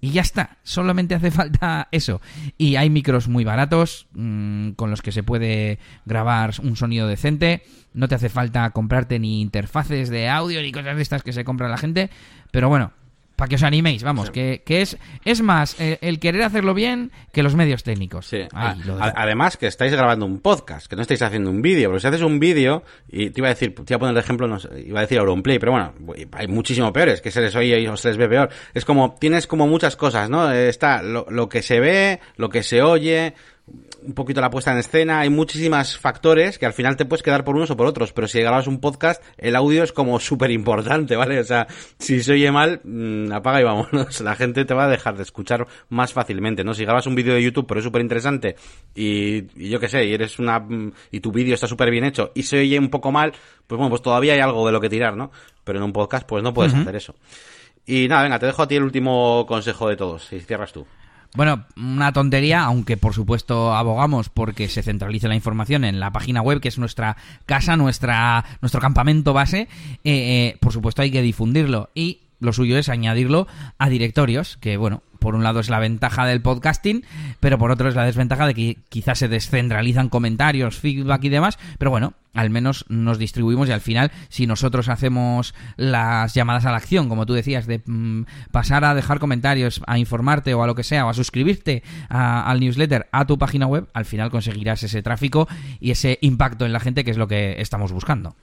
Y 0.00 0.10
ya 0.10 0.22
está, 0.22 0.58
solamente 0.62 1.14
hace 1.14 1.30
falta 1.30 1.88
eso. 1.90 2.20
Y 2.56 2.76
hay 2.76 2.90
micros 2.90 3.28
muy 3.28 3.44
baratos 3.44 4.06
mm, 4.12 4.70
con 4.70 4.90
los 4.90 5.02
que 5.02 5.12
se 5.12 5.22
puede 5.22 5.78
grabar 6.06 6.54
un 6.62 6.76
sonido 6.76 7.06
decente. 7.06 7.62
No 7.94 8.08
te 8.08 8.14
hace 8.14 8.28
falta 8.28 8.70
comprarte 8.70 9.18
ni 9.18 9.40
interfaces 9.40 10.08
de 10.08 10.28
audio 10.28 10.62
ni 10.62 10.72
cosas 10.72 10.96
de 10.96 11.02
estas 11.02 11.22
que 11.22 11.32
se 11.32 11.44
compra 11.44 11.68
la 11.68 11.78
gente. 11.78 12.10
Pero 12.50 12.68
bueno, 12.68 12.92
para 13.38 13.48
que 13.48 13.54
os 13.54 13.62
animéis, 13.62 14.02
vamos, 14.02 14.32
que, 14.32 14.60
es, 14.66 14.98
es 15.24 15.42
más 15.42 15.78
eh, 15.78 15.96
el, 16.00 16.18
querer 16.18 16.42
hacerlo 16.42 16.74
bien 16.74 17.12
que 17.32 17.44
los 17.44 17.54
medios 17.54 17.84
técnicos. 17.84 18.26
Sí. 18.26 18.40
además 18.52 19.56
que 19.56 19.68
estáis 19.68 19.92
grabando 19.92 20.26
un 20.26 20.40
podcast, 20.40 20.88
que 20.88 20.96
no 20.96 21.02
estáis 21.02 21.22
haciendo 21.22 21.48
un 21.48 21.62
vídeo, 21.62 21.88
porque 21.88 22.00
si 22.00 22.08
haces 22.08 22.22
un 22.22 22.40
vídeo, 22.40 22.82
y 23.06 23.30
te 23.30 23.40
iba 23.40 23.46
a 23.46 23.54
decir, 23.54 23.76
te 23.76 23.92
iba 23.92 23.96
a 23.96 24.00
poner 24.00 24.16
el 24.16 24.18
ejemplo, 24.18 24.48
no 24.48 24.58
iba 24.84 24.98
a 24.98 25.02
decir 25.02 25.20
Auronplay, 25.20 25.60
pero 25.60 25.70
bueno, 25.70 25.94
hay 26.32 26.48
muchísimo 26.48 26.92
peores, 26.92 27.20
que 27.20 27.30
se 27.30 27.40
les 27.40 27.54
oye 27.54 27.88
o 27.88 27.96
se 27.96 28.08
les 28.08 28.16
ve 28.16 28.28
peor. 28.28 28.48
Es 28.74 28.84
como, 28.84 29.14
tienes 29.20 29.46
como 29.46 29.68
muchas 29.68 29.94
cosas, 29.94 30.28
¿no? 30.28 30.50
Está 30.50 31.04
lo, 31.04 31.24
lo 31.30 31.48
que 31.48 31.62
se 31.62 31.78
ve, 31.78 32.18
lo 32.38 32.48
que 32.48 32.64
se 32.64 32.82
oye, 32.82 33.34
un 34.02 34.14
poquito 34.14 34.40
la 34.40 34.50
puesta 34.50 34.72
en 34.72 34.78
escena, 34.78 35.20
hay 35.20 35.30
muchísimas 35.30 35.98
factores 35.98 36.58
que 36.58 36.66
al 36.66 36.72
final 36.72 36.96
te 36.96 37.04
puedes 37.04 37.22
quedar 37.22 37.44
por 37.44 37.56
unos 37.56 37.70
o 37.70 37.76
por 37.76 37.86
otros, 37.86 38.12
pero 38.12 38.28
si 38.28 38.40
grabas 38.40 38.66
un 38.66 38.80
podcast, 38.80 39.22
el 39.36 39.56
audio 39.56 39.82
es 39.82 39.92
como 39.92 40.20
súper 40.20 40.50
importante, 40.50 41.16
¿vale? 41.16 41.40
O 41.40 41.44
sea, 41.44 41.66
si 41.98 42.22
se 42.22 42.32
oye 42.32 42.50
mal, 42.50 42.80
mm, 42.84 43.32
apaga 43.32 43.60
y 43.60 43.64
vámonos, 43.64 44.20
la 44.22 44.34
gente 44.36 44.64
te 44.64 44.74
va 44.74 44.84
a 44.84 44.88
dejar 44.88 45.16
de 45.16 45.22
escuchar 45.22 45.66
más 45.88 46.12
fácilmente, 46.12 46.64
¿no? 46.64 46.74
Si 46.74 46.84
grabas 46.84 47.06
un 47.06 47.14
vídeo 47.14 47.34
de 47.34 47.42
YouTube, 47.42 47.66
pero 47.66 47.80
es 47.80 47.84
súper 47.84 48.02
interesante, 48.02 48.56
y, 48.94 49.46
yo 49.68 49.80
qué 49.80 49.88
sé, 49.88 50.04
y 50.04 50.14
eres 50.14 50.38
una, 50.38 50.60
mm, 50.60 50.92
y 51.12 51.20
tu 51.20 51.32
vídeo 51.32 51.54
está 51.54 51.66
súper 51.66 51.90
bien 51.90 52.04
hecho, 52.04 52.32
y 52.34 52.42
se 52.42 52.60
oye 52.60 52.78
un 52.78 52.90
poco 52.90 53.12
mal, 53.12 53.32
pues 53.66 53.76
bueno, 53.76 53.90
pues 53.90 54.02
todavía 54.02 54.34
hay 54.34 54.40
algo 54.40 54.66
de 54.66 54.72
lo 54.72 54.80
que 54.80 54.88
tirar, 54.88 55.16
¿no? 55.16 55.30
Pero 55.64 55.78
en 55.78 55.84
un 55.84 55.92
podcast, 55.92 56.26
pues 56.26 56.42
no 56.42 56.54
puedes 56.54 56.72
hacer 56.72 56.96
eso. 56.96 57.14
Y 57.84 58.06
nada, 58.08 58.22
venga, 58.22 58.38
te 58.38 58.46
dejo 58.46 58.62
a 58.62 58.68
ti 58.68 58.76
el 58.76 58.82
último 58.82 59.44
consejo 59.46 59.88
de 59.88 59.96
todos, 59.96 60.24
si 60.24 60.40
cierras 60.40 60.72
tú. 60.72 60.86
Bueno, 61.34 61.66
una 61.76 62.12
tontería, 62.12 62.64
aunque 62.64 62.96
por 62.96 63.14
supuesto 63.14 63.74
abogamos 63.74 64.28
porque 64.28 64.68
se 64.68 64.82
centralice 64.82 65.28
la 65.28 65.34
información 65.34 65.84
en 65.84 66.00
la 66.00 66.10
página 66.10 66.40
web, 66.40 66.60
que 66.60 66.68
es 66.68 66.78
nuestra 66.78 67.16
casa, 67.46 67.76
nuestra, 67.76 68.44
nuestro 68.60 68.80
campamento 68.80 69.32
base, 69.34 69.60
eh, 69.60 69.68
eh, 70.04 70.56
por 70.60 70.72
supuesto 70.72 71.02
hay 71.02 71.10
que 71.10 71.22
difundirlo. 71.22 71.90
Y 71.94 72.20
lo 72.40 72.52
suyo 72.52 72.78
es 72.78 72.88
añadirlo 72.88 73.46
a 73.78 73.88
directorios, 73.88 74.56
que 74.56 74.76
bueno, 74.76 75.02
por 75.18 75.34
un 75.34 75.42
lado 75.42 75.60
es 75.60 75.70
la 75.70 75.78
ventaja 75.78 76.26
del 76.26 76.42
podcasting, 76.42 77.04
pero 77.40 77.58
por 77.58 77.70
otro 77.70 77.88
es 77.88 77.94
la 77.94 78.04
desventaja 78.04 78.46
de 78.46 78.54
que 78.54 78.78
quizás 78.88 79.18
se 79.18 79.28
descentralizan 79.28 80.08
comentarios, 80.08 80.78
feedback 80.78 81.24
y 81.24 81.28
demás, 81.28 81.58
pero 81.78 81.90
bueno, 81.90 82.14
al 82.34 82.50
menos 82.50 82.84
nos 82.88 83.18
distribuimos 83.18 83.68
y 83.68 83.72
al 83.72 83.80
final, 83.80 84.12
si 84.28 84.46
nosotros 84.46 84.88
hacemos 84.88 85.54
las 85.76 86.34
llamadas 86.34 86.66
a 86.66 86.70
la 86.70 86.76
acción, 86.76 87.08
como 87.08 87.26
tú 87.26 87.32
decías, 87.32 87.66
de 87.66 87.82
mm, 87.84 88.26
pasar 88.52 88.84
a 88.84 88.94
dejar 88.94 89.18
comentarios, 89.18 89.80
a 89.86 89.98
informarte 89.98 90.54
o 90.54 90.62
a 90.62 90.66
lo 90.66 90.76
que 90.76 90.84
sea, 90.84 91.06
o 91.06 91.08
a 91.08 91.14
suscribirte 91.14 91.82
al 92.08 92.60
newsletter, 92.60 93.08
a 93.10 93.26
tu 93.26 93.38
página 93.38 93.66
web, 93.66 93.88
al 93.92 94.04
final 94.04 94.30
conseguirás 94.30 94.82
ese 94.84 95.02
tráfico 95.02 95.48
y 95.80 95.90
ese 95.90 96.18
impacto 96.20 96.64
en 96.64 96.72
la 96.72 96.80
gente 96.80 97.04
que 97.04 97.10
es 97.10 97.16
lo 97.16 97.26
que 97.26 97.60
estamos 97.60 97.90
buscando. 97.90 98.36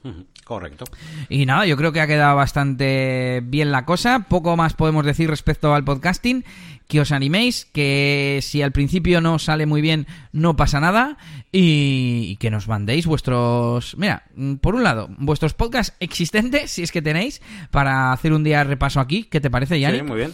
Correcto. 0.43 0.85
Y 1.29 1.45
nada, 1.45 1.65
yo 1.65 1.77
creo 1.77 1.91
que 1.91 2.01
ha 2.01 2.07
quedado 2.07 2.35
bastante 2.35 3.41
bien 3.45 3.71
la 3.71 3.85
cosa. 3.85 4.25
Poco 4.27 4.57
más 4.57 4.73
podemos 4.73 5.05
decir 5.05 5.29
respecto 5.29 5.73
al 5.73 5.83
podcasting 5.83 6.43
que 6.87 7.01
os 7.01 7.11
animéis, 7.11 7.65
que 7.65 8.39
si 8.41 8.61
al 8.61 8.71
principio 8.71 9.21
no 9.21 9.39
sale 9.39 9.65
muy 9.65 9.81
bien, 9.81 10.07
no 10.31 10.55
pasa 10.55 10.79
nada, 10.79 11.17
y, 11.51 12.37
que 12.37 12.51
nos 12.51 12.67
mandéis 12.67 13.05
vuestros... 13.05 13.95
Mira, 13.97 14.23
mm, 14.35 14.55
por 14.55 14.75
un 14.75 14.83
lado, 14.83 15.09
vuestros 15.17 15.53
podcasts 15.53 15.95
existentes, 15.99 16.71
si 16.71 16.83
es 16.83 16.91
que 16.91 17.01
tenéis, 17.01 17.41
para 17.71 18.11
hacer 18.11 18.33
un 18.33 18.43
día 18.43 18.63
repaso 18.63 18.99
aquí, 18.99 19.23
¿qué 19.23 19.41
te 19.41 19.49
parece, 19.49 19.79
Yanni? 19.79 19.99
Sí, 19.99 20.03
muy 20.03 20.17
bien. 20.17 20.33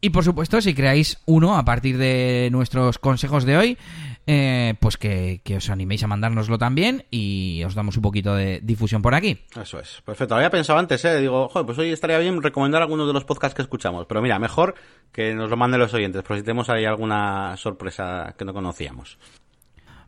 Y 0.00 0.10
por 0.10 0.24
supuesto, 0.24 0.60
si 0.60 0.74
creáis 0.74 1.18
uno 1.26 1.56
a 1.56 1.64
partir 1.64 1.96
de 1.96 2.48
nuestros 2.52 2.98
consejos 2.98 3.44
de 3.44 3.56
hoy, 3.56 3.78
eh, 4.26 4.74
pues 4.80 4.96
que, 4.96 5.40
os 5.56 5.70
animéis 5.70 6.02
a 6.02 6.08
mandárnoslo 6.08 6.58
también 6.58 7.04
y 7.10 7.62
os 7.64 7.74
damos 7.74 7.96
un 7.96 8.02
poquito 8.02 8.34
de 8.34 8.60
difusión 8.62 9.00
por 9.00 9.14
aquí. 9.14 9.38
Eso 9.60 9.78
es, 9.78 10.02
perfecto. 10.04 10.34
Había 10.34 10.50
pensado 10.50 10.78
antes, 10.78 11.04
¿eh? 11.04 11.20
Digo, 11.20 11.48
joder, 11.48 11.66
pues 11.66 11.78
hoy 11.78 11.90
estaría 11.90 12.18
bien 12.18 12.42
recomendar 12.42 12.82
algunos 12.82 13.06
de 13.06 13.12
los 13.12 13.24
podcasts 13.24 13.54
que 13.54 13.62
escuchamos. 13.62 14.06
Pero 14.06 14.20
mira, 14.22 14.38
mejor 14.38 14.74
que 15.12 15.32
nos 15.34 15.48
lo 15.48 15.56
manden 15.56 15.80
los 15.80 15.94
oyentes, 15.94 16.22
por 16.22 16.36
si 16.36 16.42
tenemos 16.42 16.68
ahí 16.68 16.84
alguna 16.84 17.56
sorpresa 17.56 18.34
que 18.36 18.44
no 18.44 18.52
conocíamos. 18.52 19.18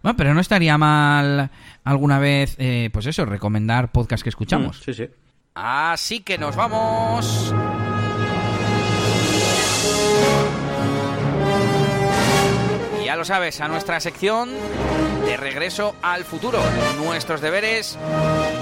Bueno, 0.02 0.16
pero 0.16 0.34
no 0.34 0.40
estaría 0.40 0.76
mal 0.78 1.50
alguna 1.84 2.18
vez, 2.18 2.56
eh, 2.58 2.90
pues 2.92 3.06
eso, 3.06 3.24
recomendar 3.24 3.92
podcasts 3.92 4.22
que 4.22 4.30
escuchamos. 4.30 4.80
Mm, 4.80 4.82
sí, 4.84 4.94
sí. 4.94 5.08
Así 5.54 6.20
que 6.20 6.38
nos 6.38 6.54
vamos. 6.54 7.52
Ya 13.08 13.16
lo 13.16 13.24
sabes, 13.24 13.58
a 13.62 13.68
nuestra 13.68 14.00
sección 14.00 14.50
de 15.24 15.38
regreso 15.38 15.94
al 16.02 16.24
futuro. 16.24 16.58
Nuestros 16.98 17.40
deberes, 17.40 17.98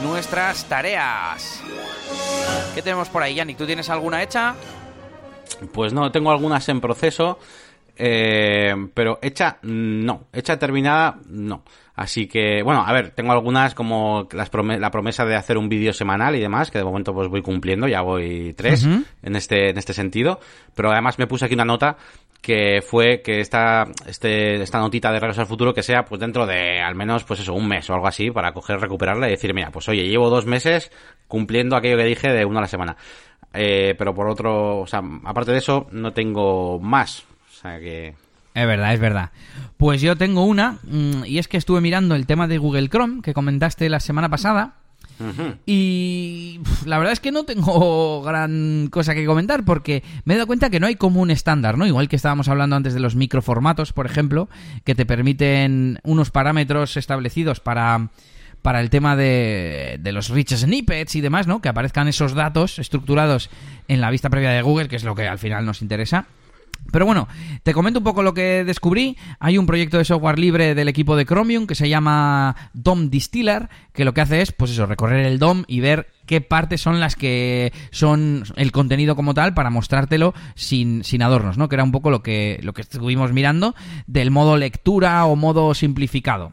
nuestras 0.04 0.68
tareas. 0.68 1.60
¿Qué 2.72 2.80
tenemos 2.80 3.08
por 3.08 3.24
ahí, 3.24 3.34
Yannick? 3.34 3.58
¿Tú 3.58 3.66
tienes 3.66 3.90
alguna 3.90 4.22
hecha? 4.22 4.54
Pues 5.72 5.92
no, 5.92 6.12
tengo 6.12 6.30
algunas 6.30 6.68
en 6.68 6.80
proceso. 6.80 7.40
Eh, 7.96 8.72
pero 8.94 9.18
hecha, 9.20 9.58
no. 9.62 10.26
Hecha 10.32 10.56
terminada, 10.60 11.18
no. 11.28 11.64
Así 11.96 12.28
que, 12.28 12.62
bueno, 12.62 12.84
a 12.86 12.92
ver, 12.92 13.10
tengo 13.10 13.32
algunas 13.32 13.74
como 13.74 14.28
las 14.30 14.50
la 14.52 14.90
promesa 14.92 15.24
de 15.24 15.34
hacer 15.34 15.58
un 15.58 15.68
vídeo 15.68 15.92
semanal 15.92 16.36
y 16.36 16.40
demás, 16.40 16.70
que 16.70 16.78
de 16.78 16.84
momento 16.84 17.12
pues 17.14 17.28
voy 17.28 17.42
cumpliendo, 17.42 17.88
ya 17.88 18.02
voy 18.02 18.52
tres 18.52 18.84
en 18.84 19.34
este, 19.34 19.70
en 19.70 19.78
este 19.78 19.92
sentido. 19.92 20.38
Pero 20.74 20.92
además 20.92 21.18
me 21.18 21.26
puse 21.26 21.46
aquí 21.46 21.54
una 21.54 21.64
nota 21.64 21.96
que 22.40 22.80
fue 22.82 23.22
que 23.22 23.40
esta, 23.40 23.84
este, 24.06 24.62
esta 24.62 24.78
notita 24.78 25.10
de 25.10 25.20
Regreso 25.20 25.40
al 25.40 25.46
Futuro 25.46 25.74
que 25.74 25.82
sea 25.82 26.04
pues 26.04 26.20
dentro 26.20 26.46
de 26.46 26.80
al 26.80 26.94
menos 26.94 27.24
pues 27.24 27.40
eso, 27.40 27.54
un 27.54 27.68
mes 27.68 27.88
o 27.90 27.94
algo 27.94 28.06
así 28.06 28.30
para 28.30 28.52
coger, 28.52 28.80
recuperarla 28.80 29.28
y 29.28 29.32
decir, 29.32 29.52
mira, 29.54 29.70
pues 29.70 29.88
oye, 29.88 30.08
llevo 30.08 30.30
dos 30.30 30.46
meses 30.46 30.90
cumpliendo 31.28 31.76
aquello 31.76 31.96
que 31.96 32.04
dije 32.04 32.28
de 32.28 32.44
una 32.44 32.58
a 32.58 32.62
la 32.62 32.68
semana. 32.68 32.96
Eh, 33.52 33.94
pero 33.96 34.14
por 34.14 34.28
otro, 34.28 34.80
o 34.80 34.86
sea, 34.86 35.00
aparte 35.24 35.52
de 35.52 35.58
eso, 35.58 35.86
no 35.90 36.12
tengo 36.12 36.78
más. 36.78 37.24
O 37.48 37.52
sea 37.52 37.78
que 37.80 38.14
es 38.56 38.66
verdad, 38.66 38.94
es 38.94 39.00
verdad. 39.00 39.30
Pues 39.76 40.00
yo 40.00 40.16
tengo 40.16 40.44
una, 40.44 40.78
mm, 40.84 41.26
y 41.26 41.38
es 41.38 41.46
que 41.46 41.58
estuve 41.58 41.82
mirando 41.82 42.14
el 42.14 42.26
tema 42.26 42.48
de 42.48 42.56
Google 42.56 42.88
Chrome 42.88 43.20
que 43.20 43.34
comentaste 43.34 43.90
la 43.90 44.00
semana 44.00 44.30
pasada. 44.30 44.76
Y 45.64 46.60
la 46.84 46.98
verdad 46.98 47.12
es 47.12 47.20
que 47.20 47.32
no 47.32 47.44
tengo 47.44 48.22
gran 48.24 48.88
cosa 48.90 49.14
que 49.14 49.26
comentar 49.26 49.64
porque 49.64 50.02
me 50.24 50.34
he 50.34 50.36
dado 50.36 50.46
cuenta 50.46 50.70
que 50.70 50.80
no 50.80 50.86
hay 50.86 50.96
como 50.96 51.20
un 51.20 51.30
estándar, 51.30 51.78
¿no? 51.78 51.86
Igual 51.86 52.08
que 52.08 52.16
estábamos 52.16 52.48
hablando 52.48 52.76
antes 52.76 52.94
de 52.94 53.00
los 53.00 53.16
microformatos, 53.16 53.92
por 53.92 54.06
ejemplo, 54.06 54.48
que 54.84 54.94
te 54.94 55.06
permiten 55.06 55.98
unos 56.04 56.30
parámetros 56.30 56.96
establecidos 56.96 57.60
para 57.60 58.10
para 58.62 58.80
el 58.80 58.90
tema 58.90 59.14
de, 59.14 59.98
de 60.00 60.10
los 60.10 60.28
rich 60.28 60.56
snippets 60.56 61.14
y 61.14 61.20
demás, 61.20 61.46
¿no? 61.46 61.62
Que 61.62 61.68
aparezcan 61.68 62.08
esos 62.08 62.34
datos 62.34 62.80
estructurados 62.80 63.48
en 63.86 64.00
la 64.00 64.10
vista 64.10 64.28
previa 64.28 64.50
de 64.50 64.60
Google, 64.60 64.88
que 64.88 64.96
es 64.96 65.04
lo 65.04 65.14
que 65.14 65.28
al 65.28 65.38
final 65.38 65.64
nos 65.64 65.82
interesa. 65.82 66.26
Pero 66.92 67.04
bueno, 67.04 67.28
te 67.62 67.74
comento 67.74 68.00
un 68.00 68.04
poco 68.04 68.22
lo 68.22 68.34
que 68.34 68.64
descubrí. 68.64 69.16
Hay 69.38 69.58
un 69.58 69.66
proyecto 69.66 69.98
de 69.98 70.04
software 70.04 70.38
libre 70.38 70.74
del 70.74 70.88
equipo 70.88 71.16
de 71.16 71.26
Chromium 71.26 71.66
que 71.66 71.74
se 71.74 71.88
llama 71.88 72.56
DOM 72.72 73.10
Distiller, 73.10 73.68
que 73.92 74.04
lo 74.04 74.14
que 74.14 74.20
hace 74.20 74.40
es, 74.40 74.52
pues 74.52 74.70
eso, 74.70 74.86
recorrer 74.86 75.26
el 75.26 75.38
DOM 75.38 75.64
y 75.66 75.80
ver 75.80 76.08
qué 76.26 76.40
partes 76.40 76.80
son 76.80 77.00
las 77.00 77.16
que 77.16 77.72
son 77.90 78.44
el 78.56 78.72
contenido 78.72 79.16
como 79.16 79.34
tal 79.34 79.54
para 79.54 79.70
mostrártelo 79.70 80.34
sin, 80.54 81.04
sin 81.04 81.22
adornos, 81.22 81.58
¿no? 81.58 81.68
Que 81.68 81.76
era 81.76 81.84
un 81.84 81.92
poco 81.92 82.10
lo 82.10 82.22
que, 82.22 82.60
lo 82.62 82.72
que 82.72 82.82
estuvimos 82.82 83.32
mirando 83.32 83.74
del 84.06 84.30
modo 84.30 84.56
lectura 84.56 85.24
o 85.26 85.36
modo 85.36 85.74
simplificado. 85.74 86.52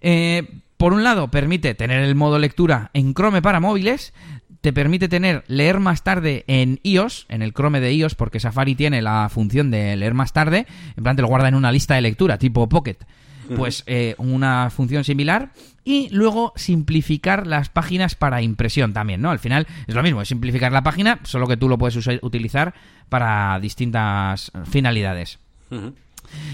Eh, 0.00 0.48
por 0.80 0.94
un 0.94 1.04
lado, 1.04 1.30
permite 1.30 1.74
tener 1.74 2.02
el 2.02 2.14
modo 2.14 2.38
lectura 2.38 2.90
en 2.94 3.12
Chrome 3.12 3.42
para 3.42 3.60
móviles, 3.60 4.14
te 4.60 4.72
permite 4.72 5.08
tener 5.08 5.44
leer 5.46 5.80
más 5.80 6.02
tarde 6.02 6.44
en 6.46 6.80
iOS, 6.82 7.26
en 7.28 7.42
el 7.42 7.52
Chrome 7.52 7.80
de 7.80 7.92
iOS, 7.94 8.14
porque 8.14 8.40
Safari 8.40 8.74
tiene 8.74 9.02
la 9.02 9.28
función 9.28 9.70
de 9.70 9.96
leer 9.96 10.14
más 10.14 10.32
tarde, 10.32 10.66
en 10.96 11.02
plan 11.02 11.16
te 11.16 11.22
lo 11.22 11.28
guarda 11.28 11.48
en 11.48 11.54
una 11.54 11.72
lista 11.72 11.94
de 11.94 12.02
lectura, 12.02 12.38
tipo 12.38 12.68
Pocket. 12.68 12.98
Pues 13.56 13.82
eh, 13.86 14.14
una 14.18 14.70
función 14.70 15.02
similar. 15.02 15.50
Y 15.82 16.08
luego 16.10 16.52
simplificar 16.54 17.48
las 17.48 17.68
páginas 17.68 18.14
para 18.14 18.42
impresión 18.42 18.92
también, 18.92 19.20
¿no? 19.20 19.30
Al 19.30 19.40
final 19.40 19.66
es 19.88 19.94
lo 19.96 20.04
mismo, 20.04 20.22
es 20.22 20.28
simplificar 20.28 20.70
la 20.70 20.84
página, 20.84 21.18
solo 21.24 21.48
que 21.48 21.56
tú 21.56 21.68
lo 21.68 21.76
puedes 21.76 21.96
utilizar 22.22 22.74
para 23.08 23.58
distintas 23.58 24.52
finalidades. 24.70 25.40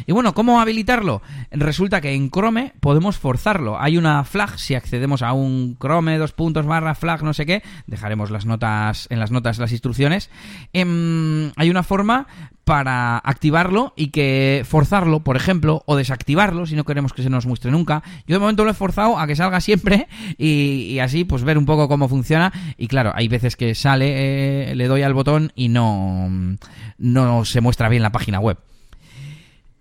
Y 0.07 0.13
bueno, 0.13 0.35
¿cómo 0.35 0.61
habilitarlo? 0.61 1.23
Resulta 1.51 2.01
que 2.01 2.13
en 2.13 2.31
Chrome 2.31 2.73
podemos 2.81 3.19
forzarlo. 3.19 3.81
Hay 3.81 3.97
una 3.97 4.25
flag, 4.25 4.59
si 4.59 4.75
accedemos 4.75 5.23
a 5.23 5.33
un 5.33 5.77
Chrome 5.81 6.19
dos 6.19 6.33
puntos 6.33 6.67
barra 6.67 6.95
flag 6.95 7.23
no 7.23 7.33
sé 7.33 7.47
qué, 7.47 7.63
dejaremos 7.87 8.31
las 8.31 8.47
notas 8.47 9.07
en 9.11 9.19
las 9.19 9.31
notas 9.31 9.59
las 9.59 9.73
instrucciones. 9.73 10.31
Em, 10.73 11.53
hay 11.57 11.71
una 11.71 11.83
forma 11.83 12.27
para 12.67 13.19
activarlo 13.19 13.93
y 13.97 14.09
que 14.09 14.65
forzarlo, 14.67 15.21
por 15.21 15.37
ejemplo, 15.37 15.85
o 15.87 15.95
desactivarlo 15.95 16.67
si 16.67 16.75
no 16.75 16.83
queremos 16.83 17.13
que 17.13 17.23
se 17.23 17.31
nos 17.31 17.47
muestre 17.47 17.71
nunca. 17.71 18.03
Yo 18.27 18.35
de 18.35 18.41
momento 18.41 18.65
lo 18.65 18.73
he 18.73 18.75
forzado 18.75 19.21
a 19.21 19.27
que 19.29 19.37
salga 19.37 19.61
siempre 19.61 20.09
y, 20.37 20.99
así 20.99 21.25
pues 21.25 21.45
ver 21.45 21.59
un 21.59 21.65
poco 21.65 21.89
cómo 21.89 22.09
funciona. 22.09 22.53
Y 22.77 22.89
claro, 22.89 23.13
hay 23.15 23.29
veces 23.29 23.55
que 23.55 23.77
sale, 23.77 24.71
eh, 24.71 24.75
le 24.75 24.89
doy 24.89 25.03
al 25.03 25.15
botón 25.15 25.53
y 25.55 25.69
no, 25.69 26.29
no 26.99 27.45
se 27.45 27.61
muestra 27.61 27.89
bien 27.89 28.03
la 28.03 28.11
página 28.11 28.41
web. 28.41 28.59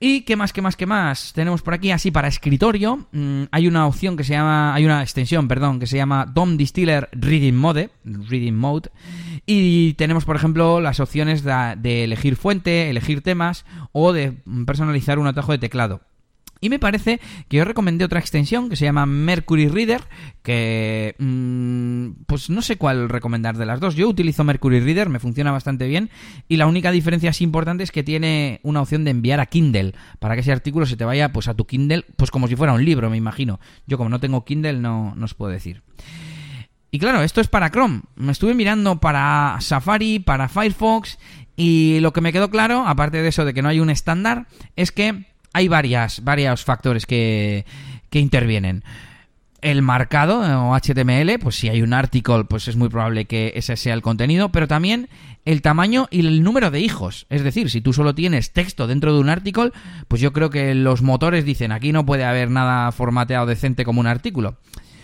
Y 0.08 0.22
qué 0.22 0.36
más, 0.36 0.54
qué 0.54 0.62
más, 0.62 0.76
qué 0.76 0.86
más. 0.86 1.34
Tenemos 1.34 1.64
por 1.64 1.74
aquí 1.74 1.90
así 1.90 2.12
para 2.12 2.28
escritorio. 2.28 3.08
Mm, 3.12 3.46
hay 3.50 3.68
una 3.68 3.88
opción 3.88 4.16
que 4.16 4.24
se 4.24 4.34
llama, 4.34 4.76
hay 4.76 4.86
una 4.86 5.02
extensión, 5.02 5.48
perdón, 5.48 5.80
que 5.80 5.88
se 5.88 5.98
llama 5.98 6.28
DOM 6.28 6.58
Distiller 6.58 7.10
Reading 7.12 7.56
Mode, 7.56 7.90
Reading 8.04 8.54
Mode. 8.54 8.92
Y 9.48 9.94
tenemos, 9.94 10.24
por 10.24 10.36
ejemplo, 10.36 10.80
las 10.80 11.00
opciones 11.00 11.44
de 11.44 12.04
elegir 12.04 12.36
fuente, 12.36 12.92
elegir 12.92 13.24
temas 13.24 13.66
o 13.94 14.14
de 14.14 14.34
personalizar 14.68 15.18
un 15.18 15.26
atajo 15.26 15.54
de 15.54 15.58
teclado. 15.58 16.02
Y 16.66 16.70
me 16.70 16.80
parece 16.80 17.20
que 17.48 17.58
yo 17.58 17.64
recomendé 17.64 18.06
otra 18.06 18.20
extensión 18.20 18.70
que 18.70 18.76
se 18.76 18.86
llama 18.86 19.06
Mercury 19.06 19.68
Reader, 19.68 20.02
que 20.42 21.14
mm, 21.20 22.24
pues 22.26 22.50
no 22.50 22.64
sé 22.64 22.78
cuál 22.78 23.08
recomendar 23.08 23.56
de 23.56 23.68
las 23.68 23.80
dos. 23.80 23.94
Yo 23.94 24.10
utilizo 24.10 24.44
Mercury 24.44 24.80
Reader, 24.80 25.10
me 25.10 25.20
funciona 25.20 25.52
bastante 25.52 25.86
bien 25.86 26.10
y 26.48 26.58
la 26.58 26.66
única 26.66 26.90
diferencia 26.90 27.30
así 27.30 27.44
importante 27.44 27.84
es 27.84 27.92
que 27.92 28.02
tiene 28.02 28.62
una 28.64 28.82
opción 28.82 29.04
de 29.04 29.12
enviar 29.12 29.40
a 29.40 29.46
Kindle 29.46 29.94
para 30.18 30.34
que 30.34 30.42
ese 30.42 30.52
artículo 30.52 30.88
se 30.88 30.98
te 30.98 31.06
vaya 31.06 31.32
pues 31.32 31.48
a 31.48 31.54
tu 31.54 31.66
Kindle, 31.68 32.04
pues 32.18 32.32
como 32.32 32.48
si 32.48 32.56
fuera 32.56 32.74
un 32.74 32.84
libro, 32.84 33.12
me 33.12 33.18
imagino. 33.18 33.60
Yo 33.86 34.00
como 34.00 34.10
no 34.10 34.20
tengo 34.20 34.44
Kindle 34.44 34.80
no, 34.80 35.14
no 35.16 35.26
os 35.26 35.36
puedo 35.36 35.52
decir. 35.52 35.84
Y 36.90 36.98
claro, 36.98 37.22
esto 37.22 37.42
es 37.42 37.48
para 37.48 37.70
Chrome. 37.70 38.02
Me 38.16 38.32
estuve 38.32 38.56
mirando 38.56 39.00
para 39.00 39.58
Safari, 39.60 40.18
para 40.18 40.50
Firefox 40.50 41.20
y 41.56 42.00
lo 42.00 42.12
que 42.12 42.22
me 42.22 42.34
quedó 42.34 42.50
claro, 42.50 42.88
aparte 42.88 43.22
de 43.22 43.28
eso 43.28 43.46
de 43.46 43.54
que 43.54 43.62
no 43.62 43.70
hay 43.70 43.80
un 43.80 43.92
estándar, 43.92 44.48
es 44.76 44.92
que 44.92 45.35
hay 45.56 45.70
varias, 45.70 46.22
varios 46.22 46.66
factores 46.66 47.06
que, 47.06 47.66
que 48.10 48.20
intervienen 48.20 48.84
el 49.62 49.82
marcado 49.82 50.42
o 50.42 50.78
HTML, 50.78 51.40
pues 51.40 51.56
si 51.56 51.70
hay 51.70 51.82
un 51.82 51.94
artículo, 51.94 52.46
pues 52.46 52.68
es 52.68 52.76
muy 52.76 52.90
probable 52.90 53.24
que 53.24 53.54
ese 53.56 53.78
sea 53.78 53.94
el 53.94 54.02
contenido, 54.02 54.50
pero 54.50 54.68
también 54.68 55.08
el 55.46 55.62
tamaño 55.62 56.08
y 56.12 56.20
el 56.20 56.44
número 56.44 56.72
de 56.72 56.82
hijos. 56.82 57.26
Es 57.30 57.42
decir, 57.42 57.70
si 57.70 57.80
tú 57.80 57.94
solo 57.94 58.14
tienes 58.14 58.52
texto 58.52 58.86
dentro 58.86 59.14
de 59.14 59.20
un 59.22 59.30
artículo, 59.30 59.72
pues 60.10 60.22
yo 60.22 60.34
creo 60.34 60.50
que 60.50 60.76
los 60.76 61.02
motores 61.02 61.46
dicen 61.46 61.72
aquí 61.72 61.94
no 61.94 62.06
puede 62.06 62.26
haber 62.26 62.52
nada 62.52 62.92
formateado 62.92 63.46
decente 63.46 63.86
como 63.86 64.02
un 64.02 64.08
artículo. 64.08 64.58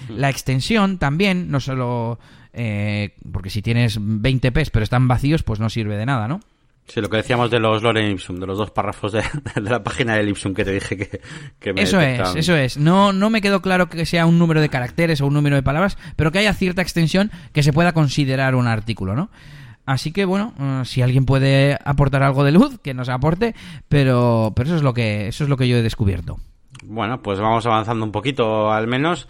La 0.09 0.29
extensión 0.29 0.97
también, 0.97 1.49
no 1.49 1.61
solo... 1.61 2.19
Eh, 2.53 3.15
porque 3.31 3.49
si 3.49 3.61
tienes 3.61 3.97
20 4.01 4.51
Ps 4.51 4.69
pero 4.71 4.83
están 4.83 5.07
vacíos, 5.07 5.43
pues 5.43 5.61
no 5.61 5.69
sirve 5.69 5.95
de 5.95 6.05
nada, 6.05 6.27
¿no? 6.27 6.41
Sí, 6.91 6.99
lo 6.99 7.09
que 7.09 7.15
decíamos 7.15 7.49
de 7.49 7.57
los 7.57 7.81
Loren 7.83 8.11
Ipsum, 8.11 8.37
de 8.37 8.45
los 8.45 8.57
dos 8.57 8.71
párrafos 8.71 9.13
de, 9.13 9.23
la 9.61 9.81
página 9.81 10.15
del 10.15 10.27
Ipsum 10.27 10.53
que 10.53 10.65
te 10.65 10.73
dije 10.73 10.97
que, 10.97 11.21
que 11.57 11.71
me 11.71 11.83
Eso 11.83 12.01
es, 12.01 12.35
eso 12.35 12.53
es. 12.53 12.77
No, 12.77 13.13
no 13.13 13.29
me 13.29 13.39
quedó 13.39 13.61
claro 13.61 13.87
que 13.87 14.05
sea 14.05 14.25
un 14.25 14.37
número 14.37 14.59
de 14.59 14.67
caracteres 14.67 15.21
o 15.21 15.27
un 15.27 15.33
número 15.33 15.55
de 15.55 15.63
palabras, 15.63 15.97
pero 16.17 16.33
que 16.33 16.39
haya 16.39 16.53
cierta 16.53 16.81
extensión 16.81 17.31
que 17.53 17.63
se 17.63 17.71
pueda 17.71 17.93
considerar 17.93 18.55
un 18.55 18.67
artículo, 18.67 19.15
¿no? 19.15 19.29
Así 19.85 20.11
que 20.11 20.25
bueno, 20.25 20.53
eh, 20.59 20.81
si 20.83 21.01
alguien 21.01 21.25
puede 21.25 21.77
aportar 21.85 22.23
algo 22.23 22.43
de 22.43 22.51
luz, 22.51 22.77
que 22.83 22.93
nos 22.93 23.07
aporte, 23.07 23.55
pero, 23.87 24.51
pero 24.53 24.67
eso 24.67 24.75
es 24.75 24.83
lo 24.83 24.93
que, 24.93 25.29
eso 25.29 25.45
es 25.45 25.49
lo 25.49 25.55
que 25.55 25.69
yo 25.69 25.77
he 25.77 25.81
descubierto. 25.81 26.39
Bueno, 26.83 27.21
pues 27.21 27.39
vamos 27.39 27.65
avanzando 27.65 28.03
un 28.03 28.11
poquito 28.11 28.69
al 28.69 28.87
menos. 28.87 29.29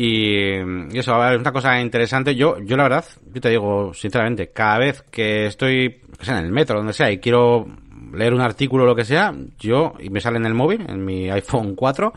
Y, 0.00 0.96
eso, 0.96 1.12
a 1.12 1.24
ver, 1.24 1.34
es 1.34 1.40
una 1.40 1.50
cosa 1.50 1.80
interesante. 1.80 2.36
Yo, 2.36 2.60
yo 2.60 2.76
la 2.76 2.84
verdad, 2.84 3.04
yo 3.34 3.40
te 3.40 3.50
digo 3.50 3.92
sinceramente, 3.92 4.52
cada 4.52 4.78
vez 4.78 5.02
que 5.10 5.46
estoy 5.46 6.02
en 6.24 6.36
el 6.36 6.52
metro, 6.52 6.78
donde 6.78 6.92
sea, 6.92 7.10
y 7.10 7.18
quiero 7.18 7.66
leer 8.12 8.32
un 8.32 8.40
artículo 8.40 8.84
o 8.84 8.86
lo 8.86 8.94
que 8.94 9.04
sea, 9.04 9.34
yo, 9.58 9.94
y 9.98 10.08
me 10.10 10.20
sale 10.20 10.36
en 10.36 10.46
el 10.46 10.54
móvil, 10.54 10.86
en 10.88 11.04
mi 11.04 11.28
iPhone 11.28 11.74
4, 11.74 12.12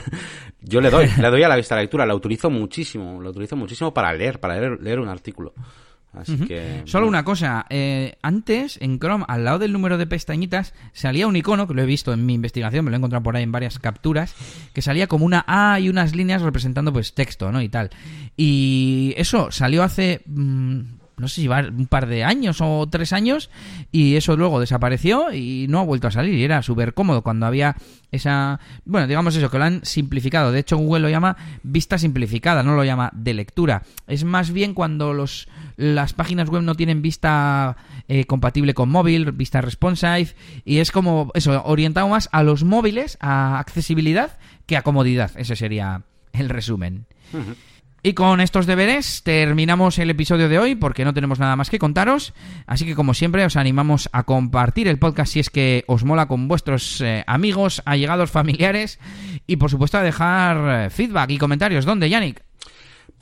yo 0.62 0.80
le 0.80 0.90
doy, 0.90 1.08
le 1.20 1.30
doy 1.30 1.44
a 1.44 1.48
la 1.48 1.54
vista 1.54 1.76
lectura, 1.76 2.04
la 2.04 2.16
utilizo 2.16 2.50
muchísimo, 2.50 3.22
la 3.22 3.30
utilizo 3.30 3.54
muchísimo 3.54 3.94
para 3.94 4.12
leer, 4.12 4.40
para 4.40 4.58
leer, 4.58 4.80
leer 4.80 4.98
un 4.98 5.08
artículo. 5.08 5.54
Así 6.12 6.36
que. 6.36 6.82
Solo 6.84 7.08
una 7.08 7.24
cosa, 7.24 7.66
eh, 7.70 8.16
antes 8.22 8.78
en 8.82 8.98
Chrome, 8.98 9.24
al 9.28 9.44
lado 9.44 9.58
del 9.58 9.72
número 9.72 9.98
de 9.98 10.06
pestañitas, 10.06 10.74
salía 10.92 11.26
un 11.26 11.36
icono, 11.36 11.66
que 11.66 11.74
lo 11.74 11.82
he 11.82 11.86
visto 11.86 12.12
en 12.12 12.26
mi 12.26 12.34
investigación, 12.34 12.84
me 12.84 12.90
lo 12.90 12.96
he 12.96 12.98
encontrado 12.98 13.22
por 13.22 13.36
ahí 13.36 13.42
en 13.42 13.52
varias 13.52 13.78
capturas, 13.78 14.34
que 14.74 14.82
salía 14.82 15.06
como 15.06 15.24
una 15.24 15.44
A 15.46 15.80
y 15.80 15.88
unas 15.88 16.14
líneas 16.14 16.42
representando 16.42 16.92
pues 16.92 17.14
texto, 17.14 17.50
¿no? 17.50 17.62
Y 17.62 17.68
tal. 17.68 17.90
Y 18.36 19.14
eso 19.16 19.50
salió 19.50 19.82
hace. 19.82 20.22
mm, 20.26 21.01
no 21.22 21.28
sé 21.28 21.42
si 21.42 21.46
va 21.46 21.60
un 21.60 21.86
par 21.86 22.08
de 22.08 22.24
años 22.24 22.58
o 22.60 22.88
tres 22.90 23.12
años 23.12 23.48
y 23.92 24.16
eso 24.16 24.36
luego 24.36 24.58
desapareció 24.58 25.32
y 25.32 25.66
no 25.68 25.78
ha 25.78 25.84
vuelto 25.84 26.08
a 26.08 26.10
salir. 26.10 26.34
Y 26.34 26.42
era 26.42 26.62
súper 26.62 26.94
cómodo 26.94 27.22
cuando 27.22 27.46
había 27.46 27.76
esa 28.10 28.58
bueno 28.84 29.06
digamos 29.06 29.36
eso 29.36 29.48
que 29.48 29.58
lo 29.58 29.64
han 29.64 29.84
simplificado. 29.84 30.50
De 30.50 30.58
hecho 30.58 30.76
Google 30.76 31.02
lo 31.02 31.08
llama 31.08 31.36
vista 31.62 31.96
simplificada 31.96 32.64
no 32.64 32.74
lo 32.74 32.82
llama 32.82 33.10
de 33.14 33.34
lectura. 33.34 33.84
Es 34.08 34.24
más 34.24 34.50
bien 34.50 34.74
cuando 34.74 35.14
los 35.14 35.46
las 35.76 36.12
páginas 36.12 36.50
web 36.50 36.62
no 36.62 36.74
tienen 36.74 37.02
vista 37.02 37.76
eh, 38.08 38.24
compatible 38.24 38.74
con 38.74 38.88
móvil 38.88 39.30
vista 39.30 39.60
responsive 39.60 40.34
y 40.64 40.78
es 40.78 40.90
como 40.90 41.30
eso 41.34 41.62
orientado 41.64 42.08
más 42.08 42.28
a 42.32 42.42
los 42.42 42.64
móviles 42.64 43.16
a 43.20 43.60
accesibilidad 43.60 44.38
que 44.66 44.76
a 44.76 44.82
comodidad. 44.82 45.30
Ese 45.36 45.54
sería 45.54 46.02
el 46.32 46.48
resumen 46.48 47.06
y 48.02 48.14
con 48.14 48.40
estos 48.40 48.66
deberes 48.66 49.22
terminamos 49.22 49.98
el 49.98 50.10
episodio 50.10 50.48
de 50.48 50.58
hoy 50.58 50.74
porque 50.74 51.04
no 51.04 51.14
tenemos 51.14 51.38
nada 51.38 51.56
más 51.56 51.70
que 51.70 51.78
contaros. 51.78 52.34
Así 52.66 52.84
que 52.84 52.94
como 52.94 53.14
siempre 53.14 53.44
os 53.44 53.56
animamos 53.56 54.08
a 54.12 54.24
compartir 54.24 54.88
el 54.88 54.98
podcast 54.98 55.32
si 55.32 55.40
es 55.40 55.50
que 55.50 55.84
os 55.86 56.04
mola 56.04 56.26
con 56.26 56.48
vuestros 56.48 57.00
eh, 57.00 57.24
amigos, 57.26 57.82
allegados, 57.84 58.30
familiares 58.30 58.98
y 59.46 59.56
por 59.56 59.70
supuesto 59.70 59.98
a 59.98 60.02
dejar 60.02 60.86
eh, 60.86 60.90
feedback 60.90 61.30
y 61.30 61.38
comentarios. 61.38 61.84
¿Dónde, 61.84 62.08
Yannick? 62.08 62.42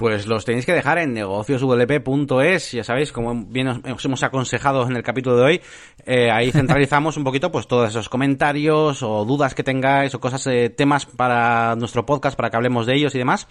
Pues 0.00 0.26
los 0.26 0.46
tenéis 0.46 0.64
que 0.64 0.72
dejar 0.72 0.96
en 0.96 1.12
negocioswp.es, 1.12 2.72
ya 2.72 2.82
sabéis, 2.82 3.12
como 3.12 3.34
bien 3.44 3.68
os, 3.68 3.80
os 3.84 4.02
hemos 4.06 4.22
aconsejado 4.22 4.86
en 4.86 4.96
el 4.96 5.02
capítulo 5.02 5.36
de 5.36 5.42
hoy, 5.42 5.60
eh, 6.06 6.30
ahí 6.30 6.50
centralizamos 6.52 7.18
un 7.18 7.24
poquito 7.24 7.52
pues 7.52 7.66
todos 7.66 7.90
esos 7.90 8.08
comentarios 8.08 9.02
o 9.02 9.26
dudas 9.26 9.54
que 9.54 9.62
tengáis 9.62 10.14
o 10.14 10.18
cosas, 10.18 10.46
eh, 10.46 10.70
temas 10.70 11.04
para 11.04 11.76
nuestro 11.76 12.06
podcast, 12.06 12.34
para 12.34 12.48
que 12.48 12.56
hablemos 12.56 12.86
de 12.86 12.94
ellos 12.94 13.14
y 13.14 13.18
demás. 13.18 13.46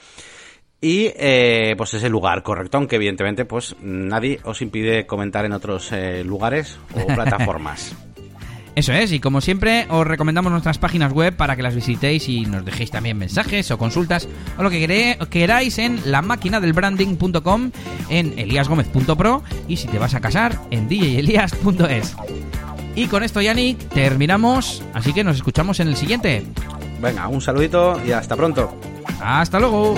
Y 0.81 1.11
eh, 1.15 1.75
pues 1.77 1.93
es 1.93 2.03
el 2.03 2.11
lugar 2.11 2.41
correcto, 2.41 2.77
aunque 2.77 2.95
evidentemente 2.95 3.43
pues 3.45 3.75
nadie 3.81 4.39
os 4.43 4.61
impide 4.61 5.05
comentar 5.05 5.43
en 5.45 5.51
otros 5.51 5.91
eh, 5.91 6.23
lugares 6.23 6.79
o 6.93 7.05
plataformas. 7.13 7.95
Eso 8.75 8.93
es, 8.93 9.11
y 9.11 9.19
como 9.19 9.41
siempre 9.41 9.87
os 9.89 10.07
recomendamos 10.07 10.53
nuestras 10.53 10.77
páginas 10.77 11.11
web 11.11 11.35
para 11.35 11.57
que 11.57 11.63
las 11.63 11.75
visitéis 11.75 12.29
y 12.29 12.45
nos 12.45 12.63
dejéis 12.63 12.91
también 12.91 13.17
mensajes 13.17 13.69
o 13.71 13.77
consultas 13.77 14.29
o 14.57 14.63
lo 14.63 14.69
que 14.69 15.17
queráis 15.29 15.79
en 15.79 15.99
la 16.05 16.21
máquina 16.21 16.61
del 16.61 16.71
branding.com, 16.71 17.71
en 18.09 18.39
eliasgomez.pro 18.39 19.43
y 19.67 19.75
si 19.75 19.89
te 19.89 19.99
vas 19.99 20.13
a 20.13 20.21
casar 20.21 20.61
en 20.71 20.87
djelias.es. 20.87 22.15
Y 22.95 23.07
con 23.07 23.23
esto, 23.23 23.41
Yannick, 23.41 23.77
terminamos, 23.89 24.81
así 24.93 25.11
que 25.11 25.25
nos 25.25 25.35
escuchamos 25.35 25.81
en 25.81 25.89
el 25.89 25.97
siguiente. 25.97 26.45
Venga, 27.01 27.27
un 27.27 27.41
saludito 27.41 27.99
y 28.05 28.11
hasta 28.11 28.35
pronto. 28.35 28.73
Hasta 29.21 29.59
luego. 29.59 29.95